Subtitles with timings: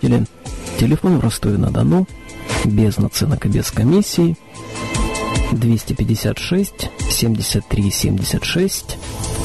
[0.00, 2.06] Телефон в Ростове-на-Дону,
[2.64, 4.36] без наценок и без комиссии,
[5.52, 8.96] 256 73 76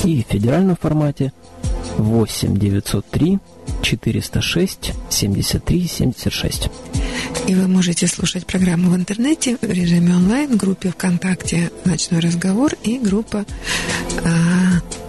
[0.04, 1.33] и в федеральном формате
[1.97, 3.39] 8 903
[3.81, 6.70] 406 73 76.
[7.48, 12.74] И вы можете слушать программу в интернете в режиме онлайн, в группе ВКонтакте «Ночной разговор»
[12.84, 13.46] и группа,
[14.24, 14.30] а,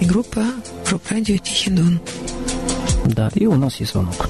[0.01, 0.45] и группа
[0.91, 2.01] «Руб-радио Тихий Дон».
[3.05, 4.29] Да, и у нас есть звонок.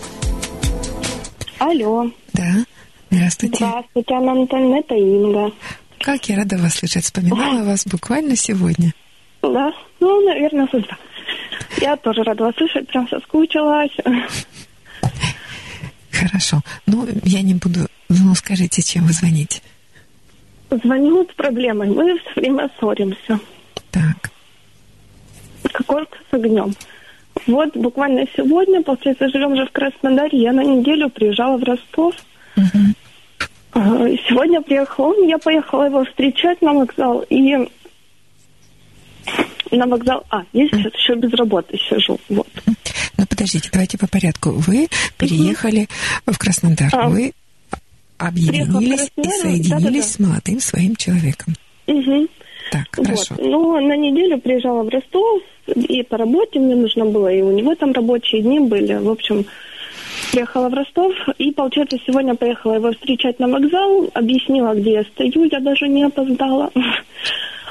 [1.59, 2.11] Алло.
[2.33, 2.65] Да,
[3.11, 3.57] здравствуйте.
[3.57, 5.53] Здравствуйте, Анна Анатольевна, это Инга.
[6.01, 7.05] Как я рада вас слышать.
[7.05, 8.93] Вспоминала вас буквально сегодня.
[9.43, 10.97] Да, ну, наверное, судьба.
[11.81, 13.97] Я тоже рада вас слышать, прям соскучилась.
[16.11, 16.61] Хорошо.
[16.87, 17.89] Ну, я не буду...
[18.09, 19.61] Ну, скажите, чем вы звоните?
[20.71, 21.89] Звоню с проблемой.
[21.89, 23.39] Мы все время ссоримся.
[23.91, 24.31] Так.
[25.73, 26.75] Как орка с огнем.
[27.47, 32.15] Вот буквально сегодня, получается, живем же в Краснодаре, я на неделю приезжала в Ростов.
[32.57, 32.95] Угу.
[34.29, 37.57] Сегодня приехал он, я поехала его встречать на вокзал, и
[39.71, 40.25] на вокзал...
[40.31, 42.49] А, я сейчас еще без работы сижу, вот.
[43.19, 44.51] Ну, подождите, давайте по порядку.
[44.51, 45.89] Вы переехали
[46.27, 46.35] угу.
[46.35, 47.09] в Краснодар, а.
[47.09, 47.33] вы
[48.19, 50.03] объединились и соединились да, да, да.
[50.03, 51.55] с молодым своим человеком.
[51.87, 52.29] Угу.
[52.71, 53.35] Так, хорошо.
[53.37, 53.47] Вот.
[53.47, 57.75] Ну, на неделю приезжала в Ростов, и по работе мне нужно было, и у него
[57.75, 58.95] там рабочие дни были.
[58.95, 59.45] В общем,
[60.33, 65.45] приехала в Ростов, и, получается, сегодня поехала его встречать на вокзал, объяснила, где я стою,
[65.51, 66.71] я даже не опоздала.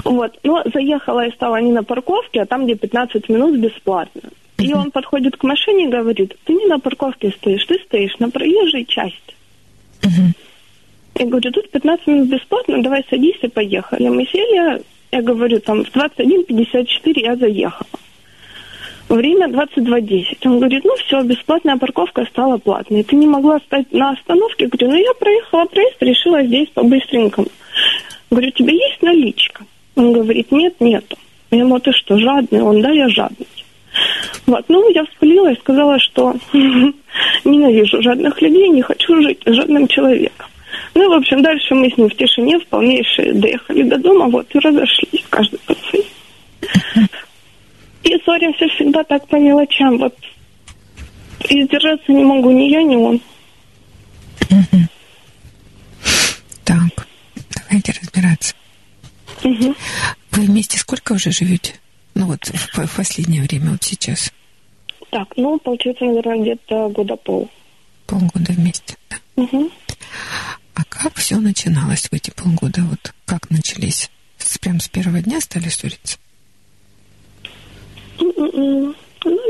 [0.04, 0.38] Вот.
[0.44, 4.22] Но заехала и стала не на парковке, а там, где 15 минут бесплатно.
[4.58, 8.30] И он подходит к машине и говорит, ты не на парковке стоишь, ты стоишь на
[8.30, 9.36] проезжей части.
[11.18, 14.10] Я говорю, тут 15 минут бесплатно, давай садись и поехали.
[14.10, 17.88] Мы сели, я говорю, там в 21.54 я заехала.
[19.08, 20.38] Время 22.10.
[20.46, 23.04] Он говорит, ну все, бесплатная парковка стала платной.
[23.04, 24.66] Ты не могла стать на остановке?
[24.66, 27.48] Я говорю, ну я проехала проезд, решила здесь по-быстренькому.
[28.30, 29.64] Говорю, у тебя есть наличка?
[29.96, 31.18] Он говорит, нет, нету.
[31.52, 32.62] Я ему, ты что, жадный?
[32.62, 33.48] Он, да, я жадный.
[34.48, 36.34] Вот, ну, я вспылила и сказала, что
[37.46, 40.48] ненавижу жадных людей, не хочу жить жадным человеком.
[40.96, 44.48] Ну, в общем, дальше мы с ним в тишине в полнейшей доехали до дома, вот,
[44.56, 46.06] и разошлись, каждый по своим.
[48.04, 50.16] И ссоримся всегда так по мелочам, вот.
[51.50, 53.22] И сдержаться не могу ни я, ни он.
[56.64, 57.08] Так,
[57.70, 58.56] давайте разбираться.
[59.44, 59.76] Угу.
[60.32, 61.74] Вы вместе сколько уже живете?
[62.16, 64.32] Ну вот в, в последнее время, вот сейчас.
[65.10, 67.50] Так, ну, получается, наверное, где-то года пол.
[68.08, 69.18] Полгода вместе, да?
[69.36, 69.72] Угу.
[70.76, 72.82] А как все начиналось в эти полгода?
[72.84, 74.12] Вот как начались?
[74.62, 76.18] Прям с первого дня стали ссориться?
[78.18, 78.96] Ну,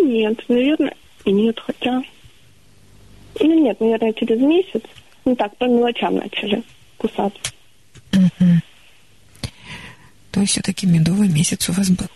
[0.05, 2.01] нет, наверное, нет, хотя...
[3.39, 4.81] Ну, нет, наверное, через месяц.
[5.25, 6.63] Ну, так, по мелочам начали
[6.97, 7.39] кусаться.
[8.13, 8.61] Угу.
[10.31, 12.07] То есть все-таки медовый месяц у вас был?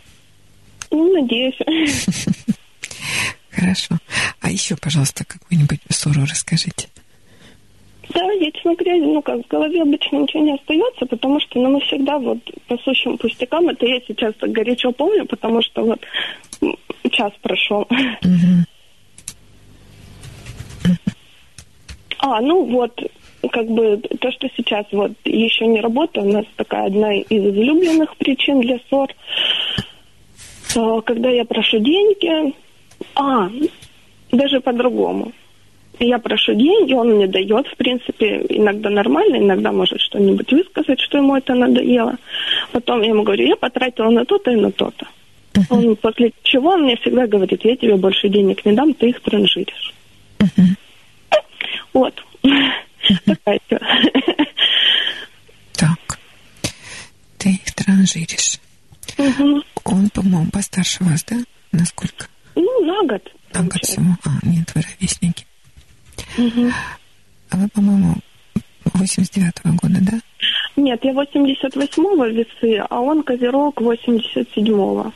[0.92, 1.58] Ну, надеюсь.
[3.52, 3.98] Хорошо.
[4.42, 6.90] А еще, пожалуйста, какую-нибудь ссору расскажите.
[8.09, 11.70] Да, я, честно говоря, ну как, в голове обычно ничего не остается, потому что ну,
[11.70, 16.00] мы всегда вот по сущим пустякам, это я сейчас так горячо помню, потому что вот
[17.12, 17.88] час прошел.
[22.22, 23.00] А, ну вот,
[23.52, 28.18] как бы то, что сейчас вот еще не работаю, у нас такая одна из излюбленных
[28.18, 29.09] причин для ссор.
[31.06, 32.53] Когда я прошу деньги,
[33.16, 33.50] а,
[34.31, 35.31] даже по-другому
[36.00, 41.18] я прошу деньги, он мне дает, в принципе, иногда нормально, иногда может что-нибудь высказать, что
[41.18, 42.18] ему это надоело.
[42.72, 45.08] Потом я ему говорю, я потратила на то-то и на то-то.
[45.54, 45.66] Uh-huh.
[45.70, 49.22] Он, после чего он мне всегда говорит, я тебе больше денег не дам, ты их
[49.22, 49.94] транжиришь.
[50.40, 50.76] Uh-huh.
[51.94, 52.14] Вот.
[53.26, 53.60] Такая
[55.74, 56.20] Так.
[57.38, 58.60] Ты их транжиришь.
[59.18, 59.64] Угу.
[59.86, 61.38] Он, по-моему, постарше вас, да?
[61.72, 62.28] Насколько?
[62.56, 63.22] Ну, на год.
[63.54, 64.16] На год всего.
[64.26, 65.46] А, нет, вы ровесники.
[66.38, 66.72] Угу.
[67.50, 68.16] А вы, по-моему,
[68.86, 70.19] 89-го года, да?
[70.75, 75.12] Нет, я 88-го весы, а он козерог 87-го.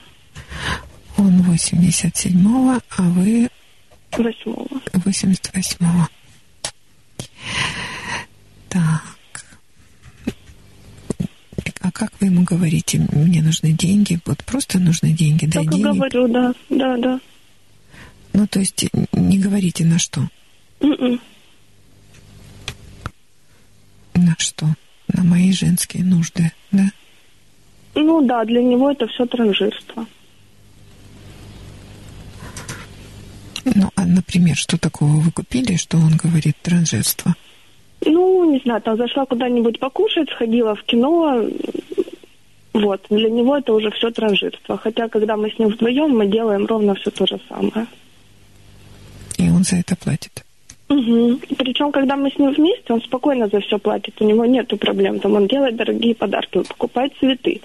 [1.17, 3.49] Он 87-го, а вы...
[4.11, 4.67] 8-го.
[4.93, 6.07] 88-го.
[8.69, 9.13] Так.
[11.81, 14.19] А как вы ему говорите, мне нужны деньги?
[14.25, 15.45] Вот просто нужны деньги?
[15.47, 17.19] Так говорю, да, да, да.
[18.33, 20.27] Ну, то есть не говорите на что?
[20.83, 21.19] Mm-mm.
[24.15, 24.67] На что?
[25.07, 26.83] На мои женские нужды, да?
[27.95, 30.05] Ну да, для него это все транжирство.
[33.65, 37.35] Ну, а, например, что такого вы купили, что он говорит транжирство?
[38.05, 41.47] Ну, не знаю, там зашла куда-нибудь покушать, сходила в кино.
[42.73, 44.77] Вот, для него это уже все транжирство.
[44.77, 47.87] Хотя, когда мы с ним вдвоем, мы делаем ровно все то же самое.
[49.37, 50.43] И он за это платит?
[50.93, 51.39] Угу.
[51.57, 54.21] Причем, когда мы с ним вместе, он спокойно за все платит.
[54.21, 55.19] У него нет проблем.
[55.19, 57.61] Там он делает дорогие подарки, он покупает цветы.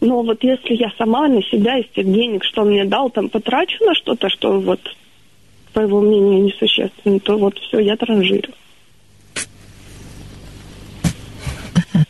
[0.00, 3.28] Но вот если я сама на себя из тех денег, что он мне дал, там
[3.28, 4.80] потрачу на что-то, что вот,
[5.72, 8.54] по его мнению, несущественно, то вот все, я транжирю.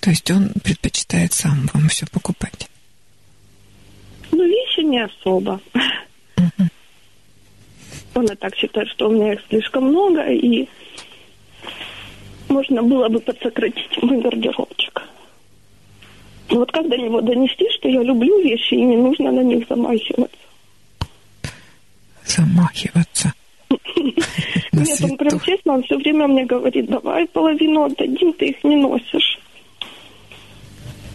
[0.00, 2.68] То есть он предпочитает сам вам все покупать?
[4.30, 5.60] Ну, вещи не особо.
[8.18, 8.24] Мгм.
[8.24, 10.68] Он и так считает, что у меня их слишком много, и
[12.48, 15.02] можно было бы подсократить мой гардеробчик.
[16.50, 19.66] Но вот как до него донести, что я люблю вещи, и не нужно на них
[19.68, 20.36] замахиваться?
[22.24, 23.32] Замахиваться.
[24.72, 28.76] Нет, он прям честно, он все время мне говорит, давай половину отдадим, ты их не
[28.76, 29.38] носишь.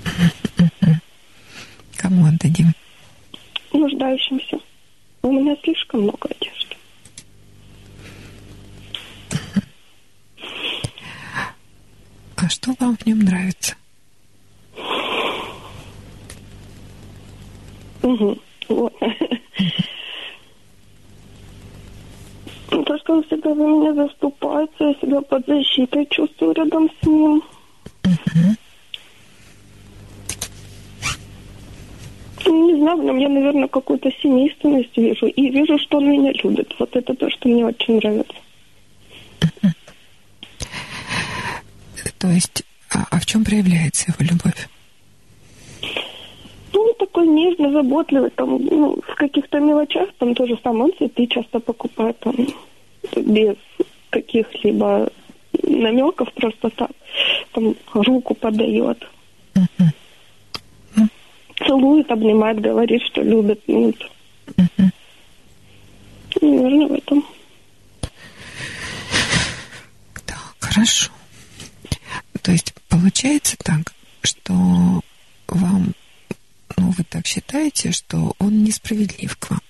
[1.97, 2.73] Кому отдадим?
[3.73, 4.57] нуждающимся.
[5.21, 6.62] У меня слишком много одежды.
[12.43, 13.75] А что вам в нем нравится?
[18.01, 18.37] Угу.
[18.67, 18.93] Вот.
[22.71, 27.07] Ну, То, что он всегда за меня заступается, я себя под защитой чувствую рядом с
[27.07, 27.43] ним.
[32.45, 35.27] Ну, Не знаю, в нем я, наверное, какую-то семейственность вижу.
[35.27, 36.75] И вижу, что он меня любит.
[36.77, 38.33] Вот это то, что мне очень нравится.
[42.23, 44.69] То есть, а, а в чем проявляется его любовь?
[46.71, 51.59] Ну, такой нежный, заботливый, там, ну, в каких-то мелочах, там тоже самое, он цветы часто
[51.59, 52.33] покупает, там,
[53.17, 53.57] без
[54.09, 55.11] каких-либо
[55.63, 56.91] намеков, просто так,
[57.51, 59.05] там, руку подает,
[61.57, 64.81] целует, обнимает, говорит, что любит, ну, вот.
[66.41, 67.25] наверное, в этом.
[70.25, 71.11] Так, хорошо.
[72.43, 74.53] То есть получается так, что
[75.47, 75.93] вам,
[76.77, 79.61] ну, вы так считаете, что он несправедлив к вам?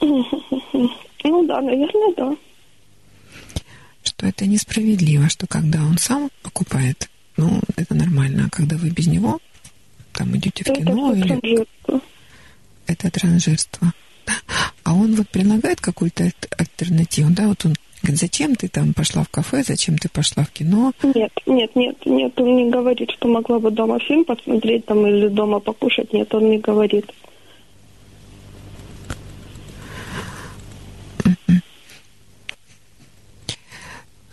[1.28, 2.36] Ну да, наверное, да.
[4.04, 9.08] Что это несправедливо, что когда он сам покупает, ну, это нормально, а когда вы без
[9.08, 9.40] него,
[10.12, 12.00] там идете в Это кино всё или транжирство.
[12.86, 13.92] это транжирство.
[14.86, 19.24] А он вот предлагает какую-то аль- альтернативу, да, вот он говорит, зачем ты там пошла
[19.24, 23.26] в кафе, зачем ты пошла в кино, Нет, нет, нет, нет, он не говорит, что
[23.26, 26.12] могла бы дома фильм посмотреть там или дома покушать.
[26.12, 27.04] Нет, он не говорит.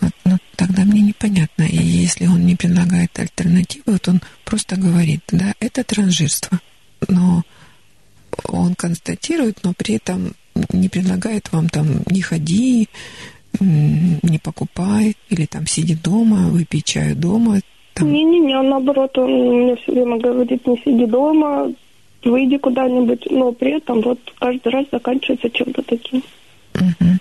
[0.02, 1.64] Вот, ну, тогда мне непонятно.
[1.64, 6.60] И если он не предлагает альтернативы, вот он просто говорит, да, это транжирство.
[7.08, 7.42] Но
[8.46, 10.36] он констатирует, но при этом
[10.72, 12.90] не предлагает вам там не ходи,
[13.60, 17.60] не покупай, или там сиди дома, выпей чаю дома.
[18.00, 21.72] Не-не-не, он наоборот, он мне все время говорит, не сиди дома,
[22.24, 26.24] выйди куда-нибудь, но при этом вот каждый раз заканчивается чем-то таким.
[26.74, 27.20] Мгм.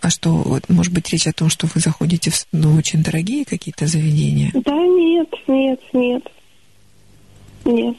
[0.00, 3.44] А что, вот, может быть, речь о том, что вы заходите в ну, очень дорогие
[3.44, 4.50] какие-то заведения?
[4.54, 6.22] Да нет, нет, нет.
[7.64, 7.96] Нет.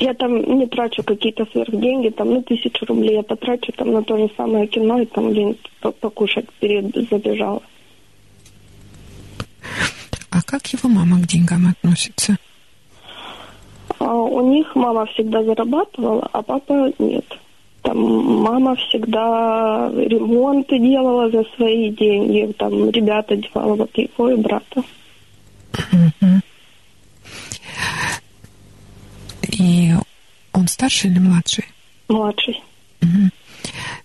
[0.00, 4.16] Я там не трачу какие-то сверхденьги, там, ну, тысячу рублей я потрачу там на то
[4.16, 5.30] же самое кино и там
[5.82, 7.62] по- покушать перед забежала.
[10.30, 12.36] А как его мама к деньгам относится?
[13.98, 17.26] А у них мама всегда зарабатывала, а папа нет.
[17.82, 24.82] Там мама всегда ремонты делала за свои деньги, там ребята девала, вот его и брата.
[29.50, 29.92] И
[30.52, 31.64] он старше или младший?
[32.08, 32.62] Младший.
[33.00, 33.30] Мгм.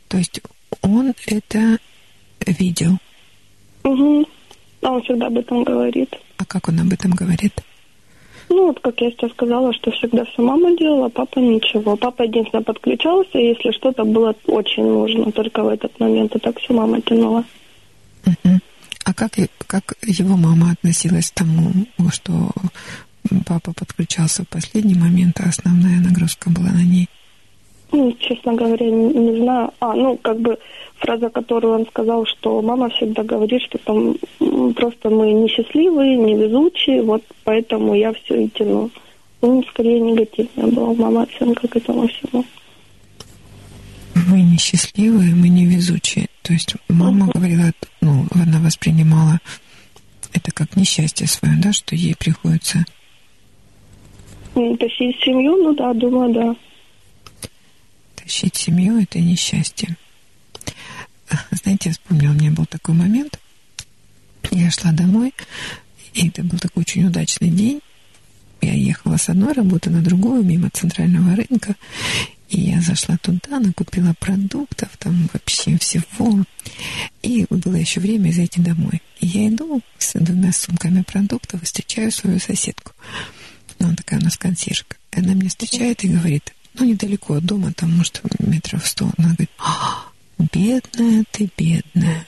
[0.08, 0.42] То есть
[0.82, 1.80] он это
[2.46, 2.98] видел.
[3.84, 4.26] Угу.
[4.82, 6.16] А он всегда об этом говорит.
[6.38, 7.54] А как он об этом говорит?
[8.50, 11.96] Ну, вот как я сейчас сказала, что всегда все мама делала, а папа ничего.
[11.96, 16.74] Папа единственное подключался, если что-то было очень нужно, только в этот момент, и так все
[16.74, 17.44] мама тянула.
[18.26, 18.62] Мгм.
[19.04, 19.34] А как,
[19.68, 21.72] как его мама относилась к тому,
[22.12, 22.52] что
[23.46, 27.10] папа подключался в последний момент, а основная нагрузка была на ней?
[27.92, 29.72] Ну, честно говоря, не, не знаю.
[29.80, 30.58] А, ну, как бы
[30.98, 34.16] фраза, которую он сказал, что мама всегда говорит, что там
[34.74, 38.90] просто мы несчастливые, невезучие, вот поэтому я все и тяну.
[39.42, 42.46] Ну, скорее негативная была мама оценка к этому всему.
[44.28, 46.28] Мы несчастливые, мы невезучие.
[46.42, 47.34] То есть мама uh-huh.
[47.34, 49.40] говорила, ну, она воспринимала
[50.34, 52.86] это как несчастье свое, да, что ей приходится...
[54.56, 56.56] Тащить семью, ну да, думаю, да
[58.26, 59.96] тащить семью– это несчастье.
[61.52, 63.40] Знаете, я вспомнила, у меня был такой момент.
[64.52, 65.34] Я шла домой,
[66.14, 67.82] и это был такой очень удачный день.
[68.62, 71.76] Я ехала с одной работы на другую, мимо центрального рынка.
[72.50, 76.44] И я зашла туда, накупила продуктов, там вообще всего.
[77.22, 79.02] И было еще время зайти домой.
[79.20, 82.92] И я иду с двумя сумками продуктов и встречаю свою соседку.
[83.80, 84.98] Ну, она такая у нас консьержка.
[85.12, 89.12] И она меня встречает и говорит, ну, недалеко от дома, там, может, метров сто.
[89.18, 90.06] Она говорит, «А,
[90.38, 92.26] бедная ты, бедная.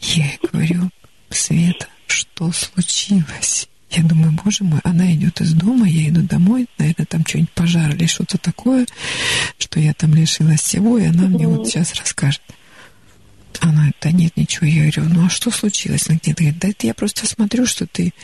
[0.00, 0.90] Я ей говорю,
[1.28, 3.68] Света, что случилось?
[3.90, 7.92] Я думаю, боже мой, она идет из дома, я иду домой, наверное, там что-нибудь пожар
[7.94, 8.86] или что-то такое,
[9.58, 12.42] что я там лишилась всего, и она мне вот сейчас расскажет.
[13.58, 14.66] Она, да нет, ничего.
[14.66, 16.08] Я говорю, ну а что случилось?
[16.08, 18.14] Она где-то говорит, да это я просто смотрю, что ты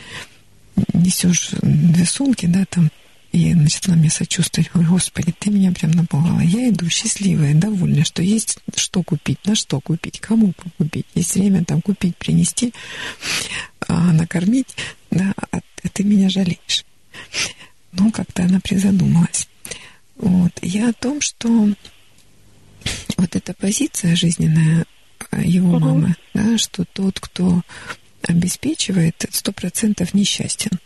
[0.93, 2.89] несешь две сумки, да, там
[3.31, 4.71] и начала мне сочувствовать.
[4.71, 6.39] Говорю, Господи, ты меня прям напугала.
[6.39, 11.05] Я иду счастливая, довольная, что есть что купить, на что купить, кому купить.
[11.13, 12.73] Есть время там купить, принести,
[13.87, 14.75] а, накормить,
[15.11, 15.59] да, а,
[15.93, 16.85] ты меня жалеешь.
[17.91, 19.47] Ну, как-то она призадумалась.
[20.15, 20.51] Вот.
[20.61, 21.69] Я о том, что
[23.17, 24.85] вот эта позиция жизненная
[25.31, 25.79] а, его угу.
[25.79, 27.61] мамы, да, что тот, кто
[28.23, 30.79] обеспечивает, сто процентов несчастен.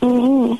[0.00, 0.58] Угу.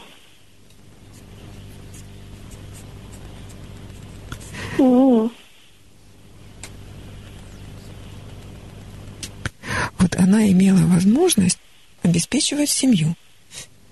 [9.99, 11.59] Вот она имела возможность
[12.03, 13.17] обеспечивать семью,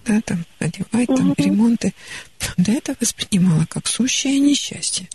[0.05, 1.43] да, там, одевать, там, угу.
[1.43, 1.95] ремонты.
[2.57, 5.09] Да это воспринимала как сущее несчастье.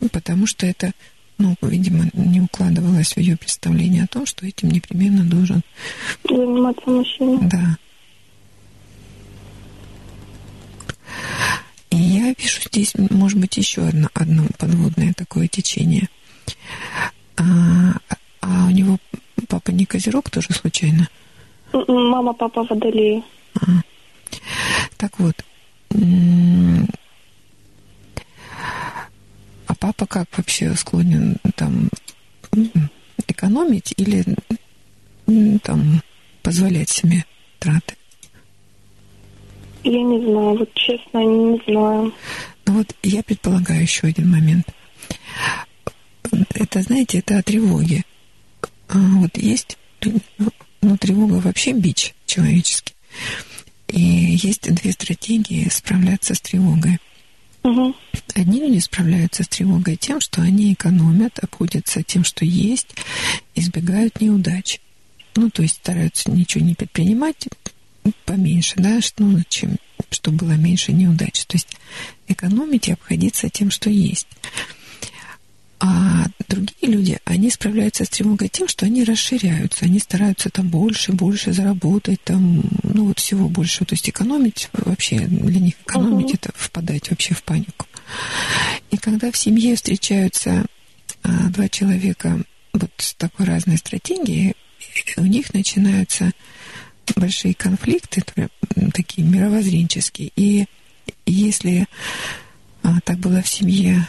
[0.00, 0.92] Ну, потому что это,
[1.42, 5.62] ну, видимо, не укладывалось в ее представление о том, что этим непременно должен
[6.28, 7.38] заниматься мужчина.
[7.42, 7.76] Да.
[11.90, 16.08] И я вижу здесь, может быть, еще одно, одно подводное такое течение.
[17.36, 17.42] А,
[18.40, 18.98] а у него
[19.48, 21.08] папа не козерог тоже случайно?
[21.72, 23.24] Мама, папа водолей.
[23.60, 23.82] А.
[24.96, 25.34] Так вот.
[29.82, 31.90] Папа как вообще склонен там
[33.26, 34.24] экономить или
[35.64, 36.00] там
[36.40, 37.24] позволять себе
[37.58, 37.96] траты?
[39.82, 42.14] Я не знаю, вот честно, не знаю.
[42.64, 44.68] Ну вот я предполагаю еще один момент.
[46.54, 48.04] Это, знаете, это о тревоге.
[48.86, 49.78] А вот есть,
[50.80, 52.94] ну, тревога вообще бич человеческий.
[53.88, 57.00] И есть две стратегии справляться с тревогой.
[58.34, 62.88] Одни люди справляются с тревогой тем, что они экономят, обходятся тем, что есть,
[63.54, 64.80] избегают неудач.
[65.36, 67.48] Ну, то есть стараются ничего не предпринимать,
[68.24, 69.76] поменьше, да, ну, чем,
[70.10, 71.44] чтобы было меньше неудач.
[71.46, 71.68] То есть
[72.28, 74.26] экономить и обходиться тем, что есть.
[75.84, 81.12] А другие люди, они справляются с тревогой тем, что они расширяются, они стараются там больше,
[81.12, 83.84] больше заработать, там, ну вот всего больше.
[83.84, 86.38] То есть экономить вообще, для них экономить uh-huh.
[86.40, 87.86] это впадать вообще в панику.
[88.92, 90.66] И когда в семье встречаются
[91.24, 92.40] а, два человека
[92.72, 94.54] вот с такой разной стратегией,
[95.16, 96.30] у них начинаются
[97.16, 98.22] большие конфликты,
[98.94, 100.30] такие мировоззренческие.
[100.36, 100.66] И
[101.26, 101.88] если
[102.84, 104.06] а, так было в семье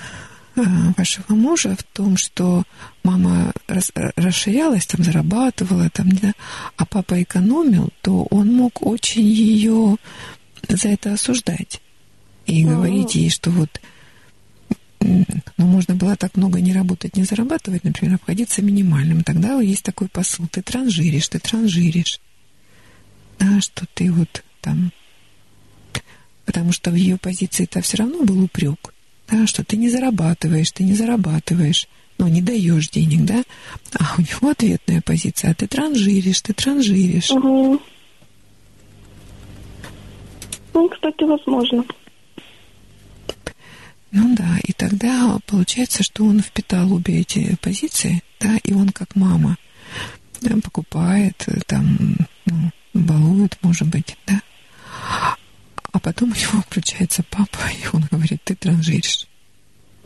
[0.56, 2.64] вашего мужа, в том, что
[3.04, 6.34] мама рас, расширялась, там зарабатывала, там, да,
[6.78, 9.98] а папа экономил, то он мог очень ее
[10.68, 11.82] за это осуждать
[12.46, 12.76] и А-а-а.
[12.76, 13.82] говорить ей, что вот
[15.00, 15.26] ну,
[15.58, 19.24] можно было так много не работать, не зарабатывать, например, обходиться минимальным.
[19.24, 20.48] Тогда есть такой посыл.
[20.48, 22.22] Ты транжиришь, ты транжиришь
[23.44, 24.92] да, что ты вот там...
[26.46, 28.93] Потому что в ее позиции это все равно был упрек,
[29.34, 31.88] да, что ты не зарабатываешь, ты не зарабатываешь,
[32.20, 33.44] ну, не даешь денег, да,
[34.00, 37.32] а у него ответная позиция, а ты транжиришь, ты транжиришь.
[37.32, 37.82] Угу.
[40.74, 41.84] Ну, кстати, возможно.
[44.12, 49.16] Ну да, и тогда получается, что он впитал обе эти позиции, да, и он как
[49.16, 49.58] мама
[50.42, 51.98] да, покупает там,
[52.46, 54.42] ну, балуют, может быть, да.
[55.94, 59.28] А потом у него включается папа, и он говорит, ты транжиришь.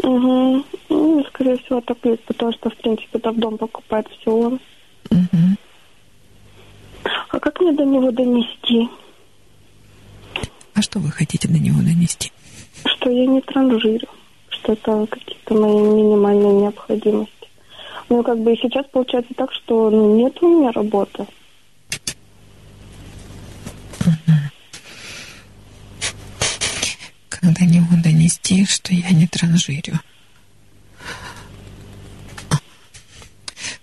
[0.04, 0.64] Угу.
[0.90, 4.60] Ну, скорее всего, так есть, потому что, в принципе, в дом покупает все он.
[5.10, 5.58] Угу.
[7.30, 8.90] А как мне до него донести?
[10.74, 12.32] А что вы хотите до него донести?
[12.86, 14.08] Что я не транжирю,
[14.50, 17.32] что это какие-то мои минимальные необходимости.
[18.10, 21.26] Ну, как бы и сейчас получается так, что ну, нет у меня работы.
[21.90, 22.02] Как
[27.54, 30.00] до него донести, что я не транжирю?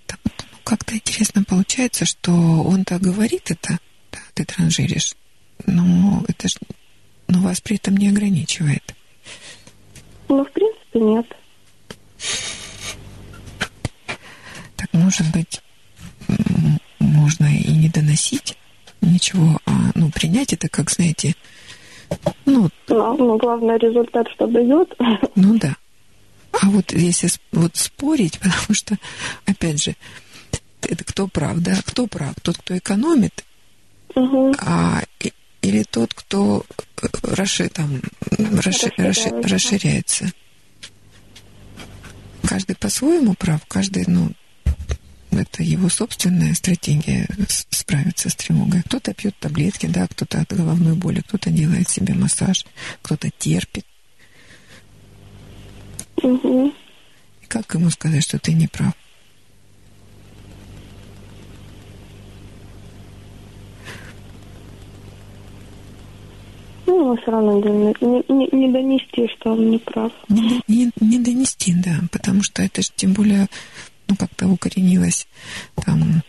[0.06, 3.78] Так вот, ну, как-то интересно получается, что он-то говорит это,
[4.12, 5.14] да, ты транжиришь,
[5.66, 6.56] но это ж,
[7.28, 8.94] но вас при этом не ограничивает.
[10.28, 11.26] Ну, в принципе, нет.
[14.76, 15.60] Так, может быть,
[16.98, 18.56] можно и не доносить
[19.00, 21.36] ничего, а ну, принять это как, знаете,
[22.46, 24.94] ну, Но, но главное результат, что дает.
[25.34, 25.76] Ну да.
[26.52, 28.96] А вот если вот спорить, потому что,
[29.46, 29.96] опять же,
[30.82, 31.76] это кто прав, да?
[31.84, 32.34] Кто прав?
[32.42, 33.44] Тот, кто экономит,
[34.14, 34.54] Угу.
[34.60, 35.32] а, и-
[35.62, 36.64] или тот, кто
[37.02, 40.30] э, расши, там, расши- расши- расширяется.
[42.46, 44.30] Каждый по-своему прав, каждый, ну,
[45.38, 47.28] это его собственная стратегия
[47.70, 48.82] справиться с тревогой.
[48.82, 52.64] Кто-то пьет таблетки, да, кто-то от головной боли, кто-то делает себе массаж,
[53.02, 53.84] кто-то терпит.
[56.22, 56.72] Угу.
[57.42, 58.94] И как ему сказать, что ты не прав?
[66.86, 70.12] Ну, все равно не, не- не- не донести, что он не прав.
[70.28, 73.48] Не, не- не донести, да, потому что это же тем более,
[74.08, 75.26] ну, как-то укоренилось
[75.84, 76.22] там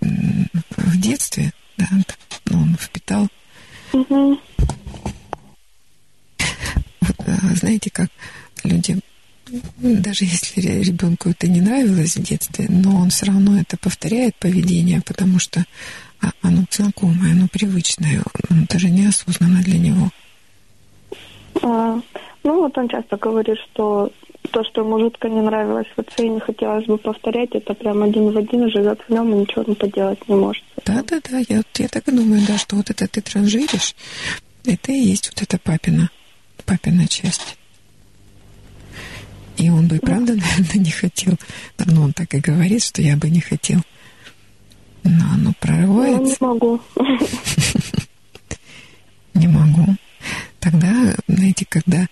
[0.00, 1.86] в детстве, да,
[2.46, 3.28] ну, он впитал.
[3.92, 4.38] Угу.
[7.54, 8.08] Знаете, как
[8.64, 9.00] люди,
[9.78, 14.36] даже если ре- ребенку это не нравилось в детстве, но он все равно это повторяет
[14.36, 15.64] поведение, потому что
[16.22, 20.10] а, оно знакомое, оно привычное, м, это же неосознанно для него.
[21.62, 22.00] А,
[22.44, 24.12] ну, вот он часто говорит, что
[24.50, 28.02] то, что ему жутко не нравилось в отце и не хотелось бы повторять, это прям
[28.02, 30.62] один в один живет в нем и ничего не поделать не может.
[30.84, 33.94] Да, да, да, я, я так и думаю, да, что вот это ты транжиришь,
[34.64, 36.10] это и есть вот эта папина,
[36.66, 37.56] папина часть.
[39.56, 41.34] И он бы и правда, наверное, не хотел.
[41.86, 43.80] Ну, он так и говорит, что я бы не хотел.
[45.04, 46.36] Но оно Я не прорывается.
[46.40, 46.80] могу.
[49.34, 49.96] Не могу.
[50.58, 52.06] Тогда, знаете, когда...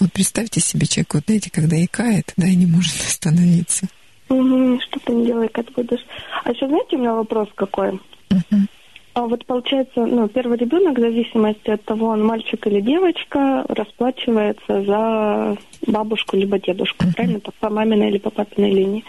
[0.00, 3.86] Вот представьте себе человек, вот знаете, когда икает, да, и не может остановиться.
[4.28, 6.04] Мгм, Что ты не делай, как будешь.
[6.44, 8.00] А еще знаете, у меня вопрос какой?
[8.30, 8.68] Мгм.
[9.14, 14.82] А вот получается, ну, первый ребенок, в зависимости от того, он мальчик или девочка, расплачивается
[14.82, 17.38] за бабушку либо дедушку, правильно?
[17.38, 19.04] Так, по маминой или по папиной линии.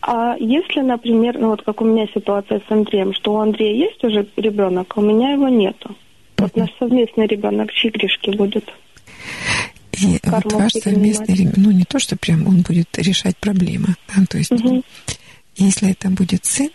[0.00, 4.02] А если, например, ну вот как у меня ситуация с Андреем, что у Андрея есть
[4.02, 5.94] уже ребенок, а у меня его нету.
[6.38, 8.30] Вот наш совместный ребенок, чьи грешки
[10.02, 10.26] будут?
[10.26, 14.24] И вот ваш совместный ребенок, ну не то, что прям он будет решать проблемы, да,
[14.28, 14.82] то есть Мгм.
[15.56, 16.70] если это будет сын,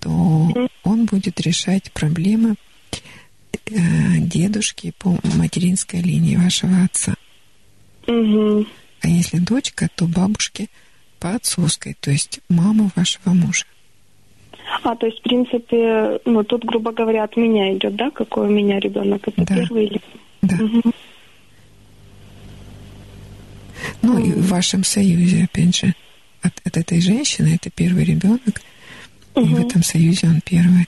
[0.00, 2.56] то он будет решать проблемы
[3.52, 7.14] э, дедушки по материнской линии вашего отца.
[8.06, 8.66] Мгм.
[9.02, 10.68] А если дочка, то бабушки
[11.18, 13.64] по отцовской, то есть мама вашего мужа.
[14.82, 18.50] А, то есть, в принципе, ну, тут, грубо говоря, от меня идет, да, какой у
[18.50, 19.26] меня ребенок?
[19.26, 19.54] Это Да.
[19.54, 20.00] первый или...
[20.42, 20.56] Да.
[20.56, 20.82] Мгм.
[24.02, 25.94] Ну и в вашем союзе, опять же,
[26.42, 28.62] от, от этой женщины это первый ребенок,
[29.34, 30.86] и в этом союзе он первый.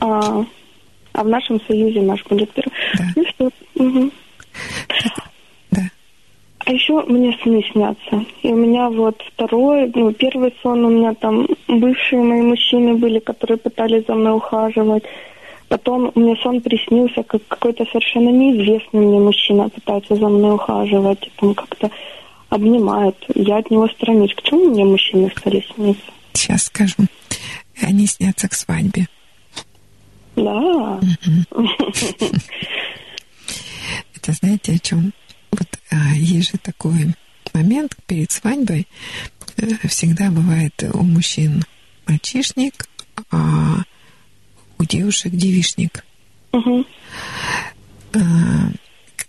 [0.00, 0.44] А,
[1.12, 2.72] а в нашем союзе наш будет первый.
[2.98, 3.04] Да.
[3.16, 4.12] Ну что, мгм.
[5.70, 5.82] Да.
[6.58, 8.24] А еще мне сны снятся.
[8.42, 13.18] И у меня вот второй, ну, первый сон у меня там бывшие мои мужчины были,
[13.18, 15.04] которые пытались за мной ухаживать.
[15.74, 21.28] Потом мне сон приснился, как какой-то совершенно неизвестный мне мужчина пытается за мной ухаживать.
[21.34, 21.90] Там как-то
[22.48, 23.16] обнимает.
[23.34, 24.32] Я от него сторонюсь.
[24.36, 26.04] К чему мне мужчины стали сниться?
[26.32, 26.94] Сейчас скажу.
[27.82, 29.08] Они снятся к свадьбе.
[30.36, 31.00] Да.
[34.14, 35.12] Это знаете о чем?
[35.50, 37.16] Вот а, есть же такой
[37.52, 38.86] момент перед свадьбой.
[39.56, 41.64] э, Всегда бывает у мужчин
[42.06, 42.86] мальчишник,
[43.32, 43.82] а
[44.78, 46.04] у девушек девишник.
[46.52, 46.86] Мгм.
[48.12, 48.72] А,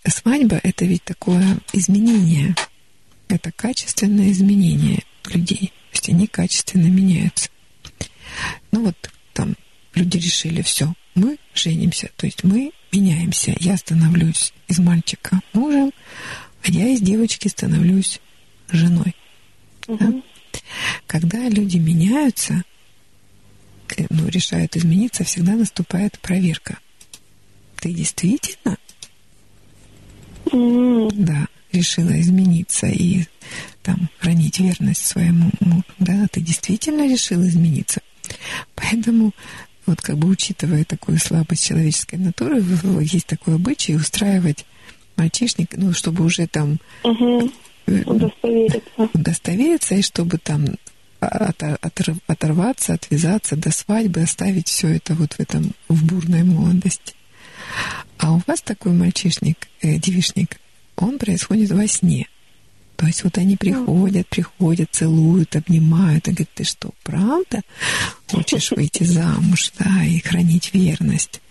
[0.07, 2.55] свадьба это ведь такое изменение.
[3.27, 5.03] Это качественное изменение
[5.33, 5.71] людей.
[5.91, 7.49] То есть они качественно меняются.
[8.71, 9.55] Ну вот там
[9.93, 13.55] люди решили все, мы женимся, то есть мы меняемся.
[13.59, 15.91] Я становлюсь из мальчика мужем,
[16.63, 18.19] а я из девочки становлюсь
[18.69, 19.15] женой.
[19.87, 19.97] Угу.
[19.97, 20.59] Да?
[21.07, 22.63] Когда люди меняются,
[24.09, 26.77] ну, решают измениться, всегда наступает проверка.
[27.79, 28.77] Ты действительно,
[30.51, 33.25] М, да, решила измениться и
[33.83, 38.01] там хранить верность своему мужу, да, ты действительно решила измениться.
[38.75, 39.33] Поэтому
[39.85, 42.63] вот как бы учитывая такую слабость человеческой натуры,
[43.01, 44.65] есть такой обычай устраивать
[45.15, 47.51] мальчишник, ну, чтобы уже там Угу.
[47.87, 49.09] Удостовериться.
[49.13, 50.65] удостовериться, и чтобы там
[51.27, 57.13] оторваться, отвязаться до свадьбы, оставить все это вот в этом, в бурной молодости.
[58.17, 60.59] А у вас такой мальчишник, э, девишник,
[60.95, 62.27] он происходит во сне.
[62.95, 67.61] То есть вот они приходят, приходят, целуют, обнимают, и говорят, ты что, правда
[68.31, 71.41] хочешь выйти замуж, да, и хранить верность?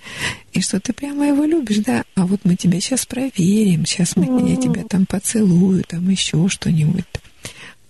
[0.52, 2.04] И что ты прямо его любишь, да?
[2.14, 7.04] А вот мы тебя сейчас проверим, сейчас мы, я тебя там поцелую, там еще что-нибудь.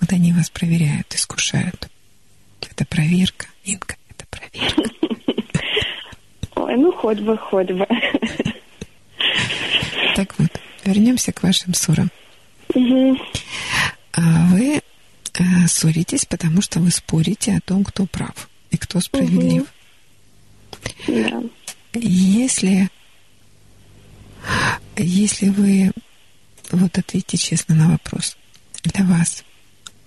[0.01, 1.89] Вот они вас проверяют, искушают.
[2.61, 4.91] Это проверка, Инка, это проверка.
[6.57, 7.87] Ой, ну хоть бы, хоть бы.
[10.17, 10.51] Так вот,
[10.85, 12.11] вернемся к вашим ссорам.
[12.75, 13.19] Угу.
[14.17, 14.81] Вы
[15.39, 19.67] э, ссоритесь, потому что вы спорите о том, кто прав и кто справедлив.
[21.07, 21.43] Да.
[21.95, 22.89] Если,
[24.97, 25.93] если вы,
[26.71, 28.37] вот ответьте честно на вопрос,
[28.83, 29.45] для вас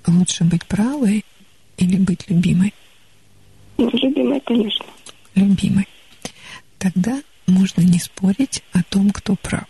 [0.08, 1.26] лучше быть правой
[1.78, 2.74] или быть любимой?
[3.78, 4.86] Ну, любимая, конечно.
[5.36, 5.88] Любимой.
[6.78, 9.67] Тогда можно не спорить о том, кто прав.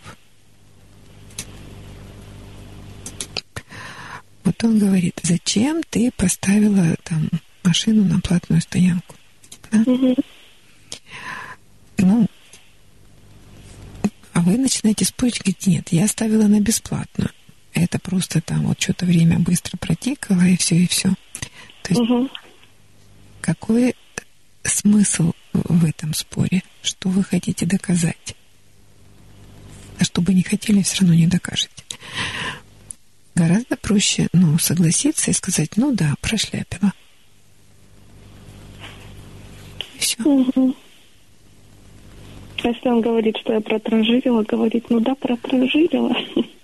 [4.44, 7.28] Вот он говорит, зачем ты поставила там
[7.62, 9.14] машину на платную стоянку?
[9.70, 9.82] Да?
[9.84, 10.16] Угу.
[11.98, 12.26] Ну,
[14.32, 17.30] а вы начинаете спорить, говорите, нет, я ставила на бесплатную.
[17.78, 21.10] Это просто там вот что-то время быстро протикало, и все, и все.
[21.82, 22.28] То есть Угу.
[23.40, 23.94] какой
[24.64, 26.62] смысл в этом споре?
[26.82, 28.34] Что вы хотите доказать?
[30.00, 31.84] А что бы не хотели, все равно не докажете.
[33.36, 36.92] Гораздо проще, ну, согласиться и сказать, ну да, прошляпила.
[39.94, 40.20] И все.
[40.24, 40.74] Угу.
[42.64, 46.16] Если он говорит, что я протранжирила, говорит, ну да, протранжирила.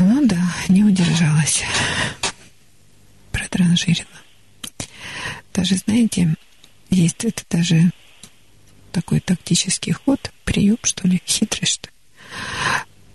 [0.00, 1.64] Ну да, не удержалась.
[3.32, 4.06] Протранжирила.
[5.52, 6.34] Даже, знаете,
[6.90, 7.90] есть это даже
[8.92, 11.94] такой тактический ход, прием, что ли, хитрость, что ли.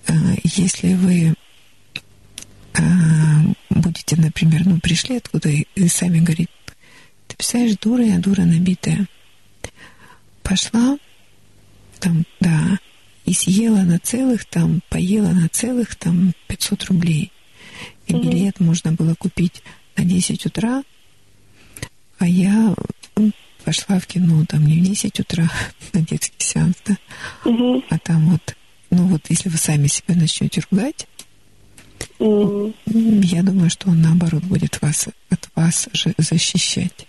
[0.07, 1.35] А, Если вы
[2.73, 2.81] а,
[3.69, 6.49] будете, например, ну, пришли откуда и, сами говорить,
[7.27, 9.07] ты представляешь, дура я, дура набитая.
[10.41, 10.97] Пошла,
[11.99, 12.77] там, да,
[13.25, 17.31] и съела на целых, там, поела на целых, там, 500 рублей.
[18.07, 18.21] И Мгм.
[18.29, 19.63] билет можно было купить
[19.95, 20.83] на 10 утра,
[22.19, 22.75] а я
[23.63, 25.49] пошла в кино, там, не в 10 утра
[25.93, 26.97] на детский сеанс, да,
[27.45, 27.83] Угу.
[27.89, 28.55] а там вот,
[28.89, 31.07] ну вот, если вы сами себя начнете ругать,
[32.19, 32.73] м,
[33.21, 37.07] я думаю, что он, наоборот, будет вас от вас же защищать.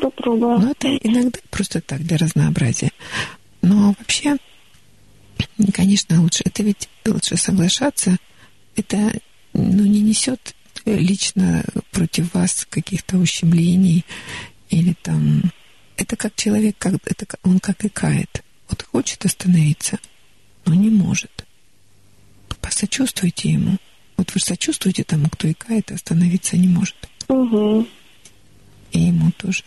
[0.00, 0.58] Попробовала.
[0.58, 2.90] Но это иногда просто так, для разнообразия.
[3.62, 4.36] Но вообще,
[5.72, 6.42] конечно, лучше.
[6.44, 8.16] Это ведь лучше соглашаться.
[8.76, 9.12] Это
[9.52, 10.54] ну, не несет
[10.84, 14.04] лично против вас каких-то ущемлений
[14.70, 15.42] или там...
[15.96, 18.42] Это как человек, как, это он как и кает.
[18.68, 19.98] Вот хочет остановиться,
[20.66, 21.30] но не может.
[22.60, 23.78] Посочувствуйте ему.
[24.16, 26.96] Вот вы же сочувствуете тому, кто икает, а остановиться не может.
[27.28, 27.86] Угу.
[28.92, 29.62] И ему тоже.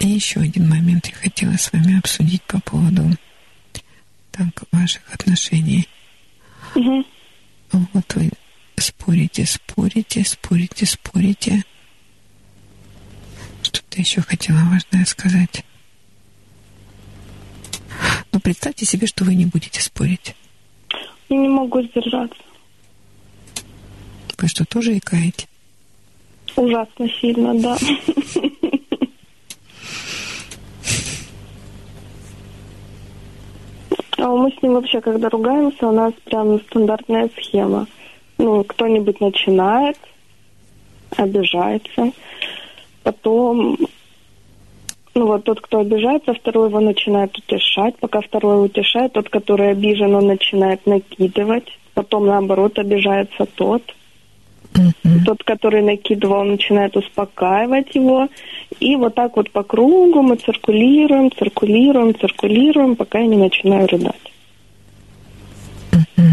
[0.00, 3.16] И еще один момент я хотела с вами обсудить по поводу
[4.32, 5.88] так, ваших отношений.
[6.74, 7.04] Угу.
[7.70, 8.30] Вот вы
[8.76, 11.64] спорите, спорите, спорите, спорите.
[13.62, 15.64] Что-то еще хотела важное сказать.
[18.32, 20.34] Ну, представьте себе, что вы не будете спорить.
[21.28, 22.38] Я не могу сдержаться.
[24.38, 25.46] Вы что, тоже икаете?
[26.56, 27.78] Ужасно сильно, да.
[34.22, 37.88] А мы с ним вообще, когда ругаемся, у нас прям стандартная схема.
[38.38, 39.98] Ну, кто-нибудь начинает,
[41.16, 42.12] обижается.
[43.02, 43.76] Потом,
[45.16, 47.96] ну вот тот, кто обижается, второй его начинает утешать.
[47.98, 51.76] Пока второй утешает, тот, который обижен, он начинает накидывать.
[51.94, 53.82] Потом, наоборот, обижается тот.
[54.74, 55.24] Угу.
[55.26, 58.28] Тот, который накидывал, начинает успокаивать его.
[58.80, 64.32] И вот так вот по кругу мы циркулируем, циркулируем, циркулируем, пока я не начинаю рыдать.
[65.92, 66.26] Угу.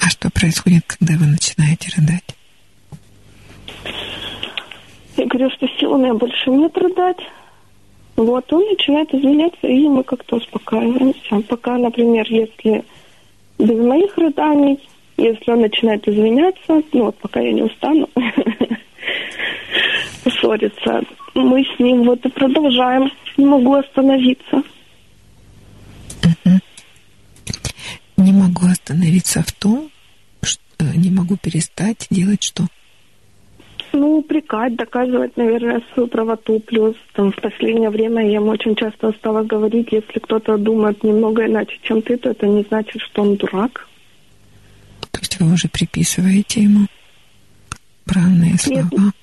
[0.00, 2.24] А что происходит, когда вы начинаете рыдать?
[5.16, 7.18] Я говорю, что сил у меня больше нет рыдать.
[8.16, 11.40] Вот, он начинает изменяться, и мы как-то успокаиваемся.
[11.48, 12.84] Пока, например, если
[13.58, 14.78] без моих рыданий,
[15.16, 18.08] если он начинает извиняться, ну вот пока я не устану
[20.28, 21.02] ссориться,
[21.34, 23.10] мы с ним вот и продолжаем.
[23.36, 24.62] Не могу остановиться.
[28.16, 29.90] Не могу остановиться в том,
[30.42, 32.64] что э, не могу перестать делать что?
[33.92, 36.58] Ну, упрекать, доказывать, наверное, свою правоту.
[36.60, 41.44] Плюс там, в последнее время я ему очень часто стала говорить, если кто-то думает немного
[41.44, 43.88] иначе, чем ты, то это не значит, что он дурак.
[45.14, 46.88] То есть вы уже приписываете ему
[48.04, 48.90] бранные слова?
[48.90, 49.14] Нет.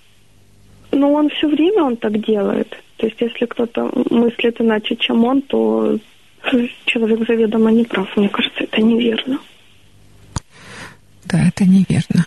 [0.93, 2.69] Ну, он все время он так делает.
[2.95, 5.99] То есть, если кто-то мыслит иначе, чем он, то
[6.85, 8.07] человек заведомо не прав.
[8.15, 9.39] Мне кажется, это неверно.
[11.25, 12.25] Да, это неверно.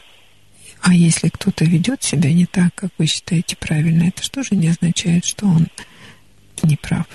[0.82, 4.68] А если кто-то ведет себя не так, как вы считаете правильно, это что же не
[4.68, 5.68] означает, что он
[6.62, 7.06] не прав?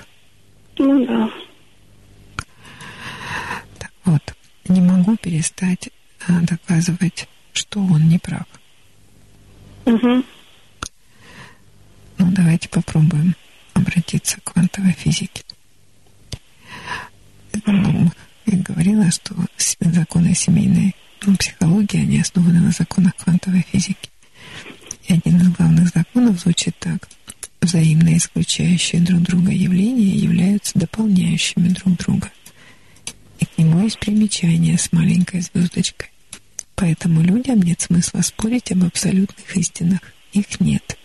[0.80, 1.30] Ну да.
[3.78, 4.34] Так вот,
[4.68, 5.90] не могу перестать
[6.28, 8.46] доказывать, что он не прав.
[9.86, 10.24] Угу.
[12.18, 13.36] Ну, давайте попробуем
[13.74, 15.44] обратиться к квантовой физике.
[17.66, 18.12] Ну,
[18.46, 19.36] я говорила, что
[19.80, 24.10] законы семейной ну, психологии, они основаны на законах квантовой физики.
[25.08, 27.08] И один из главных законов звучит так.
[27.62, 32.32] Взаимно исключающие друг друга явления являются дополняющими друг друга.
[33.60, 36.12] К нему есть примечание с маленькой звездочкой.
[36.76, 40.00] Поэтому людям нет смысла спорить об абсолютных истинах.
[40.32, 40.98] Их нет.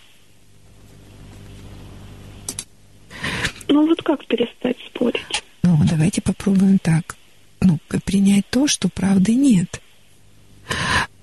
[3.67, 5.43] Ну вот как перестать спорить?
[5.64, 7.17] Ну, давайте попробуем так.
[7.61, 9.83] Ну, принять то, что правды нет.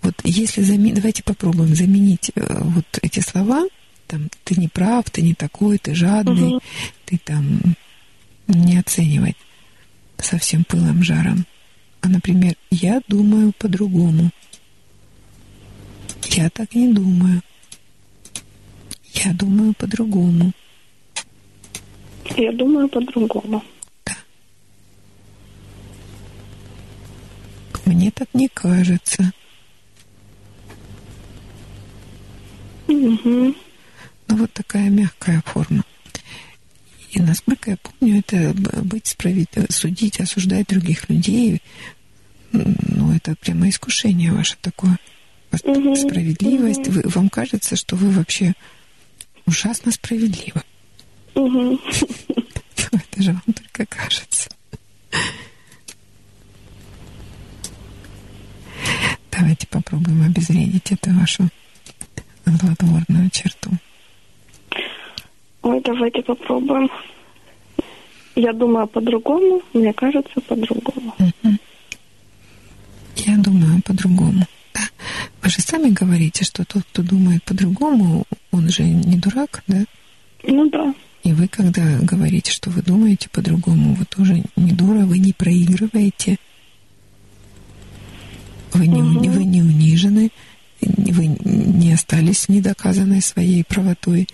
[0.02, 3.64] Вот если заменить, давайте попробуем заменить э, вот эти слова,
[4.08, 6.62] там, ты не прав, ты не такой, ты жадный, угу.
[7.06, 7.62] ты там
[8.48, 9.38] не оценивать
[10.22, 11.46] со всем пылом, жаром.
[12.02, 14.32] А, например, я думаю по-другому.
[16.30, 17.42] Я так не думаю.
[19.14, 20.54] Я думаю по-другому.
[22.38, 23.64] Я думаю по-другому.
[24.06, 24.16] Да.
[27.86, 29.32] Мне так не кажется.
[32.88, 33.56] Угу.
[34.28, 35.84] Ну, вот такая мягкая форма.
[37.12, 41.62] И насколько я помню, это быть справедливым, судить, осуждать других людей,
[42.54, 44.98] ну, это прямо искушение ваше такое.
[45.64, 45.96] Угу.
[45.96, 46.88] Справедливость.
[46.88, 46.92] Угу.
[46.92, 48.54] Вы, вам кажется, что вы вообще
[49.46, 50.62] ужасно справедливы.
[51.36, 51.80] Угу.
[52.92, 54.50] Это же вам только кажется.
[59.32, 61.50] Давайте попробуем обезвредить эту вашу
[62.46, 63.72] злотворную черту?
[65.64, 66.90] Ой, давайте попробуем.
[68.36, 71.14] Я думаю по-другому, мне кажется по-другому.
[71.20, 71.56] Угу.
[73.18, 74.46] Я думаю по-другому.
[74.74, 74.82] Да.
[75.42, 79.84] Вы же сами говорите, что тот, кто думает по-другому, он же не дурак, да?
[80.44, 80.94] Ну да.
[81.24, 86.38] И вы, когда говорите, что вы думаете по-другому, вы тоже не дура, вы не проигрываете,
[88.74, 89.30] вы не, угу.
[89.30, 90.32] вы не унижены,
[90.82, 94.28] вы не остались недоказанной своей правотой.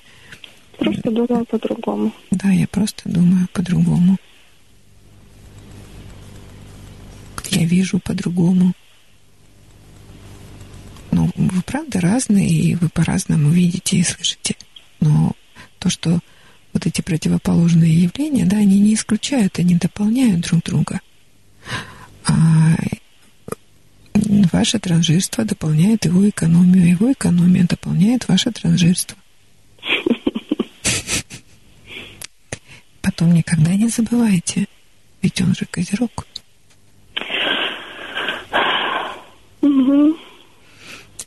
[0.78, 2.12] Просто думаю по-другому.
[2.32, 4.18] Да, я просто думаю по-другому.
[7.50, 8.74] Я вижу по-другому.
[11.12, 14.56] Ну, вы правда разные, и вы по-разному видите и слышите.
[15.00, 15.32] Но
[15.80, 16.20] то, что
[16.74, 21.02] вот эти противоположные явления, да, они не исключают, они дополняют друг друга.
[22.26, 22.76] А
[24.52, 29.18] Ваше транжирство дополняет его экономию, его экономия дополняет ваше транжирство.
[33.18, 34.68] Потом никогда не забывайте,
[35.24, 36.28] ведь он же козерог.
[39.60, 40.18] Угу.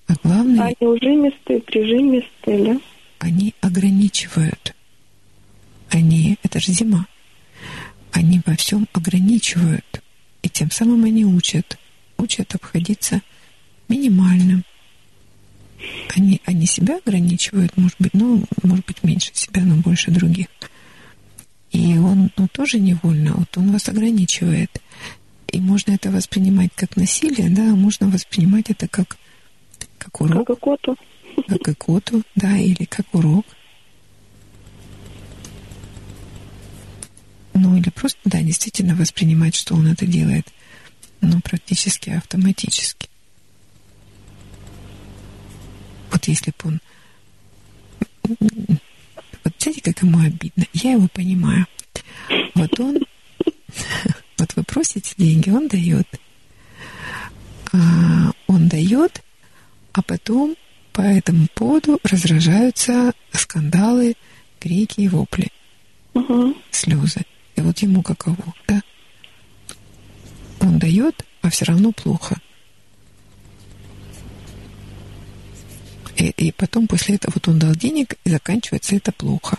[0.06, 0.66] А главное...
[0.66, 2.80] Они ужимистые, прижимистые, да?
[3.18, 4.76] Они ограничивают.
[5.88, 6.38] Они...
[6.44, 7.08] Это же зима.
[8.12, 10.00] Они во всем ограничивают.
[10.42, 11.76] И тем самым они учат
[12.18, 13.20] учат обходиться
[13.88, 14.62] минимальным.
[16.14, 20.46] Они, они себя ограничивают, может быть, ну, может быть, меньше себя, но больше других.
[21.72, 24.80] И он ну, тоже невольно, вот он вас ограничивает.
[25.48, 29.16] И можно это воспринимать как насилие, да, а можно воспринимать это как
[29.98, 30.46] как урок.
[30.46, 30.96] Как и коту.
[31.46, 33.46] Как и коту, да, или как урок.
[37.54, 40.46] Ну, или просто, да, действительно воспринимать, что он это делает,
[41.20, 43.08] ну, практически автоматически.
[46.10, 46.80] Вот если бы
[48.28, 48.80] он...
[49.70, 50.64] Знаете, как ему обидно?
[50.72, 51.64] Я его понимаю.
[52.54, 52.98] Вот он...
[54.36, 56.08] Вот вы просите деньги, он дает.
[57.72, 59.22] А, он дает,
[59.92, 60.56] а потом
[60.92, 64.16] по этому поводу разражаются скандалы,
[64.58, 65.48] крики и вопли,
[66.14, 66.56] Угу.
[66.72, 67.20] слезы.
[67.54, 68.82] И вот ему каково, да?
[70.60, 72.40] Он дает, а все равно плохо.
[76.20, 79.58] И, и потом после этого вот он дал денег, и заканчивается это плохо.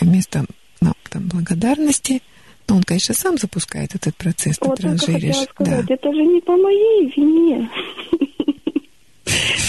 [0.00, 0.44] Вместо
[0.80, 2.22] ну, там, благодарности,
[2.68, 5.36] ну, он, конечно, сам запускает этот процесс, ты Вот только транжиришь.
[5.36, 5.94] сказать, Да.
[5.94, 7.68] это же не по моей вине.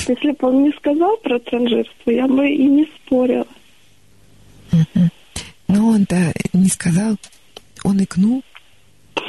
[0.08, 3.48] Если бы он не сказал про транжирство, я бы и не спорила.
[5.68, 7.18] Но он-то не сказал,
[7.84, 8.44] он икнул.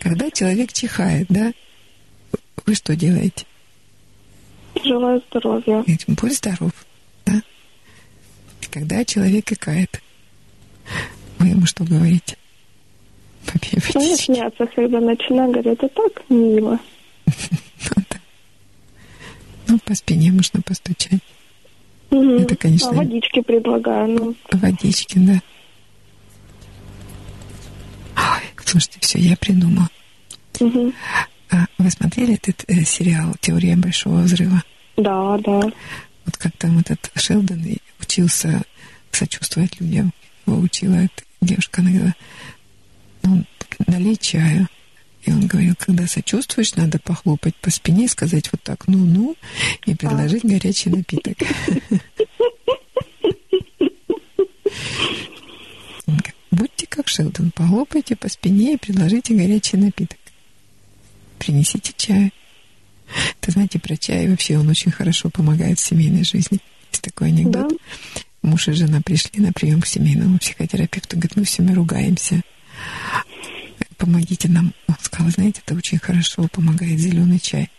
[0.00, 1.52] Когда человек чихает, да,
[2.68, 3.46] вы что делаете?
[4.84, 5.82] Желаю здоровья.
[6.06, 6.72] Будь здоров,
[7.24, 7.42] да?
[8.70, 10.02] Когда человек икает,
[11.38, 12.36] вы ему что говорите?
[13.46, 16.78] Попей Ну, смеяться, когда начинаю, говорят, это так мило.
[17.96, 18.18] Ну, да.
[19.68, 21.22] Ну, по спине можно постучать.
[22.10, 22.38] Мгм.
[22.42, 24.08] Это, конечно, А водички предлагаю.
[24.08, 25.40] Ну, Водички, да.
[28.16, 29.88] Ой, слушайте, все, я придумала.
[30.60, 30.92] мгм.
[31.50, 34.62] А вы смотрели этот э, сериал «Теория большого взрыва»?
[34.96, 35.60] Да, да.
[36.24, 38.62] Вот как там этот Шелдон и учился
[39.12, 40.12] сочувствовать людям.
[40.46, 42.14] Его учила эта девушка, она говорила,
[43.22, 43.44] ну,
[43.86, 44.68] налей чаю.
[45.24, 49.36] И он говорил, когда сочувствуешь, надо похлопать по спине, сказать вот так, ну-ну,
[49.84, 51.36] и предложить горячий напиток.
[56.50, 60.18] Будьте как Шелдон, похлопайте по спине и предложите горячий напиток.
[61.38, 62.32] Принесите чай.
[63.40, 66.58] Ты знаете, про чай вообще он очень хорошо помогает в семейной жизни.
[66.90, 67.68] Есть такой анекдот.
[67.70, 68.20] Да.
[68.42, 71.16] Муж и жена пришли на прием к семейному психотерапевту.
[71.16, 72.42] Говорит, мы все ругаемся.
[73.96, 74.72] Помогите нам.
[74.86, 77.70] Он сказал, знаете, это очень хорошо помогает зеленый чай.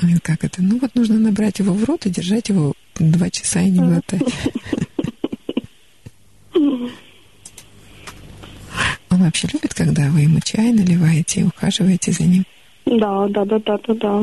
[0.00, 0.62] Он говорит, как это?
[0.62, 4.22] Ну вот нужно набрать его в рот и держать его два часа и не глотать.
[9.16, 12.44] Он вообще любит, когда вы ему чай наливаете и ухаживаете за ним.
[12.84, 14.20] Да, да, да, да, да, да.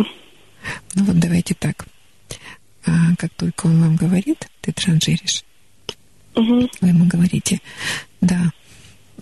[0.94, 1.88] Ну вот давайте так.
[2.86, 5.44] А, как только он вам говорит, ты транжиришь,
[6.36, 6.70] Мгм.
[6.82, 7.60] вы ему говорите,
[8.22, 8.52] да,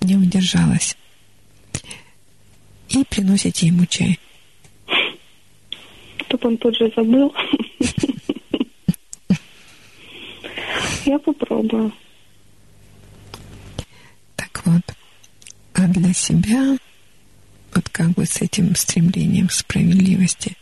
[0.02, 0.98] не удержалась.
[2.90, 4.20] И приносите ему чай.
[6.28, 7.34] Чтоб он тут же забыл.
[11.06, 11.94] Я попробую.
[14.36, 14.82] Так вот.
[15.82, 16.78] А для себя,
[17.74, 20.56] вот как бы с этим стремлением справедливости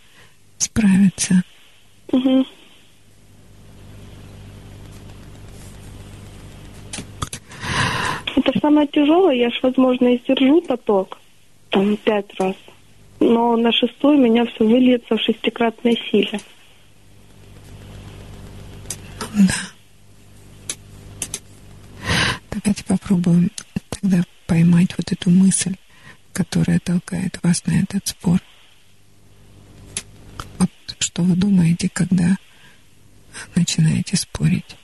[0.57, 1.43] справиться.
[2.13, 2.45] Мгм.
[8.37, 11.19] Это самое тяжелое, я ж, возможно, и сдержу поток,
[11.69, 12.55] там, пять раз.
[13.19, 16.39] Но на шестой меня все выльется в шестикратной силе.
[19.35, 19.53] Да.
[22.51, 23.51] Давайте попробуем
[23.89, 25.75] тогда поймать вот эту мысль,
[26.33, 28.39] которая толкает вас на этот спор.
[30.57, 32.35] Вот что вы думаете, когда
[33.55, 34.75] начинаете спорить?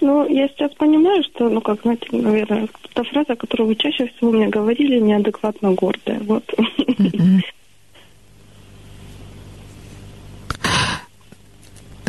[0.00, 4.32] Ну, я сейчас понимаю, что, ну, как, знаете, наверное, та фраза, которую вы чаще всего
[4.32, 6.20] мне говорили, неадекватно гордая.
[6.20, 6.44] Вот.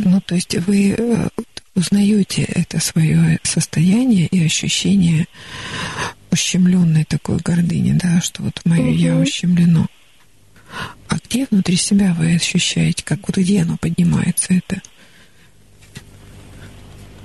[0.01, 1.27] Ну, то есть вы э,
[1.75, 5.27] узнаете это свое состояние и ощущение
[6.31, 9.23] ущемленной такой гордыни, да, что вот мое я Мгм.
[9.23, 9.87] ущемлено.
[11.07, 14.81] А где внутри себя вы ощущаете, как вот где оно поднимается это?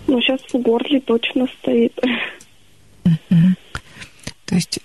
[0.07, 1.99] Ну, сейчас в горле точно стоит.
[3.05, 3.57] Мгм.
[4.47, 4.79] То есть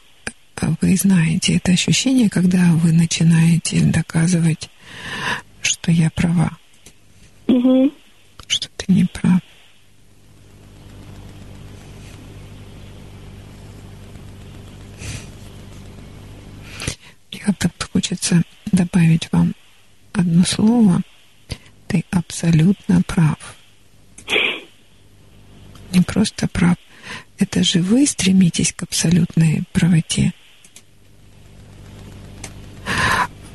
[0.61, 4.69] э, вы знаете это ощущение, когда вы начинаете доказывать,
[5.61, 6.51] что я права,
[7.47, 7.91] Мгм.
[8.47, 9.39] что ты не прав.
[17.39, 19.55] Мне как-то хочется добавить вам
[20.11, 21.01] одно слово.
[21.87, 23.55] Ты абсолютно прав.
[25.93, 26.75] Не просто прав.
[27.37, 30.33] Это же вы стремитесь к абсолютной правоте.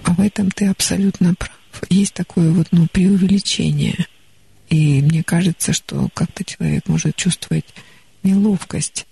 [0.04, 1.52] в этом ты абсолютно прав.
[1.90, 4.06] Есть такое вот, ну, преувеличение.
[4.70, 7.66] И мне кажется, что как-то человек может чувствовать
[8.22, 9.06] неловкость.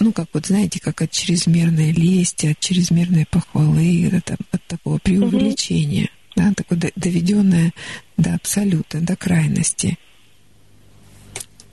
[0.00, 6.04] Ну, как вот, знаете, как от чрезмерной лести, от чрезмерной похвалы, от, от такого преувеличения,
[6.04, 7.72] mm да, такое доведенное
[8.16, 9.98] до абсолюта, до крайности.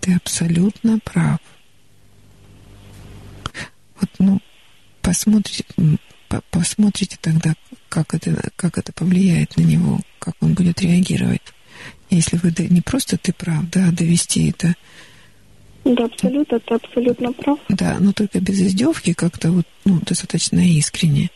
[0.01, 1.39] Ты абсолютно прав.
[3.99, 4.41] Вот, ну,
[5.03, 5.65] посмотрите,
[6.49, 7.53] посмотрите тогда,
[7.89, 11.41] как это, как это повлияет на него, как он будет реагировать.
[12.09, 14.75] Если вы не просто ты прав, да, довести это.
[15.85, 17.59] Да, абсолютно, ты абсолютно прав.
[17.69, 21.29] Да, но только без издевки, как-то вот, ну, достаточно искренне.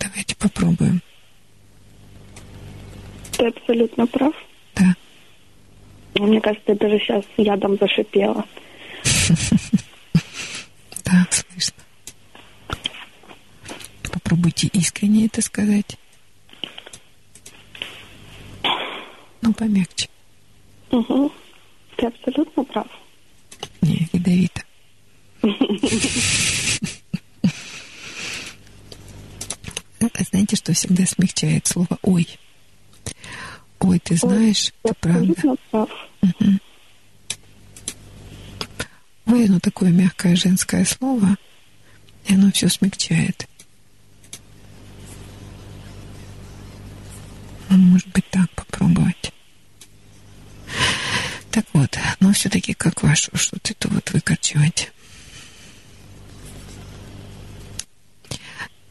[0.00, 1.02] Давайте попробуем.
[3.32, 4.34] Ты абсолютно прав.
[4.76, 4.94] Да.
[6.14, 8.44] Мне кажется, даже сейчас ядом зашипела.
[11.04, 11.74] Да, слышно.
[14.34, 15.96] Попробуйте искренне это сказать.
[19.42, 20.08] Ну, помягче.
[20.90, 21.30] Угу.
[21.96, 22.88] Ты абсолютно прав.
[23.80, 24.62] Не, ядовито.
[30.30, 32.26] Знаете, что всегда смягчает слово «ой»?
[33.78, 35.56] Ой, ты знаешь, Ой, это правда.
[35.70, 35.90] Прав.
[36.22, 36.58] Угу.
[39.26, 41.36] Ой, оно такое мягкое женское слово,
[42.26, 43.46] и оно все смягчает.
[47.76, 49.32] Ну, может быть, так попробовать.
[51.50, 54.92] Так вот, но все-таки как вашу что-то вот выкорчевать.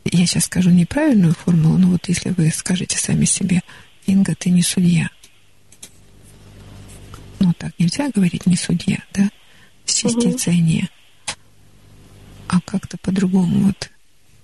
[0.03, 3.61] Я сейчас скажу неправильную формулу, но вот если вы скажете сами себе,
[4.05, 5.09] Инга, ты не судья.
[7.39, 9.29] Ну, так нельзя говорить не судья, да?
[9.85, 10.63] С частицей угу.
[10.63, 10.89] не.
[12.49, 13.89] А как-то по-другому вот.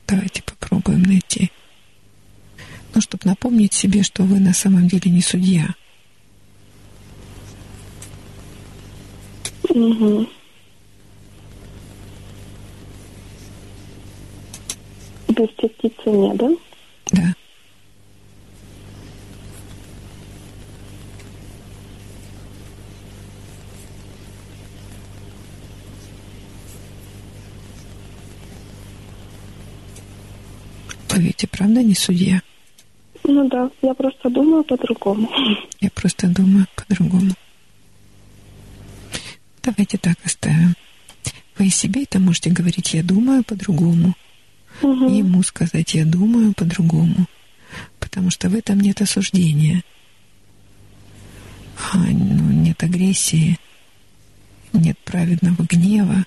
[0.07, 1.51] Давайте попробуем найти.
[2.93, 5.75] Ну, чтобы напомнить себе, что вы на самом деле не судья.
[9.69, 10.27] Угу.
[15.29, 16.49] Без частицы не, да?
[17.11, 17.35] Да.
[31.41, 32.41] И правда не судья?
[33.31, 35.29] Ну да, я просто думаю по-другому.
[35.79, 37.33] Я просто думаю по-другому.
[39.61, 40.75] Давайте так оставим.
[41.55, 44.15] Вы и себе это можете говорить «я думаю по-другому»,
[44.81, 45.09] угу.
[45.09, 47.27] ему сказать «я думаю по-другому»,
[47.99, 49.83] потому что в этом нет осуждения,
[51.93, 53.59] а, ну, нет агрессии,
[54.73, 56.25] нет праведного гнева.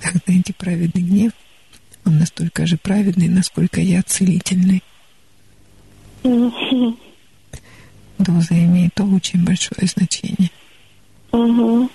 [0.00, 1.32] Так, знаете, праведный гнев,
[2.04, 4.82] он настолько же праведный, насколько я целительный.
[6.22, 6.96] Угу.
[8.18, 10.50] Доза имеет очень большое значение.
[11.32, 11.90] Угу.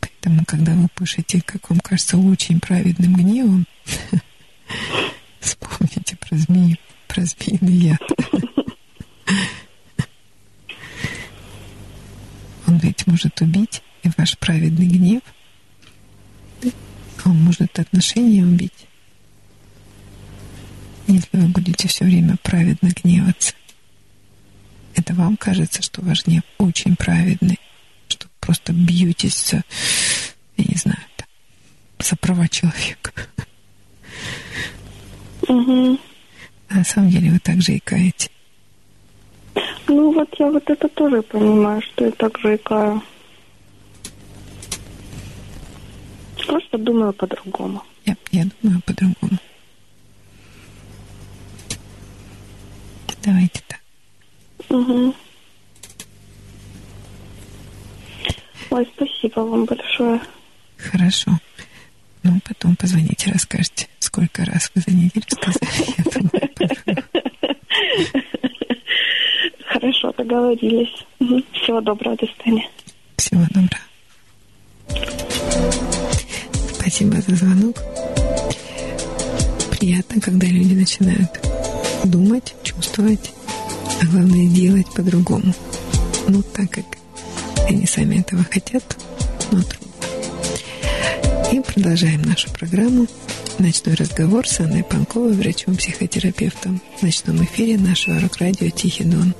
[0.00, 3.66] Поэтому, когда вы пишете, как вам кажется, очень праведным гневом,
[5.40, 6.76] вспомните про змею,
[7.08, 8.02] про змеиный яд.
[12.66, 15.22] Он ведь может убить, и ваш праведный гнев,
[17.24, 18.86] он может отношения убить,
[21.12, 23.54] если вы будете все время праведно гневаться.
[24.94, 27.58] Это вам кажется, что ваш гнев очень праведный,
[28.08, 29.62] что просто бьетесь за,
[30.56, 30.98] я не знаю,
[31.98, 33.12] за права человека.
[35.48, 35.98] Угу.
[36.68, 38.30] А на самом деле вы также икаете.
[39.88, 43.02] Ну вот я вот это тоже понимаю, что я также икаю.
[46.46, 47.82] Просто думаю по-другому.
[48.06, 49.38] Я, я думаю по-другому.
[53.24, 53.80] Давайте так.
[54.68, 55.14] Угу.
[58.70, 60.20] Ой, спасибо вам большое.
[60.76, 61.32] Хорошо.
[62.22, 65.60] Ну, потом позвоните, расскажете, сколько раз вы за неделю сказали.
[69.66, 71.06] Хорошо, договорились.
[71.52, 72.68] Всего доброго, до свидания.
[73.16, 73.80] Всего доброго.
[76.74, 77.76] Спасибо за звонок.
[79.78, 81.49] Приятно, когда люди начинают
[82.04, 83.32] думать, чувствовать,
[84.00, 85.54] а главное делать по-другому.
[86.28, 86.84] Ну, так как
[87.68, 88.84] они сами этого хотят,
[89.50, 89.90] но трудно.
[91.52, 93.06] И продолжаем нашу программу
[93.58, 99.34] «Ночной разговор» с Анной Панковой, врачом-психотерапевтом в ночном эфире нашего рок-радио «Тихий Дон».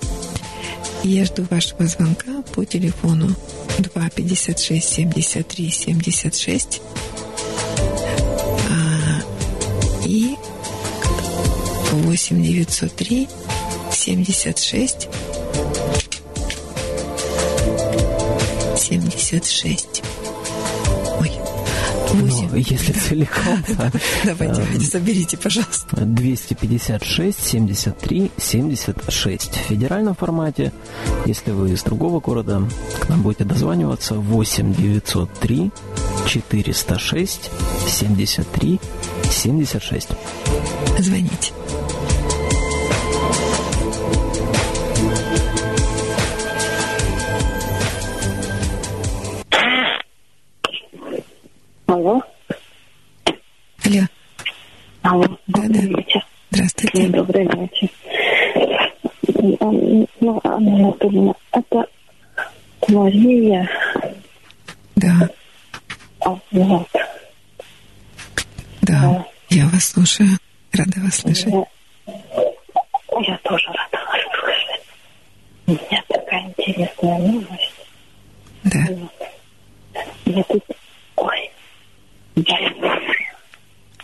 [1.03, 3.35] Я жду вашего звонка по телефону
[3.79, 6.83] 2 56 73 76
[8.69, 9.23] а,
[10.05, 10.37] и
[11.93, 13.29] 8 903
[13.93, 15.09] 76
[18.77, 20.03] 76.
[21.21, 21.31] Ой,
[22.15, 22.57] Ну, 8.
[22.59, 23.93] если целиком, да.
[24.25, 25.97] Давайте, Эм, соберите, пожалуйста.
[26.05, 30.73] 256 73 76 в федеральном формате.
[31.27, 32.63] Если вы из другого города,
[33.01, 35.71] к нам будете дозваниваться 8 903
[36.27, 37.51] 406
[37.87, 38.81] 73
[39.31, 40.09] 76.
[40.99, 41.53] Звоните.
[52.01, 52.23] Алло.
[53.85, 54.07] Алло,
[55.03, 55.39] Алло.
[55.49, 55.99] Да, Добрый да.
[55.99, 56.27] вечер.
[56.51, 57.09] здравствуйте.
[57.09, 57.89] Добрый вечер.
[60.21, 61.85] Ну, Анна Анатольевна, это
[62.89, 63.69] Мария.
[64.97, 65.29] Да,
[66.21, 66.89] А, Вот.
[68.81, 70.29] да, я вас слушаю.
[70.73, 71.53] Рада вас слышать.
[71.53, 71.67] Я,
[73.21, 74.83] я тоже рада вас слышать.
[75.67, 77.75] У меня такая интересная новость.
[78.65, 79.13] Да, Вот.
[80.25, 80.65] Я тут...
[81.17, 81.51] Ой.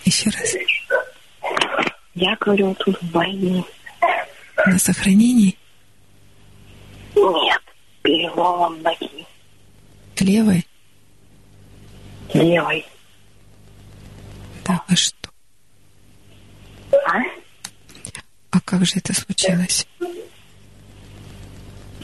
[0.05, 0.55] Еще раз.
[2.15, 3.69] я говорю, тут в больнице.
[4.67, 5.57] На сохранении
[7.15, 7.63] Нет,
[8.03, 9.27] переломом ноги.
[10.21, 10.67] левой.
[12.35, 12.85] Левой.
[14.65, 15.31] Да вы что?
[16.93, 17.19] А?
[18.51, 19.87] А как же это случилось?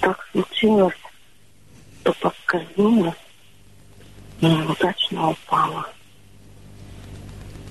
[0.01, 0.95] так случилось,
[2.01, 3.15] что поскользнулась
[4.41, 5.89] и неудачно упала.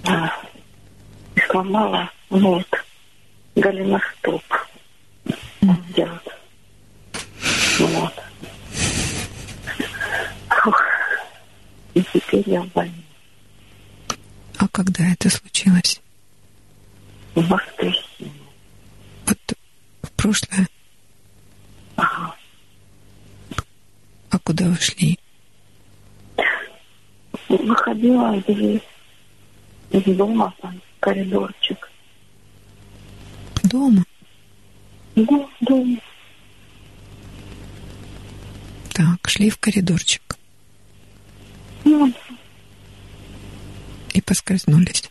[0.06, 0.32] А,
[1.36, 2.68] и сломала вот
[3.56, 4.44] голеностоп.
[5.96, 6.28] Делать.
[7.80, 8.14] Вот.
[10.50, 10.84] Фух.
[11.94, 12.98] И теперь я в больнице.
[14.58, 16.02] А когда это случилось?
[17.36, 18.32] В воскресенье.
[19.26, 19.38] Вот
[20.04, 20.68] в прошлое.
[21.96, 22.36] Ага.
[24.30, 25.18] А куда вы шли?
[27.50, 28.82] Выходила из,
[29.92, 31.90] из дома, там, коридорчик.
[33.64, 34.04] Дома.
[35.16, 35.98] Да, дома.
[38.94, 40.38] Так, шли в коридорчик
[41.84, 42.14] Ну,
[44.14, 45.10] и поскользнулись.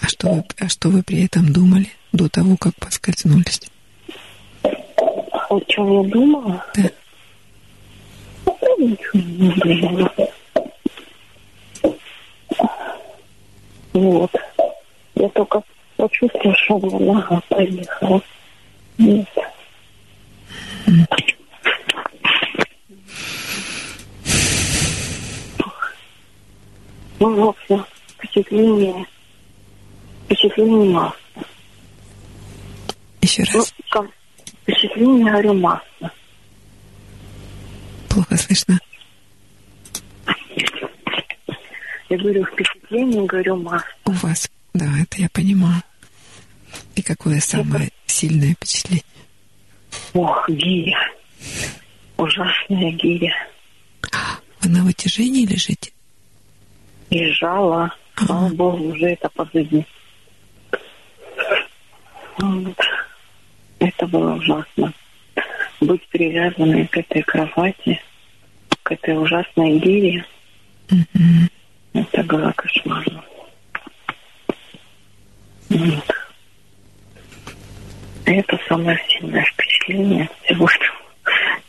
[0.00, 3.60] А что вы, а что вы при этом думали до того, как поскользнулись?
[4.62, 6.64] О чем я думала?
[6.74, 6.90] Да.
[8.46, 10.32] Ну, Ничего не думала.
[13.92, 14.30] Вот.
[15.14, 15.62] Я только
[15.96, 18.20] почувствовала, что у меня нога поехала.
[18.98, 19.28] Нет.
[27.20, 27.84] Ну, в общем,
[28.18, 29.06] впечатление,
[30.24, 31.16] впечатление масса.
[33.20, 33.74] Еще Ну, раз.
[33.90, 34.06] как
[34.62, 36.10] впечатление, говорю, масса.
[38.08, 38.78] Плохо слышно.
[42.12, 43.86] Я говорю, впечатление, говорю, масса.
[44.04, 45.82] У вас, да, это я понимаю.
[46.94, 49.02] И какое самое сильное впечатление?
[50.12, 50.98] Ох, гиря.
[52.18, 53.32] Ужасная гиря.
[54.60, 55.90] Вы на вытяжении лежите?
[57.08, 57.94] Лежала.
[58.16, 59.86] Слава Богу, уже это позади.
[62.36, 62.78] Вот.
[63.78, 64.92] Это было ужасно.
[65.80, 68.02] Быть привязанной к этой кровати,
[68.82, 70.26] к этой ужасной гире,
[70.90, 71.48] Мгм.
[71.92, 73.24] Это было кошмарно.
[75.68, 75.98] И
[78.24, 80.96] это самое сильное впечатление всего этого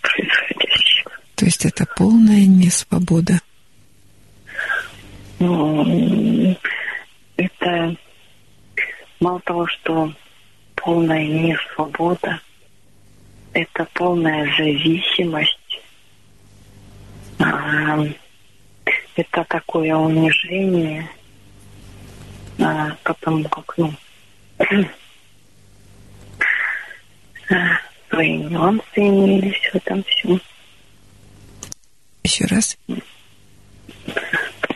[0.02, 1.12] происходящего.
[1.36, 3.40] То есть это полная несвобода.
[5.40, 6.56] Ну,
[7.38, 7.96] это
[9.20, 10.14] мало того, что
[10.76, 12.40] полная несвобода,
[13.54, 15.58] это полная зависимость,
[17.40, 17.98] А,
[19.16, 21.10] это такое унижение,
[22.60, 23.94] а, потому как, ну,
[27.50, 27.56] а,
[28.10, 30.42] свои нюансы имелись в этом всем.
[32.24, 32.78] Еще раз.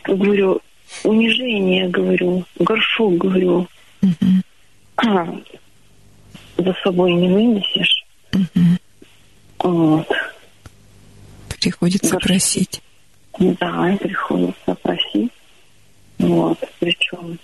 [0.03, 0.61] Говорю,
[1.03, 3.67] унижение, говорю, горшок, говорю,
[4.01, 4.43] Мгм.
[4.97, 5.27] а,
[6.57, 8.05] за собой не вынесешь.
[8.33, 8.79] Мгм.
[9.59, 10.07] Вот.
[11.59, 12.27] Приходится Горшок.
[12.27, 12.81] просить.
[13.39, 15.31] Да, приходится просить.
[16.17, 16.57] Вот.
[16.79, 17.37] Причем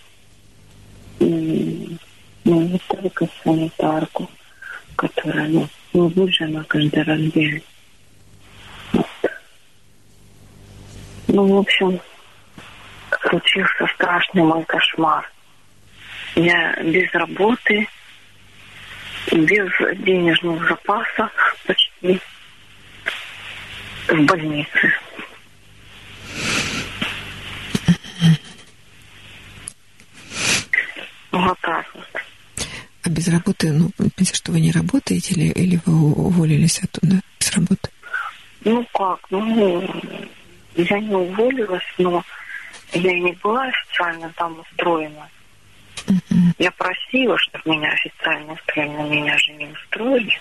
[1.19, 4.29] ну, не только санитарку,
[4.95, 7.63] которая, ну, ну лучше она каждый раз бегает.
[8.91, 9.05] Вот.
[11.27, 11.99] Ну, в общем,
[13.29, 15.29] случился страшный мой кошмар.
[16.35, 17.87] Я без работы,
[19.31, 19.69] без
[19.99, 21.31] денежных запасов
[21.65, 22.19] почти
[24.07, 24.93] в больнице.
[31.61, 32.21] Так вот.
[33.05, 33.89] А без работы, ну,
[34.33, 37.89] что вы не работаете или, или вы уволились оттуда с работы?
[38.63, 39.81] Ну как, ну,
[40.75, 42.23] я не уволилась, но
[42.93, 45.27] я и не была официально там устроена.
[46.59, 50.39] Я просила, чтобы меня официально устроили, но меня же не устроили.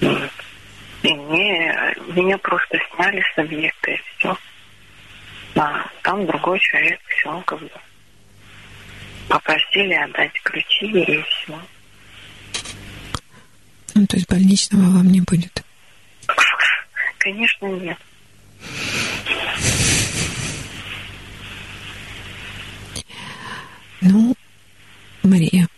[0.00, 4.36] И мне, меня просто сняли с объекта, и все.
[5.54, 7.70] А там другой человек, все, как бы.
[9.28, 11.60] Попросили отдать ключи, и все.
[13.94, 15.62] Ну, то есть больничного вам не будет.
[17.18, 17.98] Конечно, нет.
[24.00, 24.34] Ну,
[25.22, 25.68] Мария,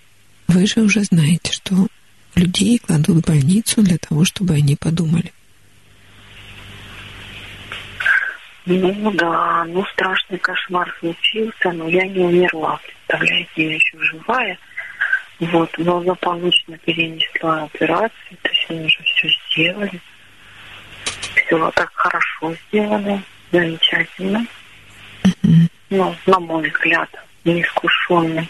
[0.49, 1.89] вы же уже знаете, что
[2.35, 5.33] людей кладут в больницу для того, чтобы они подумали.
[8.67, 14.59] Ну да, ну страшный кошмар случился, но я не умерла, представляете, я еще живая.
[15.39, 20.01] Вот, но злополучно перенесла операцию, то есть они уже все сделали.
[21.35, 24.47] Все так хорошо сделано, замечательно.
[25.91, 27.11] Ну, на мой взгляд,
[27.45, 28.49] неискушенный.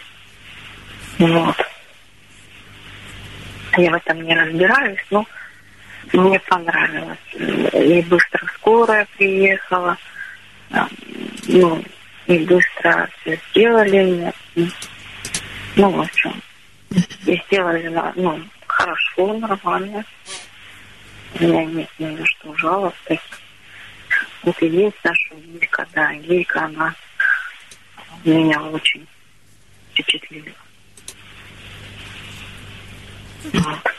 [1.19, 1.57] Вот.
[3.77, 5.27] Я в этом не разбираюсь, но
[6.13, 7.19] мне понравилось.
[7.35, 9.97] И быстро скорая приехала.
[10.71, 10.89] а,
[11.49, 11.85] Ну,
[12.27, 14.33] и быстро все сделали.
[15.77, 16.43] Ну, в общем.
[17.27, 20.05] И сделали, ну, хорошо, нормально.
[21.41, 22.95] У меня нет ни на что жалоб.
[24.43, 26.95] Вот и есть наша Гейка, да, Гейка, она
[28.25, 29.07] меня очень
[29.93, 30.55] впечатлила.
[33.53, 33.95] Вот.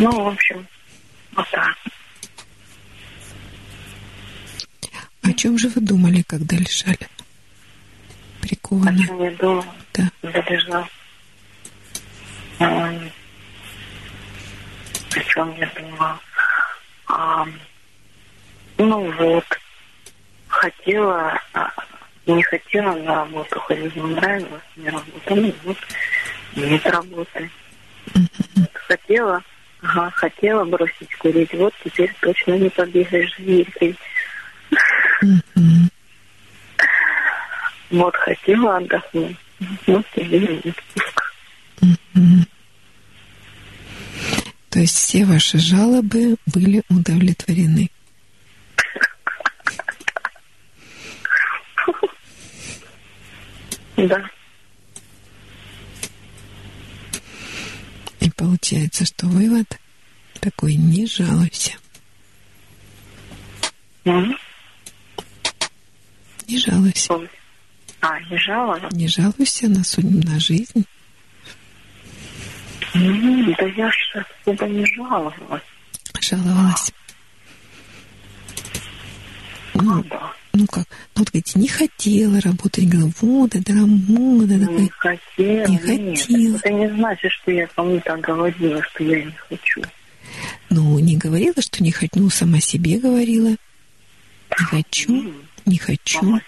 [0.00, 0.66] Ну, в общем,
[1.32, 1.76] вот так.
[5.22, 6.96] О чем же вы думали, когда лежали?
[7.02, 8.98] О Прикованно.
[8.98, 10.10] чем я думала, Да.
[10.22, 10.88] залежал.
[12.60, 13.10] Ам,
[15.14, 16.18] О чем я думала?
[17.06, 17.52] Ам,
[18.78, 19.44] Ну вот,
[20.48, 21.70] хотела, а,
[22.26, 25.34] не хотела на работу ходить, не нравилась мне работа.
[25.34, 25.76] Ну вот,
[26.56, 27.50] нет работы.
[28.72, 29.42] Хотела,
[29.82, 31.52] ага, хотела бросить курить.
[31.54, 32.68] Вот теперь точно не
[33.38, 33.96] Вилькой.
[35.22, 35.90] Мгм.
[37.90, 39.36] Вот хотела отдохнуть.
[39.86, 41.34] И отпуск.
[41.80, 42.46] Мгм.
[44.70, 47.90] То есть все ваши жалобы были удовлетворены.
[53.96, 54.30] Да.
[58.20, 59.66] И получается, что вывод
[60.40, 61.72] такой не жалуйся.
[64.04, 64.34] Мгм.
[66.48, 67.14] Не жалуйся.
[68.00, 68.88] А, не жаловала?
[68.92, 70.86] Не жалуйся на судьбу, на жизнь.
[72.94, 75.62] М, Да я же особо не жаловалась.
[76.22, 76.92] Жаловалась.
[79.74, 80.32] Ну, Да.
[80.60, 80.84] Ну как?
[81.14, 82.88] Ну, вот говорите, не хотела работать.
[82.88, 83.72] Говорила, вот, это.
[83.72, 85.18] Не такая.
[85.36, 85.66] хотела.
[85.66, 86.18] Не нет.
[86.18, 86.56] хотела.
[86.56, 89.82] Это не значит, что я кому-то говорила, что я не хочу.
[90.68, 92.12] Ну, не говорила, что не хочу.
[92.16, 93.48] Ну, сама себе говорила.
[93.48, 95.34] Не хочу,
[95.64, 96.40] не хочу.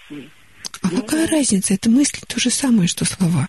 [0.81, 1.73] А какая разница?
[1.73, 3.47] Это мысли то же самое, что слова.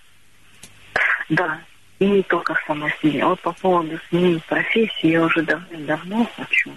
[1.28, 1.60] Да,
[1.98, 3.24] и не только сама себе.
[3.24, 6.70] Вот по поводу смены профессии я уже давно-давно хочу.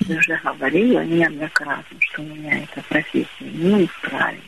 [0.00, 4.42] Я уже говорила неоднократно, что меня эта профессия не устраивает.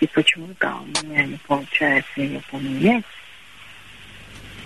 [0.00, 3.04] И почему-то у меня не получается ее поменять.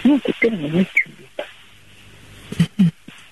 [0.05, 2.89] Ну, теперь мне чудит.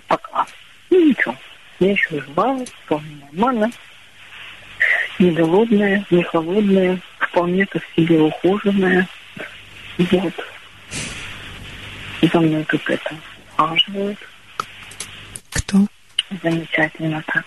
[0.08, 0.46] Пока.
[0.90, 1.36] Ну, ничего.
[1.80, 3.70] Я еще жива, вполне нормально.
[5.18, 9.06] Не голодная, не холодная, вполне так себе ухоженная.
[9.98, 10.34] Вот.
[12.22, 13.14] За мной тут это
[13.56, 14.18] ухаживают.
[15.50, 15.86] Кто?
[16.40, 17.44] Замечательно так.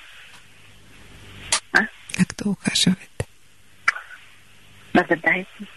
[1.73, 3.09] А кто ухаживает?
[4.93, 5.67] Догадайтесь.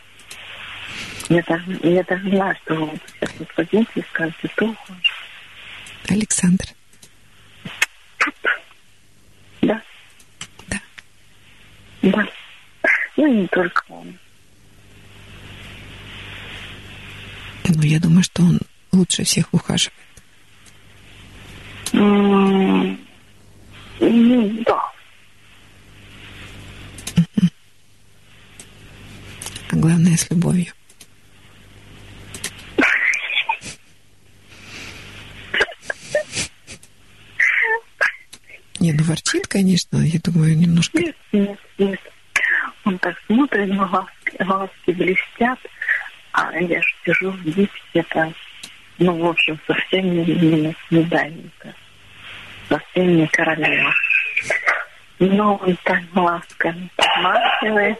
[1.28, 5.12] Я даже, я даже знаю, что вы сейчас возьмите и скажете, кто ухаживает.
[6.08, 6.64] Александр.
[9.62, 9.82] Да.
[10.68, 10.80] Да.
[12.02, 12.28] Да.
[13.16, 14.16] Ну, не только он.
[17.82, 18.60] я думаю, что он
[18.92, 20.07] лучше всех ухаживает.
[21.92, 22.96] Ну,
[24.00, 24.92] да.
[29.70, 30.72] А главное, с любовью.
[38.80, 40.98] Не, ну ворчит, конечно, я думаю, немножко...
[40.98, 42.00] Нет, нет, нет.
[42.84, 45.58] Он так смотрит, глазки, глазки блестят,
[46.32, 48.32] а я же сижу в где-то,
[48.98, 51.74] ну, в общем, совсем не, не на свидании-то.
[52.68, 53.92] Совсем не королева.
[55.20, 57.98] Но он так глазками посматривает.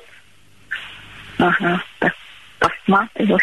[1.39, 2.15] Ага, так
[2.59, 3.43] посматривает.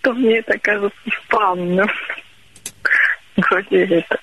[0.00, 1.90] Что мне это кажется странным.
[3.36, 4.18] Вроде это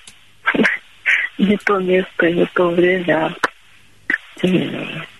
[1.38, 3.26] не то место, не то время.
[3.26, 3.34] а
[4.40, 5.13] Тем не менее.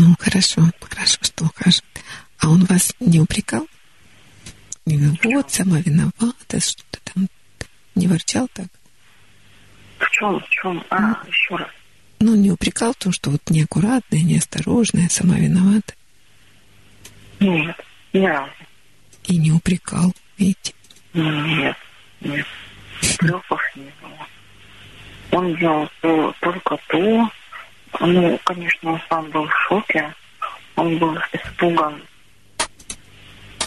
[0.00, 2.04] Ну, хорошо, хорошо, что ухаживает.
[2.38, 3.66] А он вас не упрекал?
[4.86, 7.28] Не, ну вот, сама виновата, что-то там
[7.96, 8.68] не ворчал так?
[9.98, 10.84] В чем, в чем?
[10.90, 11.68] А, еще раз.
[12.20, 15.94] Ну, не упрекал в том, что вот неаккуратная, неосторожная, сама виновата.
[17.40, 17.76] Нет,
[18.12, 18.52] ни разу.
[19.24, 20.74] И не упрекал, видите?
[21.12, 21.76] Нет,
[22.20, 22.46] нет.
[23.18, 24.26] Плюсов не было.
[25.32, 27.30] Он делал то- только то.
[28.00, 30.12] Ну, конечно, он сам был в шоке.
[30.76, 32.02] Он был испуган.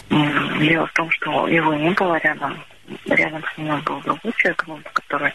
[0.08, 2.58] Дело в том, что его не было рядом.
[3.06, 5.32] Рядом с ним был другой человек, ну, который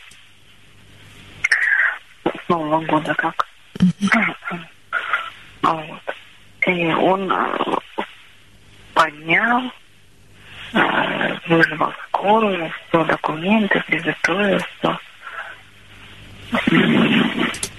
[2.24, 3.48] с Нового года как.
[5.64, 6.16] А Вот.
[6.68, 7.58] И он э,
[8.94, 9.72] поднял,
[10.74, 15.00] э, вызвал скорую, все документы, приготовил все.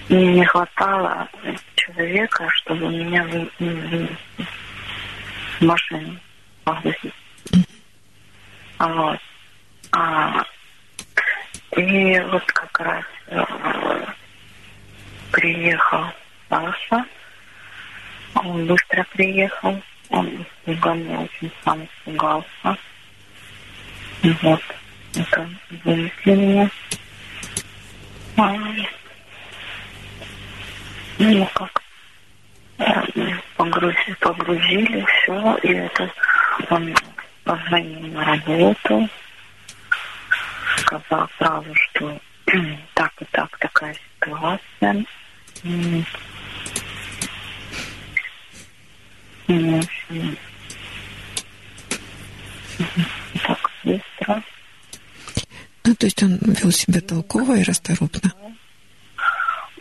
[0.09, 1.29] Мне не хватало
[1.75, 3.23] человека, чтобы меня
[3.59, 4.07] в
[5.63, 6.19] машину
[6.63, 7.13] погрузить.
[8.79, 9.19] Вот.
[9.91, 10.43] А,
[11.77, 13.43] и вот как раз э,
[15.31, 16.05] приехал
[16.49, 17.05] Саша.
[18.33, 19.79] Он быстро приехал.
[20.09, 22.77] Он испуганный, очень сам испугался.
[24.23, 24.61] Вот,
[25.15, 25.49] это
[25.83, 26.69] вынесли меня.
[28.37, 28.55] А,
[31.19, 31.83] Ну, как
[33.57, 36.09] погрузили, погрузили все, и это
[36.69, 36.95] он
[37.43, 39.09] позвонил на работу,
[40.77, 42.19] сказал сразу, что
[42.93, 45.05] так и так такая ситуация.
[49.49, 50.37] Общем,
[53.43, 54.43] Так быстро.
[55.83, 58.31] Ну, то есть он вел себя толково и расторопно.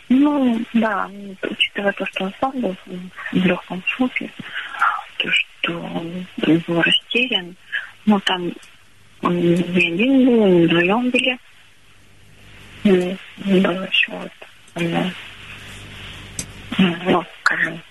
[0.09, 1.11] Ну, да,
[1.43, 2.77] учитывая то, что он сам был
[3.33, 4.31] в легком шоке,
[5.19, 6.27] то, что он
[6.67, 7.55] был растерян,
[8.07, 8.53] ну, там
[9.21, 11.39] он не один был, не вдвоем были.
[12.85, 14.33] И было еще вот,
[14.75, 15.13] она,
[16.79, 17.83] ну, скажем,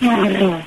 [0.00, 0.62] ну,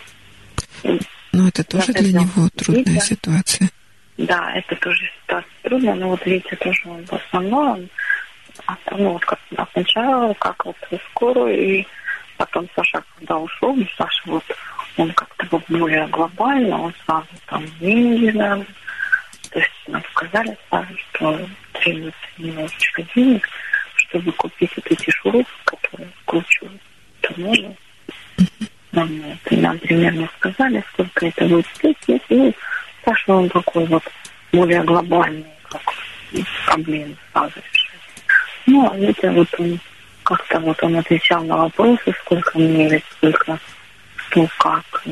[1.31, 3.69] ну, это тоже для него трудная ситуация.
[4.17, 7.87] Да, это тоже ситуация трудная, но вот видите, тоже он в основном,
[8.91, 11.87] ну, вот как а сначала, как вот в скорую, и
[12.37, 14.43] потом Саша, когда ушел, ну, Саша вот,
[14.97, 18.63] он как-то вот более глобально, он сразу там деньги дал,
[19.51, 21.39] то есть нам сказали сразу, что
[21.73, 23.49] требуется немножечко денег,
[23.95, 26.81] чтобы купить вот эти шурупы, которые вкручивают
[27.21, 27.75] туннели.
[28.91, 29.09] Нам,
[29.51, 32.53] нам примерно сказали, сколько это будет стоить, если ну,
[33.05, 34.03] Саша, он такой вот
[34.51, 35.81] более глобальный, как
[36.65, 37.53] проблемы сразу.
[38.69, 39.79] Ну, а это вот он
[40.21, 43.57] как-то вот он отвечал на вопросы, сколько мне лет, сколько,
[44.15, 45.11] что, как, э,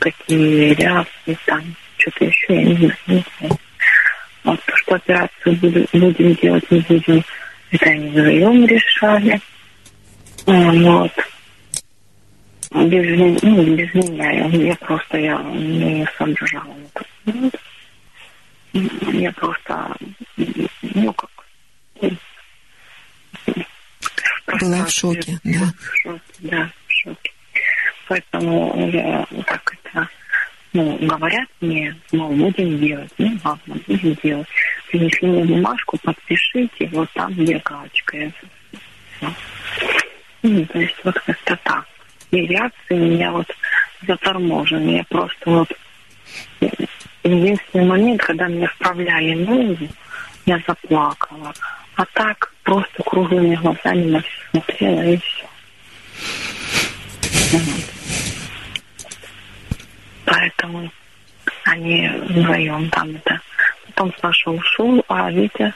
[0.00, 1.62] какие реакции там,
[1.98, 3.58] что-то еще, я не знаю, не знаю.
[4.42, 7.24] Вот то, что операцию буду- будем делать, не будем,
[7.70, 9.40] это они вдвоем решали.
[10.48, 11.12] А, Вот.
[12.72, 14.30] Без, ну, без меня.
[14.32, 16.74] Я, я просто я не соображала
[17.22, 17.50] на.
[19.12, 19.94] Я просто,
[20.36, 21.30] ну как,
[24.46, 25.72] Была в шоке, да.
[25.78, 27.32] В шоке, да, в шоке.
[28.08, 30.08] Поэтому я так это,
[30.72, 33.12] ну, говорят мне, мол, будем делать.
[33.18, 34.46] Ну, ладно, будем делать.
[34.88, 38.16] Принесли мне бумажку, подпишите, вот там где галочка.
[38.16, 38.32] Я.
[40.42, 41.84] Ну, то есть вот как-то так.
[42.30, 43.46] И реакции у меня вот
[44.06, 44.98] заторможены.
[44.98, 45.72] Я просто вот
[47.24, 49.90] единственный момент, когда меня вправляли ноги,
[50.44, 51.52] я заплакала.
[51.96, 55.46] А так просто круглыми глазами на все смотрела и все.
[60.24, 60.90] Поэтому
[61.64, 63.40] они вдвоем там это.
[63.86, 65.72] Потом Саша ушел, а Витя,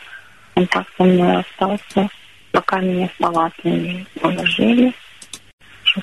[0.57, 2.09] он так со мной остался,
[2.51, 4.93] пока меня в палату не положили.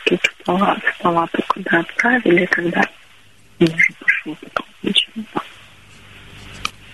[0.06, 2.82] Тут в палату, когда отправили, тогда
[3.60, 5.26] я уже пошел потом вечером.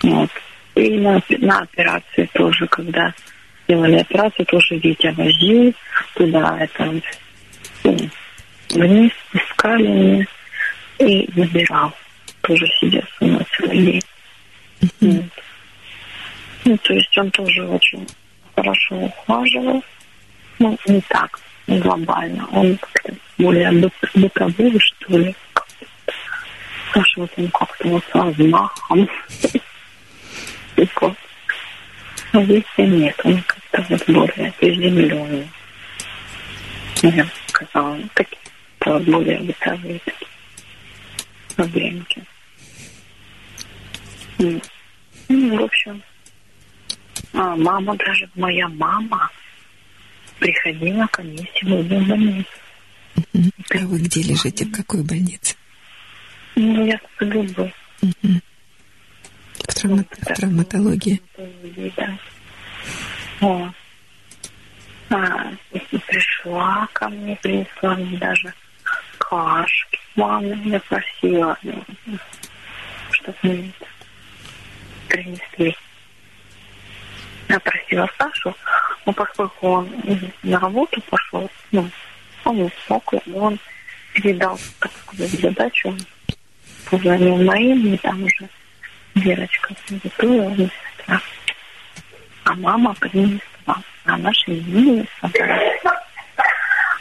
[0.01, 0.29] Вот.
[0.75, 3.13] И на, на операции тоже, когда
[3.67, 5.73] делали операцию, тоже Витя возил
[6.15, 7.01] туда, это
[7.83, 7.97] ну,
[8.69, 10.25] вниз, искали меня
[10.99, 11.93] и забирал.
[12.41, 14.03] Тоже сидел со мной целый день.
[14.99, 15.25] Вот.
[16.65, 18.07] Ну, то есть он тоже очень
[18.55, 19.83] хорошо ухаживал.
[20.59, 22.47] Ну, не так, глобально.
[22.51, 22.77] Он
[23.37, 25.35] более бытовый, что ли.
[27.15, 29.09] Вот он как-то вот с размахом.
[30.75, 31.15] Такой.
[32.33, 35.47] А Витя нет, он как-то вот более приземленный.
[37.03, 38.41] Я бы сказала, такие
[38.83, 40.27] вот более бытовые такие
[41.55, 42.23] проблемки.
[44.39, 46.01] Ну, в общем,
[47.33, 49.29] а мама даже, моя мама
[50.39, 52.49] приходила ко мне сегодня в больницу.
[53.69, 54.65] А вы где лежите?
[54.65, 55.55] В какой больнице?
[56.55, 57.71] Ну, я с КГБ.
[58.01, 58.41] Угу.
[59.67, 60.03] В, травма...
[60.09, 61.21] в травматологии.
[61.97, 62.17] Да.
[63.39, 63.71] Вот.
[65.09, 65.51] А,
[66.07, 68.53] пришла ко мне, принесла мне даже
[69.17, 69.99] кашки.
[70.15, 71.57] Мама меня просила,
[73.11, 73.71] чтобы мне
[75.07, 75.75] принесли.
[77.49, 78.55] Я просила Сашу,
[79.05, 79.89] но поскольку он
[80.43, 81.89] на работу пошел, ну,
[82.45, 83.59] он не смог, он
[84.13, 85.95] передал, так сказать, задачу,
[86.89, 88.49] позвонил моим, и там уже
[89.15, 91.21] Верочка приготовила сестра.
[92.45, 93.77] А мама принесла.
[94.05, 95.81] А наша не собралась.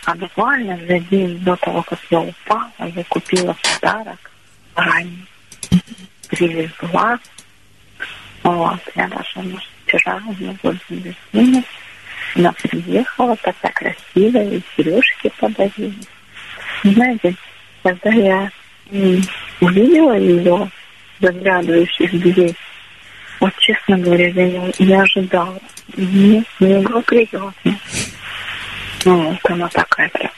[0.04, 4.30] А буквально за день до того, как я упала, я купила подарок
[4.74, 5.26] ранний.
[6.28, 7.18] Привезла.
[8.42, 15.94] Вот, я даже может, вчера мне были с Она приехала, такая красивая, и сережки подарили.
[16.82, 17.36] Знаете,
[17.82, 18.50] когда я
[19.60, 20.70] увидела ее,
[21.22, 22.54] заглядывающих дверей,
[23.40, 25.58] вот честно говоря, я не, не ожидала.
[25.96, 27.52] Мне, мне было приятно.
[29.04, 30.30] Ну, вот она такая прям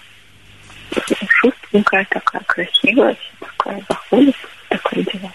[1.29, 4.37] шустенькая, такая красивая, такая заходит,
[4.69, 5.33] такая дела.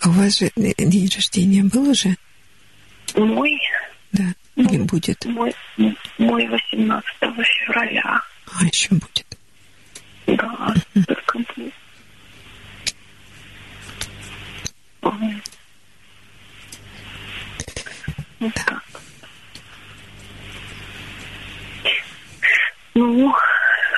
[0.00, 2.16] А у вас же день рождения был уже?
[3.14, 3.56] Мой?
[4.10, 4.24] Да,
[4.56, 5.24] или будет?
[5.24, 5.54] Мой,
[6.18, 8.22] мой 18 февраля.
[8.46, 9.26] А, еще будет.
[10.26, 10.74] Да,
[11.06, 11.74] только будет.
[18.40, 18.82] Вот так.
[22.94, 23.34] Ну,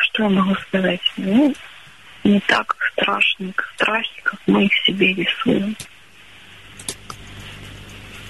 [0.03, 1.01] что я могу сказать?
[1.17, 1.55] Ну,
[2.23, 5.77] не так страшно, как страхи, как мы их себе рисуем.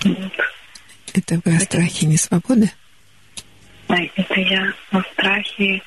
[0.05, 0.53] Вот.
[1.14, 2.70] Это вы о страхе не свободы?
[3.86, 5.80] А это я о страхе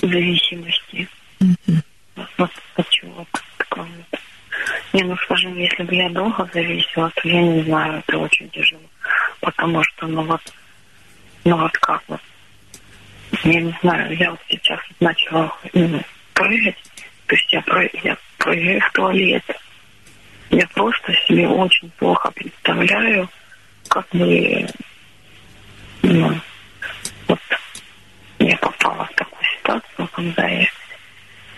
[0.00, 1.06] зависимости.
[1.40, 1.76] Угу.
[2.38, 3.86] Вот от чего-то такого.
[4.94, 8.82] Не, ну скажем, если бы я долго зависела, то я не знаю, это очень тяжело.
[9.40, 10.40] Потому что, ну вот,
[11.44, 12.20] ну вот как вот,
[13.44, 16.76] я не знаю, я вот сейчас начала ну, прыгать,
[17.26, 19.44] то есть я, прыг, я прыгаю в туалет.
[20.50, 23.28] Я просто себе очень плохо представляю,
[23.90, 24.66] как бы,
[26.02, 26.40] ну,
[27.26, 27.40] вот
[28.38, 30.66] я попала в такую ситуацию, когда я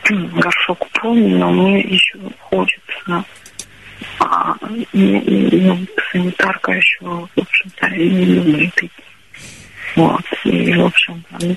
[0.08, 3.24] ну, горшок полный, но мне еще хочется
[4.18, 4.54] а,
[4.92, 8.80] ну, санитарка еще, в общем-то, не любит.
[9.94, 10.24] Вот.
[10.44, 11.56] И, в общем-то, ну,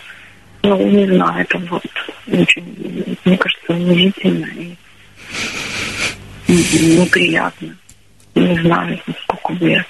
[0.63, 1.86] ну, не знаю, это вот
[2.28, 4.76] очень, мне кажется, унизительно и
[6.47, 7.78] неприятно.
[8.36, 9.86] Не знаю, сколько бы я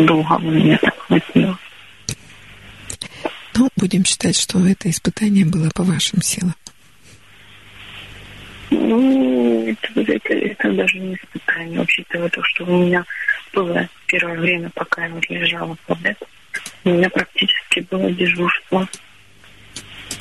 [0.00, 1.58] долго бы меня так хватило.
[3.54, 6.54] Ну, будем считать, что это испытание было по вашим силам.
[8.70, 13.04] Ну, это, это, это даже не испытание, учитывая то, что у меня
[13.52, 16.26] было первое время, пока я лежала под это,
[16.84, 18.88] у меня практически было дежурство.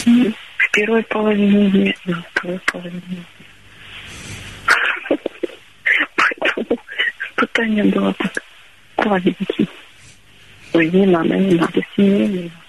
[0.05, 3.24] В первой половине дня и во второй половине дня.
[6.15, 6.78] Поэтому
[7.30, 8.43] испытание было так
[9.01, 9.67] слабеньким.
[10.73, 12.61] Ой, не надо, не надо, сильнее не надо.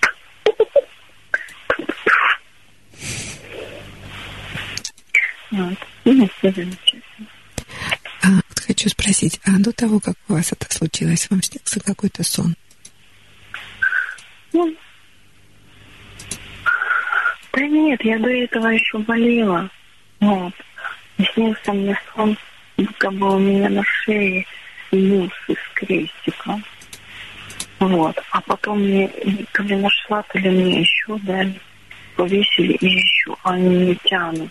[5.53, 5.79] Вот.
[6.05, 7.27] Ну, все замечательно.
[8.23, 12.25] А, вот хочу спросить, а до того, как у вас это случилось, вам снился какой-то
[12.25, 12.57] сон?
[14.53, 14.75] Ну,
[17.53, 19.69] да нет, я до этого еще болела.
[20.21, 20.55] Вот.
[21.19, 22.37] И снился мне сон,
[22.77, 24.47] будто бы у меня на шее
[24.97, 26.65] мусы с крестиком.
[27.79, 28.17] Вот.
[28.31, 29.09] А потом мне
[29.53, 31.61] то ли нашла, то ли мне еще дали.
[32.17, 33.37] Повесили и еще.
[33.43, 34.51] Они не тянут.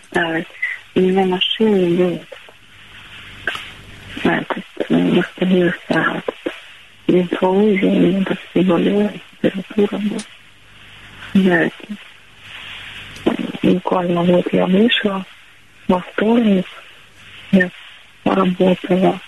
[0.94, 2.20] И у меня на шее был
[4.24, 6.22] этот, восстановился
[7.06, 9.12] лимфоузел, у меня почти болела,
[9.42, 10.20] температура была.
[11.34, 11.88] Знаете,
[13.62, 15.24] буквально вот я вышла
[15.88, 16.66] во вторник,
[17.52, 17.70] я
[18.22, 19.18] поработала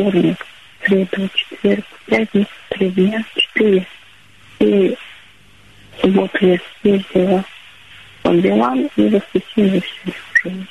[0.00, 0.46] вторник,
[0.84, 3.86] среду, четверг, пятницу, три дня, четыре.
[4.58, 4.96] И
[6.00, 7.44] субботу я съездила
[8.22, 10.66] по делам, и в воскресенье все уже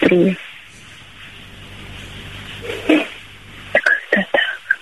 [0.00, 0.36] три.
[3.72, 4.78] Как-то так.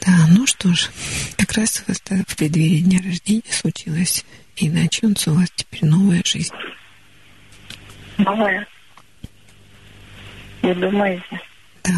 [0.00, 0.90] Да, ну что ж,
[1.36, 4.24] как раз в преддверии дня рождения случилось,
[4.56, 6.54] и начнется у вас теперь новая жизнь.
[8.18, 8.66] Новая.
[10.64, 11.40] Вы думаете?
[11.82, 11.90] Да,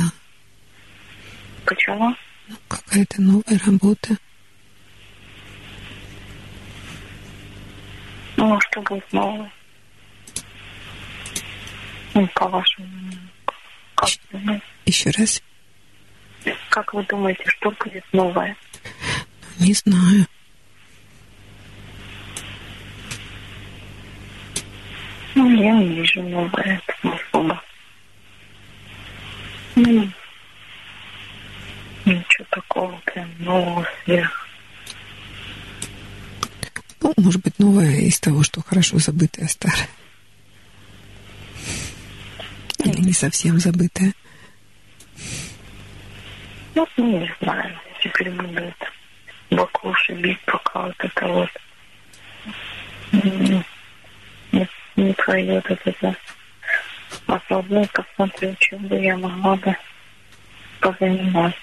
[1.64, 2.16] Почему?
[2.48, 4.16] ну, какая-то новая работа.
[8.36, 9.52] Ну, а что будет новое?
[12.14, 13.20] Ну, по вашему мнению.
[13.94, 14.64] Как, вы думаете?
[14.84, 15.42] Еще раз,
[16.70, 18.56] как вы думаете, что будет новое?
[19.60, 20.26] ну, не знаю.
[25.36, 27.62] Ну, я не вижу новое особо.
[29.76, 30.10] Ну,
[32.06, 34.48] ничего такого прям нового сверх.
[37.02, 39.88] Ну, может быть, новое из того, что хорошо забытое старое.
[42.78, 44.14] Или не совсем забытое.
[46.74, 47.78] Ну, не знаю.
[48.02, 48.86] Теперь буду это
[49.50, 51.50] баклуши бить, пока вот это вот
[53.12, 53.64] не,
[54.96, 56.16] не пройдет это.
[57.26, 59.76] А заодно посмотрю, чем бы я могла бы
[60.80, 61.58] позаниматься.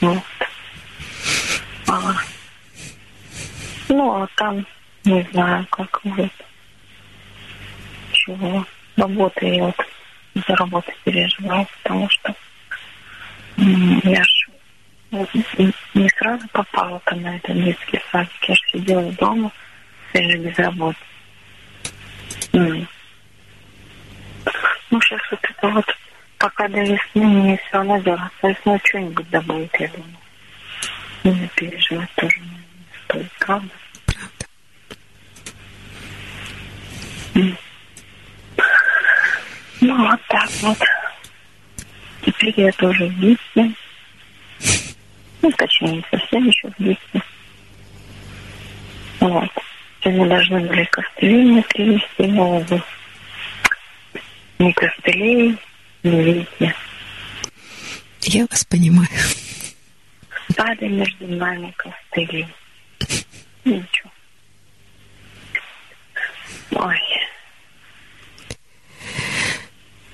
[0.00, 0.22] Вот.
[1.88, 2.14] А,
[3.88, 4.66] ну, а там
[5.04, 6.32] не знаю, как будет.
[8.12, 8.66] Чего.
[8.96, 9.76] Работа я вот
[10.34, 12.34] за работу переживаю, потому что
[13.56, 14.48] я ж
[15.10, 15.28] вот
[15.94, 18.48] не сразу попала -то на этот детский садик.
[18.48, 19.50] Я же сидела дома,
[20.14, 20.98] я же без работы.
[22.52, 22.86] Ну,
[25.00, 25.86] сейчас вот это вот,
[26.38, 28.20] пока до весны мне все равно делать.
[28.42, 30.16] Весной что-нибудь будет, я думаю.
[31.24, 32.58] Не переживать тоже не
[33.04, 33.68] стоит, правда?
[37.34, 37.56] Правда.
[39.80, 40.78] Ну, вот так вот.
[42.24, 43.74] Теперь я тоже в гипсе.
[45.40, 47.22] Ну, точнее, не совсем еще в гипсе.
[49.20, 49.50] Вот.
[50.02, 52.82] Сегодня должны были костыли мне привезти новые.
[54.58, 55.56] Ни костылей,
[56.02, 56.74] ни вики.
[58.22, 59.08] Я вас понимаю.
[60.50, 62.46] Стали между нами костыли.
[63.64, 64.10] Ничего.
[66.72, 66.98] Ой,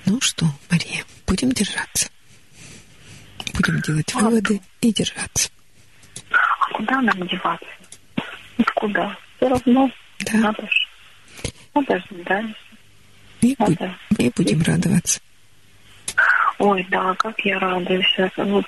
[0.05, 2.09] Ну что, Мария, будем держаться.
[3.53, 5.49] Будем делать выводы и держаться.
[6.31, 7.67] а куда нам деваться?
[8.57, 9.15] Вот куда?
[9.39, 10.37] Все равно Да.
[10.37, 10.69] надо.
[11.73, 12.55] Надо дальше.
[13.41, 13.95] И, Надо.
[14.09, 15.21] будь- и будем радоваться.
[16.57, 18.13] Ой, да, как я радуюсь.
[18.35, 18.65] Вот,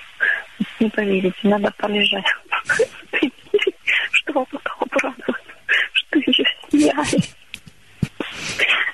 [0.80, 2.24] не поверите, надо полежать.
[4.12, 5.34] Что потом обрадоваться,
[5.92, 7.22] что я сияю.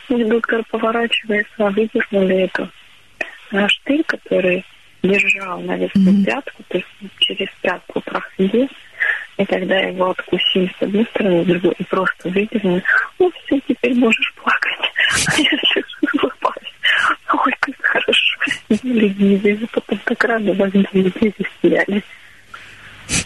[0.08, 2.68] И доктор поворачивается, выдернули эту
[3.52, 4.64] а, штырь, который
[5.02, 6.24] держал на весну Мгм.
[6.24, 6.88] пятку, то есть
[7.20, 8.68] через пятку проходил.
[9.38, 12.82] И тогда его откусили с одной стороны, с другой, и просто выдернули.
[13.20, 14.72] Ну, все, теперь можешь плакать.
[15.26, 15.82] А сижу,
[16.12, 16.74] улыбаюсь.
[17.32, 18.36] Ой, как хорошо.
[18.68, 22.02] Сидели, и потом так радовались, дети стояли.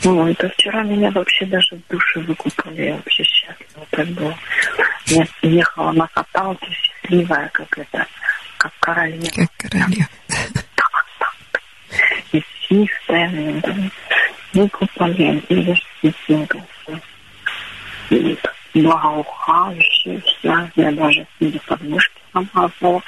[0.05, 2.83] Ну, это вчера меня вообще даже в душе выкупали.
[2.83, 4.37] Я вообще счастлива так было.
[5.07, 8.07] Я ехала на каталке счастливая, как это,
[8.59, 9.27] как королева.
[9.35, 10.07] Как королева.
[12.33, 13.29] И чистая,
[14.53, 16.49] выкупали инвестиции.
[18.11, 18.39] И
[18.75, 23.03] благоухающиеся, я даже себе подмышки помазала.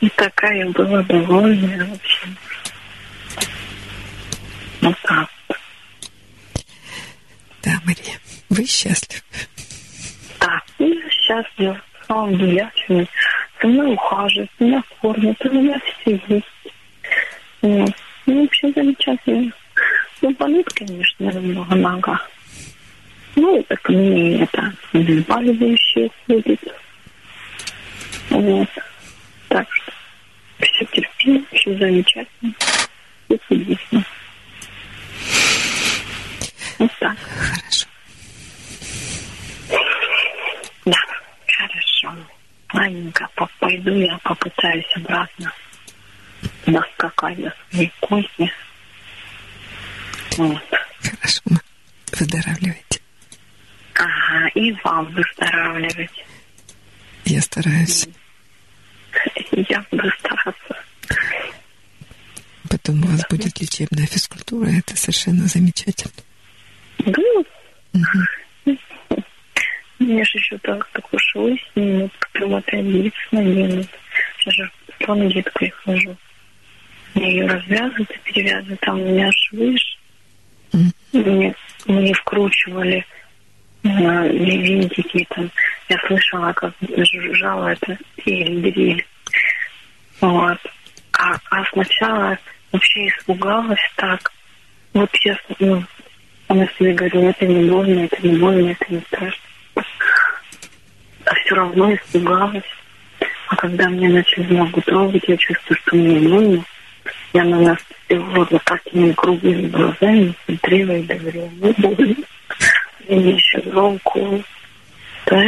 [0.00, 2.26] И такая была довольная, вообще.
[4.80, 5.28] Ну Вот так.
[7.62, 9.22] Да, Мария, вы счастливы.
[10.40, 11.80] Да, я счастлива.
[12.08, 13.08] На самом деле, я сегодня.
[13.62, 16.46] Мной ухаживают, меня кормят, у меня все есть.
[17.62, 17.92] Вот.
[18.26, 19.52] Ну, вообще замечательно.
[20.20, 22.20] Ну, болит, конечно, немного нога.
[23.36, 26.60] Ну, так мне это обезболивающее будет.
[28.30, 28.68] Вот.
[29.48, 29.92] Так что
[30.60, 32.54] все терпимо, все замечательно.
[33.28, 34.04] Все чудесно.
[36.78, 37.16] Вот так.
[37.18, 37.86] Хорошо.
[40.84, 40.98] Да,
[41.56, 42.14] хорошо.
[42.72, 45.52] Ладненько, по- пойду я попытаюсь обратно
[46.66, 46.84] до
[47.70, 48.52] своей кухни.
[50.36, 50.62] Вот.
[51.00, 51.42] Хорошо.
[52.12, 53.00] Выздоравливайте.
[53.94, 56.24] Ага, и вам выздоравливать.
[57.24, 58.08] Я стараюсь.
[59.52, 60.76] Я буду стараться.
[62.68, 64.68] Потом у вас будет лечебная физкультура.
[64.68, 66.12] Это совершенно замечательно.
[66.98, 67.22] Да,
[67.92, 68.26] Мгм.
[69.98, 73.88] мне же еще так, такой швы снимут, потом опять гипс наденут.
[74.38, 76.16] Сейчас же с плангеткой хожу.
[77.46, 78.80] И перевязывают.
[78.80, 79.76] Там у меня швы.
[80.72, 80.92] Мгм.
[81.12, 81.54] Мне,
[81.86, 83.04] мне вкручивали
[83.84, 85.50] э, винтики там.
[85.88, 89.06] Я слышала, как жужжала это дрель.
[90.20, 90.58] Вот.
[91.12, 92.38] А, а сначала
[92.72, 94.32] вообще испугалась так.
[94.92, 95.84] Вот честно, ну,
[96.48, 99.40] она себе говорила, это не больно, это не больно, это не страшно.
[101.24, 102.62] А все равно испугалась.
[103.48, 106.64] А когда мне начали ногу трогать, я чувствую, что мне больно.
[107.36, 107.78] Я на нас
[108.08, 112.16] вот, такими круглыми глазами смотрела и говорила, не больно.
[113.08, 114.42] И еще громко.
[115.26, 115.44] Да,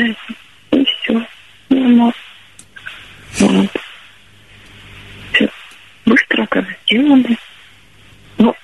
[0.70, 1.24] и все.
[1.70, 2.12] Нормально.
[3.38, 3.70] Вот.
[5.32, 5.48] Всё.
[6.04, 7.38] Быстро как сделали.
[8.36, 8.54] Ну,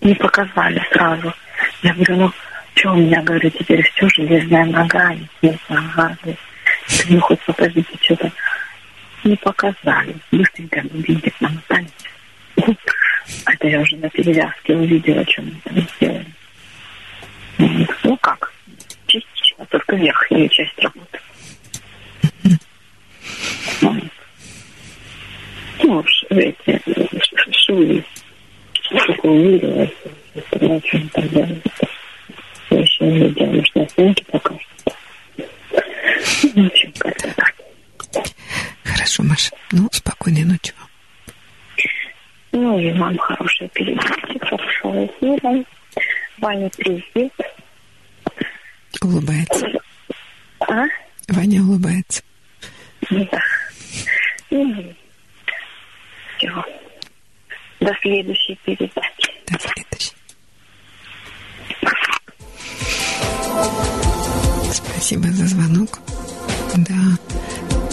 [0.00, 1.34] не показали сразу.
[1.82, 2.32] Я говорю, ну,
[2.76, 6.16] что у меня, говорю, теперь все железная нога, не нога.
[6.22, 6.38] говорю.
[7.08, 8.30] Ну, хоть покажите что-то.
[9.24, 10.14] Не показали.
[10.30, 11.88] Быстренько видите, намотали.
[13.46, 16.26] Это я уже на перевязке увидела, что мы там сделали.
[18.04, 18.52] Ну, как?
[19.06, 21.18] Частично, только верхняя часть работы.
[25.82, 26.80] Ну, ш- эти
[27.20, 28.04] ш- швы.
[28.90, 29.88] Только увидела,
[31.12, 31.60] так далее.
[32.70, 34.62] Я еще не видела, может, на снимке покажут.
[35.36, 37.54] Ну, В общем, как-то так.
[38.84, 39.50] Хорошо, Маша.
[39.72, 40.87] Ну, спокойной ночи вам.
[42.52, 45.64] Ну и вам хорошей передачи, хорошего эфира.
[46.38, 47.32] Ваня, привет.
[49.02, 49.66] Улыбается.
[50.60, 50.84] А?
[51.28, 52.22] Ваня улыбается.
[53.10, 53.42] Да.
[54.50, 54.94] Ну,
[56.38, 56.64] все.
[57.80, 59.32] До следующей передачи.
[59.46, 60.14] До следующей.
[64.72, 65.98] Спасибо за звонок.
[66.76, 66.94] Да,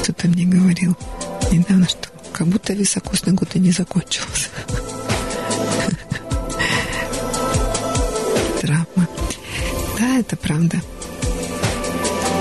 [0.01, 0.95] кто-то мне говорил
[1.51, 4.49] недавно, что как будто високосный год и не закончился.
[8.59, 9.07] Травма.
[9.97, 10.81] Да, это правда.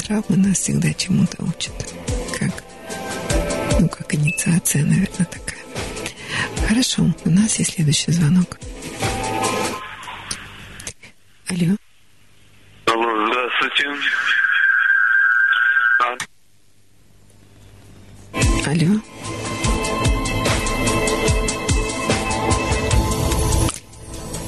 [0.04, 1.72] Травма нас всегда чему-то учит.
[2.36, 2.64] Как,
[3.78, 5.62] ну, как инициация, наверное, такая.
[6.66, 8.58] Хорошо, у нас есть следующий звонок.
[11.50, 11.76] Алло.
[12.86, 13.88] Алло, здравствуйте.
[16.00, 16.16] А,
[18.70, 19.00] Алло.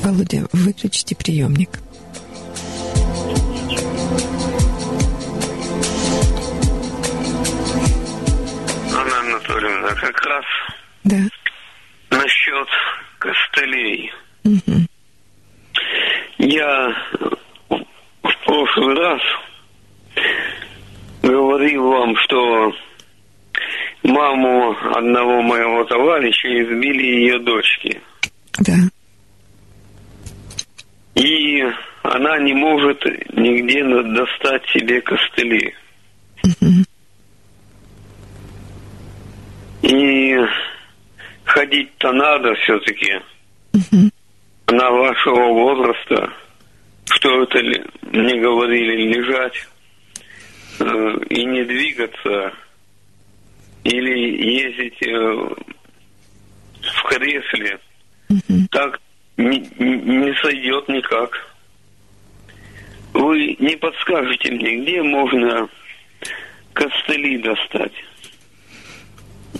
[0.06, 1.80] Володя, выключите приемник.
[8.94, 10.44] Анна Анатольевна, как раз
[11.04, 11.16] Да.
[12.10, 12.68] насчет
[13.18, 14.12] костылей.
[14.44, 14.86] Мгм.
[16.38, 16.94] Я
[17.68, 19.20] в прошлый раз
[21.22, 22.72] говорил вам, что
[24.04, 28.00] маму одного моего товарища избили ее дочки.
[28.60, 28.74] Да.
[31.16, 31.62] И
[32.02, 33.02] она не может
[33.32, 35.74] нигде достать себе костыли.
[36.44, 36.84] Мгм.
[39.82, 40.36] И
[41.44, 43.14] ходить-то надо все-таки.
[43.72, 44.10] Мгм.
[44.66, 46.32] Она вашего возраста,
[47.10, 47.62] что это
[48.02, 49.66] мне говорили, лежать
[50.80, 50.84] э,
[51.30, 52.52] и не двигаться,
[53.84, 55.64] или ездить э,
[56.82, 57.78] в кресле,
[58.28, 58.68] Мгм.
[58.70, 59.00] так
[59.36, 61.30] не, не- сойдет никак.
[63.12, 65.68] Вы не подскажете мне, где можно
[66.72, 67.92] костыли достать?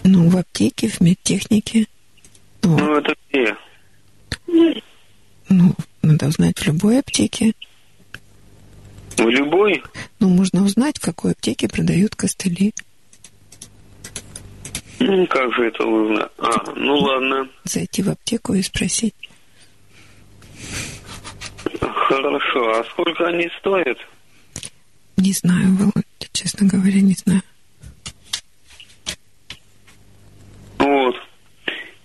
[0.05, 1.86] Ну, в аптеке, в медтехнике.
[2.62, 3.57] Ну, Ну, это где?
[5.48, 7.55] ну, надо узнать в любой аптеке.
[9.16, 9.82] В любой?
[10.20, 12.74] Ну, можно узнать, в какой аптеке продают костыли.
[14.98, 16.31] Ну, как же это узнать?
[16.39, 17.48] А, ну ладно.
[17.65, 19.15] Зайти в аптеку и спросить.
[21.81, 22.70] Хорошо.
[22.78, 23.98] А сколько они стоят?
[25.16, 27.43] Не знаю, Володя, честно говоря, не знаю.
[30.78, 31.16] Вот.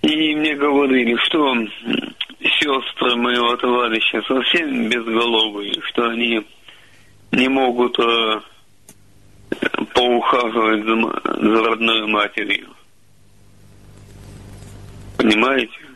[0.02, 1.54] И мне говорили, что
[2.42, 6.46] сестры моего товарища совсем безголовые, что они
[7.32, 8.42] не могут э,
[9.94, 10.96] поухаживать за,
[11.42, 12.70] за родной матерью.
[15.18, 15.72] Понимаете?
[15.74, 15.92] Ну,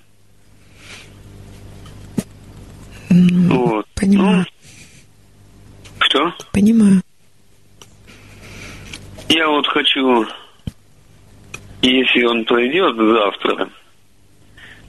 [3.10, 3.86] Вот.
[3.95, 4.45] Понимаю,
[5.99, 6.34] Ну, что?
[6.52, 7.02] понимаю.
[9.30, 10.26] Я вот хочу,
[11.82, 13.69] если он придет завтра,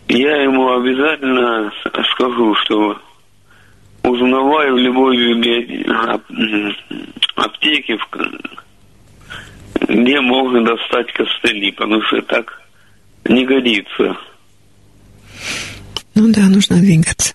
[0.09, 1.73] я ему обязательно
[2.13, 2.99] скажу, что
[4.03, 5.17] узнавай в любой
[7.37, 7.99] аптеке,
[9.89, 12.63] где можно достать костыли, потому что так
[13.25, 14.17] не годится.
[16.15, 17.35] Ну да, нужно двигаться.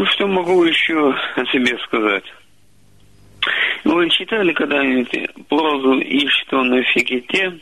[0.00, 2.24] Ну, что могу еще о себе сказать?
[3.84, 7.60] Вы читали когда-нибудь прозу Иштона Фикете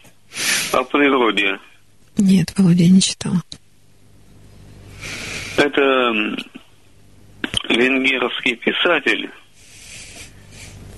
[0.73, 1.59] о природе?
[2.17, 3.43] Нет, Володя, не читала.
[5.57, 6.13] Это
[7.71, 9.29] венгерский писатель.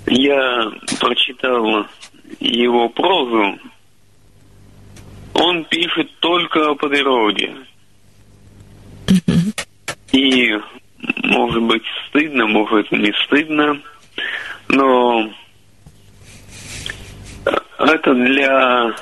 [0.09, 1.87] Я прочитал
[2.39, 3.59] его прозу.
[5.33, 7.57] Он пишет только о природе.
[10.12, 10.51] И,
[11.25, 13.81] может быть, стыдно, может, не стыдно,
[14.69, 15.31] но
[17.79, 18.95] это для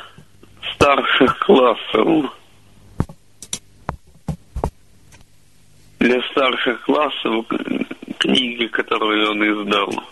[0.74, 2.34] старших классов.
[5.98, 7.44] для старших классов
[8.18, 10.04] книги, которые он издал.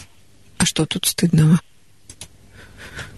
[0.59, 1.59] А что тут стыдного?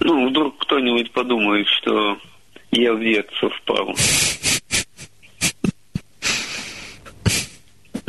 [0.01, 2.19] Ну, вдруг кто-нибудь подумает, что
[2.71, 3.97] я в детство впал.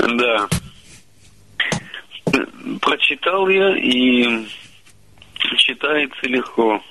[0.07, 0.47] Да.
[2.81, 4.47] Прочитал я и
[5.57, 6.81] читается легко.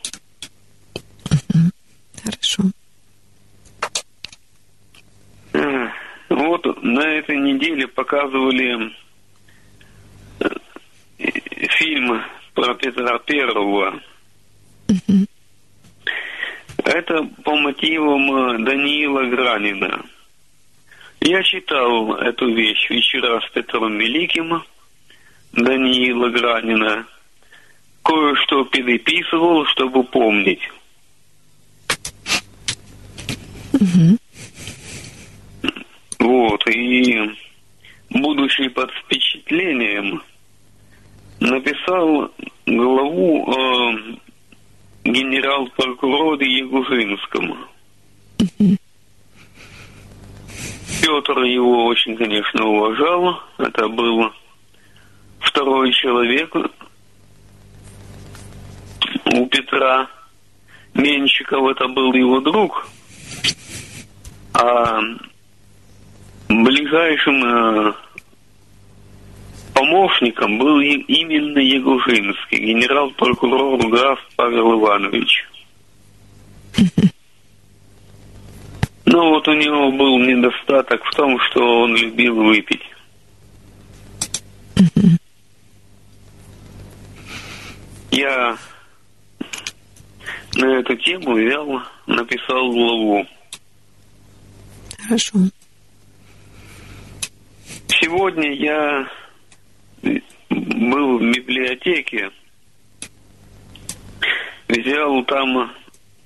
[2.23, 2.63] Хорошо.
[5.53, 5.93] Эх,
[6.29, 8.93] Вот на этой неделе показывали
[10.41, 10.49] э,
[11.79, 12.23] фильм
[12.55, 14.01] про Петра Первого.
[16.85, 20.05] Это по мотивам э, Даниила Гранина.
[21.21, 24.63] Я читал эту вещь вечера с Петром Великим
[25.53, 27.07] Даниила Гранина.
[28.03, 30.61] Кое-что переписывал, чтобы помнить.
[36.19, 37.37] Вот, и
[38.11, 40.23] будучи под впечатлением,
[41.41, 42.31] написал
[42.67, 44.19] главу э,
[45.05, 47.57] генерал-прокурора Егужинскому.
[51.03, 53.41] Петр его очень, конечно, уважал.
[53.59, 54.33] Это был
[55.41, 56.55] второй человек
[59.35, 60.09] у Петра.
[60.95, 62.89] Менщиков это был его друг.
[64.55, 65.01] А
[66.49, 67.93] ближайшим э,
[69.75, 75.47] помощником был именно Егужинский, генерал-прокурор граф Павел Иванович.
[79.11, 82.83] Но вот у него был недостаток в том, что он любил выпить.
[88.11, 88.59] Я
[90.57, 93.27] на эту тему взял, написал главу.
[94.99, 95.39] Хорошо.
[97.87, 99.09] Сегодня я
[100.51, 102.31] был в библиотеке,
[104.69, 105.73] взял там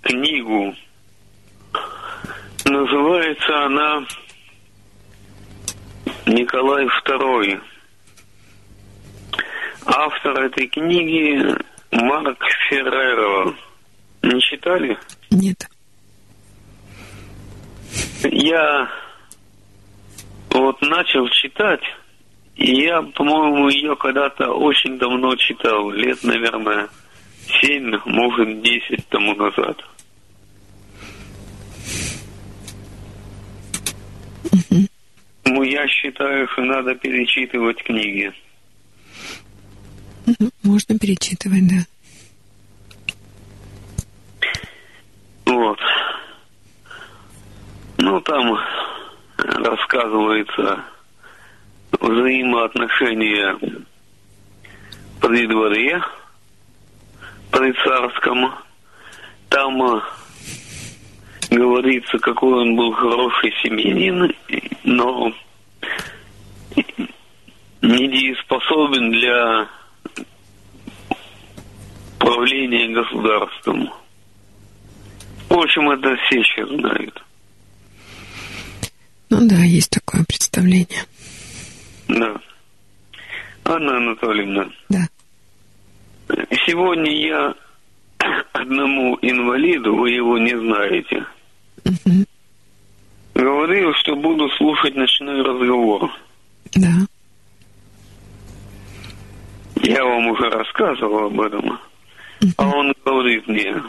[0.00, 0.74] книгу.
[2.72, 4.06] Называется она
[6.24, 7.60] Николай II.
[9.84, 11.54] Автор этой книги
[11.90, 13.54] Марк Ферреро.
[14.22, 14.96] Не читали?
[15.30, 15.68] Нет.
[18.22, 18.88] Я
[20.48, 21.84] вот начал читать,
[22.56, 26.88] и я, по-моему, ее когда-то очень давно читал, лет, наверное,
[27.60, 29.76] семь, может, десять тому назад.
[35.44, 38.32] Ну, я считаю, что надо перечитывать книги.
[40.62, 41.84] Можно перечитывать, да.
[45.46, 45.78] Вот.
[47.98, 48.58] Ну, там
[49.36, 50.84] рассказывается
[51.92, 53.58] взаимоотношения
[55.20, 56.02] при дворе,
[57.50, 58.54] при царском.
[59.48, 60.02] Там
[61.56, 64.32] говорится, какой он был хороший семьянин,
[64.84, 65.32] но
[67.82, 69.68] недееспособен для
[72.18, 73.90] правления государством.
[75.48, 77.22] В общем, это все сейчас знают.
[79.28, 81.04] Ну да, есть такое представление.
[82.08, 82.40] Да.
[83.64, 84.70] Анна Анатольевна.
[84.88, 85.08] Да.
[86.66, 87.54] Сегодня я
[88.52, 91.24] одному инвалиду, вы его не знаете,
[91.84, 92.26] Мгм.
[93.34, 96.10] говорил, что буду слушать ночной разговор.
[96.74, 97.06] Да.
[99.82, 101.78] Я вам уже рассказывал об этом.
[102.56, 103.82] А он говорит мне,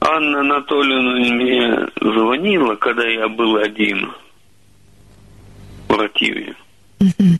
[0.00, 4.12] Анна Анатольевна мне звонила, когда я был один
[5.88, 6.54] в.
[7.00, 7.38] Мгм.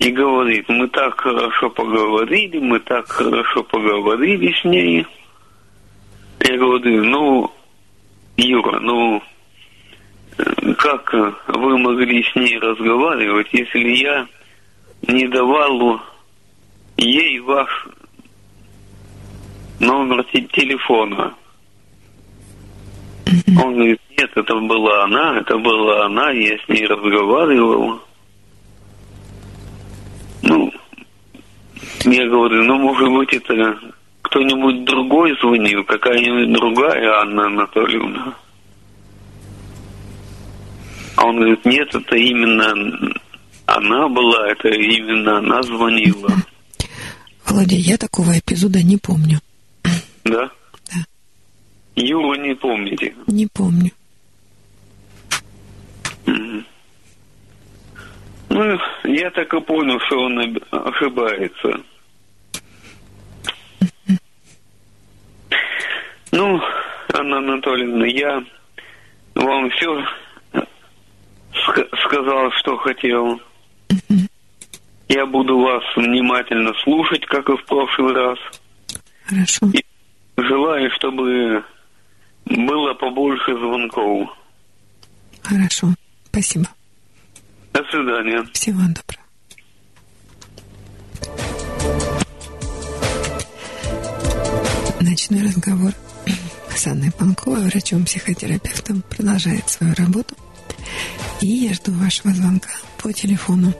[0.00, 5.06] И говорит, мы так хорошо поговорили, мы так хорошо поговорили с ней.
[6.40, 7.53] Я говорю, ну,
[8.36, 9.22] Юра, ну,
[10.38, 14.26] э, как вы могли с ней разговаривать, если я
[15.06, 16.00] не давал
[16.96, 17.88] ей ваш
[19.80, 21.34] номер те- телефона?
[23.62, 28.00] Он говорит, нет, это была она, это была она, я с ней разговаривал.
[30.42, 30.72] Ну,
[32.04, 33.93] я говорю, ну, может быть, это
[34.34, 38.34] кто-нибудь другой звонил, какая-нибудь другая Анна Анатольевна.
[41.14, 43.14] А он говорит, нет, это именно
[43.66, 46.28] она была, это именно она звонила.
[47.46, 49.38] Володя, я такого эпизода не помню.
[50.24, 50.50] Да?
[50.90, 51.04] Да.
[51.94, 53.14] Юру не помните?
[53.28, 53.92] Не помню.
[58.48, 61.84] Ну, я так и понял, что он ошибается.
[66.32, 66.60] Ну,
[67.12, 68.42] Анна Анатольевна, я
[69.34, 70.04] вам все
[72.04, 73.40] сказал, что хотел.
[75.08, 78.38] Я буду вас внимательно слушать, как и в прошлый раз.
[79.26, 79.66] Хорошо.
[79.72, 79.84] И
[80.36, 81.64] желаю, чтобы
[82.46, 84.30] было побольше звонков.
[85.42, 85.88] Хорошо.
[86.30, 86.66] Спасибо.
[87.72, 88.44] До свидания.
[88.52, 89.23] Всего доброго.
[95.04, 95.92] Ночной разговор
[96.74, 100.34] с Анной Панковой, врачом-психотерапевтом, продолжает свою работу.
[101.42, 103.74] И я жду вашего звонка по телефону.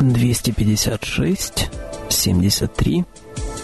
[0.00, 1.70] Двести пятьдесят шесть
[2.08, 3.04] семьдесят три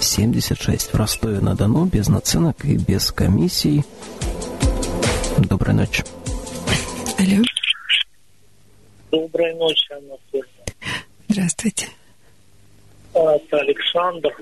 [0.01, 3.85] семьдесят шесть в Ростове-на-Дону без наценок и без комиссий.
[5.39, 6.05] Доброй ночи.
[7.18, 7.43] Алло,
[9.10, 10.44] Доброй ночи, Анатолий.
[11.28, 11.89] здравствуйте.
[13.15, 14.36] Это Александр.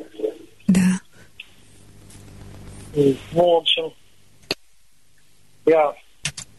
[0.68, 1.00] Да,
[2.94, 3.92] Ну, в общем,
[5.66, 5.94] я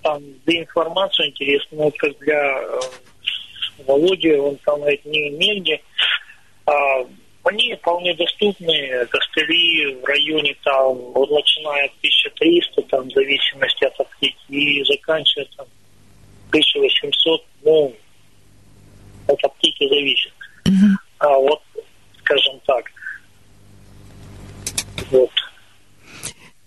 [0.03, 2.79] там для информацию интересную, вот как для э,
[3.87, 5.81] Володи, он там говорит, не негде.
[6.65, 6.73] А,
[7.43, 13.99] они вполне доступны, костыли в районе там, вот начиная от 1300, там, в зависимости от
[13.99, 15.65] аптеки, и заканчивая там
[16.49, 17.95] 1800, ну,
[19.27, 20.33] от аптеки зависит.
[20.65, 20.97] Мгм.
[21.19, 21.61] А вот,
[22.23, 22.85] скажем так,
[25.11, 25.29] вот,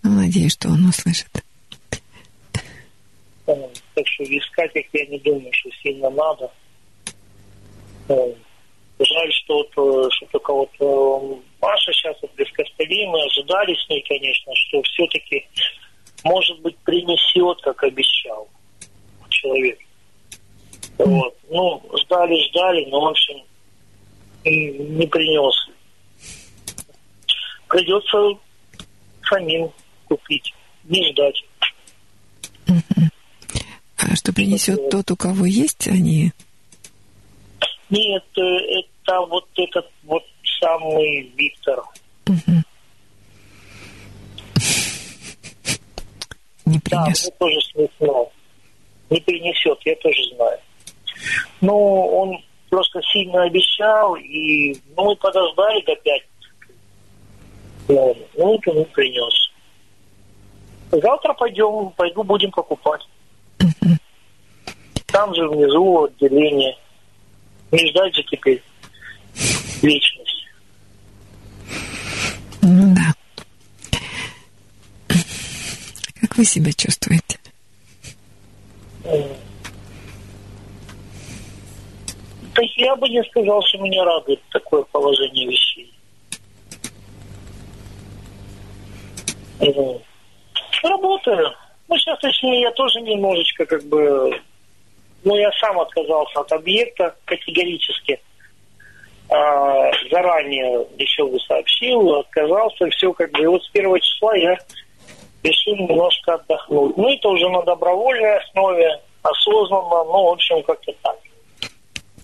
[0.03, 1.29] Ну, надеюсь, что он услышит.
[3.45, 6.51] Так что искать их я не думаю, что сильно надо.
[8.99, 13.89] Жаль, что вот, э, что только вот Маша сейчас вот без костылей, мы ожидали с
[13.91, 15.47] ней, конечно, что все-таки,
[16.25, 18.49] может быть, принесет, как обещал
[19.29, 19.79] человек.
[20.99, 21.37] Вот.
[21.51, 23.43] Ну, ждали, ждали, но, в общем,
[24.51, 25.55] не принес.
[27.69, 28.17] Придется
[29.29, 29.71] самим
[30.07, 30.53] купить,
[30.85, 31.43] не ждать.
[33.99, 36.33] А что принесет тот, у кого есть они?
[37.91, 40.23] Нет, э, это вот этот вот
[40.61, 41.83] самый Виктор.
[46.67, 47.25] Не Да, принес.
[47.25, 48.33] я тоже смешно.
[49.11, 50.59] Не принесет, я тоже знаю.
[51.61, 51.75] Ну,
[52.19, 52.45] он
[52.77, 56.29] просто сильно обещал, и ну, мы подождали до пятницы.
[57.89, 59.51] Ну, вот он принес.
[60.91, 63.01] Завтра пойдем, пойду будем покупать.
[65.07, 66.77] Там же внизу отделение.
[67.73, 68.63] Не ждать же теперь
[69.81, 70.45] вечность.
[72.61, 73.15] Ну да.
[76.21, 77.39] Как вы себя чувствуете?
[82.77, 85.93] Я бы не сказал, что меня радует такое положение вещей.
[89.61, 90.03] Ну,
[90.83, 91.53] Работаю.
[91.89, 94.41] Ну, сейчас, точнее, я тоже немножечко как бы...
[95.25, 98.21] Ну, я сам отказался от объекта категорически.
[99.29, 103.43] А, заранее еще бы сообщил, отказался, все как бы.
[103.43, 104.57] И вот с первого числа я
[105.43, 106.97] решил немножко отдохнуть.
[106.97, 111.19] Ну, это уже на добровольной основе, осознанно, ну, в общем, как-то так.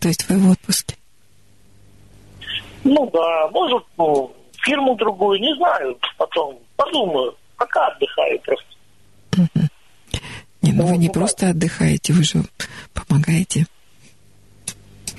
[0.03, 0.97] То есть вы в отпуске?
[2.83, 7.37] Ну да, может, ну, фирму другую, не знаю, потом подумаю.
[7.57, 8.67] Пока отдыхаю просто.
[10.61, 12.43] Не, ну вы не просто отдыхаете, вы же
[12.93, 13.67] помогаете.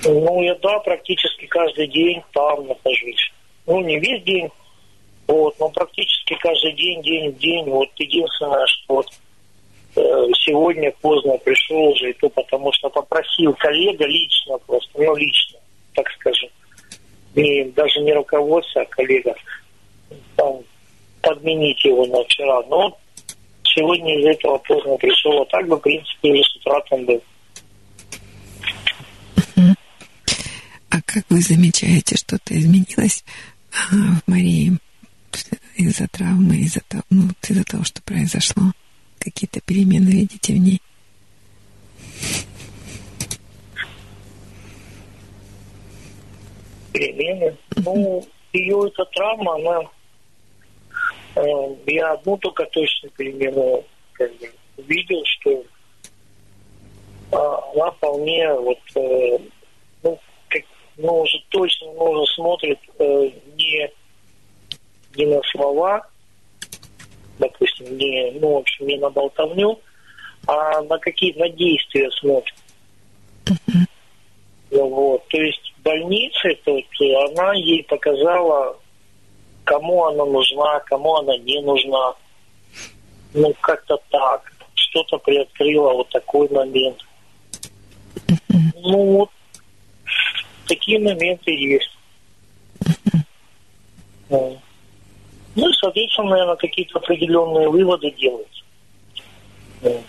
[0.03, 3.31] Ну, я, да, практически каждый день там нахожусь.
[3.65, 4.49] Ну, не весь день,
[5.27, 7.69] вот, но практически каждый день, день в день.
[7.69, 9.07] Вот единственное, что вот
[9.95, 15.60] сегодня поздно пришел уже, и то потому что попросил коллега лично просто, ну, лично,
[15.94, 16.49] так скажем.
[17.36, 19.36] Не, даже не руководство, а коллега.
[20.36, 20.61] Там,
[21.22, 22.61] подменить его на вчера.
[22.64, 22.98] Но
[23.64, 27.24] сегодня из этого поздно пришел, а так бы, в принципе, уже с утра там был.
[30.90, 33.24] А как вы замечаете, что-то изменилось
[33.72, 34.74] а, в Марии
[35.76, 38.64] из-за травмы, из-за того, ну, из-за того, что произошло?
[39.24, 40.82] Какие-то перемены видите в ней?
[46.91, 47.56] Перемены?
[47.78, 49.80] Ну, ее эта травма, она...
[51.36, 51.41] Э,
[51.88, 55.64] я одну только точно перемену как бы, увидел, что э,
[57.32, 59.38] она вполне вот э,
[60.04, 60.20] ну,
[60.50, 60.64] как,
[60.98, 63.90] ну, уже точно ну, уже смотрит э, не,
[65.16, 66.10] не на слова,
[67.39, 69.80] допустим, не, ну, в общем, не на болтовню,
[70.47, 72.55] а на какие на действия смотрит.
[74.72, 75.27] Ну, вот.
[75.27, 76.85] То есть в больнице тут
[77.30, 78.77] она ей показала,
[79.64, 82.15] кому она нужна, кому она не нужна.
[83.34, 84.51] Ну, как-то так.
[84.76, 86.97] Что-то приоткрыла вот такой момент.
[88.49, 89.30] Ну, вот
[90.68, 91.89] такие моменты есть.
[95.56, 98.64] Ну и, соответственно, наверное, какие-то определенные выводы делаются.
[99.82, 100.04] Ну.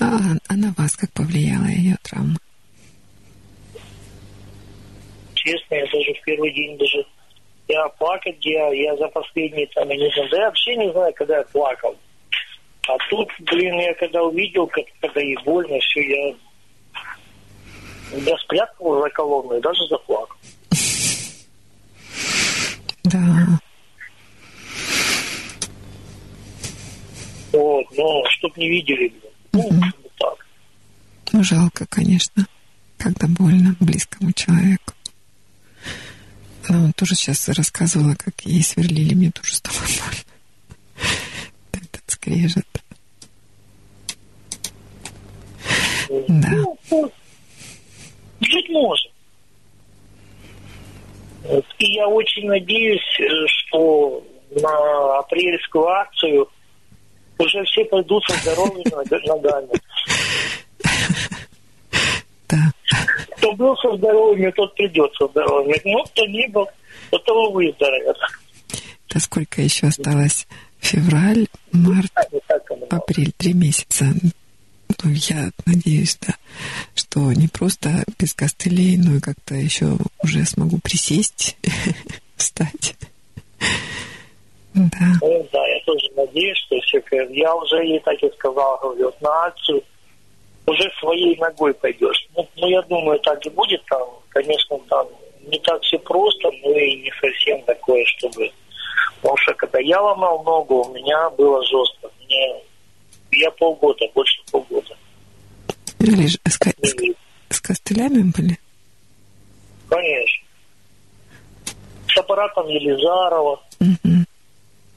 [0.00, 0.06] А,
[0.48, 2.36] а на вас как повлияла ее травма?
[5.34, 7.04] Честно, я даже в первый день даже
[7.68, 11.12] я плакать, я, я за последние там, я не знаю, да я вообще не знаю,
[11.14, 11.96] когда я плакал.
[12.88, 16.34] А тут, блин, я когда увидел, как, когда ей больно, все, я,
[18.18, 20.36] я спрятал за колонну и даже заплакал.
[23.04, 23.60] Да.
[27.52, 29.12] Вот, но чтоб не видели.
[29.52, 30.46] Ну, вот так.
[31.32, 32.46] Ну, жалко, конечно,
[32.96, 34.94] когда больно близкому человеку.
[36.68, 40.24] Она вот тоже сейчас рассказывала, как ей сверлили, мне тоже стало больно.
[41.72, 42.66] Этот скрежет.
[46.28, 46.50] Да.
[46.90, 47.12] Ну,
[48.40, 49.11] жить можно.
[51.78, 56.48] И я очень надеюсь, э, что на апрельскую акцию
[57.38, 58.84] уже все пойдут со здоровыми
[59.26, 59.68] ногами.
[62.48, 62.70] Да.
[63.36, 65.80] Кто был со здоровыми, тот придет со здоровыми.
[65.84, 66.66] Ну, кто не был,
[67.10, 68.16] то того выздоровеет.
[69.08, 70.46] Да сколько еще осталось?
[70.80, 72.12] Февраль, март,
[72.90, 74.06] апрель, три месяца.
[75.02, 76.34] Ну, я надеюсь, да,
[76.94, 81.56] что не просто без костылей, но и как-то еще уже смогу присесть,
[82.36, 82.94] встать.
[84.74, 85.18] Да.
[85.20, 87.02] Да, я тоже надеюсь, что все...
[87.30, 89.82] Я уже ей так и сказал, говорю, на акцию
[90.66, 92.26] уже своей ногой пойдешь.
[92.36, 94.08] Ну, ну, я думаю, так и будет там.
[94.30, 95.06] Конечно, там
[95.42, 98.50] не так все просто, но и не совсем такое, чтобы...
[99.20, 102.10] Потому что когда я ломал ногу, у меня было жестко.
[102.24, 102.62] Мне...
[103.32, 104.96] Я полгода, больше полгода.
[105.98, 106.94] Или же с, с
[107.48, 108.58] с костылями были?
[109.88, 110.46] Конечно.
[112.08, 113.62] С аппаратом Елизарова.
[113.78, 114.26] Мгм.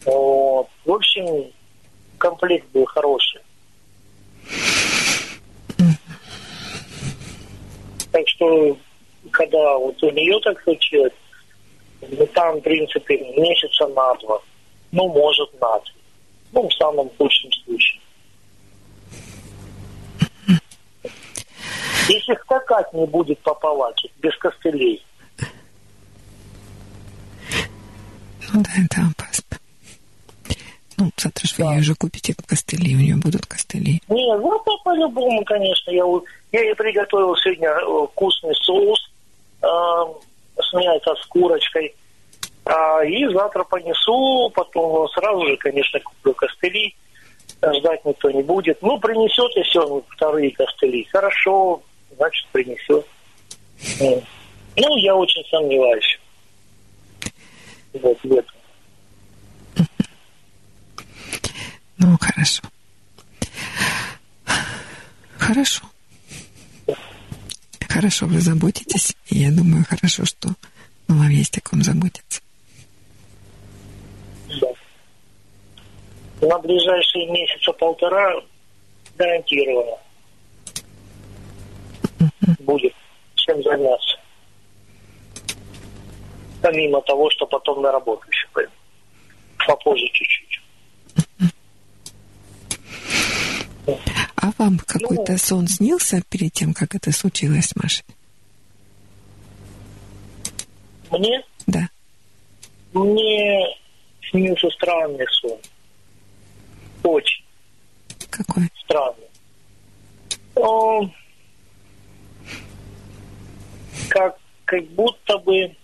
[0.05, 0.67] Вот.
[0.85, 1.51] В общем,
[2.17, 3.41] комплект был хороший.
[8.11, 8.77] Так что,
[9.31, 11.13] когда вот у нее так случилось,
[12.01, 14.39] ну, там, в принципе, месяца на два.
[14.91, 15.93] Ну, может, на три.
[16.53, 18.01] Ну, в самом худшем случае.
[22.07, 25.03] Если скакать не будет по палаке, без костылей,
[28.53, 29.57] Ну да, это опасно.
[30.97, 34.01] Ну, завтра же вы ей уже купите костыли, у нее будут костыли.
[34.07, 35.91] Не, ну это по-любому, конечно.
[35.91, 36.03] Я,
[36.53, 39.11] я ей приготовил сегодня э, вкусный соус
[39.61, 39.67] э,
[40.57, 41.95] с мясо с курочкой.
[42.63, 46.95] А, и завтра понесу, потом сразу же, конечно, куплю костыли.
[47.61, 48.81] Ждать никто не будет.
[48.81, 51.03] Ну, принесет, если он вторые костыли.
[51.11, 51.81] Хорошо,
[52.17, 53.05] значит, принесет.
[53.99, 54.21] М.
[54.77, 56.19] Ну, я очень сомневаюсь.
[57.93, 58.55] Вот в этом.
[61.97, 62.61] Ну, хорошо.
[65.37, 65.83] Хорошо.
[67.87, 69.15] Хорошо, вы заботитесь.
[69.29, 70.49] И я думаю, хорошо, что
[71.07, 72.41] ну, вам есть о ком заботиться.
[74.59, 74.67] Да.
[76.47, 78.33] На ближайшие месяца полтора
[79.17, 79.97] гарантированно
[82.59, 82.93] будет
[83.45, 84.17] чем заняться.
[86.61, 88.71] Помимо того, что потом на работу еще пойду.
[89.67, 90.61] Попозже чуть-чуть.
[94.35, 98.03] А вам какой-то сон снился перед тем, как это случилось с Машей?
[101.11, 101.87] Мне, Да.
[102.93, 103.65] мне
[104.29, 105.57] снился странный сон.
[107.03, 107.43] Очень
[108.31, 108.69] Какой?
[108.83, 109.27] странный.
[110.55, 111.13] Он
[114.09, 115.75] как, как будто бы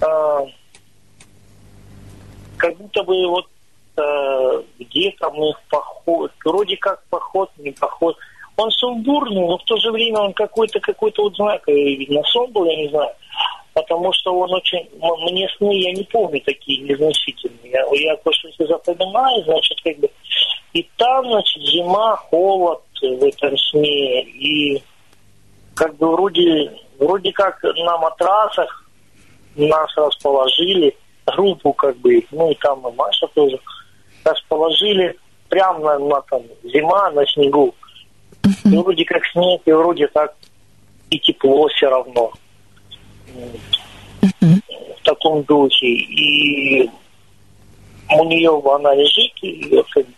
[0.00, 0.46] а,
[2.56, 3.46] как будто бы вот
[3.96, 8.16] а, где-то мы в поход, вроде как поход, не поход.
[8.56, 12.52] Он сумбурный, но в то же время он какой-то, какой-то вот знак, э, видно, сон
[12.52, 13.10] был, я не знаю.
[13.72, 14.86] Потому что он очень,
[15.30, 17.72] мне сны, я не помню такие незначительные.
[17.72, 20.10] Я, я кое-что запоминаю, значит, как бы,
[20.74, 24.82] и там, значит, зима, холод в этом сне, и
[25.80, 28.84] как бы вроде, вроде как на матрасах
[29.56, 30.94] нас расположили,
[31.24, 33.58] группу как бы, ну и там и Маша тоже,
[34.22, 35.16] расположили
[35.48, 37.74] прямо на, на там, зима на снегу.
[38.66, 40.34] И вроде как снег, и вроде так
[41.08, 42.30] и тепло все равно.
[44.20, 45.86] В таком духе.
[45.86, 46.90] И
[48.18, 50.12] у нее она лежит, и я как бы,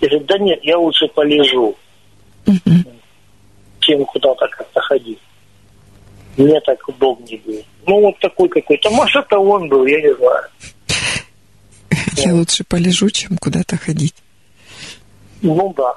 [0.00, 1.74] говорит, да нет, я лучше полежу,
[3.90, 5.18] Чем куда-то как-то ходить.
[6.36, 7.62] Мне так удобнее было.
[7.88, 8.88] Ну, вот такой какой-то.
[8.90, 10.44] Может, это он был, я не знаю.
[12.16, 14.14] Я лучше полежу, чем куда-то ходить.
[15.42, 15.92] Ну да.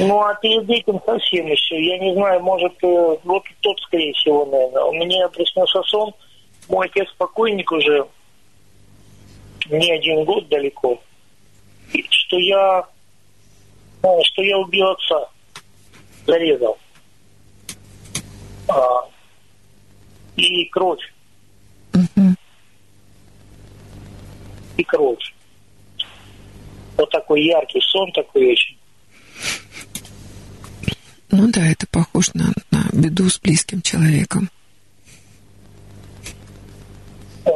[0.00, 4.44] Ну, а перед этим совсем еще, я не знаю, может, э, вот тот, скорее всего,
[4.46, 4.84] наверное.
[4.84, 6.12] У меня приснился сон,
[6.68, 8.06] мой отец покойник уже
[9.68, 11.00] не один год далеко,
[12.10, 12.88] что я,
[14.02, 15.28] ну, что я убил отца,
[16.26, 16.78] зарезал.
[18.68, 19.08] А,
[20.36, 21.02] и кровь,
[21.92, 22.36] Мгм.
[24.76, 25.34] и кровь.
[26.96, 28.76] Вот такой яркий сон такой очень.
[31.30, 34.50] Ну да, это похоже на, на беду с близким человеком.
[37.44, 37.50] Э,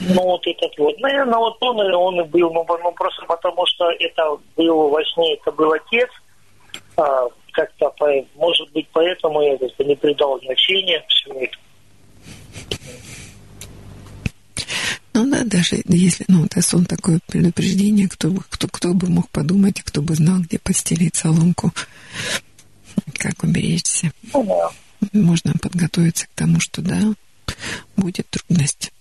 [0.00, 0.98] Ну, вот этот вот.
[1.00, 4.22] Наверное, вот он, он и был, ну, ну, просто потому что это
[4.56, 6.08] был во сне, это был отец.
[6.96, 11.62] А, как-то, по- может быть, поэтому я как-то не придал значения всему этому.
[15.12, 19.28] Ну да, даже если, ну, это сон такое предупреждение, кто, бы- кто, кто бы мог
[19.30, 21.72] подумать, кто бы знал, где подстелить соломку,
[23.18, 24.12] как уберечься.
[24.32, 24.70] Ну, да.
[25.12, 27.00] Можно подготовиться к тому, что да,
[27.96, 28.92] будет трудность.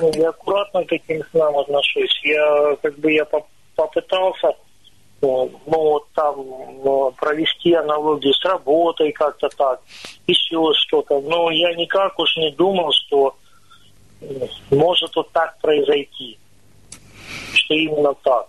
[0.00, 2.20] Ну, я аккуратно к таким снам отношусь.
[2.24, 3.46] Я как бы я поп-
[3.76, 4.54] попытался
[5.22, 9.80] ну, вот там ну, провести аналогию с работой как-то так,
[10.26, 11.20] еще что-то.
[11.20, 13.36] Но я никак уж не думал, что
[14.70, 16.38] может вот так произойти,
[17.52, 18.48] что именно так.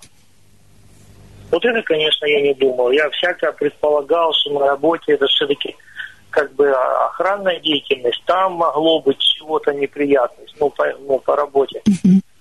[1.51, 2.91] Вот это, конечно, я не думал.
[2.91, 5.75] Я всякое предполагал, что на работе это все-таки
[6.31, 11.81] как бы охранная деятельность, там могло быть чего-то неприятность, ну, по, ну, по работе.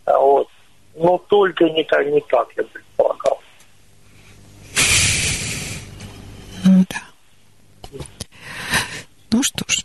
[0.05, 0.49] А вот.
[0.95, 3.41] Но только не так, не так я предполагал.
[6.65, 7.99] Ну да.
[9.31, 9.85] Ну что ж,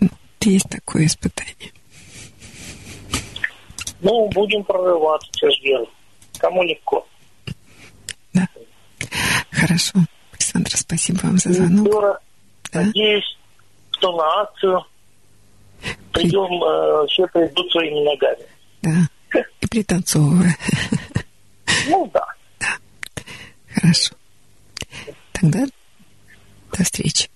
[0.00, 0.08] ну,
[0.40, 1.72] есть такое испытание.
[4.00, 5.88] Ну, будем прорываться, что ж делать.
[6.38, 7.06] Кому легко.
[8.34, 8.46] Да.
[9.50, 9.98] Хорошо.
[10.32, 12.20] Александр, спасибо вам за звонок.
[12.76, 12.86] Да.
[12.86, 13.38] надеюсь,
[13.92, 14.84] что на акцию
[16.12, 18.46] придем, э, все придут своими ногами.
[18.82, 19.40] Да.
[19.60, 20.56] И пританцовывая.
[21.88, 22.26] Ну да.
[23.72, 24.14] Хорошо.
[25.32, 25.66] Тогда
[26.76, 27.28] до встречи.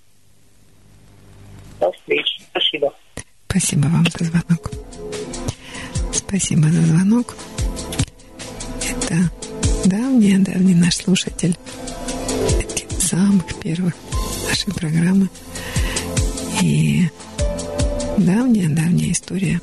[1.79, 2.43] До встречи.
[2.51, 2.51] Спасибо.
[2.51, 2.95] Спасибо.
[3.49, 4.71] Спасибо вам за звонок.
[6.13, 7.37] Спасибо за звонок.
[8.81, 9.31] Это
[9.85, 11.57] давний-давний наш слушатель.
[12.59, 13.95] Один из самых первых
[14.51, 15.29] нашей программы.
[16.61, 17.09] И
[18.19, 19.61] давняя-давняя история,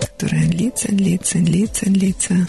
[0.00, 2.48] которая длится, длится, длится, длится.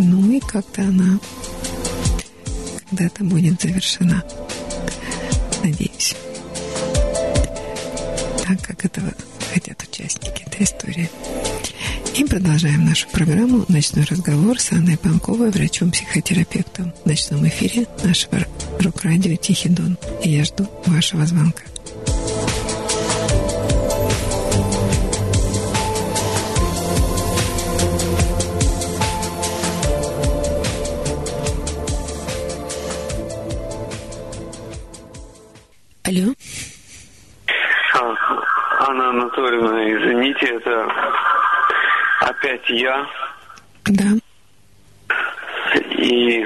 [0.00, 1.18] Ну и как-то она
[2.90, 4.22] когда-то будет завершена.
[5.64, 6.14] Надеюсь.
[8.46, 9.12] Так как этого
[9.52, 11.08] хотят участники этой истории.
[12.14, 18.46] И продолжаем нашу программу «Ночной разговор» с Анной Панковой, врачом-психотерапевтом в ночном эфире нашего
[18.80, 19.96] рок-радио «Тихий Дон».
[20.22, 21.62] И я жду вашего звонка.
[42.72, 43.06] Я.
[43.84, 44.04] Да.
[45.98, 46.44] И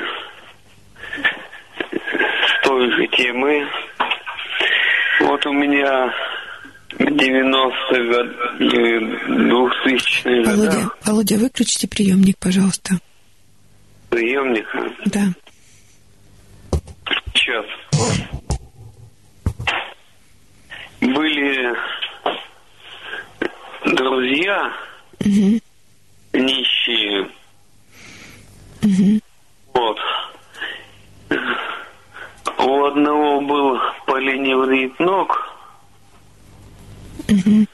[2.03, 3.67] с той же темы.
[5.21, 6.13] Вот у меня
[6.99, 8.27] 90-х год,
[8.61, 12.95] 2000-х Володя, годах Володя, выключите приемник, пожалуйста.
[14.11, 14.67] приемник.
[15.07, 15.23] Да.
[17.35, 17.65] Сейчас.
[21.01, 21.77] Были
[23.85, 24.73] друзья
[25.25, 25.61] Мгм.
[26.41, 27.29] Нищие.
[28.83, 29.21] Мгм.
[29.75, 29.99] Вот.
[32.59, 35.55] У одного был полениврит ног,
[37.29, 37.67] Мгм.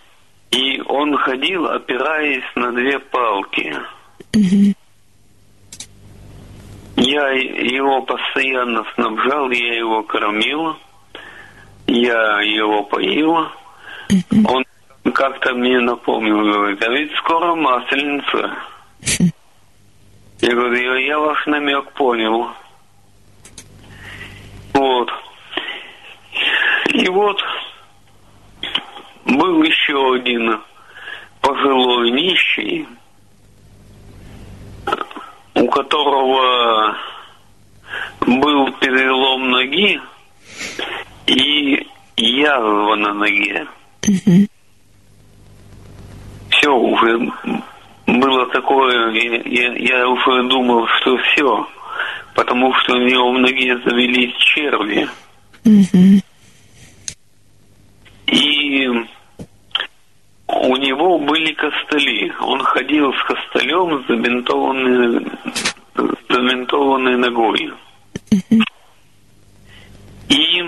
[0.50, 3.76] и он ходил, опираясь на две палки.
[4.34, 4.74] Мгм.
[6.96, 10.76] Я его постоянно снабжал, я его кормил,
[11.86, 13.48] я его поил.
[14.46, 14.64] Он
[15.10, 18.56] как-то мне напомнил, говорит, а ведь скоро масленица.
[20.40, 22.48] Я говорю, я, ваш намек понял.
[24.74, 25.10] Вот.
[26.88, 27.40] И вот
[29.24, 30.60] был еще один
[31.40, 32.86] пожилой нищий,
[35.54, 36.96] у которого
[38.20, 40.00] был перелом ноги
[41.26, 43.66] и язва на ноге.
[44.06, 44.48] Мгм.
[46.62, 47.18] Все уже
[48.06, 51.66] было такое, я, я- уже думал, что все,
[52.36, 55.08] потому что у него в ноге завелись черви.
[58.28, 58.86] И
[60.46, 62.32] у него были костыли.
[62.40, 65.26] Он ходил с костылем с забинтованной,
[65.96, 67.72] с забинтованной ногой.
[70.28, 70.64] И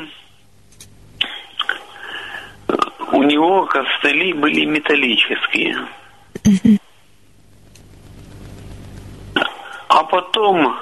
[3.13, 5.77] у него костыли были металлические.
[9.89, 10.77] А потом,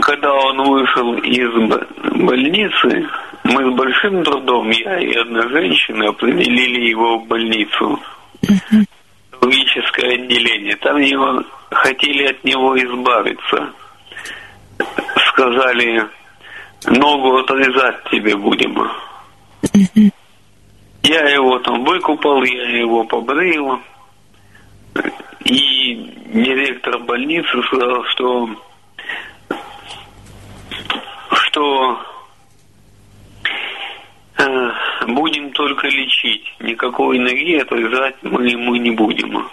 [0.00, 1.50] когда он вышел из
[2.22, 3.08] больницы,
[3.44, 7.98] мы с большим трудом, я и одна женщина, определили его в больницу.
[9.48, 10.76] Хирургическое отделение.
[10.76, 13.72] Там его хотели от него избавиться.
[15.28, 16.06] Сказали,
[16.86, 18.76] ногу отрезать тебе будем.
[21.02, 23.80] Я его там выкупал, я его побрил.
[25.44, 25.94] И
[26.32, 28.48] директор больницы сказал, что
[31.30, 31.98] что
[34.38, 34.70] э,
[35.06, 36.44] будем только лечить.
[36.60, 39.48] Никакой ноги отрезать мы ему не будем.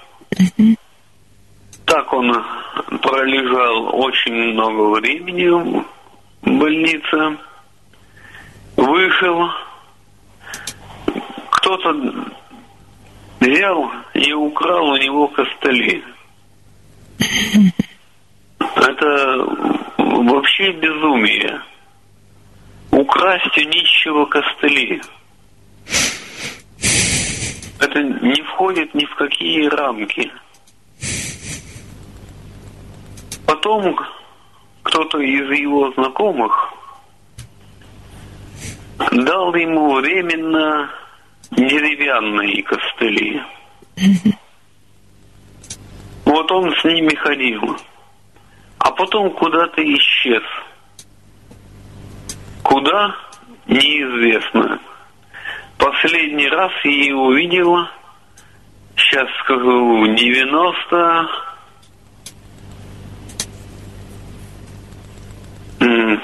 [1.86, 2.34] Так он
[3.02, 5.86] пролежал очень много времени в
[6.42, 7.38] больнице.
[8.76, 9.50] Вышел.
[11.66, 11.96] Кто-то
[13.40, 16.04] взял и украл у него костыли.
[18.60, 19.48] Это
[19.98, 21.60] вообще безумие.
[22.92, 25.02] Украсть у нищего костыли.
[27.80, 30.32] Это не входит ни в какие рамки.
[33.48, 33.98] Потом
[34.84, 36.72] кто-то из его знакомых
[39.00, 40.92] дал ему временно
[41.56, 43.42] деревянные костыли.
[46.26, 47.78] Вот он с ними ходил.
[48.80, 50.44] А потом куда-то исчез.
[52.64, 53.16] Куда?
[53.68, 54.80] Неизвестно.
[55.78, 57.90] Последний раз я его видела,
[58.96, 61.28] сейчас скажу, 90...
[65.80, 66.22] М,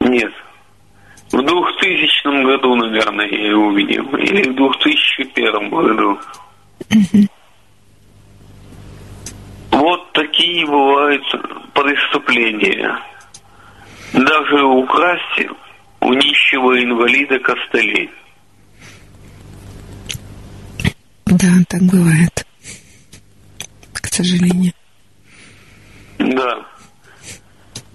[0.00, 0.32] Нет,
[1.30, 4.04] в 2000 году, наверное, я его увидел.
[4.16, 6.18] Или в 2001 году.
[9.70, 11.22] Вот такие бывают
[11.74, 12.98] преступления.
[14.12, 15.50] Даже украсть
[16.00, 18.10] у нищего инвалида костылей.
[21.26, 22.46] Да, так бывает.
[23.92, 24.72] К сожалению.
[26.18, 26.66] Да,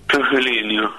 [0.08, 0.92] к сожалению.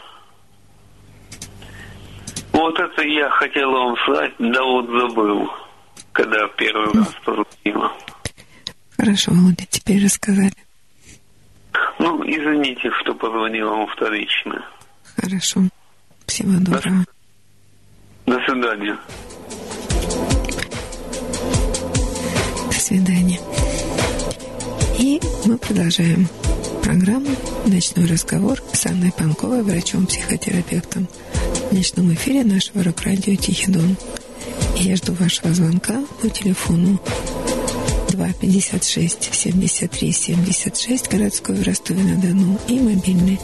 [2.55, 5.51] Вот это я хотел вам сказать, да вот забыл,
[6.13, 7.93] когда первый раз позвонила.
[8.97, 10.53] Хорошо, Володя, теперь рассказали.
[11.99, 14.65] Ну, извините, что позвонила вам вторично.
[15.17, 15.63] Хорошо.
[16.27, 17.05] Всего доброго.
[18.27, 18.97] До свидания.
[22.69, 23.41] До свидания.
[25.01, 26.29] И мы продолжаем
[26.85, 27.35] программу
[27.67, 31.09] «Ночной разговор» с Анной Панковой, врачом-психотерапевтом
[31.75, 33.97] ночном эфире нашего рок-радио «Тихий дон».
[34.79, 37.01] И я жду вашего звонка по телефону
[38.11, 43.41] 2 56 73 76 городской в Ростове-на-Дону и мобильный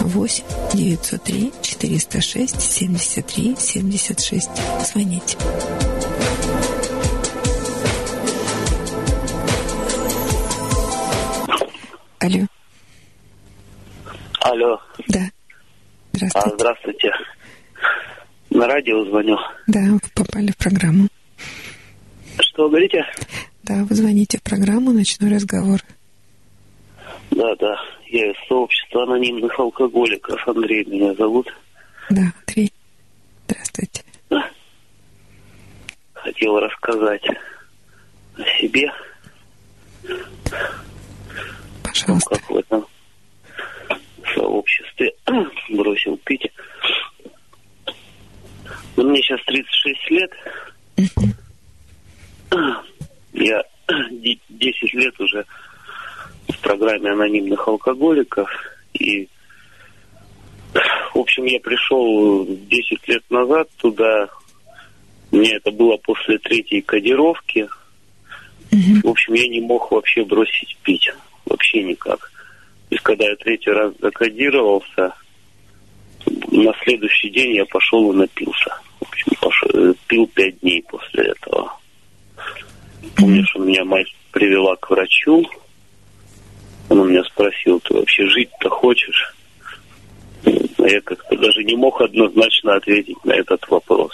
[0.00, 0.44] 8
[0.74, 4.50] 903 406 73 76.
[4.92, 5.36] Звоните.
[12.20, 12.46] Алло.
[14.40, 14.80] Алло.
[15.08, 15.30] Да.
[16.34, 17.10] А, здравствуйте.
[18.54, 19.38] На радио звоню.
[19.66, 21.08] Да, вы попали в программу.
[22.38, 23.02] Что говорите?
[23.62, 25.80] Да, вы звоните в программу «Ночной разговор».
[27.30, 27.76] Да, да.
[28.08, 30.46] Я из сообщества анонимных алкоголиков.
[30.46, 31.48] Андрей меня зовут.
[32.10, 32.70] Да, Андрей.
[33.48, 34.02] Здравствуйте.
[34.28, 34.50] Да.
[36.12, 37.24] Хотел рассказать
[38.36, 38.92] о себе.
[41.82, 42.28] Пожалуйста.
[42.30, 42.86] Ну, как в этом
[44.34, 45.14] сообществе
[45.70, 46.52] бросил пить.
[48.96, 50.30] Ну, мне сейчас 36 лет.
[53.32, 53.62] Я
[54.48, 55.44] 10 лет уже
[56.48, 58.48] в программе анонимных алкоголиков.
[58.94, 59.28] И,
[61.14, 64.28] в общем, я пришел 10 лет назад туда.
[65.30, 67.68] Мне это было после третьей кодировки.
[68.70, 71.10] В общем, я не мог вообще бросить пить.
[71.46, 72.30] Вообще никак.
[72.90, 75.14] Есть, когда я третий раз закодировался,
[76.26, 78.78] на следующий день я пошел и напился.
[79.00, 81.78] В общем, пошел, пил пять дней после этого.
[83.16, 85.44] Помню, что меня мать привела к врачу.
[86.88, 89.34] Она меня спросила, ты вообще жить-то хочешь?
[90.44, 94.12] А я как-то даже не мог однозначно ответить на этот вопрос.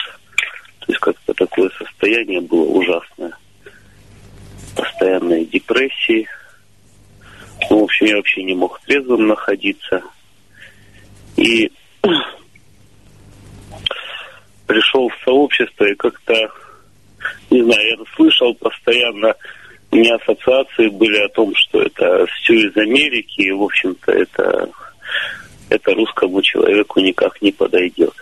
[0.80, 3.32] То есть как-то такое состояние было ужасное.
[4.76, 6.28] Постоянные депрессии.
[7.70, 10.02] Ну, в общем, я вообще не мог трезвым находиться.
[11.36, 11.72] И
[14.66, 16.34] пришел в сообщество и как-то,
[17.50, 19.34] не знаю, я слышал постоянно,
[19.90, 24.70] у меня ассоциации были о том, что это все из Америки, и, в общем-то, это,
[25.70, 28.14] это русскому человеку никак не подойдет.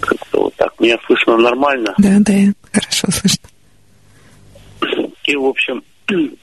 [0.00, 0.78] Как-то вот так.
[0.80, 1.94] Меня слышно нормально?
[1.96, 2.32] Да, да,
[2.72, 3.48] хорошо слышно.
[5.24, 5.82] И, в общем,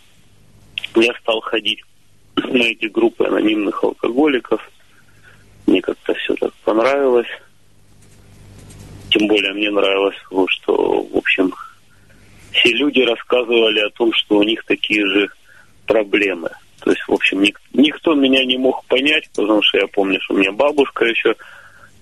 [0.95, 1.83] я стал ходить
[2.35, 4.61] на эти группы анонимных алкоголиков.
[5.67, 7.27] Мне как-то все так понравилось.
[9.09, 11.53] Тем более мне нравилось, что, в общем,
[12.51, 15.29] все люди рассказывали о том, что у них такие же
[15.85, 16.49] проблемы.
[16.81, 20.33] То есть, в общем, ник- никто меня не мог понять, потому что я помню, что
[20.33, 21.35] у меня бабушка еще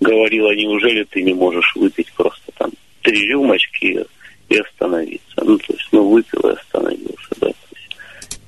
[0.00, 2.70] говорила, неужели ты не можешь выпить просто там
[3.02, 4.06] три рюмочки
[4.48, 5.42] и остановиться.
[5.42, 7.50] Ну, то есть, ну, выпил и остановился, да.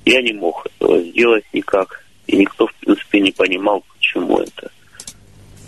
[0.05, 2.03] Я не мог этого сделать никак.
[2.27, 4.71] И никто, в принципе, не понимал, почему это.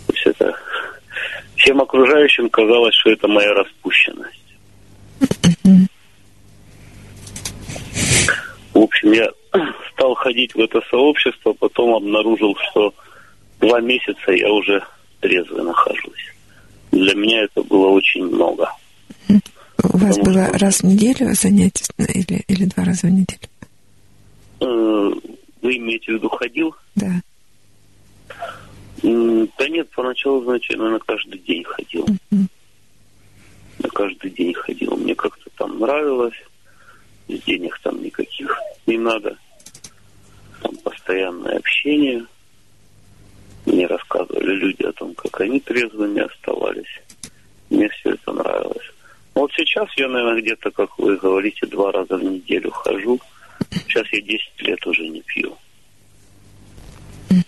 [0.06, 0.54] То есть это...
[1.56, 4.40] Всем окружающим казалось, что это моя распущенность.
[8.74, 9.28] В общем, я
[9.92, 12.92] стал ходить в это сообщество, потом обнаружил, что
[13.60, 14.82] два месяца я уже
[15.20, 16.34] трезвый нахожусь.
[16.90, 18.68] Для меня это было очень много.
[19.28, 23.38] У вас было раз в неделю занятие или, или два раза в неделю?
[24.64, 25.10] Э,
[25.62, 26.74] Вы имеете в виду ходил?
[26.96, 27.20] Да.
[29.02, 32.06] Да нет, поначалу, значит, я на каждый день ходил.
[32.30, 32.48] Мгм.
[33.78, 34.96] На каждый день ходил.
[34.96, 36.36] Мне как-то там нравилось.
[37.28, 39.36] Денег там никаких не надо.
[40.62, 42.24] Там постоянное общение.
[43.66, 47.00] Мне рассказывали люди о том, как они трезвыми оставались.
[47.70, 48.90] Мне все это нравилось.
[49.34, 53.20] Вот сейчас я, наверное, где-то, как вы говорите, два раза в неделю хожу.
[53.70, 55.56] Сейчас я 10 лет уже не пью.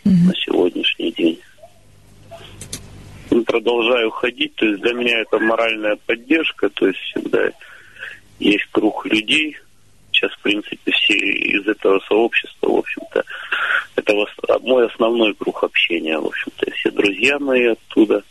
[0.05, 1.41] На сегодняшний день.
[3.47, 4.55] продолжаю ходить.
[4.57, 7.51] То есть для меня это моральная поддержка, то есть всегда
[8.39, 9.57] есть круг людей.
[10.13, 13.23] Сейчас, в принципе, все из этого сообщества, в общем-то,
[13.97, 14.15] это
[14.63, 18.23] мой основной круг общения, в общем-то, все друзья мои оттуда.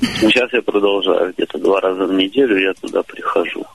[0.00, 3.66] Ну, сейчас я продолжаю, где-то два раза в неделю я туда прихожу.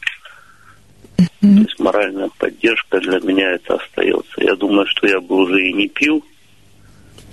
[1.41, 4.31] То есть моральная поддержка для меня это остается.
[4.37, 6.23] Я думаю, что я бы уже и не пил,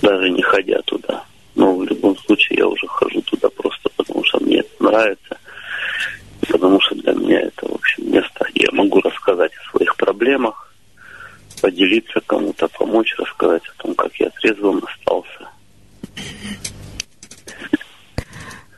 [0.02, 1.24] даже не ходя туда.
[1.54, 5.38] Но в любом случае я уже хожу туда просто потому, что мне это нравится.
[6.48, 10.72] Потому что для меня это, в общем, место, где я могу рассказать о своих проблемах,
[11.60, 15.48] поделиться кому-то, помочь, рассказать о том, как я трезвым остался.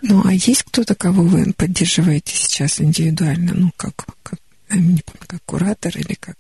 [0.02, 3.52] Ну, а есть кто-то, кого вы поддерживаете сейчас индивидуально?
[3.54, 4.39] Ну, как, как
[4.76, 6.36] не помню, как куратор или как,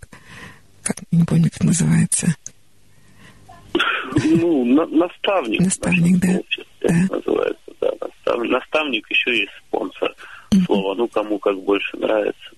[0.82, 2.34] как не помню, как называется.
[4.24, 5.60] Ну, на, наставник.
[5.60, 6.40] Наставник, да.
[6.80, 7.14] да.
[7.16, 7.90] Называется, да.
[8.00, 10.14] Настав, наставник еще есть спонсор.
[10.52, 10.64] Mm-hmm.
[10.66, 12.50] Слово, ну, кому как больше нравится.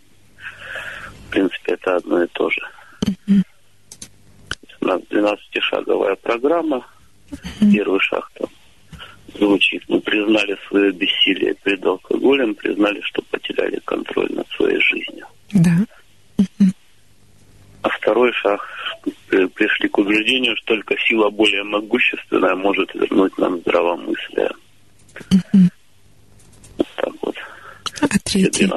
[1.27, 2.61] В принципе, это одно и то же.
[3.07, 3.43] Mm-hmm.
[4.81, 6.87] У нас 12-шаговая программа.
[7.31, 7.73] Mm-hmm.
[7.73, 8.49] Первый шаг там
[9.35, 9.83] звучит.
[9.89, 15.27] Мы признали свое бессилие перед алкоголем, признали, что потеряли контроль над своей жизнью.
[15.53, 15.71] Да.
[17.83, 18.61] А второй шаг
[19.55, 24.51] пришли к убеждению, что только сила более могущественная может вернуть нам здравомыслие.
[26.79, 27.37] Вот так вот.
[28.01, 28.71] А третий?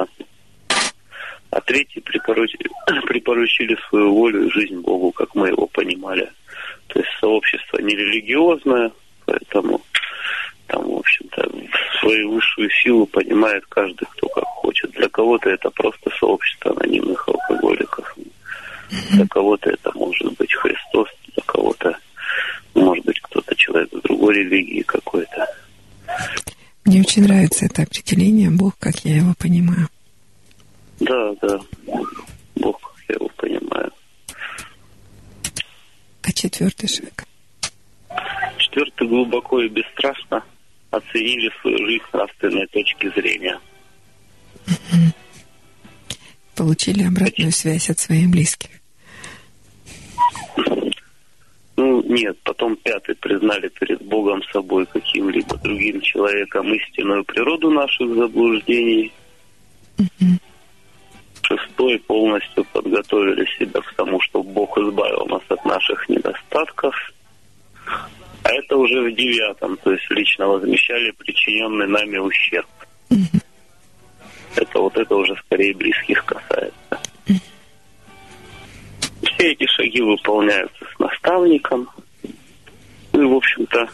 [1.52, 2.70] А третий припоручили,
[3.08, 6.30] припоручили свою волю и жизнь Богу, как мы его понимали.
[6.88, 8.92] То есть сообщество не религиозное,
[9.26, 9.82] поэтому
[10.68, 11.50] там, в общем-то,
[12.00, 14.92] свою высшую силу понимает каждый, кто как хочет.
[14.92, 18.18] Для кого-то это просто сообщество анонимных алкоголиков.
[19.12, 21.98] Для кого-то это может быть Христос, для кого-то
[22.74, 25.48] может быть кто-то человек с другой религии какой-то.
[26.86, 29.88] Мне очень нравится это определение Бог, как я его понимаю.
[31.00, 31.60] Да, да.
[32.56, 33.92] Бог, как я его понимаю.
[36.22, 37.26] А четвертый шаг?
[38.58, 40.44] Четвертый глубоко и бесстрастно
[40.96, 43.60] оценили свою жизнь с нравственной точки зрения.
[46.56, 48.70] Получили обратную связь от своих близких.
[51.78, 59.12] Ну, нет, потом пятый признали перед Богом собой каким-либо другим человеком истинную природу наших заблуждений.
[61.42, 66.96] Шестой полностью подготовили себя к тому, чтобы Бог избавил нас от наших недостатков.
[68.46, 72.68] А это уже в девятом, то есть лично возмещали причиненный нами ущерб.
[73.10, 73.42] Mm-hmm.
[74.58, 77.00] Это вот это уже скорее близких касается.
[77.26, 77.42] Mm-hmm.
[79.24, 81.90] Все эти шаги выполняются с наставником.
[83.14, 83.90] Ну и, в общем-то,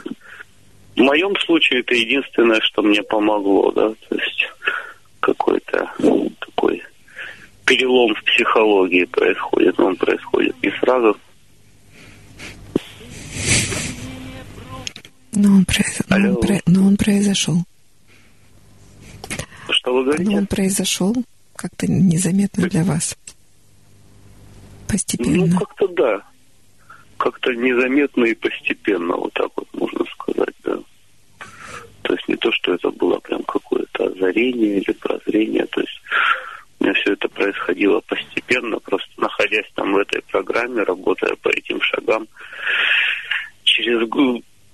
[0.97, 4.49] в моем случае это единственное, что мне помогло, да, то есть
[5.21, 5.89] какой-то
[6.39, 6.83] такой
[7.65, 9.79] перелом в психологии происходит.
[9.79, 11.17] Он происходит не сразу,
[15.33, 15.65] Но он,
[16.09, 16.61] но он, про...
[16.65, 17.63] но он произошел.
[19.69, 20.29] Что вы говорите?
[20.29, 21.15] Но он произошел
[21.55, 23.15] как-то незаметно для вас.
[24.87, 25.45] Постепенно.
[25.45, 26.21] Ну, как-то да.
[27.17, 30.77] Как-то незаметно и постепенно, вот так вот можно сказать, да.
[32.01, 36.01] То есть не то, что это было прям какое-то озарение или прозрение, то есть
[36.79, 41.79] у меня все это происходило постепенно, просто находясь там в этой программе, работая по этим
[41.81, 42.27] шагам,
[43.63, 44.07] через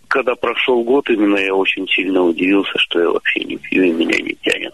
[0.08, 4.18] когда прошел год, именно я очень сильно удивился, что я вообще не пью и меня
[4.20, 4.74] не тянет.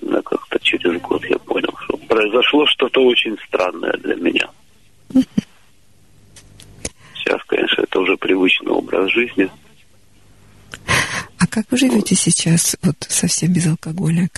[0.00, 4.50] Именно как-то через год я понял, что произошло что-то очень странное для меня.
[7.14, 9.50] Сейчас, конечно, это уже привычный образ жизни.
[11.38, 14.28] А как вы живете сейчас, вот совсем без алкоголя?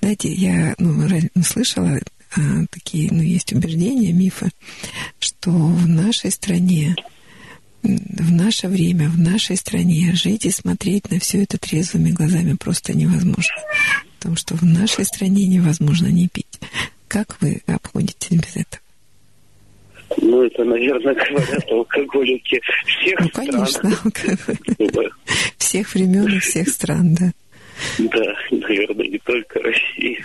[0.00, 1.08] Знаете, я ну,
[1.42, 2.00] слышала а,
[2.70, 4.50] такие, ну, есть убеждения, мифы,
[5.18, 6.96] что в нашей стране,
[7.82, 12.96] в наше время, в нашей стране жить и смотреть на все это трезвыми глазами просто
[12.96, 13.54] невозможно.
[14.18, 16.60] Потому что в нашей стране невозможно не пить.
[17.08, 18.82] Как вы обходитесь без этого?
[20.18, 24.12] Ну, это, наверное, говорят алкоголики всех ну, конечно, стран.
[25.58, 27.32] Всех времен и всех стран, да.
[27.98, 30.24] Да, наверное, не только России.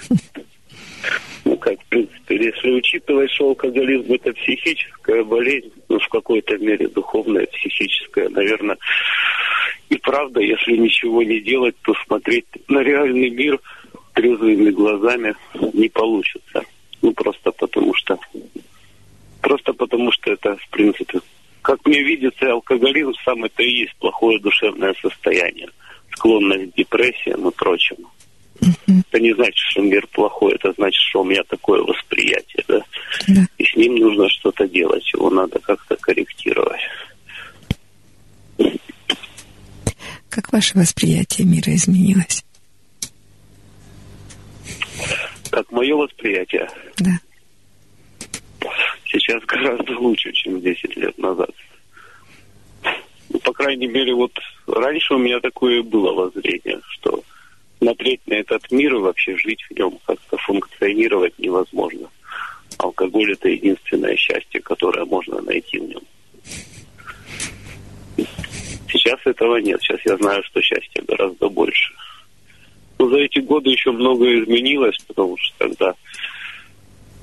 [1.45, 6.87] Ну как, в принципе, если учитывать, что алкоголизм это психическая болезнь, ну в какой-то мере
[6.87, 8.77] духовная, психическая, наверное,
[9.89, 13.59] и правда, если ничего не делать, то смотреть на реальный мир
[14.13, 15.35] трезвыми глазами
[15.73, 16.63] не получится.
[17.01, 18.17] Ну просто потому что,
[19.41, 21.19] просто потому что это, в принципе,
[21.61, 25.69] как мне видится, алкоголизм сам это и есть плохое душевное состояние,
[26.11, 28.11] склонность к депрессиям и прочему.
[28.61, 32.79] Это не значит, что мир плохой, это значит, что у меня такое восприятие, да?
[33.27, 33.41] Да.
[33.57, 36.79] И с ним нужно что-то делать, его надо как-то корректировать.
[40.29, 42.45] Как ваше восприятие мира изменилось?
[45.49, 47.11] Как мое восприятие Да.
[49.05, 51.49] сейчас гораздо лучше, чем 10 лет назад.
[53.29, 54.31] Ну, по крайней мере, вот
[54.67, 57.23] раньше у меня такое было воззрение, что
[57.81, 62.09] смотреть на этот мир и вообще жить в нем, как-то функционировать невозможно.
[62.77, 66.01] Алкоголь– это единственное счастье, которое можно найти в нем.
[68.87, 69.81] Сейчас этого нет.
[69.81, 71.93] Сейчас я знаю, что счастья гораздо больше.
[72.99, 75.95] Но за эти годы еще многое изменилось, потому что тогда,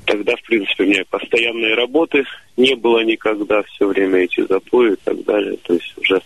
[0.07, 2.25] тогда, в принципе, у меня постоянные работы
[2.57, 5.57] не было никогда, все время эти запои и так далее.
[5.63, 6.21] То есть уже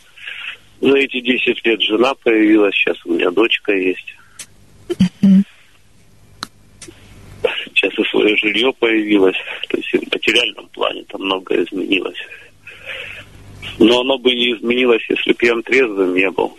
[0.80, 4.16] за эти 10 лет жена появилась, сейчас у меня дочка есть.
[7.42, 9.36] Сейчас и свое жилье появилось.
[9.68, 12.18] То есть в материальном плане там многое изменилось.
[13.78, 16.56] Но оно бы не изменилось, если бы я трезвым не был.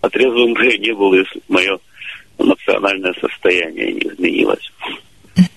[0.00, 1.78] А трезвым бы я не был, если бы мое
[2.38, 4.72] эмоциональное состояние не изменилось.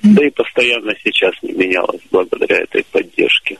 [0.04, 3.58] Да и постоянно сейчас не менялось благодаря этой поддержке.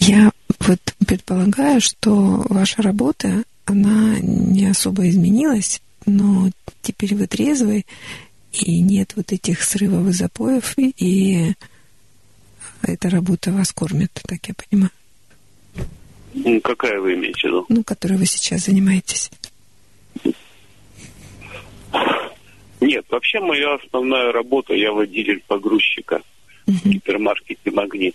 [0.00, 0.30] Я
[0.60, 6.50] вот предполагаю, что ваша работа, она не особо изменилась, но
[6.82, 7.86] теперь вы трезвый,
[8.52, 11.54] и нет вот этих срывов и запоев, и
[12.82, 14.90] эта работа вас кормит, так я понимаю.
[16.34, 17.66] Ну, Какая вы имеете в виду?
[17.68, 19.30] Ну, которой вы сейчас занимаетесь.
[22.80, 26.22] Нет, вообще моя основная работа, я водитель погрузчика
[26.66, 28.14] в гипермаркете «Магнит».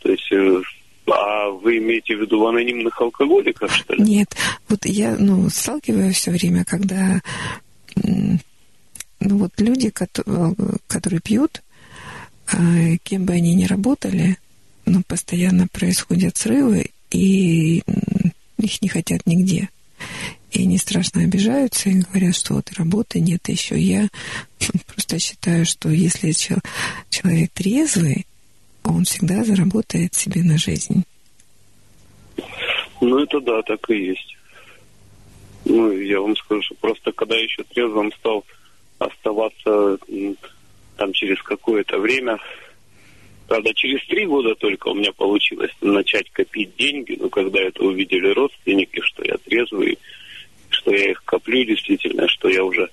[0.00, 0.62] То есть, э,
[1.08, 4.02] а вы имеете в виду анонимных алкоголиков, что ли?
[4.02, 4.36] Нет,
[4.68, 7.20] вот я, ну, сталкиваюсь все время, когда,
[7.96, 8.38] ну,
[9.20, 10.54] вот люди, кото-
[10.86, 11.62] которые пьют,
[12.52, 14.36] а, кем бы они ни работали,
[14.84, 17.82] но постоянно происходят срывы, и
[18.58, 19.68] их не хотят нигде.
[20.52, 23.78] И они страшно обижаются и говорят, что вот работы нет еще.
[23.78, 24.08] Я
[24.86, 26.60] просто считаю, что если чел-
[27.10, 28.26] человек трезвый,
[28.90, 31.04] он всегда заработает себе на жизнь.
[33.00, 34.36] Ну, это да, так и есть.
[35.64, 38.44] Ну, я вам скажу, что просто когда еще трезвым стал
[38.98, 39.98] оставаться
[40.96, 42.38] там через какое-то время,
[43.48, 48.32] правда, через три года только у меня получилось начать копить деньги, но когда это увидели
[48.32, 49.98] родственники, что я трезвый,
[50.70, 52.88] что я их коплю действительно, что я уже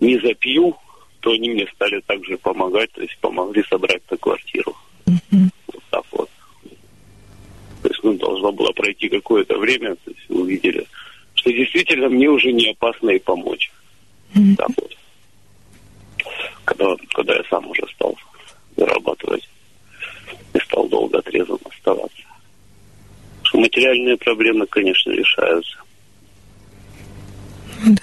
[0.00, 0.76] не запью,
[1.20, 4.76] то они мне стали также помогать, то есть помогли собрать на квартиру.
[5.06, 6.30] Вот так вот.
[7.82, 10.86] То есть, ну, должно было пройти какое-то время, то есть увидели,
[11.34, 13.72] что действительно мне уже не опасно и помочь.
[14.56, 14.96] Так вот.
[16.64, 18.16] Когда, когда я сам уже стал
[18.76, 19.48] зарабатывать
[20.54, 22.22] и стал долго трезвым оставаться.
[23.42, 25.78] Что материальные проблемы, конечно, решаются.
[27.84, 28.02] Да.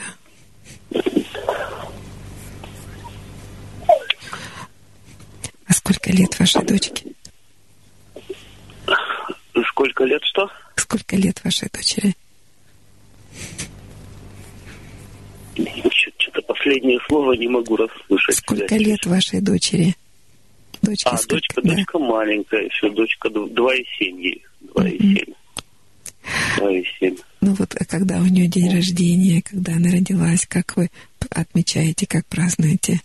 [5.93, 7.05] Сколько лет вашей дочке?
[9.71, 10.49] Сколько лет что?
[10.75, 12.13] Сколько лет вашей дочери?
[15.55, 18.35] Что-то последнее слово не могу расслышать.
[18.35, 19.95] Сколько лет вашей дочери?
[20.81, 21.35] Дочке А, сколько?
[21.35, 21.75] дочка, Да.
[21.75, 24.45] дочка маленькая еще, дочка д- 2,7 ей.
[24.75, 25.33] 2,7.
[26.57, 27.19] 2,7.
[27.41, 30.89] Ну вот, а когда у нее день рождения, когда она родилась, как вы
[31.31, 33.01] отмечаете, как празднуете?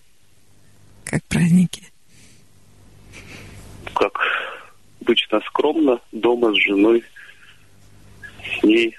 [1.05, 1.83] Как праздники?
[3.95, 4.19] Как
[5.01, 7.05] обычно скромно, дома с женой,
[8.59, 8.97] с ней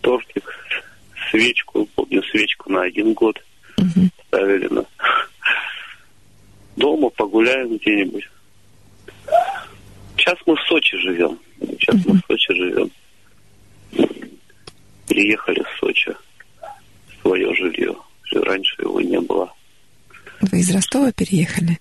[0.00, 0.44] тортик,
[1.30, 3.42] свечку, помню, свечку на один год
[3.78, 4.10] Мгм.
[4.26, 4.84] ставили на
[6.76, 8.28] дома, погуляем где-нибудь.
[10.16, 11.38] Сейчас мы в Сочи живем.
[11.60, 12.90] Сейчас мы в Сочи живем.
[15.08, 16.14] Переехали в Сочи.
[16.60, 17.94] в Свое жилье.
[18.32, 19.52] Раньше его не было.
[20.40, 21.78] Вы из Ростова переехали?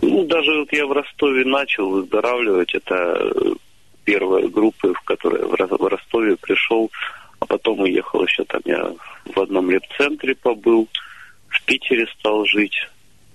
[0.00, 2.74] Ну, даже вот я в Ростове начал выздоравливать.
[2.74, 3.54] Это э,
[4.04, 6.90] первая группа, в которой в Ро- в Ростове пришел.
[7.40, 8.92] А потом уехал еще там я
[9.24, 10.88] в одном лепцентре побыл.
[11.48, 12.76] В Питере стал жить.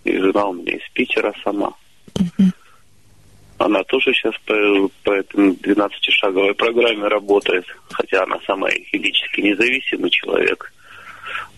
[0.04, 1.74] И жена у меня из Питера сама.
[3.58, 7.66] Она тоже сейчас по, по этой 12-шаговой программе работает.
[7.92, 10.74] Хотя она сама физически независимый человек.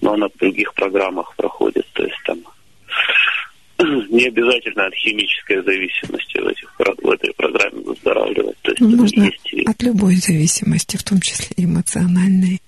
[0.01, 1.87] Но она в других программах проходит.
[1.93, 2.39] То есть там
[4.09, 8.57] не обязательно от химической зависимости в этих в этой программе выздоравливать.
[8.61, 9.63] То есть можно есть и...
[9.65, 12.61] от любой зависимости, в том числе эмоциональной.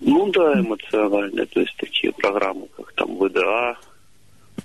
[0.00, 1.46] Ну да, эмоциональные.
[1.46, 3.76] То есть такие программы, как там ВДА,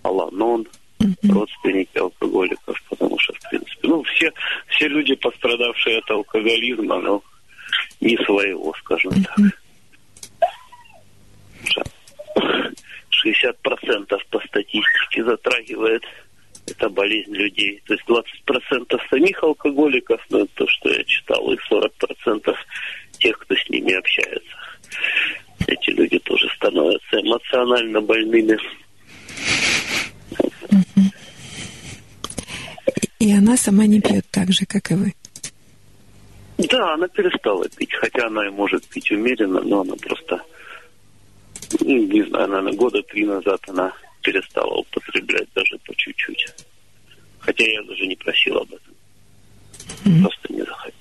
[0.04, 0.68] Аланон,
[1.00, 1.34] угу.
[1.34, 4.32] родственники алкоголиков, потому что, в принципе, ну, все,
[4.68, 7.24] все люди, пострадавшие от алкоголизма, ну,
[8.02, 9.24] не своего, скажем угу.
[9.24, 9.54] так.
[13.26, 16.04] 60% по статистике затрагивает
[16.68, 17.82] эта болезнь людей.
[17.86, 22.56] То есть 20% самих алкоголиков, ну, то, что я читал, и 40%
[23.20, 24.56] тех, кто с ними общается.
[25.68, 28.58] Эти люди тоже становятся эмоционально больными.
[33.20, 35.14] И она сама не пьет так же, как и вы?
[36.58, 40.42] Да, она перестала пить, хотя она и может пить умеренно, но она просто,
[41.82, 46.46] не знаю, наверное, года три назад она перестала употреблять даже по чуть-чуть.
[47.40, 48.94] Хотя я даже не просил об этом.
[50.06, 50.22] Mm.
[50.22, 50.96] Просто не захотела.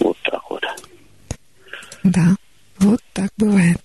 [0.00, 0.64] Вот так вот.
[2.02, 2.36] Да,
[2.78, 3.80] вот так бывает.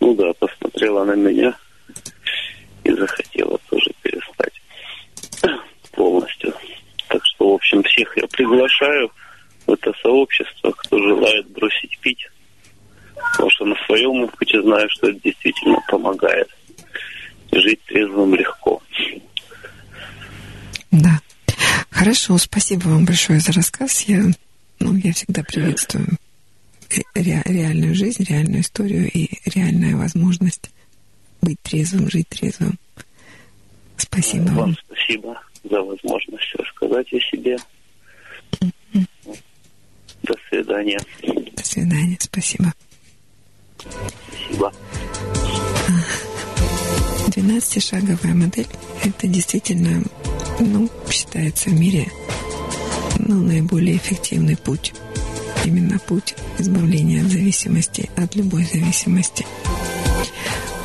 [0.00, 1.56] Ну да, посмотрела на меня
[2.84, 4.52] и захотела тоже перестать
[5.92, 6.54] полностью.
[7.34, 9.10] Что, в общем, всех я приглашаю
[9.66, 12.28] в это сообщество, кто желает бросить пить.
[13.32, 16.48] Потому что на своем опыте знаю, что это действительно помогает.
[17.52, 18.82] Жить трезвым легко.
[20.90, 21.20] Да.
[21.90, 24.02] Хорошо, спасибо вам большое за рассказ.
[24.02, 24.24] Я,
[24.80, 26.18] ну, я всегда приветствую
[27.14, 30.70] ре, реальную жизнь, реальную историю и реальная возможность
[31.40, 32.78] быть трезвым, жить трезвым.
[33.96, 34.56] Спасибо вам.
[34.56, 37.56] Вам спасибо за возможность рассказать о себе.
[40.22, 40.98] До свидания.
[41.56, 42.72] До свидания, спасибо.
[43.78, 44.72] Спасибо.
[47.28, 48.66] 12-шаговая модель–
[49.04, 50.02] это действительно,
[50.60, 52.06] ну, считается в мире
[53.18, 54.94] ну, наиболее эффективный путь.
[55.64, 59.46] Именно путь избавления от зависимости, от любой зависимости.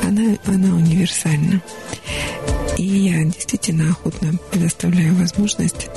[0.02, 1.62] Она, она универсальна.
[2.80, 5.90] И я действительно охотно предоставляю возможность.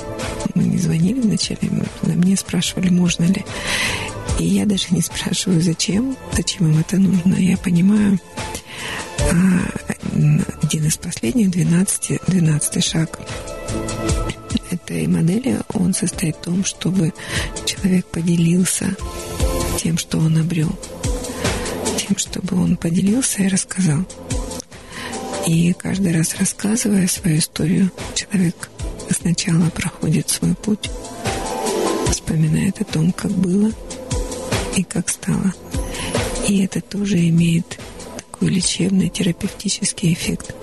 [0.54, 3.42] Мы не звонили вначале, мы, мне спрашивали, можно ли.
[4.38, 7.36] И я даже не спрашиваю, зачем, зачем им это нужно.
[7.36, 8.20] Я понимаю,
[9.18, 9.34] а,
[10.62, 13.18] один из последних, 12, 12 шаг
[14.70, 17.14] этой модели, он состоит в том, чтобы
[17.64, 18.94] человек поделился
[19.78, 20.78] тем, что он обрел.
[21.96, 24.04] Тем, чтобы он поделился и рассказал.
[25.46, 28.70] И каждый раз рассказывая свою историю, человек
[29.10, 30.90] сначала проходит свой путь,
[32.10, 33.70] вспоминает о том, как было
[34.74, 35.52] и как стало.
[36.48, 37.78] И это тоже имеет
[38.16, 40.54] такой лечебный, терапевтический эффект,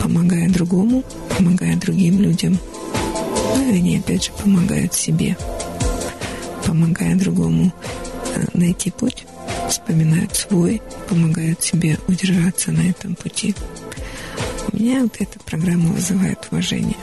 [0.00, 1.02] помогая другому,
[1.36, 2.58] помогая другим людям.
[3.56, 5.36] Ну и они, опять же, помогают себе,
[6.64, 7.72] помогая другому
[8.34, 9.24] э, найти путь,
[9.68, 13.54] вспоминают свой, помогают себе удержаться на этом пути.
[14.72, 16.96] У меня вот эта программа вызывает уважение.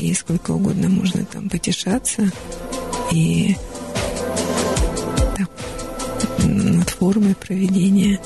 [0.00, 2.30] И сколько угодно можно там потешаться
[3.10, 3.56] и
[6.38, 8.20] над формой проведения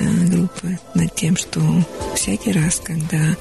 [0.00, 1.60] э, группы, над тем, что
[2.14, 3.36] всякий раз, когда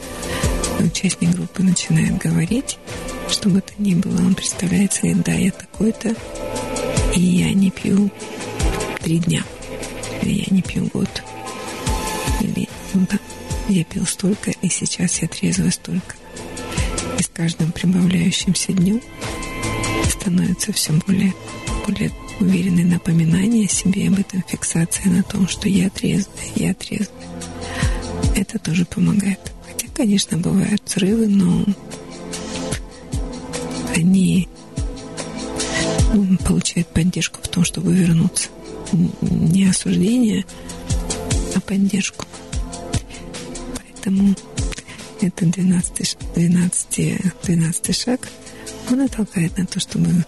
[0.80, 2.78] участник группы начинает говорить,
[3.30, 6.16] что бы то ни было, он представляет себе, да, я такой-то,
[7.16, 8.10] и я не пью
[9.02, 9.44] три дня,
[10.22, 11.10] или я не пью год,
[12.42, 13.20] или ну, да,
[13.68, 16.16] я пил столько, и сейчас я трезвый столько.
[17.20, 19.02] И с каждым прибавляющимся днем
[20.10, 21.34] становится все более,
[21.86, 27.10] более уверенные напоминания себе об этом, фиксация на том, что я трезвый, я трезвый.
[28.36, 29.40] Это тоже помогает.
[29.66, 31.66] Хотя, конечно, бывают взрывы, но
[33.96, 34.48] они
[36.14, 38.50] ну, получают поддержку в том, чтобы вернуться.
[39.22, 40.46] Не осуждение,
[41.56, 42.26] а поддержку.
[44.06, 44.36] Поэтому
[45.20, 48.20] это 12, 12, 12 шаг.
[48.92, 50.26] Он натолкает на то, чтобы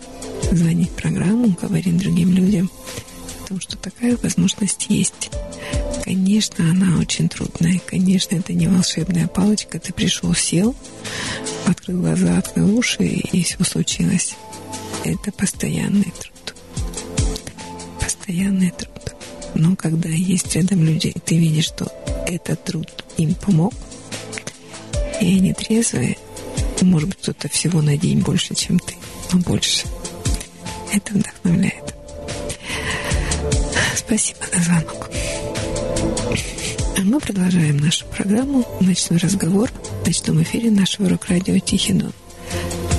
[0.51, 2.71] звонить в программу, говорить другим людям
[3.43, 5.29] о том, что такая возможность есть.
[6.03, 7.79] Конечно, она очень трудная.
[7.85, 9.79] Конечно, это не волшебная палочка.
[9.79, 10.75] Ты пришел, сел,
[11.67, 14.33] открыл глаза, открыл уши, и все случилось.
[15.03, 16.55] Это постоянный труд.
[17.99, 19.15] Постоянный труд.
[19.53, 21.91] Но когда есть рядом люди, и ты видишь, что
[22.25, 23.73] этот труд им помог,
[25.19, 26.17] и они трезвые,
[26.81, 28.95] может быть, кто-то всего на день больше, чем ты,
[29.31, 29.85] но больше–
[30.93, 31.95] это вдохновляет.
[33.95, 35.09] Спасибо за звонок.
[36.97, 39.69] А мы продолжаем нашу программу «Ночной разговор»
[40.03, 42.13] в ночном эфире нашего рок-радио «Тихий Дон».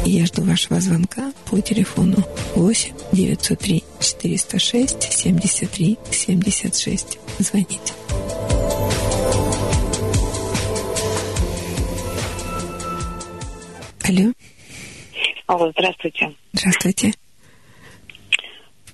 [0.05, 2.17] Я жду вашего звонка по телефону
[2.55, 7.19] 8 903 406 73 76.
[7.39, 7.93] Звоните.
[14.09, 14.33] Алло.
[15.47, 16.35] Алло, здравствуйте.
[16.55, 17.13] Здравствуйте.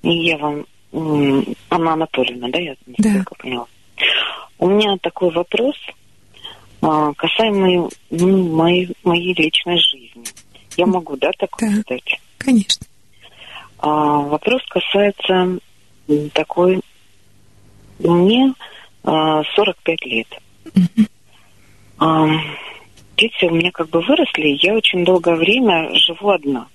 [0.03, 0.65] Я вам...
[1.69, 3.23] Анна Анатольевна, да, я да.
[3.37, 3.65] поняла?
[4.57, 5.75] У меня такой вопрос
[6.81, 10.25] а, касаемый ну, моей, моей личной жизни.
[10.75, 12.19] Я могу, да, такое да, задать?
[12.37, 12.85] конечно.
[13.79, 15.59] А, вопрос касается
[16.33, 16.81] такой...
[17.99, 18.53] Мне
[19.03, 20.27] а, 45 лет.
[20.65, 21.07] Угу.
[21.99, 22.27] А,
[23.17, 26.67] дети у меня как бы выросли, я очень долгое время живу одна.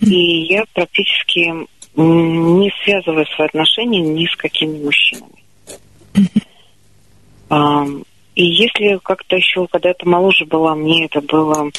[0.00, 1.52] И я практически
[1.96, 5.40] не связываю свои отношения ни с какими мужчинами.
[8.36, 11.70] И если как-то еще когда-то моложе была, мне это было,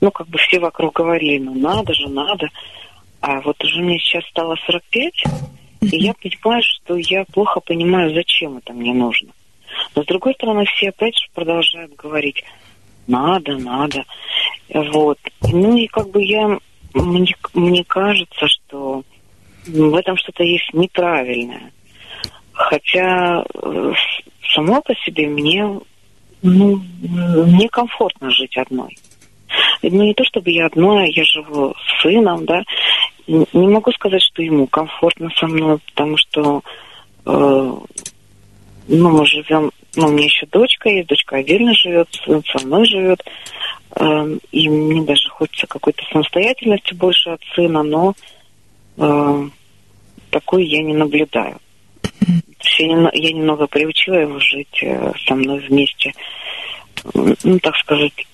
[0.00, 2.48] ну, как бы все вокруг говорили, ну, надо же, надо.
[3.20, 5.24] А вот уже мне сейчас стало 45,
[5.80, 9.30] и я понимаю, что я плохо понимаю, зачем это мне нужно.
[9.96, 12.44] Но с другой стороны, все опять же продолжают говорить,
[13.06, 14.04] надо, надо.
[14.72, 15.18] Вот.
[15.42, 16.58] Ну и как бы я,
[16.94, 19.02] мне, мне кажется, что
[19.66, 21.72] в этом что-то есть неправильное.
[22.52, 23.92] Хотя э,
[24.54, 25.80] само по себе мне,
[26.42, 28.96] ну, мне комфортно жить одной.
[29.82, 32.62] Ну, не то чтобы я одна, я живу с сыном, да.
[33.26, 36.62] Не могу сказать, что ему комфортно со мной, потому что,
[37.26, 37.74] э,
[38.88, 42.84] ну, мы живем, ну, у меня еще дочка есть, дочка отдельно живет, сын со мной
[42.86, 43.22] живет,
[43.96, 48.14] э, и мне даже хочется какой-то самостоятельности больше от сына, но
[48.96, 49.48] э,
[50.30, 51.58] такой я не наблюдаю.
[52.78, 56.12] Я, я немного приучила его жить э, со мной вместе,
[57.12, 58.26] ну, так сказать,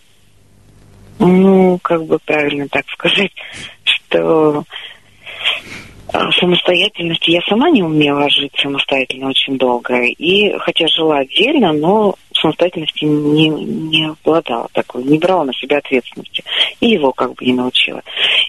[1.19, 3.33] ну, как бы правильно так сказать,
[3.85, 4.65] что
[6.13, 10.05] а, самостоятельности я сама не умела жить самостоятельно очень долго.
[10.05, 16.45] И хотя жила отдельно, но самостоятельности не, не обладала такой, не брала на себя ответственности.
[16.81, 18.03] И его как бы не научила.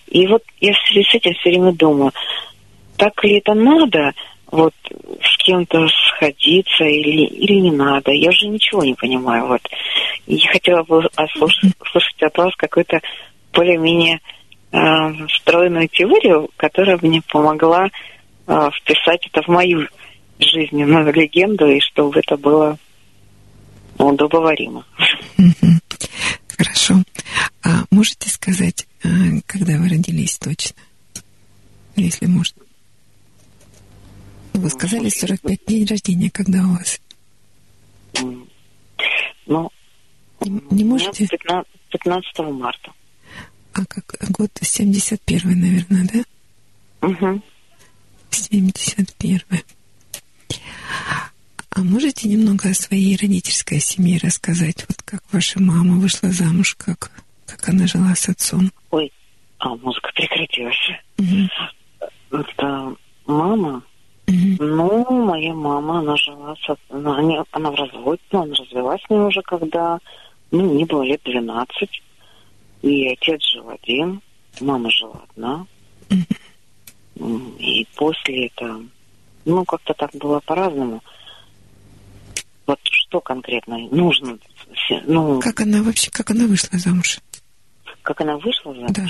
[0.07, 2.11] И вот я в связи с этим все время думаю,
[2.97, 4.13] так ли это надо,
[4.51, 4.73] вот
[5.23, 8.11] с кем-то сходиться или, или не надо.
[8.11, 9.47] Я уже ничего не понимаю.
[9.47, 9.61] Вот.
[10.27, 13.01] И хотела бы услышать, от вас какую-то
[13.53, 14.19] более-менее
[14.71, 17.89] э, стройную теорию, которая мне помогла
[18.47, 19.87] э, вписать это в мою
[20.39, 22.77] жизненную легенду, и чтобы это было
[23.97, 24.85] ну, удобоваримо.
[26.57, 27.03] Хорошо.
[27.63, 29.07] А можете сказать, э,
[29.45, 30.81] когда вы родились точно?
[31.95, 32.61] Если можно.
[34.53, 36.99] Вы сказали 45 дней рождения, когда у вас?
[39.45, 39.71] Ну,
[40.41, 41.27] не, не можете?
[41.27, 42.91] 15, 15 марта.
[43.73, 47.07] А как год 71, наверное, да?
[47.07, 47.41] Угу.
[48.29, 49.41] 71.
[51.73, 54.85] А можете немного о своей родительской семье рассказать?
[54.87, 57.11] Вот как ваша мама вышла замуж, как,
[57.45, 58.71] как она жила с отцом?
[58.91, 59.11] Ой,
[59.59, 60.91] а музыка прекратилась.
[61.17, 62.39] Угу.
[62.39, 62.95] Это
[63.25, 63.83] мама
[64.59, 69.25] ну, моя мама, она жила, с, она, она в разводе, но она развелась с ним
[69.25, 69.99] уже, когда,
[70.51, 71.89] ну, мне было лет 12.
[72.81, 74.21] И отец жил один,
[74.59, 75.65] мама жила одна.
[77.59, 78.83] И после этого,
[79.45, 81.03] ну, как-то так было по-разному.
[82.65, 84.39] Вот что конкретно нужно?
[85.05, 87.19] Ну, как она вообще, как она вышла замуж?
[88.01, 88.91] Как она вышла замуж?
[88.91, 89.07] Да.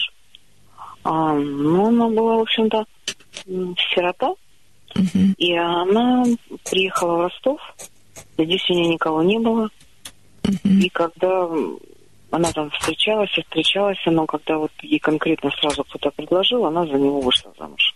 [1.04, 2.86] А, ну, она была, в общем-то,
[3.46, 4.34] сирота.
[4.96, 5.36] Угу.
[5.38, 6.26] И она
[6.70, 7.62] приехала в Ростов.
[8.38, 9.70] Здесь у нее никого не было.
[10.44, 10.70] Угу.
[10.70, 11.48] И когда
[12.32, 16.94] она там встречалась и встречалась, но когда вот ей конкретно сразу кто-то предложил, она за
[16.94, 17.94] него вышла замуж.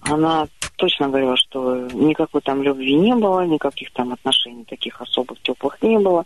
[0.00, 5.80] Она точно говорила, что никакой там любви не было, никаких там отношений таких особых теплых
[5.82, 6.24] не было.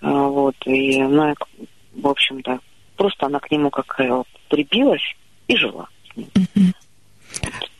[0.00, 1.34] А, вот, и она,
[1.94, 2.60] в общем-то,
[2.96, 4.00] просто она к нему как
[4.48, 5.14] прибилась
[5.48, 6.28] и жила с ним.
[6.34, 6.64] Угу.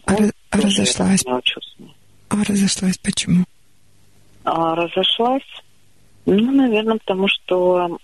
[0.07, 0.15] А,
[0.51, 1.25] а разошлась?
[1.27, 3.45] А разошлась почему?
[4.45, 5.43] А разошлась,
[6.27, 7.99] ну, наверное, потому что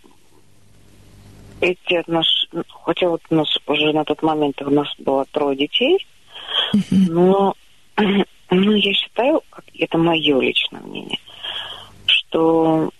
[1.61, 6.07] эти отношения, хотя вот у нас уже на тот момент у нас было трое детей,
[6.91, 7.55] но
[7.97, 9.43] ну, я считаю,
[9.79, 11.19] это мое личное мнение,
[12.07, 12.91] что,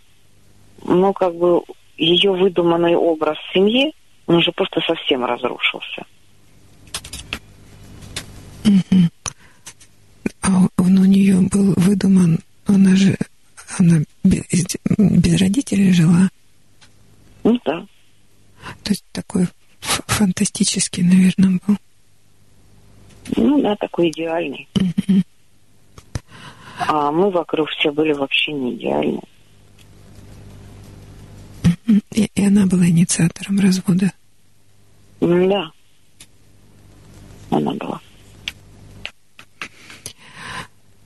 [0.85, 1.63] ну, как бы,
[1.97, 3.93] ее выдуманный образ семьи,
[4.27, 6.05] он уже просто совсем разрушился.
[10.43, 13.17] А он у нее был выдуман, она же,
[13.79, 14.43] она без,
[14.99, 16.29] без родителей жила.
[17.45, 17.87] Ну да.
[18.83, 19.49] То есть такой
[19.81, 21.77] фантастический, наверное, был.
[23.37, 24.69] Ну да, такой идеальный.
[26.87, 29.21] А мы вокруг все были вообще не идеальны.
[32.13, 34.13] И, и она была инициатором развода?
[35.21, 35.71] Mm, да.
[37.51, 38.01] Она была.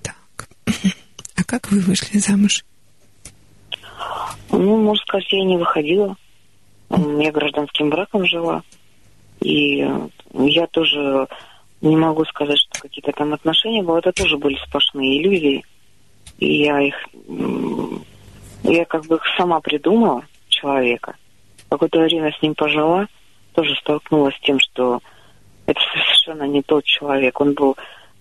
[0.03, 0.49] Так.
[1.37, 2.65] А как вы вышли замуж?
[4.51, 6.17] Ну, можно сказать, я не выходила.
[6.97, 8.63] Я гражданским браком жила.
[9.41, 9.87] И
[10.33, 11.29] я тоже
[11.81, 13.99] не могу сказать, что какие-то там отношения были.
[13.99, 15.65] Это тоже были сплошные иллюзии.
[16.39, 16.95] И я их...
[18.63, 21.17] Я как бы их сама придумала, человека.
[21.69, 23.07] Какое-то время с ним пожила,
[23.55, 25.01] тоже столкнулась с тем, что
[25.67, 27.41] это совершенно не тот человек.
[27.41, 27.77] Он был,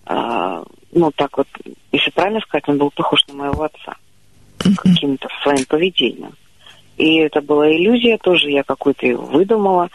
[0.06, 1.48] э, ну так вот,
[1.92, 3.96] если правильно сказать, он был похож на моего отца
[4.58, 6.34] каким-то своим поведением.
[6.96, 9.90] И это была иллюзия, тоже я какую-то выдумала.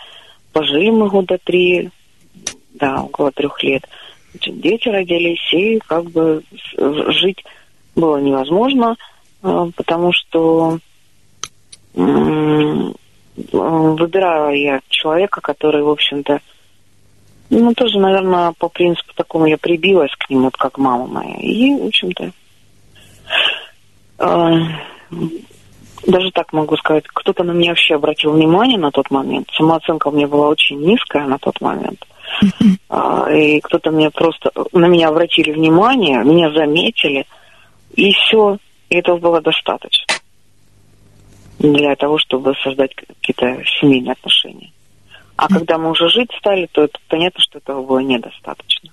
[0.51, 1.89] Пожили мы года три,
[2.73, 3.87] да, около трех лет.
[4.33, 6.43] Дети родились, и как бы
[6.77, 7.43] жить
[7.95, 8.95] было невозможно,
[9.41, 10.79] а, потому что
[13.51, 16.41] выбирала я человека, который, в общем-то,
[17.49, 21.35] ну, тоже, наверное, по принципу такому я прибилась к нему, вот как мама моя.
[21.37, 22.31] И, в общем-то,
[24.19, 24.53] э,
[26.05, 29.49] даже так могу сказать, кто-то на меня вообще обратил внимание на тот момент.
[29.55, 32.05] Самооценка у меня была очень низкая на тот момент.
[32.89, 37.25] Э, и кто-то мне просто, на меня обратили внимание, меня заметили,
[37.95, 38.57] и все,
[38.89, 40.05] и этого было достаточно
[41.59, 44.71] для того, чтобы создать какие-то семейные отношения.
[45.35, 48.91] А когда мы уже жить стали, то это понятно, что этого было недостаточно.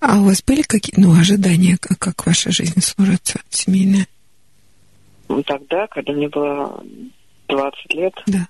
[0.00, 4.06] А у вас были какие-то ну, ожидания, как, как ваша жизнь сложится семейная?
[5.28, 6.82] Ну, тогда, когда мне было
[7.48, 8.14] 20 лет.
[8.26, 8.46] Да.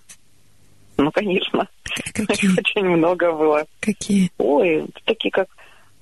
[0.96, 1.68] Ну, конечно.
[2.14, 2.50] Какие?
[2.58, 3.64] Очень много было.
[3.80, 4.30] Какие?
[4.38, 5.48] Ой, такие как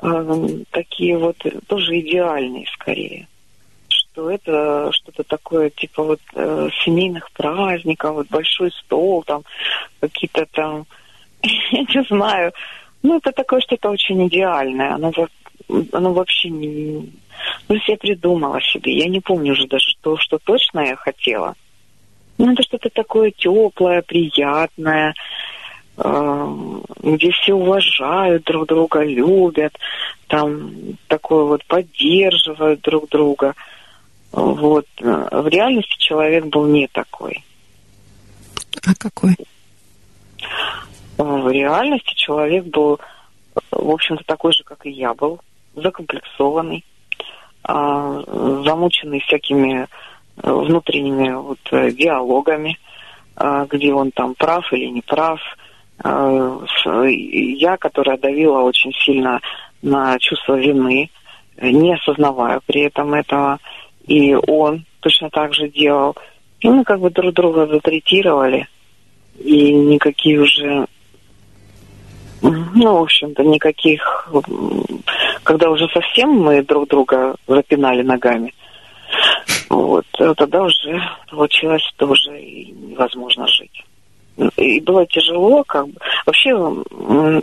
[0.00, 1.36] э, такие вот
[1.66, 3.28] тоже идеальные скорее
[4.14, 9.42] что это что-то такое, типа вот э, семейных праздников, вот большой стол, там
[10.00, 10.86] какие-то там,
[11.42, 12.52] я не знаю,
[13.02, 15.10] ну это такое что-то очень идеальное, оно,
[15.68, 17.12] оно вообще не...
[17.68, 21.54] Ну, я придумала себе, я не помню уже даже то, что точно я хотела.
[22.38, 25.14] Ну, это что-то такое теплое, приятное,
[25.96, 26.56] э,
[27.02, 29.76] где все уважают друг друга, любят,
[30.28, 30.72] там
[31.08, 33.54] такое вот поддерживают друг друга.
[34.32, 34.86] Вот.
[34.98, 37.44] В реальности человек был не такой.
[38.84, 39.36] А какой?
[41.16, 42.98] В реальности человек был,
[43.70, 45.40] в общем-то, такой же, как и я был,
[45.76, 46.84] закомплексованный,
[47.62, 48.22] а,
[48.64, 49.86] замученный всякими
[50.36, 51.58] внутренними вот
[51.94, 52.78] диалогами,
[53.36, 55.40] а, где он там прав или не прав.
[56.02, 56.44] А,
[57.06, 59.40] я, которая давила очень сильно
[59.82, 61.10] на чувство вины,
[61.60, 63.60] не осознавая при этом этого
[64.06, 66.16] и он точно так же делал.
[66.60, 68.68] И мы как бы друг друга затретировали,
[69.38, 70.86] и никакие уже,
[72.50, 74.28] ну, в общем-то, никаких,
[75.42, 78.52] когда уже совсем мы друг друга запинали ногами,
[79.70, 80.04] вот,
[80.36, 83.84] тогда уже получилось тоже и невозможно жить.
[84.56, 85.94] И было тяжело, как бы.
[86.26, 86.50] Вообще,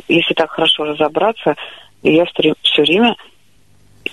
[0.07, 1.55] если так хорошо разобраться,
[2.03, 3.15] я все время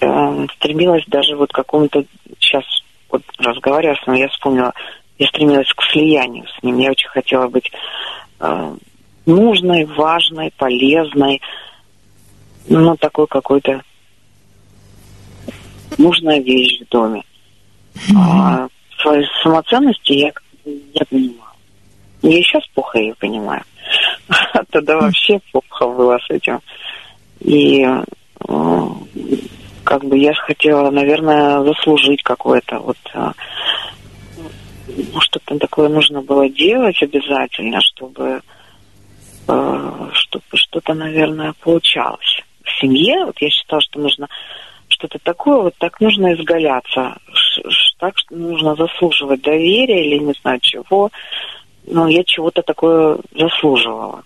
[0.01, 2.05] э, стремилась даже вот к какому-то
[2.39, 2.65] сейчас
[3.10, 4.73] вот разговаривая с ним, я вспомнила,
[5.19, 6.78] я стремилась к слиянию с ним.
[6.78, 7.70] Я очень хотела быть
[8.40, 8.77] э,
[9.29, 11.41] нужной, важной, полезной,
[12.69, 13.83] ну, такой какой-то
[15.99, 17.23] нужная вещь в доме.
[18.17, 18.69] А
[19.01, 20.33] своей самоценности я
[20.65, 21.53] не понимала.
[22.23, 23.63] Я сейчас плохо ее понимаю.
[24.53, 26.61] А тогда вообще плохо было с этим.
[27.41, 28.05] И э,
[29.85, 33.33] как бы я хотела, наверное, заслужить какое-то вот а,
[34.89, 38.43] ну, что-то такое нужно было делать обязательно, э, чтобы
[40.53, 42.43] что-то, наверное, получалось.
[42.62, 44.29] В семье, вот я считала, что нужно
[44.89, 47.16] что-то такое, вот так нужно изгаляться,
[47.99, 51.11] так нужно заслуживать доверия или не знаю чего.
[51.87, 54.23] Но я чего-то такое заслуживала.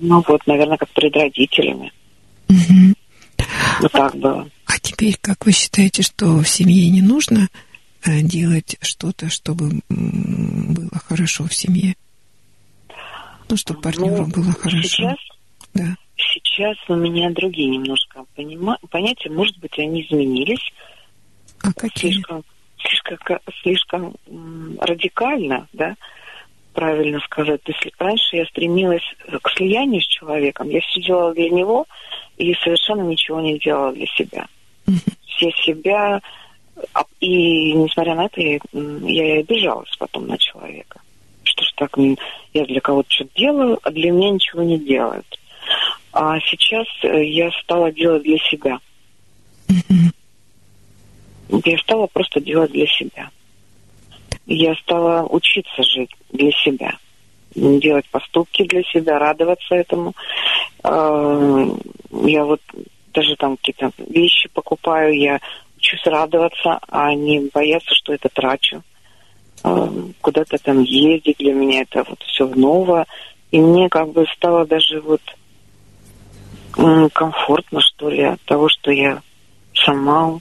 [0.00, 1.92] Ну вот, наверное, как перед родителями.
[2.48, 2.94] Угу.
[3.82, 4.48] Вот так было.
[4.66, 7.48] А теперь, как вы считаете, что в семье не нужно
[8.04, 11.94] э, делать что-то, чтобы было хорошо в семье?
[13.48, 14.82] Ну, чтобы партнеру ну, было хорошо.
[14.82, 15.16] Сейчас,
[15.74, 15.96] да.
[16.16, 18.78] сейчас у меня другие немножко понима...
[18.90, 19.30] понятия.
[19.30, 20.72] Может быть, они изменились.
[21.62, 22.12] А какие?
[22.12, 22.44] Слишком,
[22.78, 24.16] слишком, слишком
[24.80, 25.94] радикально, да,
[26.72, 27.60] правильно сказать.
[27.66, 29.04] Есть раньше я стремилась
[29.42, 31.86] к слиянию с человеком, я все делала для него,
[32.36, 34.46] и совершенно ничего не делала для себя.
[35.26, 36.20] Все себя...
[36.92, 41.00] а- И несмотря на это, я, я и обижалась потом на человека.
[41.46, 41.96] Что ж так,
[42.52, 45.26] я для кого-то что-то делаю, а для меня ничего не делают.
[46.12, 48.78] А сейчас э, я стала делать для себя.
[51.48, 53.30] Я стала просто делать для себя.
[54.46, 56.96] Я стала учиться жить для себя.
[57.54, 60.14] Делать поступки для себя, радоваться этому.
[60.82, 61.68] А,
[62.12, 62.60] Я вот
[63.12, 65.40] даже там какие-то вещи покупаю, я
[65.76, 68.76] учусь радоваться, а не бояться, что это трачу.
[68.76, 68.95] А,
[70.20, 73.06] Куда-то там ездить для меня это вот все ново.
[73.50, 75.22] И мне как бы стало даже вот
[77.12, 79.22] комфортно, что ли, от того, что я
[79.74, 80.38] сама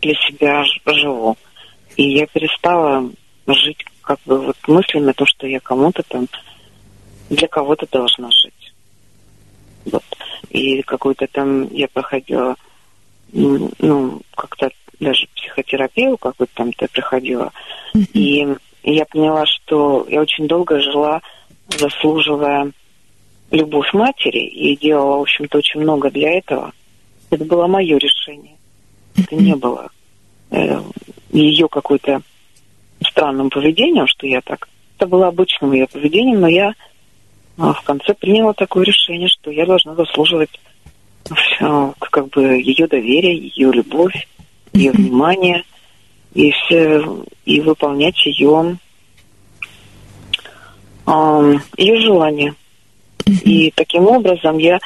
[0.00, 1.36] для себя живу.
[1.96, 3.10] И я перестала
[3.46, 6.26] жить как бы вот мыслями о том, что я кому-то там
[7.28, 8.72] для кого-то должна жить.
[9.84, 10.04] Вот.
[10.50, 12.56] И какой-то там я проходила,
[13.32, 17.52] ну, как-то даже психотерапию какую-то там я проходила.
[18.12, 18.46] И
[18.82, 21.20] я поняла, что я очень долго жила,
[21.68, 22.72] заслуживая
[23.50, 26.72] любовь матери, и делала, в общем-то, очень много для этого.
[27.30, 28.56] Это было мое решение.
[29.16, 29.90] Это не было
[30.50, 30.80] э,
[31.32, 32.22] ее какой-то
[33.06, 34.68] странным поведением, что я так...
[34.96, 36.74] Это было обычным ее поведением, но я
[37.56, 40.60] а, в конце приняла такое решение, что я должна заслуживать
[41.24, 44.26] всё, как бы ее доверие, ее любовь,
[44.72, 45.64] ее внимание
[46.34, 47.02] и все
[47.44, 48.78] и выполнять ее
[51.76, 52.54] ее желания.
[53.24, 54.78] И таким образом я,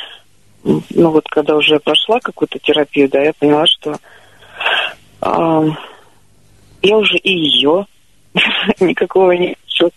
[0.64, 3.96] ну вот когда уже прошла какую-то терапию, да, я поняла, что
[5.20, 5.76] ам,
[6.82, 7.86] я уже и ее
[8.80, 9.90] никакого не хочу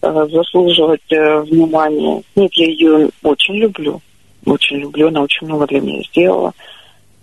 [0.00, 2.22] а, заслуживать э, внимания.
[2.34, 4.00] Нет, я ее очень люблю.
[4.44, 6.52] Очень люблю, она очень много для меня сделала.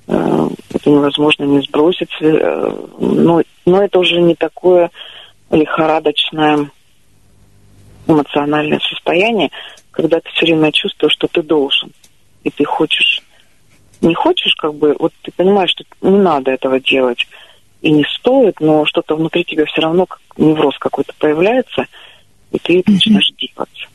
[0.08, 0.48] Э,
[0.90, 2.10] Невозможно не сбросить.
[2.22, 4.90] э, Но, но это уже не такое
[5.52, 6.70] лихорадочное
[8.08, 9.52] эмоциональное состояние,
[9.92, 11.92] когда ты все время чувствуешь, что ты должен.
[12.44, 13.22] И ты хочешь,
[14.02, 17.28] не хочешь, как бы, вот ты понимаешь, что не надо этого делать
[17.82, 21.86] и не стоит, но что-то внутри тебя все равно как невроз какой-то появляется,
[22.52, 23.88] и ты это начинаешь делать.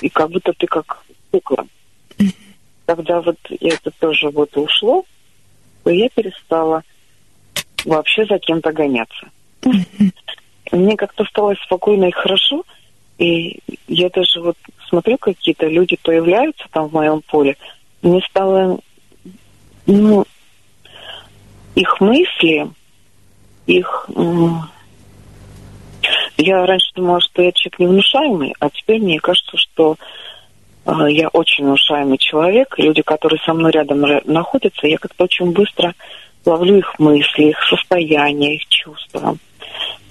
[0.00, 1.66] И как будто ты как кукла.
[2.86, 5.04] Когда вот это тоже вот ушло,
[5.84, 6.82] то я перестала
[7.84, 9.28] вообще за кем-то гоняться.
[10.72, 12.64] Мне как-то стало спокойно и хорошо,
[13.18, 14.56] и я даже вот
[14.88, 17.56] смотрю, какие-то люди появляются там в моем поле,
[18.02, 18.80] мне стало,
[19.86, 20.24] ну,
[21.74, 22.68] их мысли,
[23.66, 24.08] их...
[26.36, 29.96] Я раньше думала, что я человек невнушаемый, а теперь мне кажется, что
[30.86, 32.74] я очень внушаемый человек.
[32.78, 35.94] Люди, которые со мной рядом находятся, я как-то очень быстро
[36.44, 39.36] ловлю их мысли, их состояние, их чувства.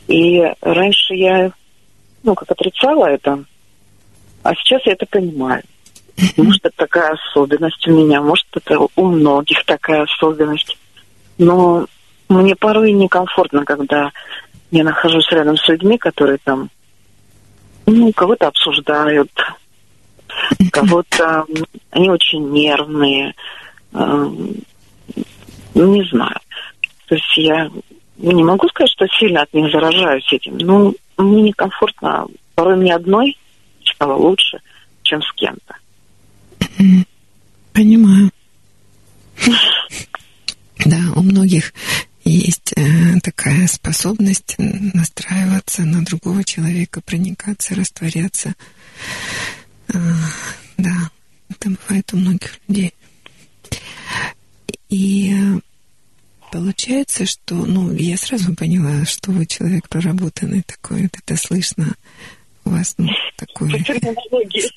[0.07, 1.51] И раньше я,
[2.23, 3.43] ну, как отрицала это,
[4.41, 5.63] а сейчас я это понимаю.
[6.37, 10.77] Может, это такая особенность у меня, может, это у многих такая особенность.
[11.37, 11.87] Но
[12.29, 14.11] мне порой некомфортно, когда
[14.71, 16.69] я нахожусь рядом с людьми, которые там,
[17.85, 19.31] ну, кого-то обсуждают,
[20.71, 21.45] кого-то,
[21.91, 23.33] они очень нервные,
[23.91, 24.55] ну,
[25.75, 26.39] не знаю.
[27.07, 27.69] То есть я
[28.17, 30.57] не могу сказать, что сильно от них заражаюсь этим.
[30.57, 32.27] Ну, мне некомфортно.
[32.55, 33.37] Порой мне одной
[33.83, 34.59] стало лучше,
[35.03, 35.75] чем с кем-то.
[37.73, 38.29] Понимаю.
[40.85, 41.73] Да, у многих
[42.23, 48.53] есть э, такая способность настраиваться на другого человека, проникаться, растворяться.
[49.93, 49.97] А,
[50.77, 51.11] да,
[51.49, 52.93] это бывает у многих людей.
[54.89, 55.59] И э,
[56.51, 61.93] получается, что, ну, я сразу поняла, что вы человек проработанный такой, это слышно.
[62.65, 63.71] У вас, ну, такой...
[63.71, 64.71] По терминологии.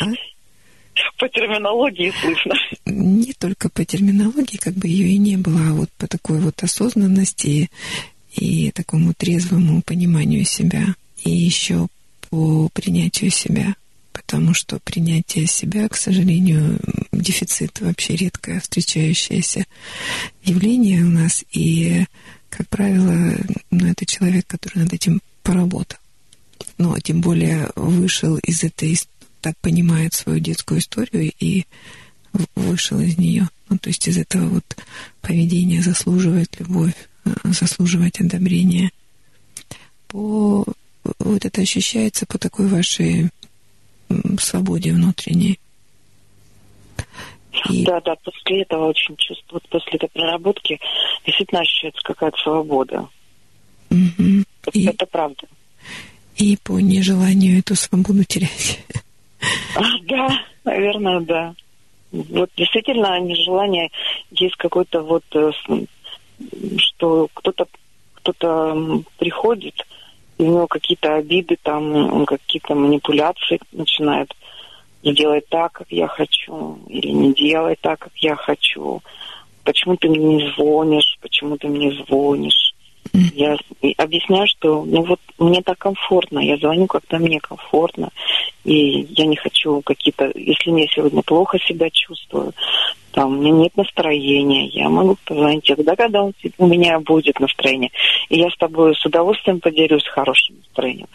[0.00, 0.06] А?
[1.18, 2.54] По терминологии слышно.
[2.86, 6.62] не только по терминологии, как бы ее и не было, а вот по такой вот
[6.62, 7.70] осознанности
[8.34, 10.94] и такому трезвому пониманию себя,
[11.24, 11.88] и еще
[12.28, 13.74] по принятию себя,
[14.24, 16.78] потому что принятие себя, к сожалению,
[17.12, 19.64] дефицит вообще редкое встречающееся
[20.44, 22.04] явление у нас, и,
[22.48, 23.36] как правило,
[23.70, 25.98] ну, это человек, который над этим поработал.
[26.78, 28.98] А тем более вышел из этой,
[29.40, 31.64] так понимает свою детскую историю и
[32.54, 33.48] вышел из нее.
[33.68, 34.76] Ну, то есть из этого вот
[35.20, 36.94] поведения заслуживает любовь,
[37.24, 38.90] э, заслуживать одобрение.
[40.08, 40.64] По,
[41.18, 43.30] вот это ощущается по такой вашей
[44.38, 45.58] свободе внутренней.
[47.68, 47.84] И...
[47.84, 50.78] Да, да, после этого очень чувствую, вот после этой проработки
[51.26, 53.08] действительно ощущается какая-то свобода.
[53.90, 54.44] Мгм.
[54.62, 55.46] Это, И, это правда.
[56.36, 58.84] и по нежеланию эту свободу терять.
[59.74, 60.28] А, да,
[60.64, 61.54] наверное, да.
[62.12, 63.90] Вот действительно нежелание
[64.30, 65.50] есть какой-то вот, э,
[66.78, 67.66] что кто-то
[68.14, 69.74] кто-то приходит,
[70.40, 74.34] и у него какие-то обиды, там какие-то манипуляции начинает
[75.02, 79.02] не делай так, как я хочу, или не делай так, как я хочу.
[79.64, 81.18] Почему ты мне не звонишь?
[81.20, 82.74] Почему ты мне звонишь?
[83.12, 83.56] Я
[83.98, 88.10] объясняю, что ну вот мне так комфортно, я звоню, когда мне комфортно,
[88.64, 92.52] и я не хочу какие-то, если мне сегодня плохо себя чувствую,
[93.12, 97.90] там, у меня нет настроения, я могу позвонить тогда, когда у меня будет настроение.
[98.28, 101.08] И я с тобой с удовольствием поделюсь хорошим настроением.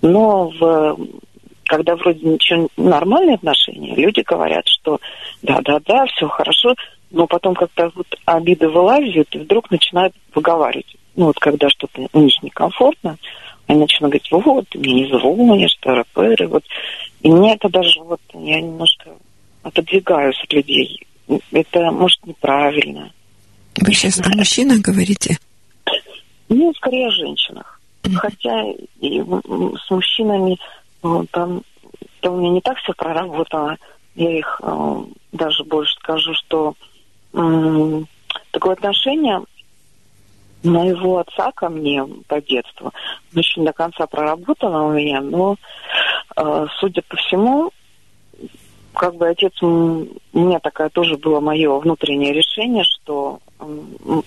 [0.00, 0.98] Но в,
[1.64, 4.98] когда вроде ничего нормальные отношения, люди говорят, что
[5.42, 6.74] да-да-да, все хорошо,
[7.10, 10.96] но потом как-то вот обиды вылазят и вдруг начинают выговаривать.
[11.16, 13.18] Ну вот когда что-то у них некомфортно,
[13.66, 16.04] они начинают говорить, вот, ты мне не звонишь, тыры
[16.48, 16.64] вот.
[17.20, 19.10] И мне это даже вот, я немножко
[19.62, 21.06] отодвигаюсь от людей.
[21.50, 23.12] Это, может, неправильно.
[23.76, 25.38] Вы сейчас о мужчинах говорите?
[26.48, 27.80] Ну, скорее о женщинах.
[28.16, 28.64] Хотя
[29.00, 30.58] и с мужчинами
[31.02, 31.62] э, там,
[32.20, 33.78] там у меня не так все проработано.
[34.14, 36.74] Я их э, даже больше скажу, что
[37.32, 38.06] м,
[38.50, 39.40] такое отношение
[40.62, 42.92] моего отца ко мне по детству
[43.32, 45.56] еще не до конца проработано у меня, но,
[46.36, 47.72] э, судя по всему,
[48.94, 53.40] как бы отец, у меня такое тоже было мое внутреннее решение, что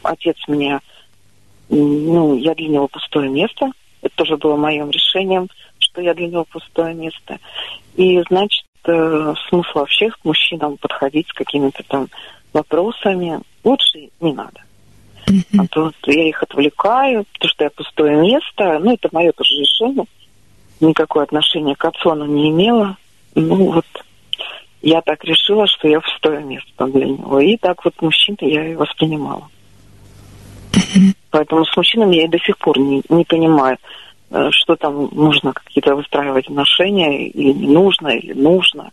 [0.03, 0.79] отец мне
[1.69, 3.71] ну, я для него пустое место.
[4.01, 7.39] Это тоже было моим решением, что я для него пустое место.
[7.95, 12.07] И, значит, э, смысл вообще к мужчинам подходить с какими-то там
[12.53, 14.61] вопросами лучше не надо.
[15.57, 18.79] А то я их отвлекаю, потому что я пустое место.
[18.79, 20.05] Ну, это мое тоже решение.
[20.79, 22.97] Никакое отношения к отцу оно не имело.
[23.33, 23.85] Ну, вот
[24.85, 27.39] я так решила, что я пустое место для него.
[27.39, 29.49] И так вот мужчин я и воспринимала.
[31.31, 33.77] Поэтому с мужчинами я и до сих пор не, не понимаю,
[34.29, 38.91] э, что там нужно какие-то выстраивать отношения, или не нужно, или нужно.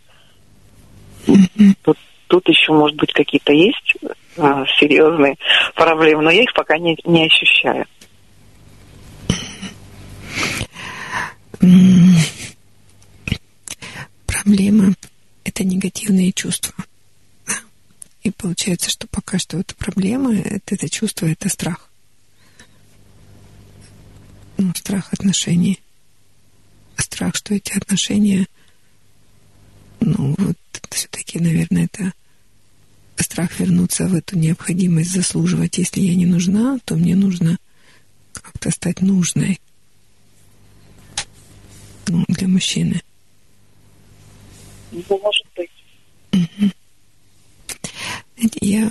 [1.83, 1.97] Тут,
[2.27, 5.35] тут еще, может быть, какие-то есть э, серьезные
[5.75, 7.85] проблемы, но я их пока не, не ощущаю.
[14.25, 14.93] Проблема–
[15.53, 16.73] это негативные чувства.
[18.23, 21.89] И получается, что пока что это проблема, это, это чувство– это страх.
[24.57, 25.79] Ну, страх отношений.
[26.97, 28.47] Страх, что эти отношения,
[29.99, 30.57] ну, вот
[30.89, 32.13] все-таки, наверное, это
[33.17, 35.77] страх вернуться в эту необходимость заслуживать.
[35.77, 37.57] Если я не нужна, то мне нужно
[38.31, 39.59] как-то стать нужной
[42.07, 43.01] ну, для мужчины.
[44.93, 45.69] Ну, может быть.
[48.61, 48.89] Я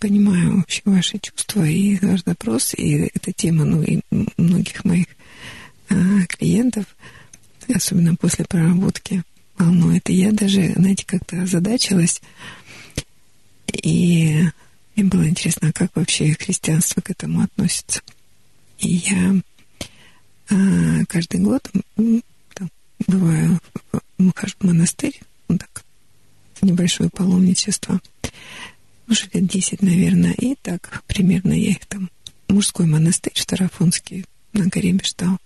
[0.00, 4.00] понимаю вообще ваши чувства и ваш запрос, и эта тема, ну, и
[4.36, 5.06] многих моих
[5.88, 5.94] а,
[6.28, 6.84] клиентов,
[7.72, 9.22] особенно после проработки,
[9.58, 10.08] волнует.
[10.10, 12.20] И я даже, знаете, как-то озадачилась,
[13.72, 14.44] и
[14.96, 18.00] мне было интересно, а как вообще христианство к этому относится.
[18.78, 19.36] И я
[20.50, 22.70] а, каждый год там,
[23.06, 23.60] бываю,
[24.20, 25.84] в монастырь, ну так,
[26.62, 28.00] небольшое паломничество,
[29.08, 32.10] уже лет 10, наверное, и так примерно я их там,
[32.48, 35.38] мужской монастырь Штарафонский на горе Бештау.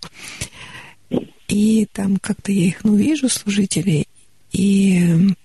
[1.47, 4.07] И там как-то я их, ну, вижу, служителей,
[4.51, 5.35] и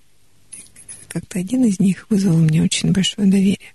[1.07, 3.73] как-то один из них вызвал у меня очень большое доверие.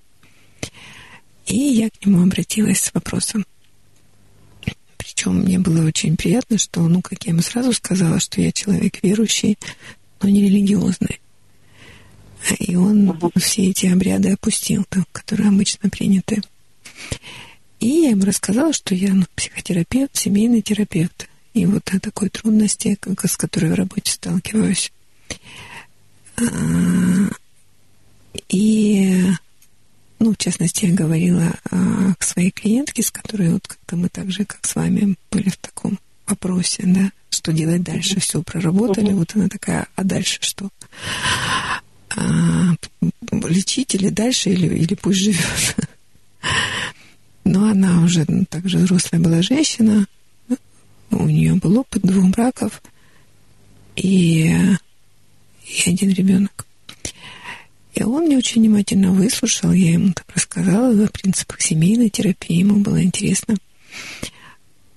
[1.47, 3.45] И я к нему обратилась с вопросом.
[5.17, 8.99] Причем мне было очень приятно, что, ну, как я ему сразу сказала, что я человек
[9.03, 9.57] верующий,
[10.21, 11.21] но не религиозный.
[12.59, 16.43] И он все эти обряды опустил, там, которые обычно приняты.
[17.81, 21.31] И я ему рассказала, что я ну, психотерапевт, семейный терапевт.
[21.55, 24.93] И вот о такой трудности, как, с которой в работе сталкиваюсь.
[26.37, 26.45] А,
[28.51, 29.31] И,
[30.19, 34.31] ну, в частности, я говорила а, к своей клиентке, с которой вот как-то мы так
[34.31, 38.21] же, как с вами, были в таком вопросе, да, что делать дальше.
[38.21, 40.69] Все проработали, вот она такая, а дальше что?
[42.17, 42.75] А,
[43.31, 45.77] лечить или дальше, или, или пусть живет.
[47.45, 50.07] Но она уже ну, также взрослая была женщина,
[51.11, 52.83] у нее был опыт двух браков
[53.95, 54.53] и,
[55.65, 56.66] и один ребенок.
[57.97, 62.81] И он мне очень внимательно выслушал, я ему так рассказала о принципах семейной терапии, ему
[62.81, 63.57] было интересно.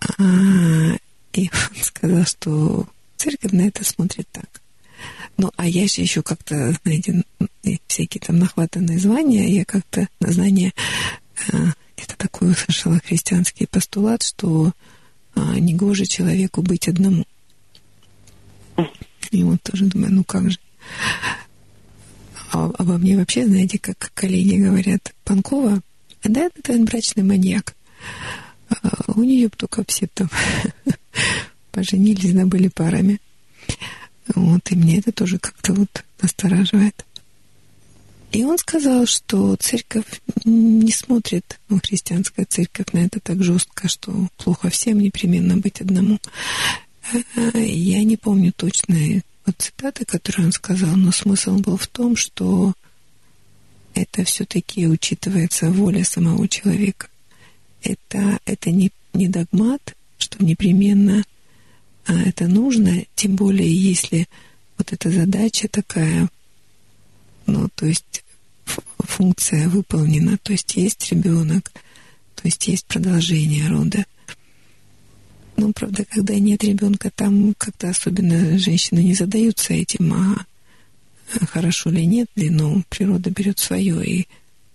[0.01, 0.97] А,
[1.31, 4.61] и он сказал, что церковь на это смотрит так.
[5.37, 7.23] Ну, а я же еще как-то, знаете,
[7.87, 10.73] всякие там нахватанные звания, я как-то на знание,
[11.53, 14.73] а, это такой услышала христианский постулат, что
[15.35, 17.25] а, негоже человеку быть одному.
[19.31, 20.57] И вот тоже думаю, ну как же.
[22.51, 25.81] А обо мне вообще, знаете, как коллеги говорят, Панкова,
[26.23, 27.75] да, это брачный маньяк.
[28.69, 30.29] А у нее только там
[31.71, 33.19] поженились, да, были парами.
[34.35, 37.05] Вот, и мне это тоже как-то вот настораживает.
[38.31, 44.27] И он сказал, что церковь не смотрит, ну, христианская церковь на это так жестко, что
[44.37, 46.19] плохо всем непременно быть одному.
[47.35, 48.95] А, я не помню точно
[49.49, 52.73] вот цитаты, которые он сказал, но смысл был в том, что
[53.95, 57.07] это все-таки учитывается воля самого человека.
[57.81, 61.23] Это, это не, не догмат, что непременно
[62.05, 64.27] а это нужно, тем более если
[64.77, 66.29] вот эта задача такая,
[67.45, 68.23] ну, то есть
[68.97, 71.71] функция выполнена, то есть есть ребенок,
[72.35, 74.05] то есть есть продолжение рода.
[75.59, 80.45] Ну, правда, когда нет ребенка, там как-то особенно женщины не задаются этим, а
[81.47, 84.27] хорошо ли нет ли, но природа берет свое, и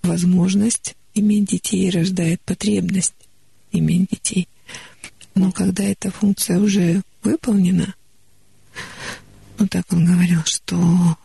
[0.02, 3.14] возможность иметь детей рождает потребность
[3.72, 4.46] иметь детей.
[5.34, 7.94] Но когда эта функция уже выполнена,
[9.58, 11.16] ну так он говорил, что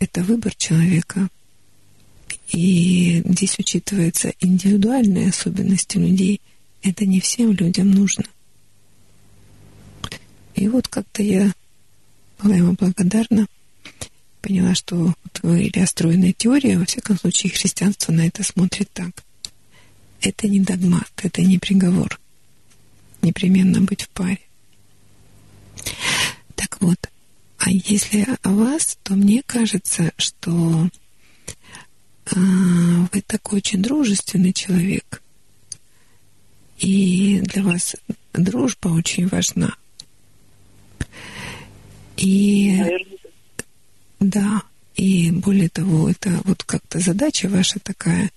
[0.00, 1.28] это выбор человека,
[2.50, 6.40] и здесь учитываются индивидуальные особенности людей.
[6.82, 8.24] Это не всем людям нужно.
[10.58, 11.52] И вот как-то я
[12.42, 13.46] была ему благодарна.
[14.42, 19.22] Поняла, что вот говорили о стройной теории, во всяком случае, христианство на это смотрит так.
[20.20, 22.18] Это не догмат, это не приговор.
[23.22, 24.40] Непременно быть в паре.
[26.56, 26.98] Так вот,
[27.58, 30.90] а если о вас, то мне кажется, что
[32.26, 32.36] а,
[33.12, 35.22] вы такой очень дружественный человек.
[36.78, 37.94] И для вас
[38.32, 39.76] дружба очень важна.
[42.18, 42.82] И
[44.20, 44.62] да,
[44.96, 48.30] и более того, это вот как-то задача ваша такая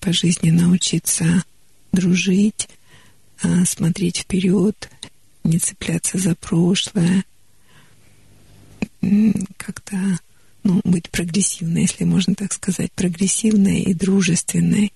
[0.00, 1.44] по жизни научиться
[1.92, 2.68] дружить,
[3.42, 4.88] а, смотреть вперед,
[5.44, 7.24] не цепляться за прошлое,
[9.56, 9.96] как-то
[10.62, 14.92] ну, быть прогрессивной, если можно так сказать, прогрессивной и дружественной.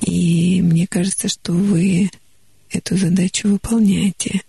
[0.00, 2.10] И мне кажется, что вы
[2.70, 4.42] эту задачу выполняете.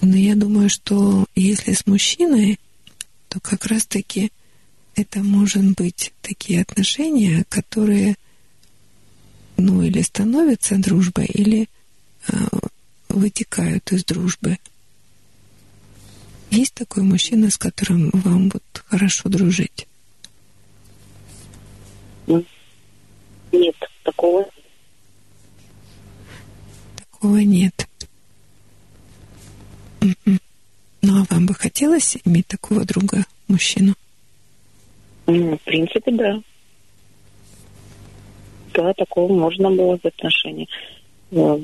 [0.00, 2.58] Но я думаю, что если с мужчиной,
[3.28, 4.30] то как раз-таки
[4.96, 8.16] это может быть такие отношения, которые,
[9.56, 11.68] ну, или становятся дружбой, или
[12.28, 12.34] э,
[13.08, 14.58] вытекают из дружбы.
[16.50, 19.88] Есть такой мужчина, с которым вам вот хорошо дружить?
[22.26, 24.48] Нет, такого.
[27.10, 27.88] Такого нет.
[30.04, 33.94] Ну, а вам бы хотелось иметь такого друга, мужчину?
[35.26, 36.40] Ну, в принципе, да.
[38.72, 40.68] Да, такого можно было в отношении.
[41.30, 41.60] Но,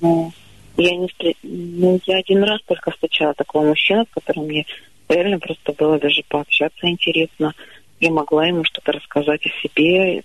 [0.00, 0.32] но
[0.76, 1.32] я не встр...
[1.42, 4.66] ну, я один раз только встречала такого мужчину, с которым мне
[5.08, 7.54] реально просто было даже пообщаться интересно.
[8.00, 10.22] Я могла ему что-то рассказать о себе.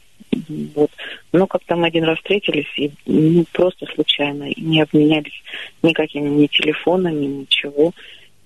[0.76, 0.92] Вот.
[1.32, 5.44] Но как там один раз встретились, и ну, просто случайно, не обменялись
[5.82, 7.94] никакими ни телефонами, ничего.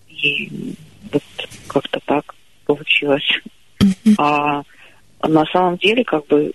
[0.09, 0.75] И
[1.11, 1.23] вот
[1.67, 3.29] как-то так получилось.
[4.17, 4.63] А
[5.23, 6.51] на самом деле, как бы,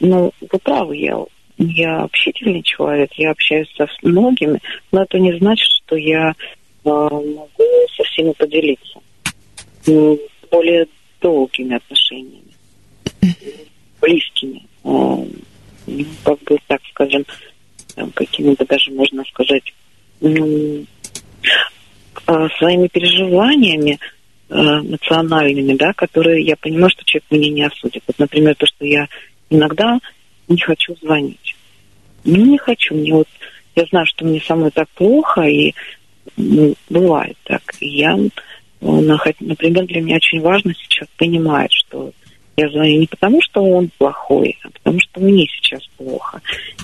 [0.00, 1.16] ну, вы правы, я,
[1.58, 4.60] я общительный человек, я общаюсь со многими,
[4.92, 6.34] но это не значит, что я э,
[6.84, 7.64] могу
[7.96, 9.00] со всеми поделиться.
[10.50, 10.86] Более
[11.20, 12.52] долгими отношениями,
[14.04, 17.24] близкими, э, как бы, так скажем,
[18.14, 19.72] какими-то даже, можно сказать,
[20.20, 20.84] ну,
[22.26, 23.98] э, своими переживаниями,
[24.48, 28.02] э, национальными, да, которые я понимаю, что человек меня не осудит.
[28.06, 29.08] Вот, например, то, что я
[29.50, 29.98] иногда
[30.48, 31.56] не хочу звонить.
[32.24, 32.94] Ну, не хочу.
[32.94, 33.28] Мне вот,
[33.76, 35.74] я знаю, что мне самой так плохо, и
[36.36, 37.62] ну, бывает так.
[37.80, 38.16] И я,
[38.80, 42.12] например, для меня очень важно сейчас понимать, что
[42.56, 46.40] я звоню не потому, что он плохой, а потому что мне сейчас плохо.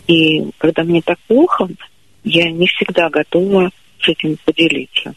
[0.06, 1.68] И когда мне так плохо,
[2.24, 5.14] я не всегда готова с этим поделиться.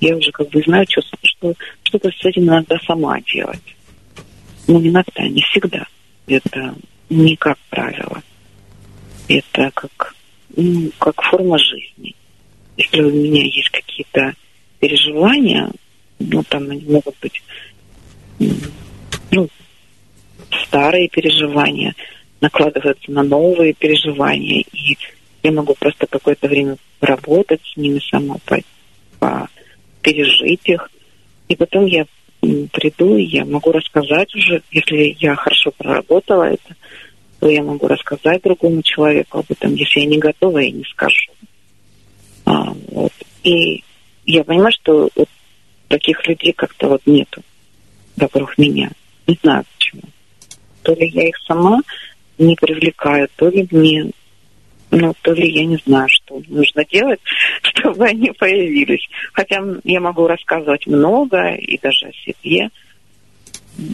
[0.00, 3.62] я уже как бы знаю, что, что что-то с этим иногда сама делать.
[4.66, 5.86] Но иногда, не всегда.
[6.26, 6.74] Это
[7.10, 8.22] не как правило.
[9.28, 10.14] Это как,
[10.56, 12.14] ну, как форма жизни.
[12.76, 14.34] Если у меня есть какие-то
[14.80, 15.70] переживания,
[16.18, 17.42] ну, там они могут быть
[19.30, 19.48] ну,
[20.66, 21.94] старые переживания,
[22.40, 24.96] накладываются на новые переживания, и
[25.42, 28.58] я могу просто какое-то время поработать с ними сама, по,
[29.18, 29.48] по,
[30.02, 30.90] пережить их,
[31.48, 32.06] и потом я
[32.40, 36.76] приду, и я могу рассказать уже, если я хорошо проработала это,
[37.40, 39.74] то я могу рассказать другому человеку об этом.
[39.74, 41.32] Если я не готова, я не скажу.
[42.44, 43.12] А, вот.
[43.42, 43.82] И
[44.26, 45.28] я понимаю, что вот
[45.88, 47.42] таких людей как-то вот нету
[48.16, 48.90] вокруг меня.
[49.26, 49.64] Не знаю.
[50.82, 51.80] То ли я их сама
[52.38, 54.10] не привлекаю, то ли мне,
[54.90, 57.20] ну, то ли я не знаю, что нужно делать,
[57.62, 59.06] чтобы они появились.
[59.32, 62.68] Хотя я могу рассказывать много и даже о себе,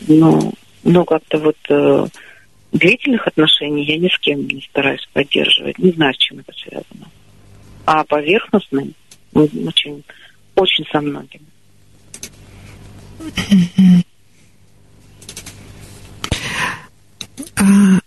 [0.08, 0.52] но,
[0.82, 2.06] но как-то вот э,
[2.72, 5.78] длительных отношений я ни с кем не стараюсь поддерживать.
[5.78, 7.08] Не знаю, с чем это связано.
[7.84, 8.94] А поверхностным
[9.34, 10.04] очень,
[10.54, 11.46] очень со многими.
[17.60, 17.98] А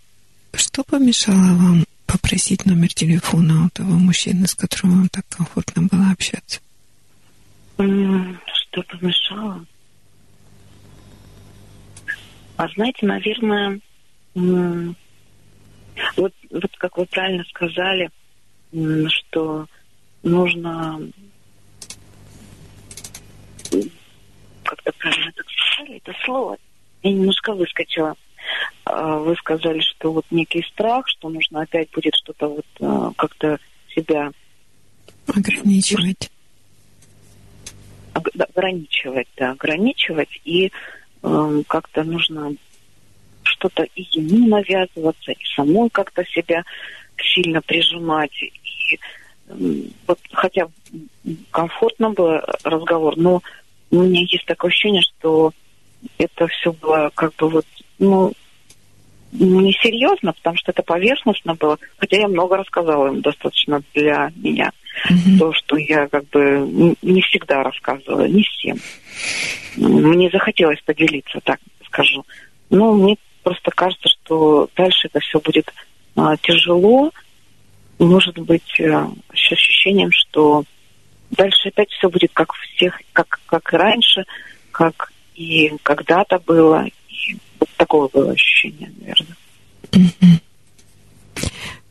[0.54, 6.10] что помешало вам попросить номер телефона у того мужчины, с которым вам так комфортно было
[6.10, 6.60] общаться?
[7.76, 9.66] Что помешало?
[12.56, 13.80] А знаете, наверное,
[14.34, 18.10] вот, вот как вы правильно сказали,
[19.08, 19.66] что
[20.22, 21.00] нужно
[24.64, 26.56] как-то правильно так сказали это слово.
[27.02, 28.14] Я немножко выскочила.
[28.84, 33.58] А, вы сказали, что вот некий страх, что нужно опять будет что-то вот а, как-то
[33.94, 34.32] себя
[35.26, 36.30] ограничивать.
[38.14, 40.40] Ограничивать, да, ограничивать.
[40.44, 40.70] И
[41.22, 42.54] э, как-то нужно
[43.42, 46.64] что-то и ему навязываться, и самой как-то себя
[47.16, 48.32] сильно прижимать.
[48.42, 48.98] И
[49.48, 50.68] э, вот хотя
[51.50, 53.42] комфортно был разговор, но
[53.90, 55.52] у меня есть такое ощущение, что
[56.18, 57.66] это все было как бы вот,
[57.98, 58.32] ну,
[59.32, 61.78] несерьезно, потому что это поверхностно было.
[61.96, 64.72] Хотя я много рассказала им достаточно для меня.
[65.10, 65.38] Mm-hmm.
[65.38, 68.78] То, что я как бы не всегда рассказывала, не всем.
[69.76, 72.24] Мне захотелось поделиться, так скажу.
[72.68, 75.72] Но мне просто кажется, что дальше это все будет
[76.16, 77.10] а, тяжело.
[77.98, 80.64] Может быть, а, с ощущением, что
[81.30, 84.24] дальше опять все будет как всех, как, как и раньше,
[84.70, 86.86] как и когда-то было.
[87.82, 89.36] Такое было ощущение, наверное.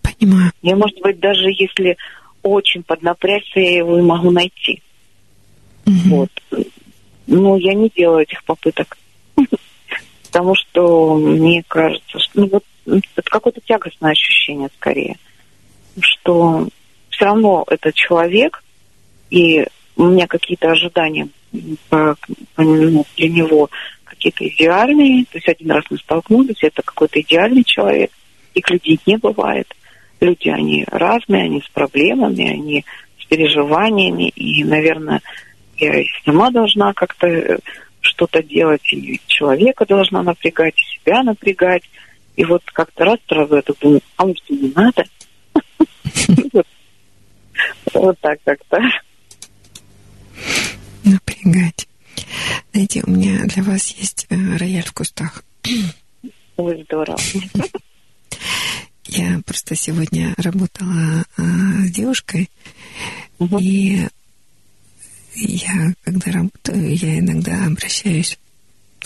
[0.02, 0.52] Понимаю.
[0.62, 1.98] Я, может быть, даже если
[2.44, 4.82] очень поднапрячься, я его и могу найти.
[5.86, 6.30] Вот.
[7.28, 8.98] Но я не делаю этих попыток.
[10.28, 15.18] Потому что мне кажется, что ну, вот, это какое-то тягостное ощущение скорее.
[16.00, 16.70] Что
[17.10, 18.64] все равно это человек,
[19.30, 19.66] и
[19.98, 23.70] у меня какие-то ожидания ну, для него
[24.12, 25.26] какие-то идеальные.
[25.26, 28.12] То есть один раз мы столкнулись, это какой-то идеальный человек.
[28.54, 29.74] Их людей не бывает.
[30.20, 32.86] Люди, они разные, они с проблемами, они
[33.20, 34.30] с переживаниями.
[34.30, 35.22] И, наверное,
[35.78, 37.58] я и сама должна как-то э,
[38.02, 41.84] что-то делать, и человека должна напрягать, и себя напрягать.
[42.36, 45.04] И вот как-то раз сразу это думаю, а может, не надо?
[47.94, 48.80] Вот так как-то.
[51.04, 51.88] Напрягать.
[52.72, 55.44] Знаете, у меня для вас есть э, рояль в кустах.
[56.58, 57.20] Ой, здорово.
[59.06, 61.42] Я просто сегодня работала а,
[61.86, 62.50] с девушкой,
[63.40, 63.58] угу.
[63.60, 64.08] и
[65.36, 68.38] я, когда работаю, я иногда обращаюсь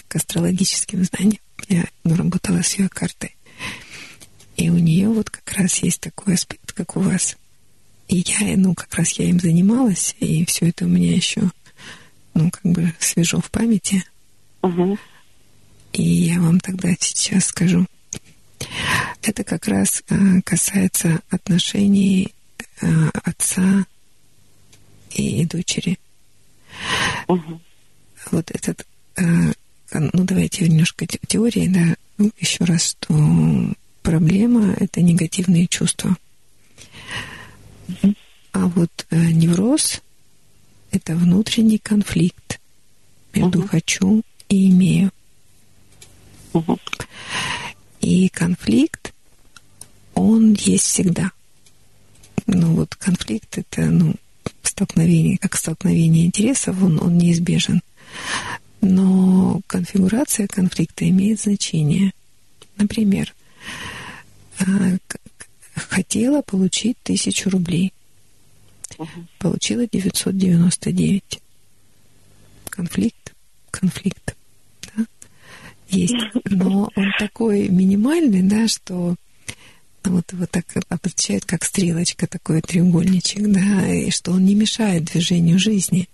[0.07, 1.41] к астрологическим знаниям.
[1.69, 3.35] Я ну, работала с ее картой.
[4.57, 7.37] И у нее вот как раз есть такой аспект, как у вас.
[8.07, 11.49] И я, ну, как раз я им занималась, и все это у меня еще
[12.35, 14.03] ну, как бы свежо в памяти.
[14.61, 14.99] Угу.
[15.93, 17.85] И я вам тогда сейчас скажу.
[19.21, 22.33] Это как раз э, касается отношений
[22.81, 23.85] э, отца
[25.11, 25.97] и дочери.
[27.27, 27.61] Угу.
[28.31, 29.23] Вот этот, э,
[29.93, 33.73] ну давайте немножко теории, да, ну, еще раз, что
[34.03, 36.17] проблема— это негативные чувства.
[37.87, 38.13] Угу.
[38.51, 40.01] А вот невроз
[40.95, 42.59] это внутренний конфликт
[43.33, 45.11] между uh хочу и имею.
[46.53, 46.79] uh
[48.01, 49.13] И конфликт,
[50.13, 51.31] он есть всегда.
[52.47, 54.15] Ну вот конфликт это, ну,
[54.63, 57.81] столкновение, как столкновение интересов, он, он неизбежен.
[58.81, 62.13] Но конфигурация конфликта имеет значение.
[62.77, 63.33] Например,
[64.59, 64.63] а,
[65.75, 67.91] хотела получить тысячу рублей.
[69.39, 71.41] Получила 999.
[72.69, 73.33] Конфликт,
[73.71, 74.35] конфликт.
[74.95, 75.05] Да?
[75.89, 76.15] Есть.
[76.45, 79.15] Но он такой минимальный, да, что
[80.03, 85.59] вот его так обозначает как стрелочка, такой треугольничек, да, и что он не мешает движению
[85.59, 86.07] жизни.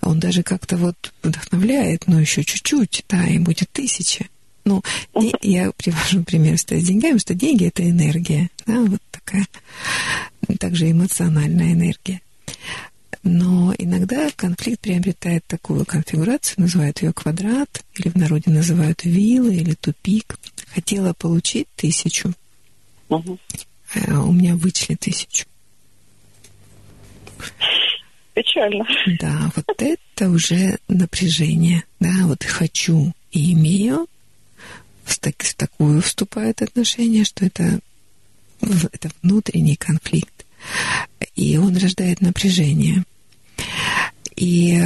[0.00, 4.26] Он даже как-то вот вдохновляет, но еще чуть-чуть, да, и будет тысяча.
[4.64, 4.82] Ну,
[5.42, 9.46] я привожу пример с деньгами, что деньги это энергия, да, вот такая,
[10.56, 12.20] также эмоциональная энергия.
[13.22, 19.74] Но иногда конфликт приобретает такую конфигурацию, называют ее квадрат, или в народе называют вилла или
[19.74, 20.38] тупик.
[20.72, 22.32] Хотела получить тысячу,
[23.10, 23.38] Угу.
[24.08, 25.46] У меня вычли тысячу.
[28.34, 28.86] Печально.
[29.18, 31.82] Да, вот это уже напряжение.
[31.98, 34.06] Да, вот хочу и имею.
[35.04, 37.80] В, так, в такую вступает отношение, что это,
[38.60, 40.39] это внутренний конфликт.
[41.36, 43.04] И он рождает напряжение.
[44.36, 44.80] И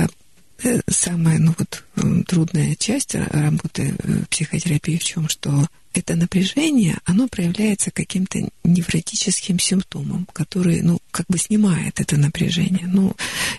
[0.62, 1.84] э, самая ну, вот,
[2.26, 3.94] трудная часть работы
[4.30, 11.38] психотерапии в чем, что это напряжение, оно проявляется каким-то невротическим симптомом, который, ну, как бы
[11.38, 12.86] снимает это напряжение.
[12.86, 13.14] Ну,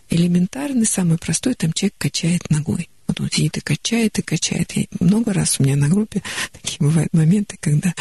[0.09, 2.89] элементарный, самый простой, там человек качает ногой.
[3.07, 4.75] Вот он сидит и качает, и качает.
[4.77, 7.93] И много раз у меня на группе такие бывают моменты, когда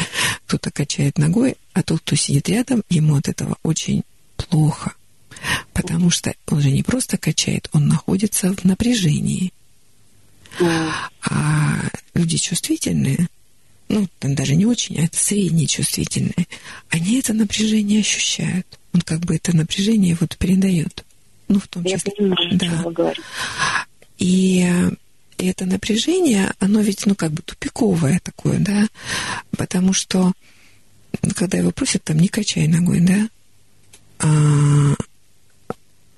[0.45, 4.03] кто-то качает ногой, а тот, кто сидит рядом, ему от этого очень
[4.37, 4.93] плохо.
[5.73, 9.51] Потому что он же не просто качает, он находится в напряжении.
[10.59, 11.81] А
[12.13, 13.27] люди чувствительные,
[13.89, 16.47] ну, даже не очень, а это средние чувствительные,
[16.89, 18.65] они это напряжение ощущают.
[18.93, 21.03] Он как бы это напряжение вот передает.
[21.47, 22.13] Ну, в том Я числе.
[22.13, 23.13] Понимаю, да.
[23.13, 23.19] И,
[24.17, 24.67] и
[25.37, 28.87] это напряжение, оно ведь, ну, как бы тупиковое такое, да,
[29.57, 30.33] потому что
[31.35, 33.29] когда его просят, там, не качай ногой, да,
[34.19, 34.95] а,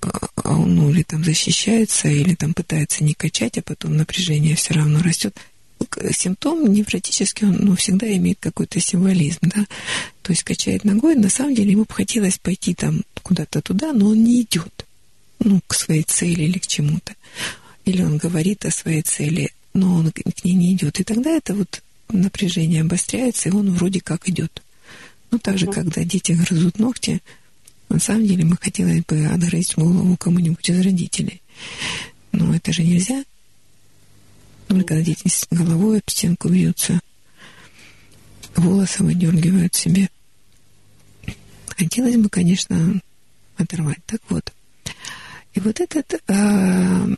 [0.02, 4.74] а он, ну, или там защищается, или там пытается не качать, а потом напряжение все
[4.76, 5.38] равно растет
[6.12, 9.66] симптом невротический, он ну, всегда имеет какой-то символизм, да,
[10.22, 14.10] то есть качает ногой, на самом деле ему бы хотелось пойти там куда-то туда, но
[14.10, 14.86] он не идет,
[15.40, 17.14] ну, к своей цели или к чему-то.
[17.88, 21.00] Или он говорит о своей цели, но он к ней не идет.
[21.00, 24.62] И тогда это вот напряжение обостряется, и он вроде как идет.
[25.32, 27.22] Ну, так же, когда дети грызут ногти,
[27.88, 31.42] на самом деле мы хотелось бы отгрызть голову кому-нибудь из родителей.
[32.34, 33.24] Но это же нельзя.
[34.68, 37.00] Ну, когда дети с головой об стенку бьются,
[38.58, 40.10] волосы выдергивают себе.
[41.70, 43.00] Хотелось бы, конечно,
[43.56, 44.04] оторвать.
[44.06, 44.52] Так вот.
[45.54, 47.16] И вот этот э,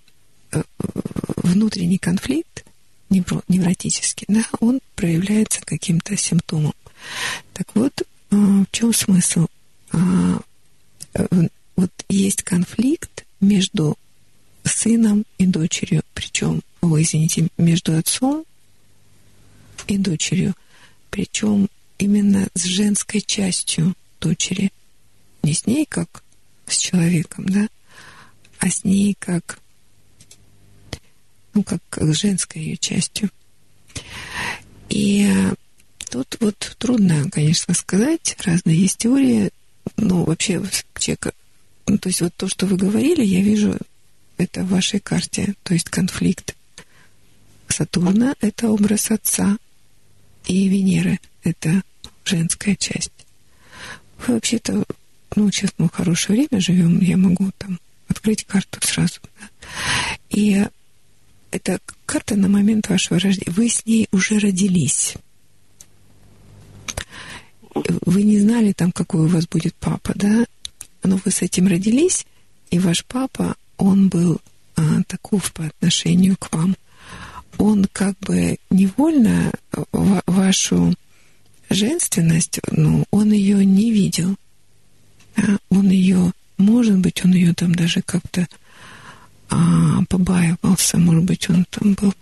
[1.43, 2.65] внутренний конфликт,
[3.09, 6.73] невро, невротический, да, он проявляется каким-то симптомом.
[7.53, 8.05] Так вот, э,
[8.35, 9.47] в чем смысл?
[9.93, 10.39] Э,
[11.75, 13.97] вот есть конфликт между
[14.63, 18.45] сыном и дочерью, причем ой, извините, между отцом
[19.87, 20.53] и дочерью,
[21.09, 24.71] причем именно с женской частью дочери.
[25.43, 26.23] Не с ней как
[26.67, 27.67] с человеком, да,
[28.59, 29.59] а с ней как,
[31.53, 33.29] ну, как, как женской ее частью.
[34.89, 35.53] И э,
[36.09, 39.51] тут вот трудно, конечно, сказать, разные есть теории,
[39.97, 40.61] но вообще
[40.97, 41.33] человека,
[41.87, 43.77] ну, то есть вот то, что вы говорили, я вижу
[44.37, 46.55] это в вашей карте, то есть конфликт
[47.67, 49.57] Сатурна— это образ отца,
[50.45, 51.81] и Венеры— это
[52.25, 53.11] женская часть.
[54.17, 54.83] Вы вообще-то,
[55.35, 59.19] ну, сейчас мы в хорошее время живем, я могу там открыть карту сразу.
[60.29, 60.65] И
[61.51, 63.51] это карта на момент вашего рождения.
[63.51, 65.15] Вы с ней уже родились.
[67.73, 70.45] Вы не знали там, какой у вас будет папа, да?
[71.03, 72.25] Но вы с этим родились,
[72.71, 74.41] и ваш папа, он был
[74.75, 76.75] а, таков по отношению к вам–
[77.59, 79.51] он как бы невольно
[79.91, 80.95] вашу
[81.69, 84.35] женственность, ну, он ее не видел.
[85.35, 85.59] Да?
[85.69, 88.47] Он ее, может быть, он ее там даже как-то
[89.49, 92.13] а, побаивался, может быть, он там был.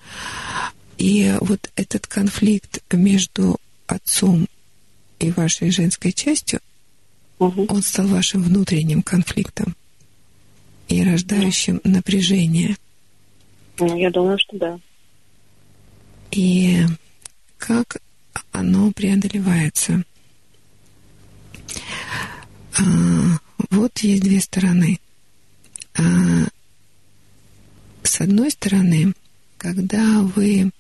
[0.98, 4.48] И вот этот конфликт между отцом
[5.20, 6.60] и вашей женской частью,
[7.40, 7.66] угу.
[7.70, 9.76] он стал вашим внутренним конфликтом
[10.88, 12.76] и рождающим напряжение.
[13.80, 14.80] Ну, я думаю, что да
[16.32, 16.86] и
[17.58, 17.98] как
[18.52, 20.04] оно преодолевается.
[22.78, 22.84] А,
[23.70, 25.00] вот есть две стороны.
[25.96, 26.02] а,
[28.08, 29.14] с одной стороны,
[29.58, 30.72] когда вы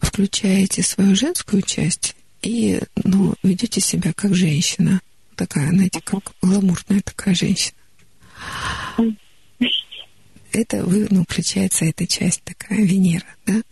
[0.00, 5.00] включаете свою женскую часть и ну, ведете себя как женщина,
[5.36, 7.76] такая, знаете, как гламурная такая женщина,
[10.52, 13.62] это вы, ну, включается эта часть такая, Венера, да?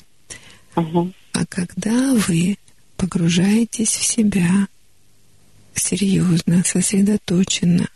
[0.77, 1.13] Угу.
[1.33, 2.57] А когда вы
[2.97, 4.69] погружаетесь в себя
[5.75, 7.89] серьезно, сосредоточенно,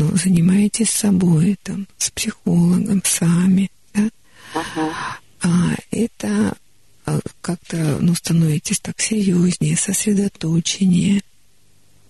[0.00, 4.08] ну, занимаетесь собой, там, с психологом, сами, да,
[4.54, 4.90] Угу.
[5.42, 6.56] а, это
[7.04, 11.20] а, как-то, ну, становитесь так серьезнее, сосредоточеннее,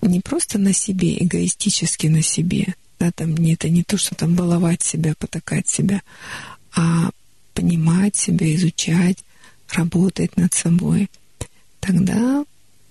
[0.02, 4.36] не просто на себе, эгоистически на себе, да, там не, это не то, что там
[4.36, 6.00] баловать себя, потакать себя,
[6.74, 7.10] а
[7.54, 9.18] понимать себя, изучать,
[9.72, 11.10] работать над собой.
[11.80, 12.44] Тогда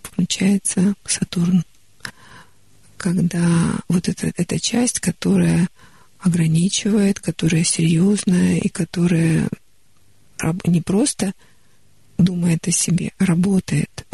[0.03, 1.63] включается Сатурн.
[2.99, 5.69] Когда вот эта, эта часть, которая
[6.19, 9.47] ограничивает, которая серьезная и которая
[10.65, 11.31] не просто
[12.17, 14.05] думает о себе, а работает.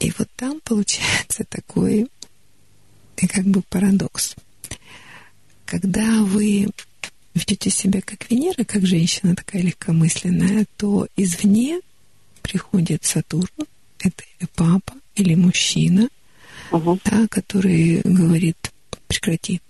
[0.00, 2.08] И вот там получается такой
[3.18, 4.34] и как бы парадокс.
[5.64, 6.68] Когда вы
[7.32, 11.80] ведете себя как Венера, как женщина такая легкомысленная, то извне
[12.42, 13.68] приходит Сатурн,
[14.00, 16.08] это или папа, или мужчина,
[16.70, 16.98] Угу.
[17.04, 18.56] да, который говорит
[19.08, 19.60] прекрати.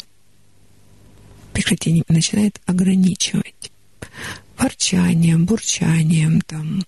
[1.52, 3.72] Прекрати, начинает ограничивать
[4.56, 6.82] ворчанием, бурчанием, там,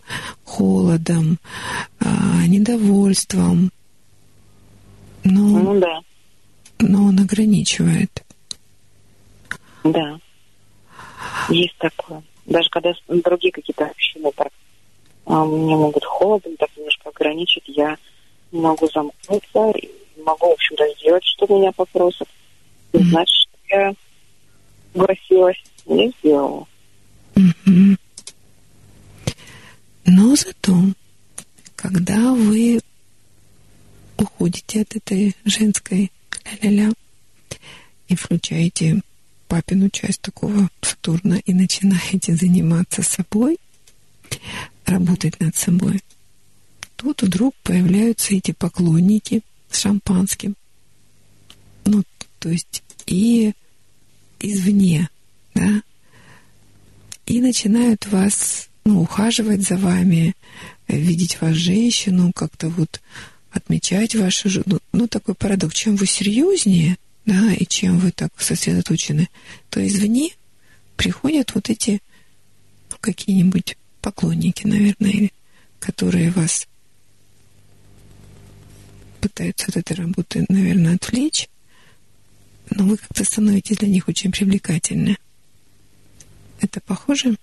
[0.44, 1.38] холодом,
[2.00, 3.70] а, недовольством.
[5.24, 6.00] Но, Ну да,
[6.78, 8.22] но он ограничивает.
[9.82, 10.18] да.
[11.50, 12.22] Есть такое.
[12.46, 14.48] Даже когда другие какие-то общины так
[15.26, 17.96] а, мне могут холодом так немножко ограничить, я
[18.54, 22.28] не могу замкнуться и не могу, в общем-то, сделать, что меня попросят.
[22.92, 23.08] И Мгм.
[23.10, 23.94] значит, что я
[24.92, 26.66] согласилась, не сделала.
[27.34, 27.98] Мгм.
[30.06, 30.74] Но зато,
[31.74, 32.80] когда вы
[34.16, 36.12] уходите от этой женской
[36.62, 36.92] ля-ля-ля
[38.06, 39.00] и включаете
[39.48, 43.58] папину часть такого Сатурна и начинаете заниматься собой,
[44.86, 46.00] работать над собой,
[46.96, 50.56] тут вдруг появляются эти поклонники с шампанским.
[51.84, 52.02] Ну,
[52.38, 53.52] то есть и
[54.40, 55.08] извне,
[55.54, 55.82] да,
[57.26, 60.34] и начинают вас ну, ухаживать за вами,
[60.88, 63.00] видеть вас женщину, как-то вот
[63.50, 64.80] отмечать вашу жену.
[64.92, 65.74] Ну, такой парадокс.
[65.74, 69.28] Чем вы серьезнее, да, и чем вы так сосредоточены,
[69.70, 70.30] то извне
[70.96, 72.02] приходят вот эти
[72.90, 75.30] ну, какие-нибудь поклонники, наверное,
[75.78, 76.66] которые вас
[79.24, 81.48] пытаются от этой работы, наверное, отвлечь,
[82.68, 85.16] но вы как-то становитесь для них очень привлекательны.
[86.60, 87.34] Это похоже?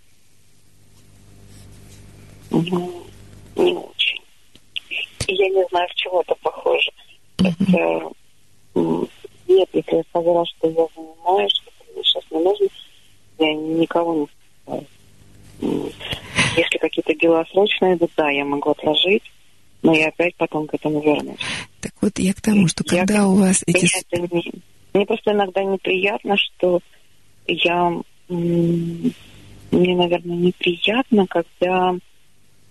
[2.52, 3.04] Ну,
[3.56, 4.22] не очень.
[5.28, 6.92] Я не знаю, в чем это похоже.
[7.40, 8.12] Это
[8.76, 9.08] м,
[9.48, 12.68] нет, если я сказала, что я занимаюсь, что мне сейчас не нужно,
[13.40, 14.28] я никого
[14.70, 14.88] не
[16.58, 19.24] Если какие-то дела срочные идут, да, я могу отложить,
[19.82, 21.40] но я опять потом к этому вернусь.
[21.80, 23.86] Так вот, я к тому, что Я когда у вас эти...
[23.86, 24.54] Меня это не-
[24.94, 26.82] Мне просто иногда неприятно, что
[27.48, 27.92] я...
[28.30, 31.96] Мне, наверное, неприятно, когда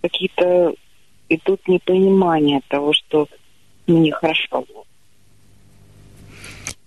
[0.02, 0.74] какие-то
[1.28, 3.26] идут непонимания того, что
[3.86, 4.64] мне хорошо.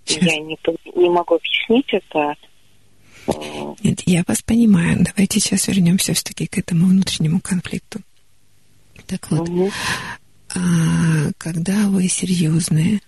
[0.06, 0.24] Сейчас.
[0.34, 0.58] Я не,
[0.96, 2.36] не могу объяснить это.
[3.84, 4.98] Нет, я вас понимаю.
[5.00, 8.00] Давайте сейчас вернемся все-таки к этому внутреннему конфликту.
[9.08, 9.50] Так вот,
[10.56, 13.02] а, когда вы серьезные,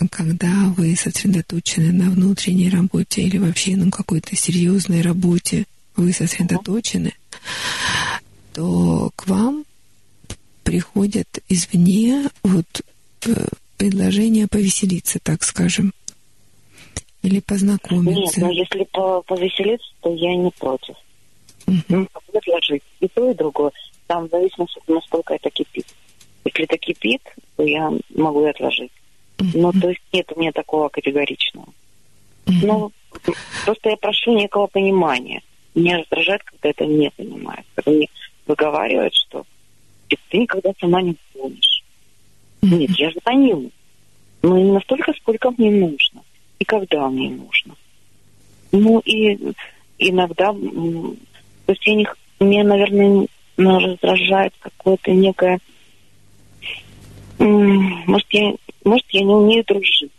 [0.00, 5.64] а когда вы сосредоточены на внутренней работе или вообще на какой-то серьезной работе,
[5.96, 7.12] вы сосредоточены,
[8.54, 9.64] то к вам
[10.62, 12.82] приходят извне вот
[13.26, 13.46] э,
[13.78, 15.92] предложения повеселиться, так скажем,
[17.22, 18.40] или Нет, познакомиться.
[18.40, 20.94] но если по- повеселиться, то я не против.
[21.88, 23.72] Ну, предложить и то, и другое.
[24.06, 25.86] Там в зависимости, насколько это кипит.
[26.44, 27.22] Если это кипит,
[27.56, 28.92] то я могу и отложить.
[29.38, 31.68] Ну, то есть нет у меня такого категоричного.
[32.46, 32.90] Ну,
[33.64, 35.42] просто я прошу некого понимания.
[35.74, 37.66] Меня раздражает, когда это не понимают.
[37.74, 38.08] Когда мне
[38.46, 39.44] выговаривают, что
[40.08, 41.84] «Ты- никогда сама не помнишь.
[42.62, 42.78] Мгм.
[42.78, 43.70] Нет, я звоню.
[44.42, 46.22] Но не настолько, сколько мне нужно.
[46.58, 47.76] И когда мне нужно.
[48.72, 49.38] Ну, и
[49.98, 50.54] иногда...
[51.68, 52.06] То есть я не...
[52.40, 53.26] Меня, наверное,
[53.58, 55.58] м, раздражает какое-то некое...
[57.38, 60.10] Может, я, может, я не умею дружить.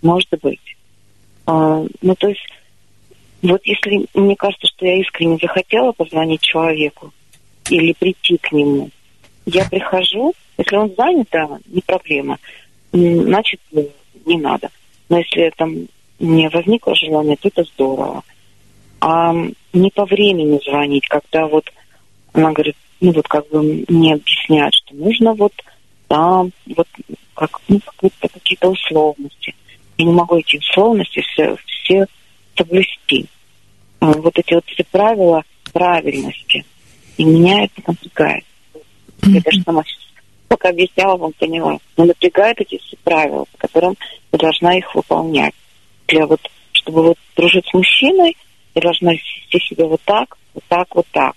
[0.00, 0.76] Может быть.
[1.44, 2.40] А, ну, то есть,
[3.42, 7.12] вот если мне кажется, что я искренне захотела позвонить человеку
[7.68, 8.88] или прийти к нему,
[9.44, 12.38] я прихожу, если он занят, да, не проблема,
[12.92, 13.60] значит,
[14.24, 14.70] не надо.
[15.10, 18.24] Но если там мне возникло желание, то это здорово.
[19.08, 19.32] А
[19.72, 21.72] не по времени звонить, когда вот
[22.32, 25.52] она говорит, ну вот как бы мне объясняют, что нужно вот
[26.08, 26.88] там, вот
[27.34, 27.78] как, ну,
[28.20, 29.54] какие-то условности.
[29.96, 32.06] Я не могу эти условности все, все
[32.56, 33.26] соблюсти.
[34.00, 36.64] А вот эти вот все правила правильности.
[37.16, 38.44] И меня это напрягает.
[38.74, 39.30] Mm-hmm.
[39.30, 39.84] Я даже сама
[40.48, 41.78] пока объясняла, вам поняла.
[41.96, 43.96] Но напрягает эти все правила, по которым
[44.32, 45.54] я должна их выполнять.
[46.08, 46.40] Для вот,
[46.72, 48.36] чтобы вот дружить с мужчиной,
[48.76, 51.34] я должна вести себя вот так, вот так, вот так.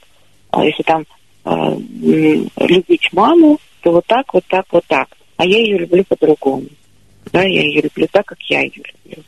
[0.51, 1.05] А если там
[1.45, 1.77] э,
[2.57, 5.07] любить маму, то вот так, вот так, вот так.
[5.37, 6.65] А я ее люблю по-другому.
[7.31, 9.23] Да, я ее люблю так, как я ее люблю.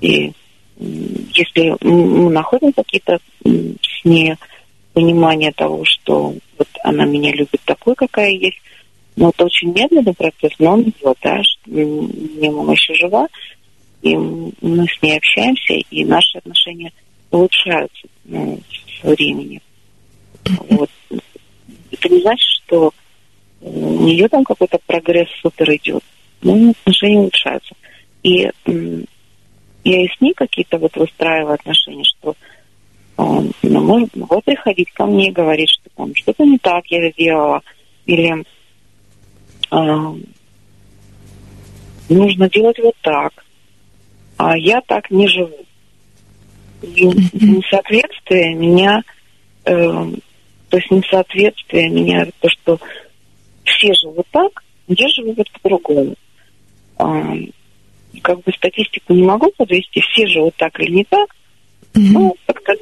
[0.00, 0.32] И
[0.78, 4.34] если мы находим какие-то с ней
[4.92, 8.58] понимание того, что вот она меня любит такой, какая есть,
[9.14, 13.28] но это очень медленный процесс, но он идет, да, мне мама еще жива,
[14.02, 16.92] и мы с ней общаемся, и наши отношения
[17.30, 18.60] улучшаются ну,
[19.00, 19.60] со временем.
[20.68, 20.90] Вот.
[21.90, 22.92] Это не значит, что
[23.60, 26.02] у нее там какой-то прогресс супер идет.
[26.42, 27.74] Но отношения улучшаются.
[28.22, 28.50] И
[29.84, 32.36] я и с ней какие-то вот выстраиваю отношения, что
[33.16, 37.10] он ну, может, могла приходить ко мне и говорить, что там что-то не так я
[37.12, 37.62] сделала,
[38.04, 38.44] или
[39.70, 40.14] э,
[42.08, 43.44] нужно делать вот так,
[44.36, 45.65] а я так не живу.
[46.82, 49.02] Несоответствие меня,
[49.64, 49.72] э,
[50.68, 52.80] то есть несоответствие меня, то, что
[53.64, 56.14] все живут так, я живу вот по-другому.
[56.98, 57.32] А,
[58.22, 61.34] как бы статистику не могу подвести, все живут так или не так,
[61.94, 62.12] mm-hmm.
[62.12, 62.74] ну, как-то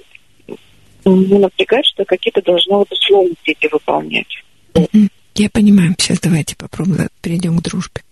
[1.04, 4.42] ну, напрягает, что какие-то должны вот условности эти выполнять.
[4.74, 5.08] Mm-hmm.
[5.36, 5.94] Я понимаю.
[5.98, 8.02] Сейчас давайте попробуем, перейдем к дружбе.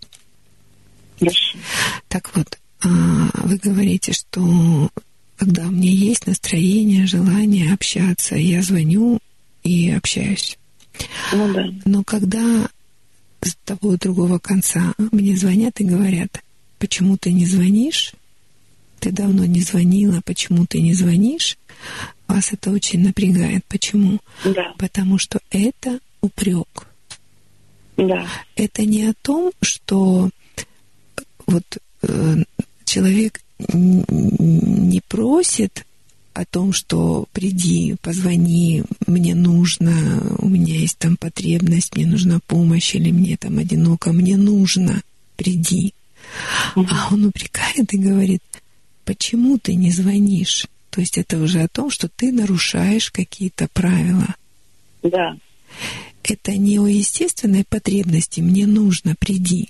[1.20, 1.58] Хорошо.
[2.08, 2.88] Так вот, а,
[3.44, 4.40] вы говорите, что
[5.42, 9.18] когда у меня есть настроение, желание общаться, я звоню
[9.64, 10.56] и общаюсь.
[11.32, 11.64] Ну да.
[11.84, 12.68] Но когда
[13.40, 16.40] с того другого конца мне звонят и говорят,
[16.78, 18.12] почему ты не звонишь,
[19.00, 21.58] ты давно не звонила, почему ты не звонишь,
[22.28, 23.64] вас это очень напрягает.
[23.64, 24.20] Почему?
[24.44, 24.72] Да.
[24.78, 26.86] Потому что это упрек.
[27.96, 28.28] Да.
[28.54, 30.30] Это не о том, что
[31.48, 31.64] вот
[32.02, 32.36] э,
[32.84, 33.40] человек
[33.72, 35.84] не просит
[36.34, 42.94] о том, что приди, позвони, мне нужно, у меня есть там потребность, мне нужна помощь,
[42.94, 45.02] или мне там одиноко, мне нужно,
[45.36, 45.92] приди.
[46.74, 46.86] Mm-hmm.
[46.90, 48.42] А он упрекает и говорит,
[49.04, 50.66] почему ты не звонишь?
[50.90, 54.34] То есть это уже о том, что ты нарушаешь какие-то правила.
[55.02, 55.36] Да.
[56.22, 59.68] Это не о естественной потребности, мне нужно, приди.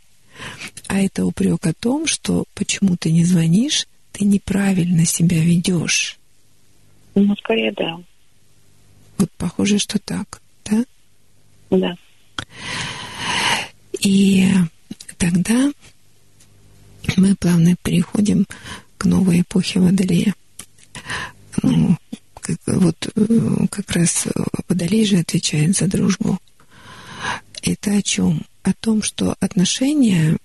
[0.89, 6.19] А это упрек о том, что почему ты не звонишь, ты неправильно себя ведешь.
[7.15, 7.99] Ну, скорее, да.
[9.19, 10.85] Вот похоже, что так, да?
[11.71, 11.97] Да.
[14.01, 14.49] И
[15.19, 15.71] тогда
[17.17, 18.47] мы плавно переходим
[18.99, 20.35] к новой эпохе Водолея.
[21.63, 21.97] Ну,
[22.41, 24.27] как, вот э, как раз
[24.69, 26.39] Водолей же отвечает за дружбу.
[27.63, 28.43] Это о чем?
[28.63, 30.37] О том, что отношения,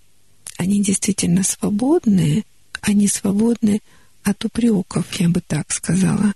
[0.58, 2.44] они действительно свободные,
[2.82, 3.82] они свободны
[4.24, 6.34] от упреков, я бы так сказала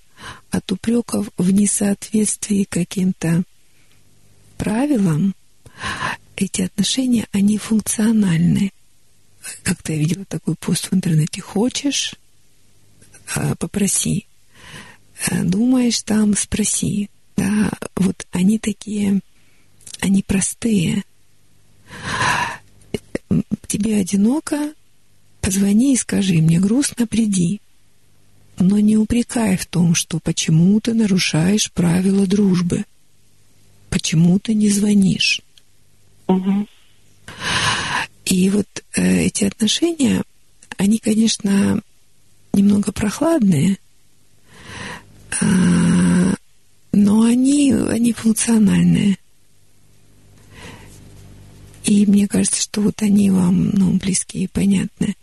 [0.51, 3.43] от упреков в несоответствии каким-то
[4.57, 5.33] правилам,
[6.35, 8.71] эти отношения, они функциональны.
[9.63, 11.41] Как-то я видела такой пост в интернете.
[11.41, 12.15] Хочешь,
[13.35, 14.27] а, попроси.
[15.29, 17.09] А, думаешь там, спроси.
[17.37, 19.21] Да, вот они такие,
[19.99, 21.03] они простые.
[23.67, 24.73] Тебе одиноко,
[25.39, 27.61] позвони и скажи, мне грустно, приди
[28.61, 32.85] но не упрекай в том, что почему ты нарушаешь правила дружбы,
[33.89, 35.41] почему ты не звонишь.
[36.27, 36.67] Угу.
[38.25, 40.23] И вот э, эти отношения,
[40.77, 41.81] они, конечно,
[42.53, 43.77] немного прохладные,
[45.41, 46.33] э,
[46.93, 49.17] но они, они функциональные.
[51.83, 55.15] И мне кажется, что вот они вам ну, близкие и понятны.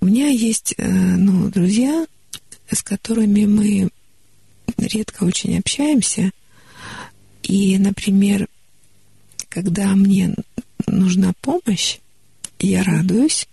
[0.00, 2.06] У меня есть э, ну, друзья,
[2.70, 3.90] с которыми мы
[4.76, 6.30] редко очень общаемся.
[7.42, 8.48] И, например,
[9.48, 10.34] когда мне
[10.86, 11.98] нужна помощь,
[12.58, 13.48] я радуюсь,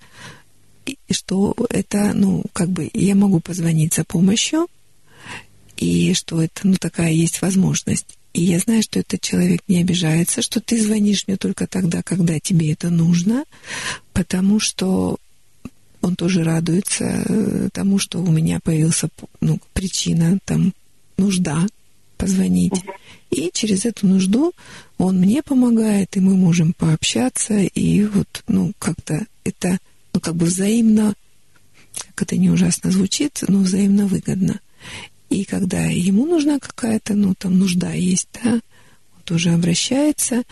[1.09, 4.67] что это, ну, как бы я могу позвонить за помощью,
[5.77, 8.17] и что это, ну, такая есть возможность.
[8.35, 12.37] И я знаю, что этот человек не обижается, что ты звонишь мне только тогда, когда
[12.37, 13.45] тебе это нужно,
[14.11, 15.15] потому что
[16.01, 19.07] он тоже радуется э, тому, что у меня появился
[19.39, 20.73] ну, причина, там,
[21.15, 21.65] нужда
[22.17, 22.73] позвонить.
[23.31, 24.51] И через эту нужду
[24.97, 29.77] он мне помогает, и мы можем пообщаться, и вот, ну, как-то это,
[30.13, 31.13] ну, как бы взаимно,
[32.09, 34.59] как это не ужасно звучит, но взаимно выгодно.
[35.29, 40.43] И когда ему нужна какая-то, ну, там, нужда есть, да, он тоже обращается,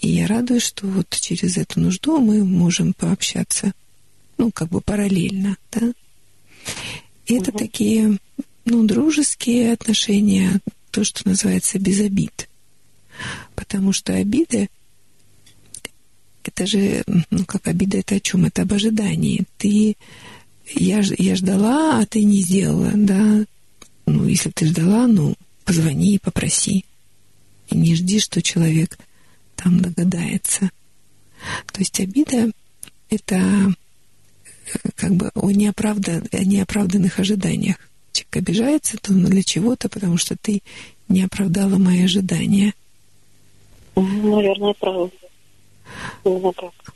[0.00, 3.72] и я радуюсь, что вот через эту нужду мы можем пообщаться,
[4.38, 5.92] ну, как бы параллельно, да.
[7.26, 8.18] И это такие,
[8.64, 10.60] ну, дружеские отношения,
[10.90, 12.48] то, что называется без обид.
[13.54, 14.68] Потому что обиды
[16.44, 18.44] это же, ну, как обида, это о чем?
[18.46, 19.44] Это об ожидании.
[19.58, 19.96] Ты,
[20.74, 23.44] я, я ждала, а ты не сделала, да.
[24.06, 26.84] Ну, если ты ждала, ну, позвони и попроси.
[27.68, 28.98] И не жди, что человек
[29.56, 30.70] там догадается.
[31.72, 32.50] То есть обида—
[33.10, 37.76] это э, как бы о, неоправдан, о неоправданных ожиданиях.
[38.12, 40.62] Человек обижается то для чего-то, потому что ты
[41.08, 42.74] не оправдала мои ожидания.
[43.96, 45.10] Наверное, правда.
[46.24, 46.94] Именно так.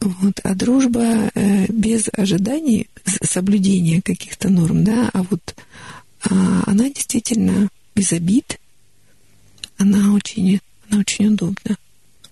[0.00, 0.40] Вот.
[0.42, 2.88] А дружба э, без ожиданий,
[3.22, 5.54] соблюдения каких-то норм, да, а вот
[6.30, 8.58] она действительно без обид,
[9.78, 11.76] она очень, она очень удобна.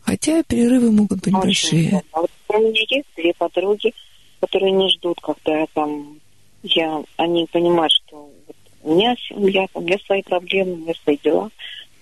[0.03, 2.03] Хотя перерывы могут быть очень большие.
[2.13, 3.93] Вот у меня есть две подруги,
[4.41, 6.19] которые не ждут, когда я там,
[6.63, 11.17] я, они понимают, что вот у меня семья, у меня свои проблемы, у меня свои
[11.23, 11.51] дела,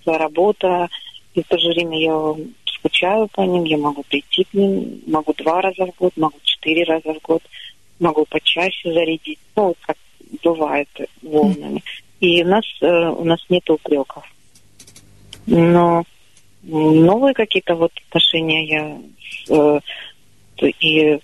[0.02, 0.89] своя работа,
[1.35, 2.36] и в то же время я
[2.67, 6.85] скучаю по ним, я могу прийти к ним, могу два раза в год, могу четыре
[6.85, 7.43] раза в год,
[7.99, 9.39] могу почаще зарядить.
[9.57, 9.97] Ну, вот как
[10.42, 10.89] бывает
[11.23, 11.83] волнами.
[12.20, 14.25] И у нас, э, у нас нет упреков.
[15.47, 16.05] Но
[16.62, 19.00] новые какие-то вот отношения я
[19.49, 19.81] э,
[20.81, 21.18] и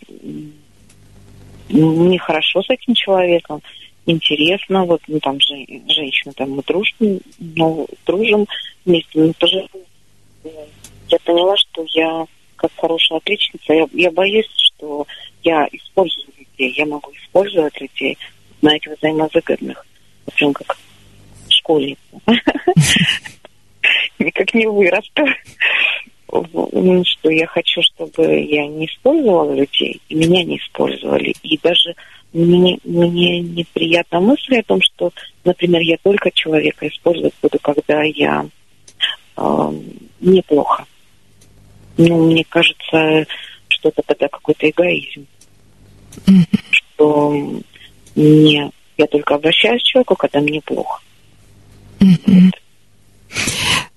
[1.69, 3.61] мне хорошо с этим человеком,
[4.07, 5.55] интересно, вот ну, там же
[5.89, 8.47] женщина, там мы дружим, ну, дружим
[8.85, 9.69] вместе, но тоже
[11.09, 12.27] я поняла, что я
[12.57, 15.07] как хорошая отличница, я, я боюсь, что
[15.43, 18.17] я использую людей, я могу использовать людей,
[18.63, 19.87] на этих взаимовыгодных,
[20.35, 20.77] прям как
[21.49, 22.01] школьница.
[24.19, 25.25] Никак не вырасту.
[26.29, 31.35] Что я хочу, чтобы я не использовала людей, и меня не использовали.
[31.43, 31.95] И даже
[32.33, 35.13] мне, мне неприятна мысль о том, что,
[35.45, 38.47] например, я только человека использовать буду, когда я
[39.37, 39.73] э,
[40.21, 40.85] неплохо.
[41.97, 43.27] Ну, мне кажется,
[43.69, 45.27] что это тогда какой-то эгоизм.
[46.71, 47.63] Что
[48.17, 51.01] мне я только обращаюсь к человеку, когда мне плохо.
[52.01, 52.51] Mm-hmm.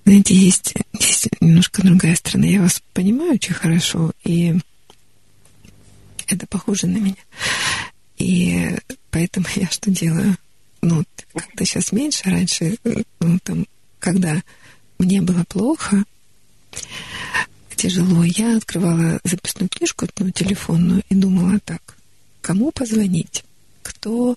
[0.04, 2.46] Знаете, есть, есть немножко другая сторона.
[2.46, 4.54] Я вас понимаю очень хорошо, и
[6.26, 7.16] это похоже на меня.
[8.18, 8.76] И
[9.10, 10.36] поэтому я что делаю?
[10.82, 12.76] Ну, как-то сейчас меньше, раньше,
[13.20, 13.66] ну, там,
[13.98, 14.42] когда
[14.98, 16.04] мне было плохо,
[17.76, 21.96] тяжело, я открывала записную книжку, ну, телефонную, и думала так,
[22.40, 23.44] кому позвонить?
[23.82, 24.36] Кто,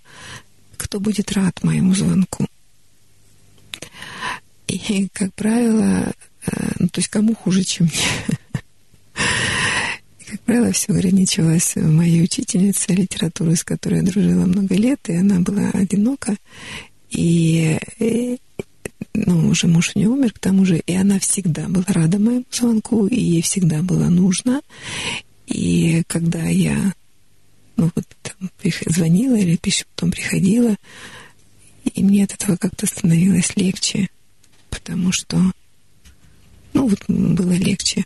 [0.78, 2.46] кто будет рад моему звонку.
[4.68, 6.14] И, как правило,
[6.46, 8.38] э, ну, то есть кому хуже, чем мне.
[10.20, 15.16] И, как правило, все ограничивалось моей учительницей литературы, с которой я дружила много лет, и
[15.16, 16.36] она была одинока.
[17.12, 18.40] И, и
[19.14, 22.46] ну, уже муж у нее умер, к тому же, и она всегда была рада моему
[22.52, 24.62] звонку, и ей всегда было нужно.
[25.46, 26.94] И когда я
[27.76, 28.50] ну вот там
[28.88, 30.76] звонила или пищу потом приходила,
[31.94, 34.10] и мне от этого как-то становилось легче,
[34.70, 35.38] потому что,
[36.74, 38.06] ну вот было легче.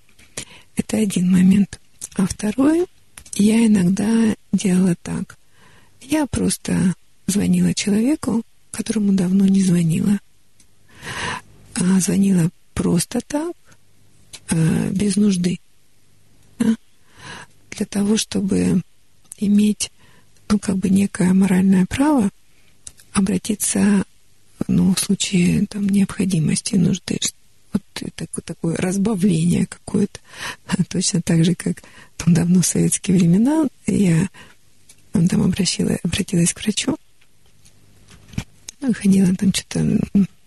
[0.75, 1.79] Это один момент.
[2.15, 2.85] А второй,
[3.35, 5.37] я иногда делала так.
[6.01, 6.93] Я просто
[7.27, 10.19] звонила человеку, которому давно не звонила.
[11.73, 13.55] А звонила просто так,
[14.49, 15.59] а, без нужды.
[16.57, 18.81] Для того, чтобы
[19.37, 19.91] иметь,
[20.49, 22.29] ну, как бы некое моральное право
[23.13, 24.03] обратиться,
[24.67, 27.19] ну, в случае там необходимости, нужды,
[27.73, 27.81] вот
[28.15, 30.19] такое, такое разбавление какое-то.
[30.89, 31.83] Точно так же, как
[32.17, 34.29] там давно в советские времена я
[35.11, 36.95] там обращила, обратилась к врачу,
[38.81, 39.99] ну, ходила там что-то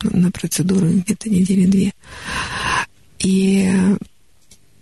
[0.03, 1.93] на процедуру где-то недели две.
[3.19, 3.69] И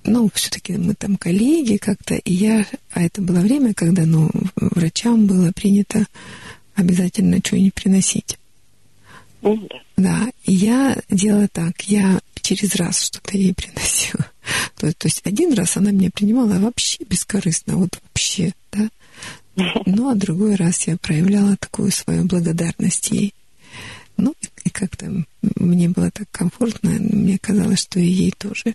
[0.05, 5.27] ну, все-таки мы там коллеги как-то, и я, а это было время, когда, ну, врачам
[5.27, 6.07] было принято
[6.75, 8.39] обязательно что-нибудь приносить.
[9.43, 9.77] Ну, да.
[9.97, 14.27] Да, и я делала так, я через раз что-то ей приносила.
[14.77, 18.89] То, то есть один раз она меня принимала вообще бескорыстно, вот вообще, да.
[19.86, 23.35] Ну, а другой раз я проявляла такую свою благодарность ей.
[24.17, 25.25] Ну, и как-то
[25.57, 28.75] мне было так комфортно, мне казалось, что и ей тоже.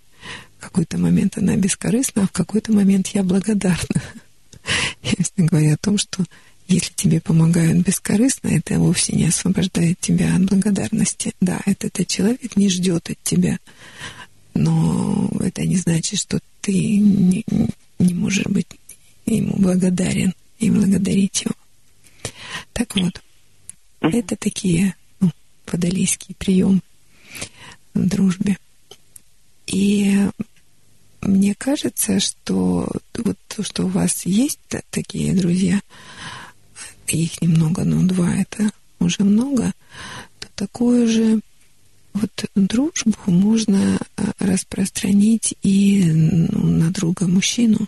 [0.64, 4.02] В какой-то момент она бескорыстна, а в какой-то момент я благодарна.
[5.02, 6.24] Я всегда говорю о том, что
[6.68, 11.32] если тебе помогают бескорыстно, это вовсе не освобождает тебя от благодарности.
[11.42, 13.58] Да, этот, человек не ждет от тебя,
[14.54, 17.44] но это не значит, что ты не,
[17.98, 18.68] не можешь быть
[19.26, 21.54] ему благодарен и благодарить его.
[22.72, 23.20] Так вот,
[24.00, 25.30] это такие ну,
[25.66, 26.80] водолейские приемы
[27.92, 28.56] в дружбе.
[29.66, 30.26] И
[31.24, 35.80] мне кажется, что вот то, что у вас есть такие друзья,
[37.08, 38.70] их немного, но два это
[39.00, 39.72] уже много,
[40.38, 41.40] то такую же
[42.14, 47.86] вот дружбу можно а, распространить и ну, на друга мужчину.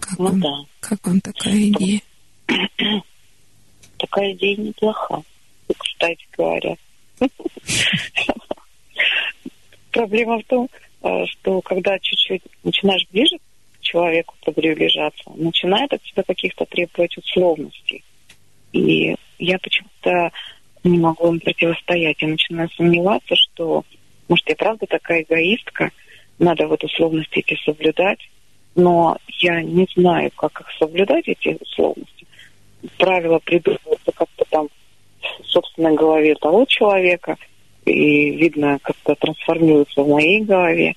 [0.00, 0.56] Как, ну, вам, да.
[0.80, 2.00] как вам такая идея?
[3.98, 5.22] Такая идея неплоха,
[5.76, 6.76] кстати говоря.
[9.90, 10.68] Проблема в том,
[11.02, 13.38] э, что когда чуть-чуть начинаешь ближе
[13.80, 18.04] человеку приближаться, начинает от тебя каких-то требовать условностей.
[18.72, 20.30] И я почему-то
[20.84, 22.20] не могу им противостоять.
[22.20, 23.84] Я начинаю сомневаться, что,
[24.28, 25.90] может, я правда такая эгоистка,
[26.38, 28.20] надо вот условности эти соблюдать,
[28.74, 32.26] но я не знаю, как их соблюдать, эти условности.
[32.98, 34.68] Правила придумываются как-то там
[35.44, 37.36] собственной голове того человека,
[37.84, 40.94] и, видно, как-то трансформируются в моей голове.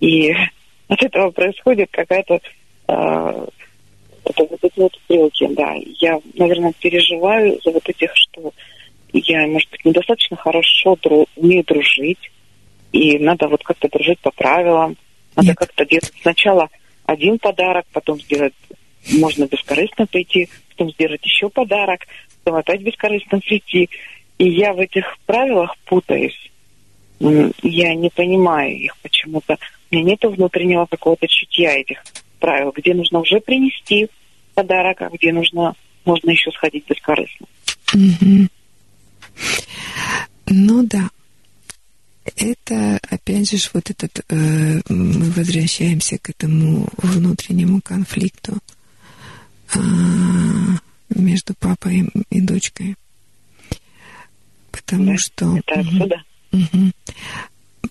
[0.00, 0.32] И
[0.88, 2.40] от этого происходит какая-то
[2.88, 3.46] э,
[4.24, 5.74] это вот эти вот стрелки, да.
[6.00, 8.52] Я, наверное, переживаю за вот этих, что
[9.12, 12.30] я, может быть, недостаточно хорошо дру, умею дружить,
[12.92, 14.96] и надо вот как-то дружить по правилам.
[15.34, 15.56] Надо Нет.
[15.56, 16.68] как-то делать сначала
[17.06, 18.54] один подарок, потом сделать,
[19.12, 22.06] можно бескорыстно прийти, потом сделать еще подарок,
[22.44, 23.88] опять бескорыстно прийти.
[24.38, 26.50] И я в этих правилах путаюсь.
[27.20, 29.56] Я не понимаю их почему-то.
[29.90, 32.02] У меня нет внутреннего какого-то чутья этих
[32.40, 34.08] правил, где нужно уже принести
[34.54, 37.46] подарок, а где нужно, можно еще сходить бескорыстно.
[37.94, 38.48] Угу.
[40.48, 41.08] Ну да.
[42.36, 48.58] Это, опять же, вот этот, э, мы возвращаемся к этому внутреннему конфликту
[49.74, 49.78] э,
[51.20, 52.96] между папой и дочкой.
[54.70, 55.56] Потому Да, что...
[55.58, 56.22] Это отсюда.
[56.52, 56.92] Мгм.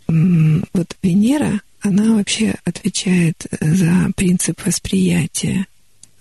[0.07, 5.65] М, Вот Венера, она вообще отвечает за принцип восприятия,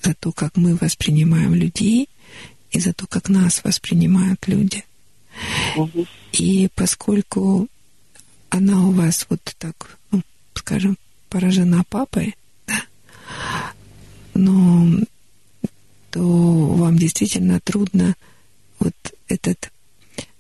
[0.03, 2.09] за то, как мы воспринимаем людей
[2.71, 4.85] и за то, как нас воспринимают люди.
[5.77, 6.07] Мгм.
[6.33, 7.69] И поскольку
[8.49, 10.23] она у вас вот так, ну,
[10.55, 10.97] скажем,
[11.29, 12.35] поражена папой,
[12.67, 12.83] да,
[14.35, 14.87] но
[16.11, 18.15] то вам действительно трудно
[18.79, 18.95] вот
[19.29, 19.71] этот...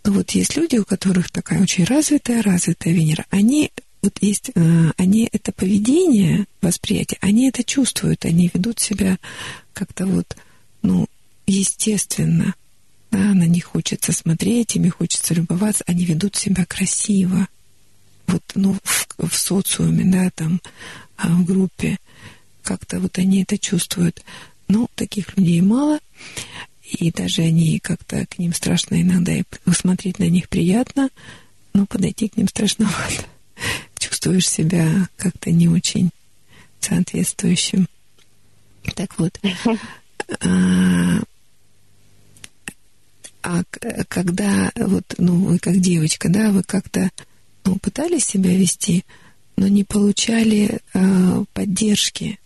[0.04, 3.26] Ну вот есть люди, у которых такая очень развитая, развитая Венера.
[3.30, 3.70] Они
[4.02, 9.18] вот есть, э, они это поведение, восприятие, они это чувствуют, они ведут себя
[9.72, 10.36] как-то вот,
[10.82, 11.06] ну,
[11.46, 12.54] естественно.
[13.10, 17.48] Да, на них хочется смотреть, ими хочется любоваться, они ведут себя красиво.
[18.28, 20.60] Вот, ну, в, в социуме, да, там,
[21.16, 21.98] а, в группе,
[22.62, 24.22] как-то вот они это чувствуют.
[24.70, 25.98] Но таких людей мало,
[26.84, 29.42] и даже они как-то к ним страшно иногда, и
[29.72, 31.10] смотреть на них приятно,
[31.74, 33.24] но подойти к ним страшновато.
[33.98, 36.10] Чувствуешь себя как-то не очень
[36.78, 37.88] соответствующим.
[38.94, 39.40] Так вот,
[40.40, 41.20] а,
[43.42, 43.62] а
[44.08, 47.10] когда вот, ну, вы как девочка, да, вы как-то
[47.64, 49.04] ну, пытались себя вести,
[49.56, 52.38] но не получали э, поддержки.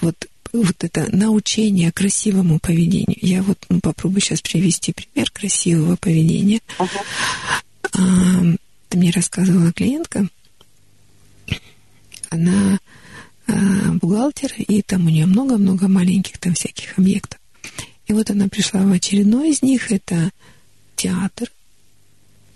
[0.00, 0.16] Вот,
[0.52, 3.18] вот это научение красивому поведению.
[3.20, 6.60] Я вот ну, попробую сейчас привести пример красивого поведения.
[6.78, 7.00] Ага.
[7.94, 7.98] А,
[8.88, 10.28] это мне рассказывала клиентка.
[12.28, 12.78] Она
[13.46, 13.52] а,
[13.94, 17.40] бухгалтер, и там у нее много-много маленьких там всяких объектов.
[18.06, 20.30] И вот она пришла в очередной из них, это
[20.96, 21.50] театр,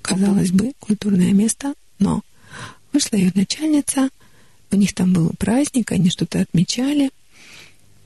[0.03, 2.23] казалось бы, культурное место, но
[2.93, 4.09] вышла ее начальница,
[4.71, 7.11] у них там был праздник, они что-то отмечали,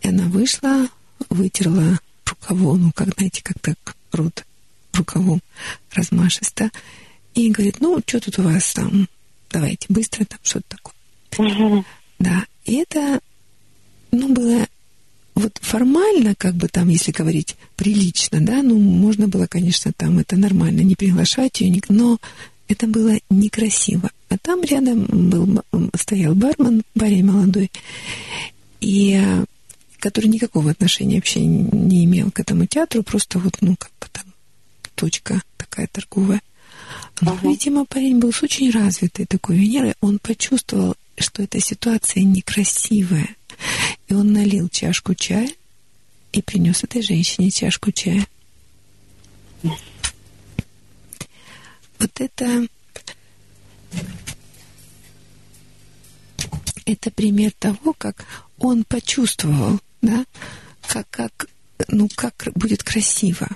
[0.02, 0.88] и она вышла,
[1.28, 4.44] вытерла рукавом, ну, как, знаете, как так рот
[4.92, 5.40] рукавом
[5.92, 6.70] размашисто,
[7.34, 9.08] и говорит, ну, что тут у вас там,
[9.50, 10.94] давайте быстро там что-то такое.
[12.18, 13.20] Да, и это,
[14.12, 14.66] ну, было
[15.34, 20.36] вот формально, как бы там, если говорить прилично, да, ну, можно было, конечно, там это
[20.36, 22.18] нормально, не приглашать ее, но
[22.68, 24.10] это было некрасиво.
[24.28, 25.62] А там рядом был,
[25.96, 27.70] стоял бармен, парень молодой,
[28.80, 29.20] и
[30.00, 34.24] который никакого отношения вообще не имел к этому театру, просто вот, ну, как бы там
[34.94, 36.40] точка такая торговая.
[37.20, 37.48] Но, uh-huh.
[37.48, 39.94] видимо, парень был с очень развитой такой Венерой.
[40.00, 43.28] Он почувствовал, что эта ситуация некрасивая.
[44.08, 45.50] И он налил чашку чая
[46.32, 48.26] и принес этой женщине чашку чая.
[51.98, 52.66] Вот это
[56.86, 58.24] это пример того, как
[58.58, 60.24] он почувствовал, да,
[60.86, 61.48] как, как,
[61.88, 63.48] ну, как будет красиво.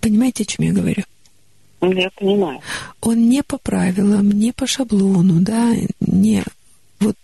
[0.00, 1.04] Понимаете, о чем я говорю?
[1.80, 2.60] Я понимаю.
[3.00, 6.44] Он не по правилам, не по шаблону, да, не
[6.98, 7.16] вот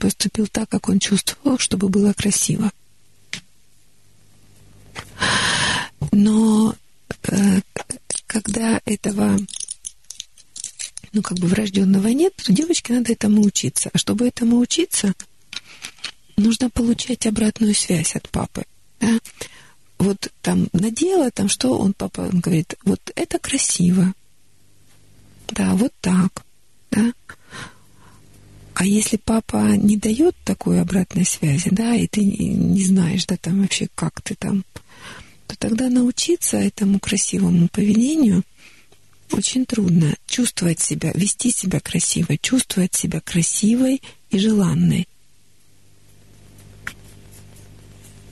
[0.00, 2.72] поступил так, как он чувствовал, чтобы было красиво.
[6.10, 6.74] Но
[7.28, 7.60] э,
[8.26, 9.38] когда этого,
[11.12, 13.90] ну, как бы врожденного нет, то девочке надо этому учиться.
[13.92, 15.14] А чтобы этому учиться,
[16.36, 18.64] нужно получать обратную связь от папы.
[19.00, 19.18] Да?
[19.98, 24.12] Вот там надела, там что он, папа, он говорит, вот это красиво.
[25.48, 26.44] Да, вот так.
[26.90, 27.12] Да?
[28.74, 33.60] А если папа не дает такой обратной связи, да, и ты не знаешь, да, там
[33.60, 34.64] вообще как ты там,
[35.46, 38.42] то тогда научиться этому красивому поведению
[39.30, 40.14] очень трудно.
[40.26, 45.06] Чувствовать себя, вести себя красиво, чувствовать себя красивой и желанной.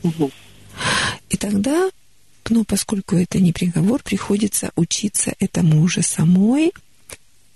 [0.02, 0.30] Угу.
[1.30, 1.90] И тогда,
[2.48, 6.72] ну, поскольку это не приговор, приходится учиться этому уже самой,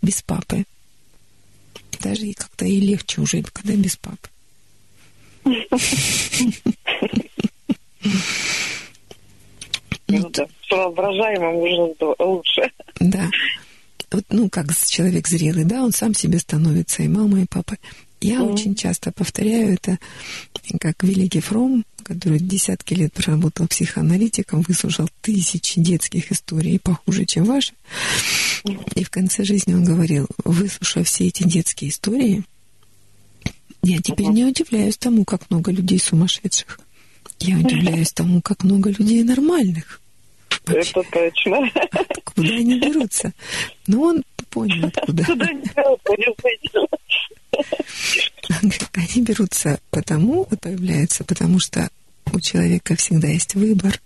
[0.02, 0.64] без папы
[2.04, 4.28] даже и как-то и легче уже, когда без папы.
[10.06, 12.70] Ну, да, с воображаемым уже лучше.
[13.00, 13.30] Да.
[14.12, 17.76] Вот, ну, как человек зрелый, да, он сам себе становится и мама, и папа.
[18.24, 18.52] Я mm.
[18.54, 19.98] очень часто повторяю это,
[20.80, 27.74] как великий Фром, который десятки лет проработал психоаналитиком, выслушал тысячи детских историй, похуже, чем ваши.
[28.94, 32.44] И в конце жизни он говорил, выслушав все эти детские истории,
[33.82, 36.80] я теперь не удивляюсь тому, как много людей сумасшедших.
[37.40, 40.00] Я удивляюсь тому, как много людей нормальных.
[40.64, 40.92] Вообще.
[40.92, 41.70] Это точно.
[42.24, 43.34] Куда они берутся?
[43.86, 44.22] Но он
[44.54, 45.24] понял, откуда.
[45.24, 46.88] Куда они берутся,
[48.92, 51.90] Они берутся потому, появляются, потому что
[52.32, 54.00] у человека всегда есть выбор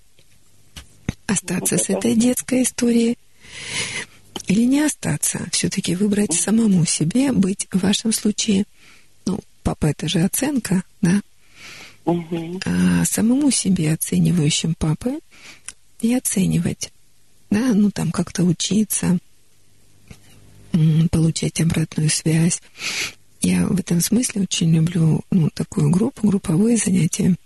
[1.27, 3.19] остаться с этой детской историей
[4.47, 8.65] или не остаться, все-таки выбрать самому себе, быть в вашем случае,
[9.27, 11.21] ну, папа это же оценка, да,
[12.07, 15.19] а самому себе оценивающим папы
[16.01, 16.91] и оценивать,
[17.51, 19.19] да, ну там как-то учиться,
[21.11, 22.61] получать обратную связь.
[23.41, 27.37] Я в этом смысле очень люблю ну, такую группу, групповые занятия,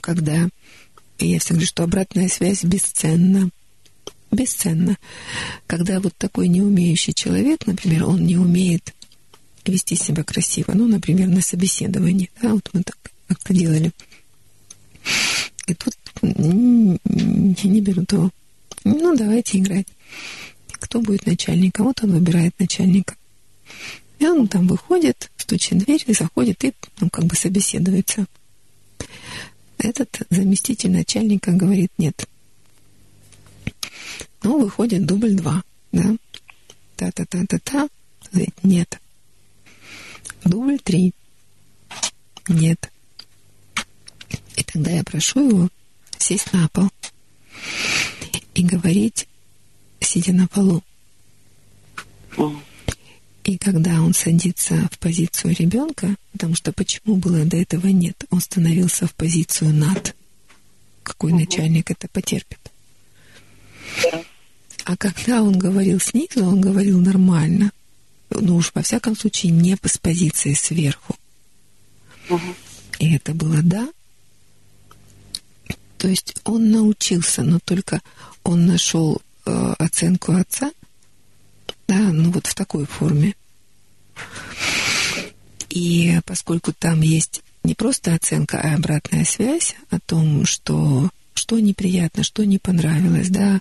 [0.00, 0.48] когда
[1.18, 3.50] я всегда говорю, что обратная связь бесценна
[4.30, 4.96] бесценно.
[5.66, 8.94] Когда вот такой неумеющий человек, например, он не умеет
[9.64, 13.90] вести себя красиво, ну, например, на собеседовании, да, вот мы так как-то делали.
[15.66, 18.30] И тут не берут его.
[18.84, 19.86] Ну, давайте играть.
[20.80, 21.86] Кто будет начальником?
[21.86, 23.16] Вот он выбирает начальника.
[24.18, 28.26] И он там выходит, стучит в дверь и заходит и, ну, как бы собеседуется.
[29.78, 32.26] Этот заместитель начальника говорит, нет,
[34.42, 36.16] ну, выходит дубль два, да.
[36.96, 37.88] Та-та-та-та-та.
[38.62, 39.00] Нет.
[40.44, 41.12] Дубль три.
[42.48, 42.90] Нет.
[44.56, 45.68] И тогда я прошу его
[46.18, 46.88] сесть на пол
[48.54, 49.27] и говорить,
[50.00, 50.82] сидя на полу.
[53.44, 58.40] И когда он садится в позицию ребенка, потому что почему было до этого нет, он
[58.40, 60.14] становился в позицию над.
[61.02, 62.58] Какой начальник это потерпит?
[64.84, 67.72] А когда он говорил снизу, он говорил нормально.
[68.30, 71.16] Ну уж, во всяком случае, не с позиции сверху.
[72.28, 72.54] Угу.
[72.98, 73.88] И это было «да».
[75.96, 78.02] То есть он научился, но только
[78.44, 79.20] он нашел
[79.78, 80.70] оценку отца,
[81.86, 83.34] да, ну вот в такой форме.
[85.70, 92.24] И поскольку там есть не просто оценка, а обратная связь о том, что что неприятно,
[92.24, 93.60] что не понравилось, да,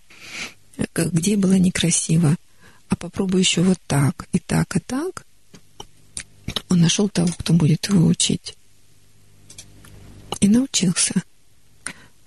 [0.95, 2.35] где было некрасиво,
[2.89, 5.25] а попробуй еще вот так, и так, и так,
[6.69, 8.55] он нашел того, кто будет его учить.
[10.39, 11.21] И научился.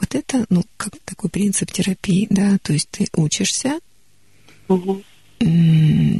[0.00, 3.78] Вот это, ну, как такой принцип терапии, да, то есть ты учишься
[4.68, 5.02] Угу.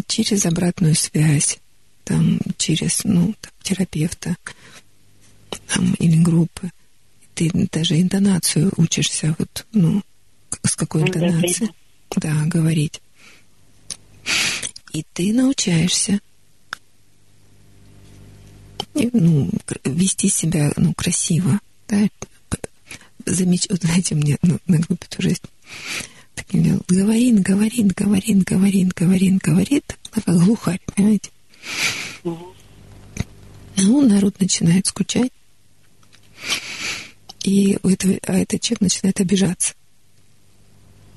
[0.09, 1.61] через обратную связь,
[2.05, 4.37] там, через, ну, там, терапевта,
[5.69, 6.71] там, или группы.
[7.35, 10.03] Ты даже интонацию учишься, вот, ну,
[10.65, 11.71] с какой да, интонацией,
[12.17, 13.01] да, говорить.
[14.93, 16.21] И ты научаешься
[18.95, 19.49] ну,
[19.85, 22.09] вести себя, ну, красиво, да,
[23.27, 23.67] замеч...
[23.71, 25.43] вот знаете, мне ну, на группе тоже есть
[26.35, 26.81] такие дела.
[26.89, 31.31] говорит, говорит, говорит, говорит, говорит, говорит, как глухарь, понимаете?
[33.77, 35.33] Ну, народ начинает скучать,
[37.45, 39.75] и у этого, а этот человек начинает обижаться.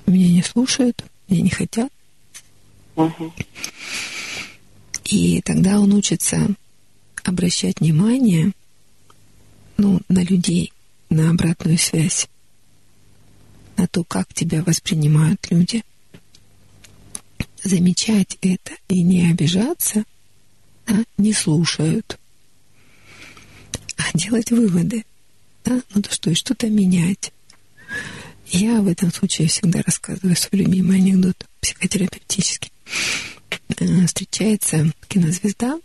[0.06, 1.92] Меня не слушают, меня не хотят.
[2.96, 3.34] Угу.
[5.06, 6.48] И тогда он учится
[7.24, 8.52] обращать внимание
[9.78, 10.73] ну, на людей,
[11.14, 12.28] на обратную связь,
[13.78, 15.84] на то, как тебя воспринимают люди.
[17.64, 20.04] Замечать это и не обижаться,
[20.86, 22.20] да, не слушают,
[23.98, 25.06] а делать выводы.
[25.64, 25.82] Да?
[25.94, 27.32] Ну то что, и что-то менять.
[28.48, 32.72] Я в этом случае всегда рассказываю свой любимый анекдот психотерапевтический.
[33.80, 35.80] Э, Встречается кинозвезда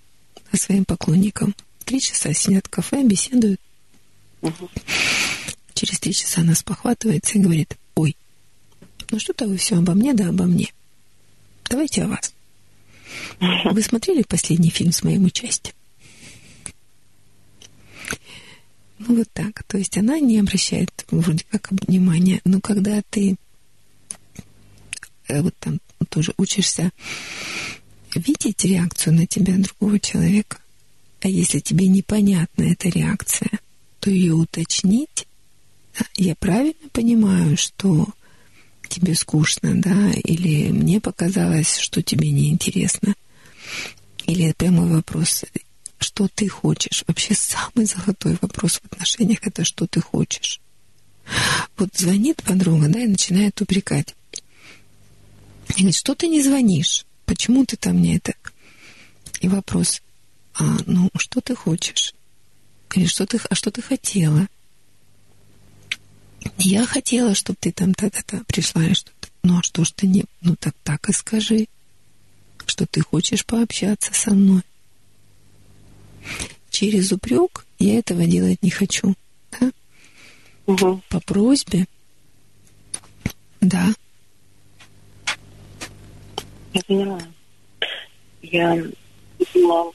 [0.51, 1.55] со своим поклонником.
[1.85, 3.61] Три часа сидят в кафе, беседуют.
[5.75, 8.17] Через три часа она спохватывается и говорит, ой,
[9.11, 10.73] ну что-то вы все обо мне, да обо мне.
[11.69, 12.33] Давайте о вас.
[13.65, 15.75] Вы смотрели последний фильм с моим участием?
[18.99, 19.63] Ну, вот так.
[19.65, 22.41] То есть она не обращает вроде как внимания.
[22.45, 23.37] Но когда ты
[25.29, 26.91] э, вот там тоже учишься
[28.15, 30.59] видеть реакцию на тебя другого человека,
[31.21, 33.51] а если тебе непонятна эта реакция,
[34.01, 35.27] то ее уточнить.
[36.17, 38.07] Я правильно понимаю, что
[38.89, 43.15] тебе скучно, да, или мне показалось, что тебе неинтересно.
[44.27, 45.45] Или прямой вопрос,
[45.99, 47.05] что ты хочешь?
[47.07, 50.61] Вообще самый золотой вопрос в отношениях это что ты хочешь.
[51.77, 54.15] Вот звонит подруга, да, и начинает упрекать.
[55.69, 57.05] И говорит, что ты не звонишь?
[57.27, 58.33] Почему ты там не это?
[59.41, 60.01] И вопрос,
[60.55, 62.15] а, ну, что ты хочешь?
[62.95, 64.49] Или что ты, а что ты хотела?
[66.57, 69.29] Я хотела, чтобы ты там та-та-та пришла и что-то.
[69.43, 70.25] Ну, а что ж ты не...
[70.41, 71.67] Ну, так так и скажи,
[72.67, 74.63] что ты хочешь пообщаться со мной.
[76.71, 79.15] Через упрек я этого делать не хочу.
[79.61, 79.71] Да?
[80.67, 81.03] Угу.
[81.09, 81.87] По просьбе.
[83.61, 83.93] Да.
[86.75, 87.35] Я понимаю.
[88.43, 88.77] Я,
[89.39, 89.93] видимо,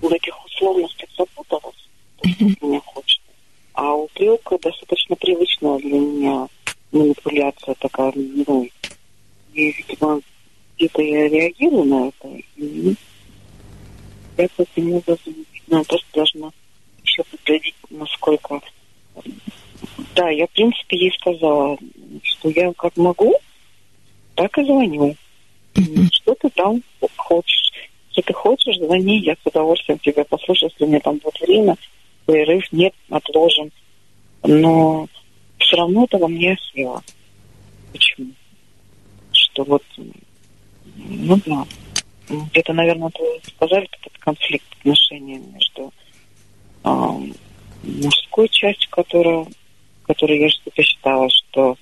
[0.00, 1.88] в этих условностях запуталась,
[2.24, 3.20] что мне хочется.
[3.74, 6.48] А упрек достаточно привычная для меня
[6.92, 8.68] манипуляция такая, ну,
[9.54, 10.20] и, видимо,
[10.76, 12.94] где-то я реагирую на это, и
[14.36, 15.34] я таким образом,
[15.68, 16.50] ну, просто должна
[17.02, 18.60] еще подглядеть, насколько...
[20.14, 21.78] Да, я, в принципе, ей сказала,
[22.22, 23.34] что я как могу,
[24.34, 25.16] так и звоню.
[26.12, 26.82] Что ты там
[27.16, 27.72] хочешь?
[28.14, 31.76] Если ты хочешь, звони, я с удовольствием тебя послушаю, если меня там будет время,
[32.26, 33.72] перерыв нет, отложим.
[34.44, 35.08] Но
[35.58, 37.02] все равно это во мне осело.
[37.92, 38.32] Почему?
[39.32, 39.82] Что вот,
[40.96, 41.64] ну да,
[42.28, 45.92] где-то, наверное, вы сказали, этот конфликт отношений между
[46.84, 47.18] а,
[47.82, 49.46] мужской частью, которая,
[50.06, 51.78] которой я что-то считала, что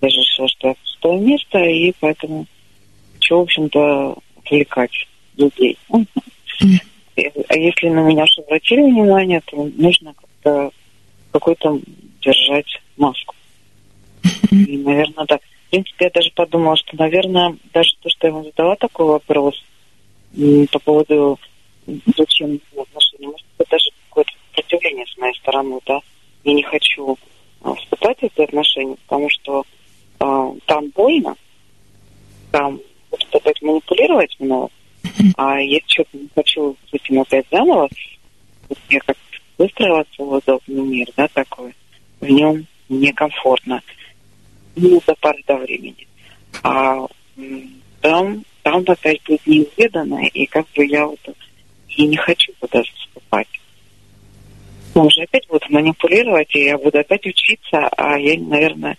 [0.00, 2.46] я же решила, что я пустое место, и поэтому
[3.14, 5.06] хочу, в общем-то, отвлекать
[5.36, 5.78] людей.
[7.48, 10.70] А если на меня что обратили внимание, то нужно как-то
[11.32, 11.80] какой-то
[12.20, 13.34] держать маску.
[14.50, 15.38] И, наверное, да.
[15.38, 19.64] В принципе, я даже подумала, что, наверное, даже то, что я ему задала такой вопрос
[20.70, 21.38] по поводу
[22.16, 26.00] зачем отношений, может быть, даже какое-то сопротивление с моей стороны, да.
[26.44, 27.18] Я не хочу
[27.62, 29.64] а, вступать в эти отношения, потому что
[30.20, 31.36] а, там больно,
[32.50, 32.80] там
[33.10, 34.68] будут опять манипулировать мной,
[35.36, 37.88] а я что-то не хочу с этим опять заново.
[38.68, 39.16] Вот я как
[39.58, 41.74] выстроила свой удобный мир, да, такой.
[42.20, 43.82] В нем некомфортно.
[44.76, 46.06] Ну, до поры до времени.
[46.62, 47.06] А
[48.00, 51.20] там, там опять будет неизведанное, и как бы я вот
[51.88, 53.48] и не хочу туда вступать.
[54.94, 58.96] он же опять будет манипулировать, и я буду опять учиться, а я, наверное,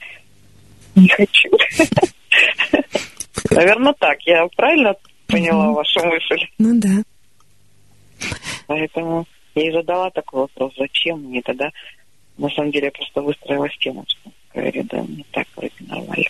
[0.95, 1.49] не хочу.
[3.51, 4.21] Наверное, так.
[4.23, 4.95] Я правильно
[5.27, 6.45] поняла вашу мысль?
[6.57, 7.03] Ну да.
[8.67, 11.69] Поэтому я и задала такой вопрос, зачем мне тогда?
[12.37, 14.31] На самом деле я просто выстроила стеночку.
[14.53, 16.25] Говорю, да, мне так вроде нормально.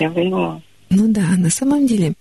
[0.00, 0.62] Я поняла.
[0.90, 2.14] Ну да, на самом деле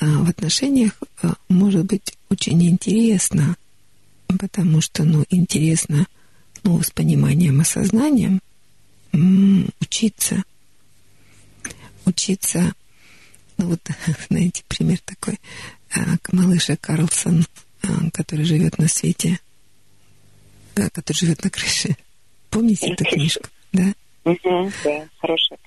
[0.00, 0.92] а, в отношениях
[1.22, 3.56] а, может быть очень интересно,
[4.26, 6.06] потому что, ну, интересно,
[6.62, 8.40] ну, с пониманием, осознанием
[9.80, 10.42] учиться,
[12.04, 12.72] учиться,
[13.58, 13.80] ну вот,
[14.28, 15.38] знаете, пример такой,
[15.94, 17.46] а, малыша Карлсон,
[18.12, 19.38] который живет на свете,
[20.74, 21.96] который живет на крыше.
[22.50, 23.94] Помните эту книжку, да?
[24.24, 25.58] Угу, да, хорошая.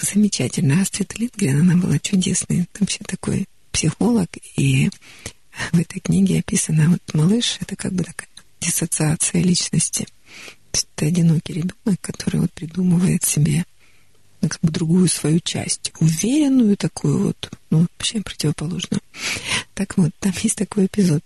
[0.00, 0.82] Замечательно.
[0.82, 2.66] Астрид Линдгрен, она была чудесной.
[2.72, 4.90] Там вообще такой психолог, и
[5.72, 8.28] в этой книге описано вот малыш, это как бы такая
[8.60, 10.04] диссоциация личности.
[10.72, 13.64] То есть это одинокий ребенок, который вот придумывает себе
[14.40, 19.00] как бы другую свою часть, уверенную такую вот, ну, вообще противоположную.
[19.74, 21.22] Так вот, там есть такой эпизод.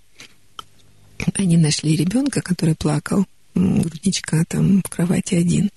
[1.34, 5.70] Они нашли ребенка, который плакал, грудничка там в кровати один.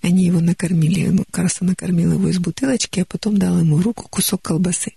[0.00, 4.06] Они его накормили, ну, Карса накормил его из бутылочки, а потом дал ему в руку
[4.08, 4.92] кусок колбасы.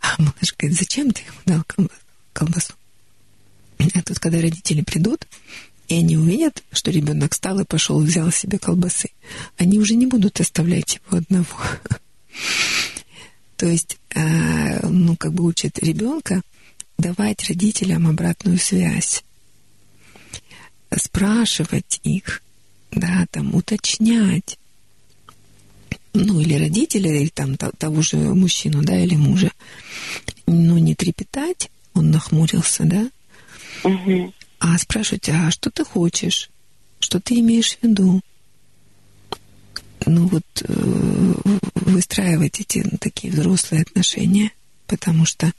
[0.00, 1.88] А малыш говорит, зачем ты ему дал
[2.32, 2.72] колбасу?
[3.78, 5.26] А тут, когда родители придут,
[5.88, 9.10] и они увидят, что ребенок встал и пошел, взял себе колбасы,
[9.56, 11.58] они уже не будут оставлять его одного.
[13.56, 16.42] То есть, а, ну, как бы учат ребенка
[16.98, 19.24] давать родителям обратную связь,
[20.96, 22.42] спрашивать их,
[22.92, 24.58] да, там, уточнять,
[26.12, 29.50] ну, или родителя, или там того же мужчину, да, или мужа,
[30.46, 33.10] ну, не трепетать, он нахмурился, да.
[34.58, 36.50] А спрашивать, а что ты хочешь,
[37.00, 38.20] что ты имеешь в виду?
[40.06, 41.34] Ну, вот э,
[41.74, 44.52] выстраивать эти такие взрослые отношения,
[44.86, 45.52] потому что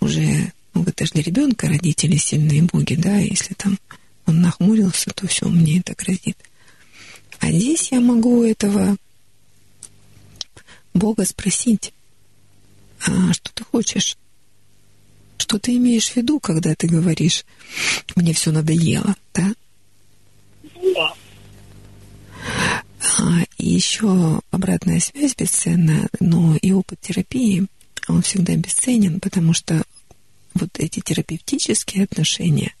[0.00, 3.78] уже, ну, это же для ребенка родители сильные боги, да, если там
[4.26, 6.36] он нахмурился, то все, мне это грозит.
[7.38, 8.96] А здесь я могу этого
[10.94, 11.92] Бога спросить,
[13.06, 14.16] а что ты хочешь?
[15.38, 17.44] Что ты имеешь в виду, когда ты говоришь,
[18.14, 19.52] мне все надоело, да?
[20.94, 21.14] Да.
[23.18, 27.66] А, и еще обратная связь бесценна, но и опыт терапии,
[28.08, 29.82] он всегда бесценен, потому что
[30.54, 32.74] вот эти терапевтические отношения,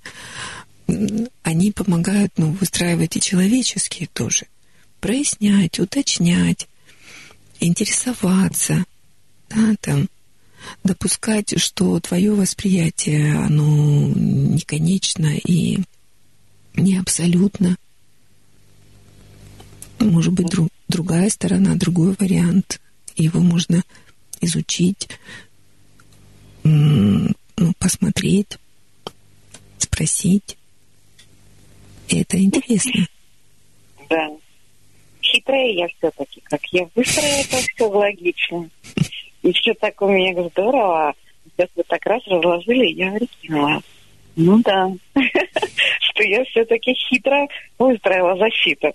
[1.42, 4.46] они помогают ну, выстраивать и человеческие тоже.
[5.00, 6.68] Прояснять, уточнять,
[7.60, 8.84] интересоваться,
[9.50, 10.08] да, там,
[10.84, 15.78] допускать, что твое восприятие, оно не конечно и
[16.74, 17.76] не абсолютно.
[19.98, 22.80] Может быть, друг, другая сторона, другой вариант.
[23.16, 23.82] Его можно
[24.40, 25.08] изучить,
[26.64, 27.32] ну,
[27.78, 28.58] посмотреть,
[29.78, 30.58] спросить.
[32.08, 33.06] Это интересно.
[34.10, 34.28] Да
[35.36, 38.70] хитрая я все-таки, как я быстро это все логично.
[39.46, 41.14] И все так у меня здорово.
[41.56, 43.80] Сейчас вы так раз разложили, я прикинула.
[44.34, 44.90] Ну да,
[46.00, 47.46] что я все-таки хитро
[47.78, 48.92] выстроила защиту.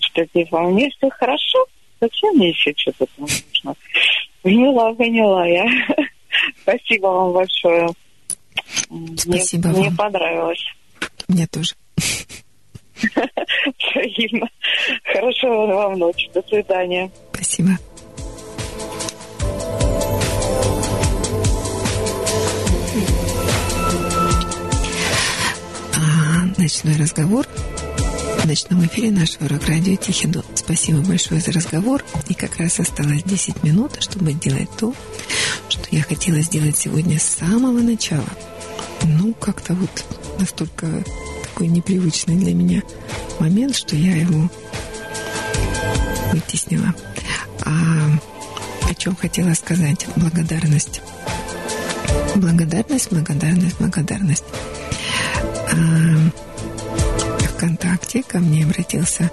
[0.00, 1.64] Что типа мне все хорошо,
[2.00, 3.76] зачем мне еще что-то там нужно?
[4.42, 5.64] Поняла, поняла я.
[6.62, 7.88] Спасибо вам большое.
[9.16, 9.86] Спасибо мне, вам.
[9.86, 10.64] Мне понравилось.
[11.28, 11.74] Мне тоже.
[13.94, 14.48] Взаимно.
[15.04, 16.28] Хорошего вам ночи.
[16.34, 17.10] До свидания.
[17.32, 17.70] Спасибо.
[26.58, 27.46] Ночной разговор
[28.38, 30.44] в ночном эфире нашего рок-радио Тихий Дон.
[30.54, 32.04] Спасибо большое за разговор.
[32.28, 34.94] И как раз осталось 10 минут, чтобы сделать то,
[35.68, 38.28] что я хотела сделать сегодня с самого начала.
[39.02, 40.04] Ну, как-то вот
[40.38, 40.86] настолько
[41.42, 42.82] такой непривычный для меня
[43.40, 44.50] момент, что я его
[46.32, 46.94] вытеснила.
[47.64, 47.70] А
[48.88, 50.06] о чем хотела сказать?
[50.16, 51.00] Благодарность.
[52.36, 54.44] Благодарность, благодарность, благодарность.
[55.70, 55.76] А,
[57.54, 59.30] ВКонтакте ко мне обратился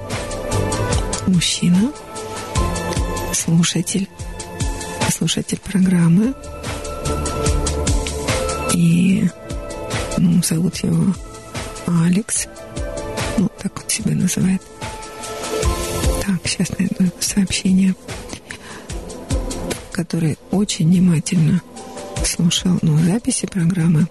[1.27, 1.91] мужчина,
[3.33, 4.07] слушатель,
[5.09, 6.33] слушатель программы.
[8.73, 9.29] И
[10.17, 11.13] ну, зовут его
[11.87, 12.47] Алекс.
[13.37, 14.61] Ну, так он себя называет.
[16.25, 17.95] Так, сейчас найду сообщение.
[19.91, 21.61] Который очень внимательно
[22.25, 24.07] слушал ну, записи программы.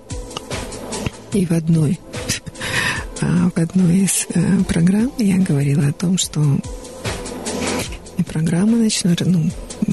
[1.32, 1.98] И в одной
[3.22, 6.40] А в одной из э, программ я говорила о том, что
[8.26, 9.50] программа «Ночной», ну,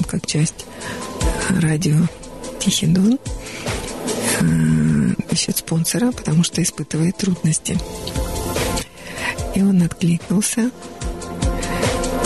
[0.08, 0.64] как часть
[1.50, 1.96] радио
[2.58, 3.18] «Тихий Дон»,
[4.40, 4.44] э,
[5.30, 7.78] ищет спонсора, потому что испытывает трудности.
[9.54, 10.70] И он откликнулся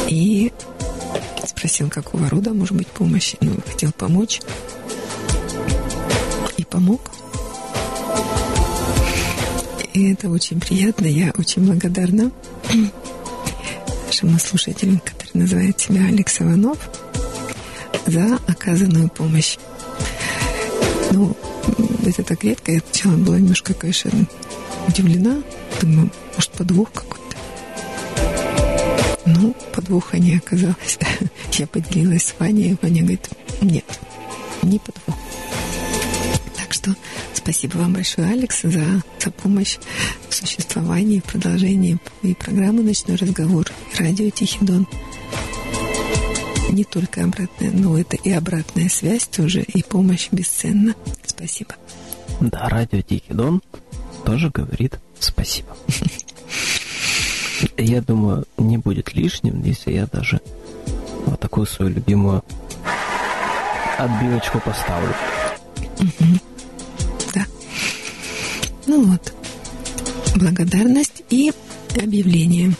[0.08, 0.52] и
[1.46, 3.34] спросил, какого рода может быть помощь.
[3.40, 4.40] Ну, хотел помочь.
[6.56, 7.00] И помог.
[9.94, 11.06] И это очень приятно.
[11.06, 12.30] Я очень благодарна
[14.06, 16.78] нашему слушателю, который называет себя Алекс Иванов,
[18.06, 19.56] за оказанную помощь.
[21.10, 21.36] Ну,
[22.06, 22.72] это так редко.
[22.72, 24.10] Я сначала была немножко, конечно,
[24.88, 25.42] удивлена.
[25.80, 27.36] Думаю, может, подвох какой-то.
[29.26, 30.98] Ну, подвоха не оказалось.
[31.52, 33.28] Я поделилась с Ваней, и Ваня говорит,
[33.60, 33.84] нет,
[34.62, 35.11] не подвох.
[37.34, 39.78] Спасибо вам большое, Алекс, за, за помощь
[40.28, 43.66] в существовании, в продолжении и программы «Ночной разговор»,
[43.98, 44.86] радио «Тихий Дон».
[46.70, 50.94] Не только обратная, но это и обратная связь тоже, и помощь бесценна.
[51.26, 51.74] Спасибо.
[52.40, 53.62] Да, радио Тихий Дон
[54.24, 55.76] тоже говорит спасибо.
[57.76, 60.40] Я думаю, не будет лишним, если я даже
[61.26, 62.42] вот такую свою любимую
[63.98, 65.14] отбивочку поставлю.
[65.98, 66.51] Да.
[68.86, 69.32] Ну вот.
[70.36, 71.52] Благодарность и
[71.96, 72.72] объявление.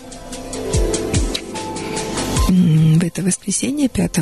[2.49, 4.17] В это воскресенье, 5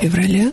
[0.00, 0.52] февраля,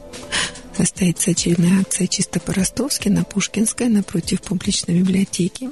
[0.75, 5.69] состоится очередная акция чисто по-ростовски на Пушкинской напротив публичной библиотеки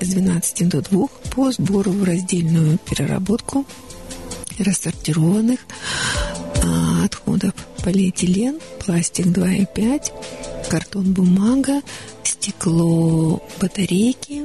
[0.00, 3.66] с 12 до 2 по сбору в раздельную переработку
[4.58, 5.60] рассортированных
[7.04, 7.52] отходов
[7.84, 11.80] полиэтилен, пластик 2,5, картон, бумага,
[12.22, 14.44] стекло, батарейки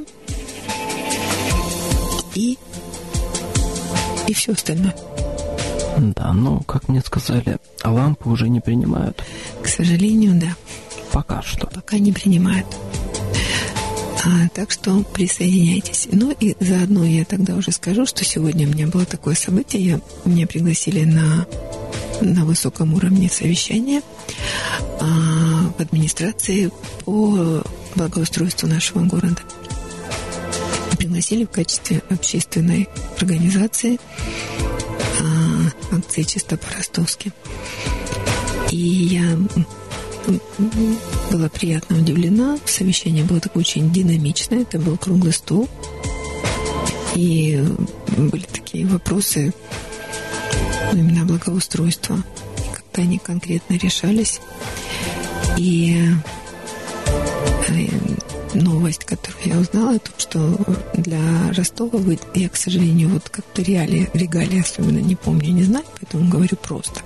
[2.36, 2.58] и,
[4.28, 4.96] и все остальное.
[5.98, 9.24] Да, ну, как мне сказали, лампы уже не принимают.
[9.62, 10.56] К сожалению, да.
[11.12, 11.68] Пока что.
[11.68, 12.66] Пока не принимают.
[14.24, 16.08] А, так что присоединяйтесь.
[16.12, 19.84] Ну и заодно я тогда уже скажу, что сегодня у меня было такое событие.
[19.84, 21.48] Я, меня пригласили на,
[22.22, 24.02] на высоком уровне совещания
[25.00, 26.72] а, в администрации
[27.04, 27.64] по
[27.96, 29.42] благоустройству нашего города.
[30.98, 32.88] Пригласили в качестве общественной
[33.20, 34.00] организации
[35.20, 37.34] а, акции чисто по-ростовски.
[38.70, 39.38] И я
[41.32, 42.58] была приятно удивлена.
[42.66, 44.62] Совещание было такое очень динамичное.
[44.62, 45.70] Это был круглый стол.
[47.16, 47.64] И
[48.18, 49.54] были такие вопросы
[50.94, 52.18] ну, именно благоустройства.
[52.74, 54.40] Как-то они конкретно решались.
[55.58, 55.98] И
[57.68, 57.88] э,
[58.54, 60.58] новость, которую я узнала, то, что
[60.94, 61.20] для
[61.56, 62.00] Ростова
[62.36, 67.02] я, к сожалению, вот как-то реалии, регалии особенно не помню, не знаю, поэтому говорю просто.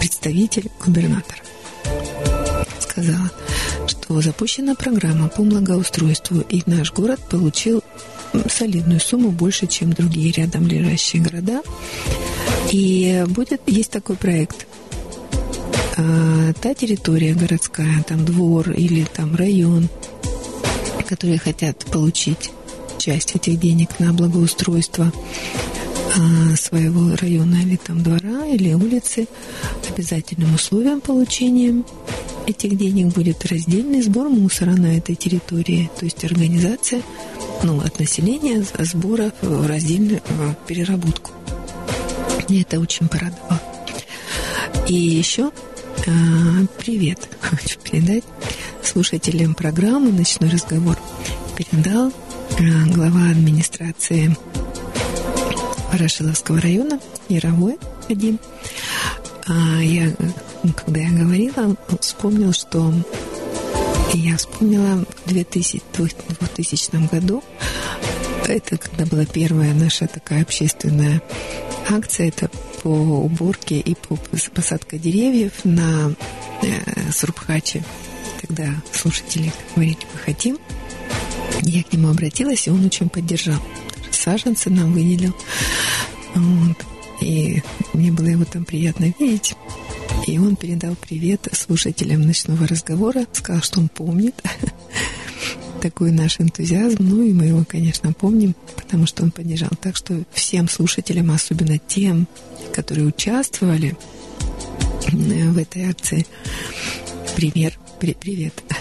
[0.00, 1.38] Представитель губернатора
[2.80, 3.30] сказала,
[3.86, 7.82] что запущена программа по благоустройству, и наш город получил
[8.48, 11.62] солидную сумму больше, чем другие рядом лежащие города.
[12.70, 14.66] И будет, есть такой проект.
[15.96, 19.88] А, та территория городская, там двор или там район,
[21.08, 22.50] которые хотят получить
[22.98, 25.12] часть этих денег на благоустройство
[26.56, 29.28] своего района или там двора или улицы
[29.88, 31.82] обязательным условием получения
[32.46, 37.02] этих денег будет раздельный сбор мусора на этой территории, то есть организация
[37.62, 41.30] ну, от населения сбора в раздельную в переработку.
[42.48, 43.60] Мне это очень порадовало.
[44.88, 45.50] И еще
[46.06, 46.10] э,
[46.78, 48.24] привет хочу передать
[48.82, 50.98] слушателям программы «Ночной разговор».
[51.56, 52.08] Передал
[52.58, 54.36] э, глава администрации
[55.92, 56.98] Ворошиловского района
[57.28, 58.38] Яровой Вадим.
[59.46, 60.12] А я
[60.76, 62.92] когда я говорила, вспомнил, что
[64.14, 67.42] я вспомнила в 2000, 2000 году,
[68.46, 71.22] это когда была первая наша такая общественная
[71.88, 72.50] акция, это
[72.82, 74.16] по уборке и по
[74.54, 76.12] посадке деревьев на
[76.62, 77.84] э, Сурбхаче.
[78.40, 80.58] Тогда слушатели говорили, мы хотим.
[81.62, 83.60] Я к нему обратилась, и он очень поддержал.
[84.12, 85.34] Саженцы нам выделил.
[86.34, 86.76] Вот.
[87.20, 89.54] И мне было его там приятно видеть.
[90.26, 94.34] И он передал привет слушателям ночного разговора, сказал, что он помнит
[95.82, 96.98] такой наш энтузиазм.
[97.00, 99.70] Ну и мы его, конечно, помним, потому что он поддержал.
[99.80, 102.28] Так что всем слушателям, особенно тем,
[102.72, 103.96] которые участвовали
[105.10, 106.26] в этой акции,
[107.36, 108.54] привет, при, привет.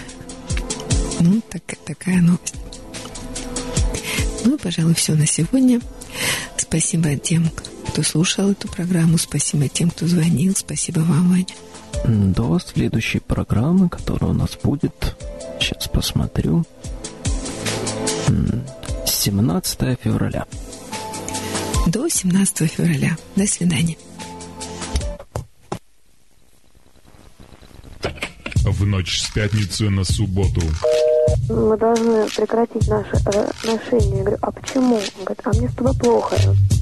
[1.23, 2.55] Ну, так, такая новость.
[4.45, 5.81] Ну, пожалуй, все на сегодня.
[6.57, 7.51] Спасибо тем,
[7.87, 9.17] кто слушал эту программу.
[9.17, 10.55] Спасибо тем, кто звонил.
[10.55, 12.33] Спасибо вам, Ваня.
[12.33, 15.15] До следующей программы, которая у нас будет,
[15.59, 16.65] сейчас посмотрю,
[19.05, 20.45] 17 февраля.
[21.87, 23.17] До 17 февраля.
[23.35, 23.97] До свидания.
[28.63, 30.61] В ночь с пятницы на субботу
[31.49, 34.17] мы должны прекратить наши отношения.
[34.17, 34.95] Я говорю, а почему?
[34.95, 36.35] Он говорит, а мне с тобой плохо.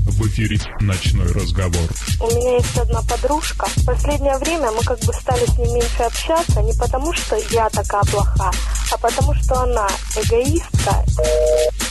[0.09, 1.81] В эфире «Ночной разговор».
[2.21, 3.67] У меня есть одна подружка.
[3.67, 7.69] В последнее время мы как бы стали с ней меньше общаться не потому, что я
[7.69, 8.51] такая плоха,
[8.91, 11.05] а потому, что она эгоистка.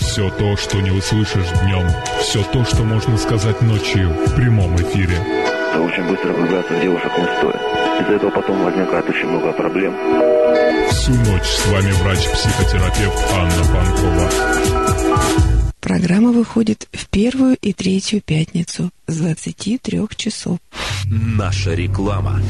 [0.01, 1.89] Все то, что не услышишь днем,
[2.21, 5.17] все то, что можно сказать ночью в прямом эфире.
[5.77, 7.79] Очень быстро влюбляться в девушек не стоит.
[8.01, 9.95] Из-за этого потом возникает очень много проблем.
[10.99, 14.31] Всю ночь с вами врач-психотерапевт Анна Панкова.
[15.81, 20.59] Программа выходит в первую и третью пятницу с 23 часов.
[21.07, 22.43] Наша реклама.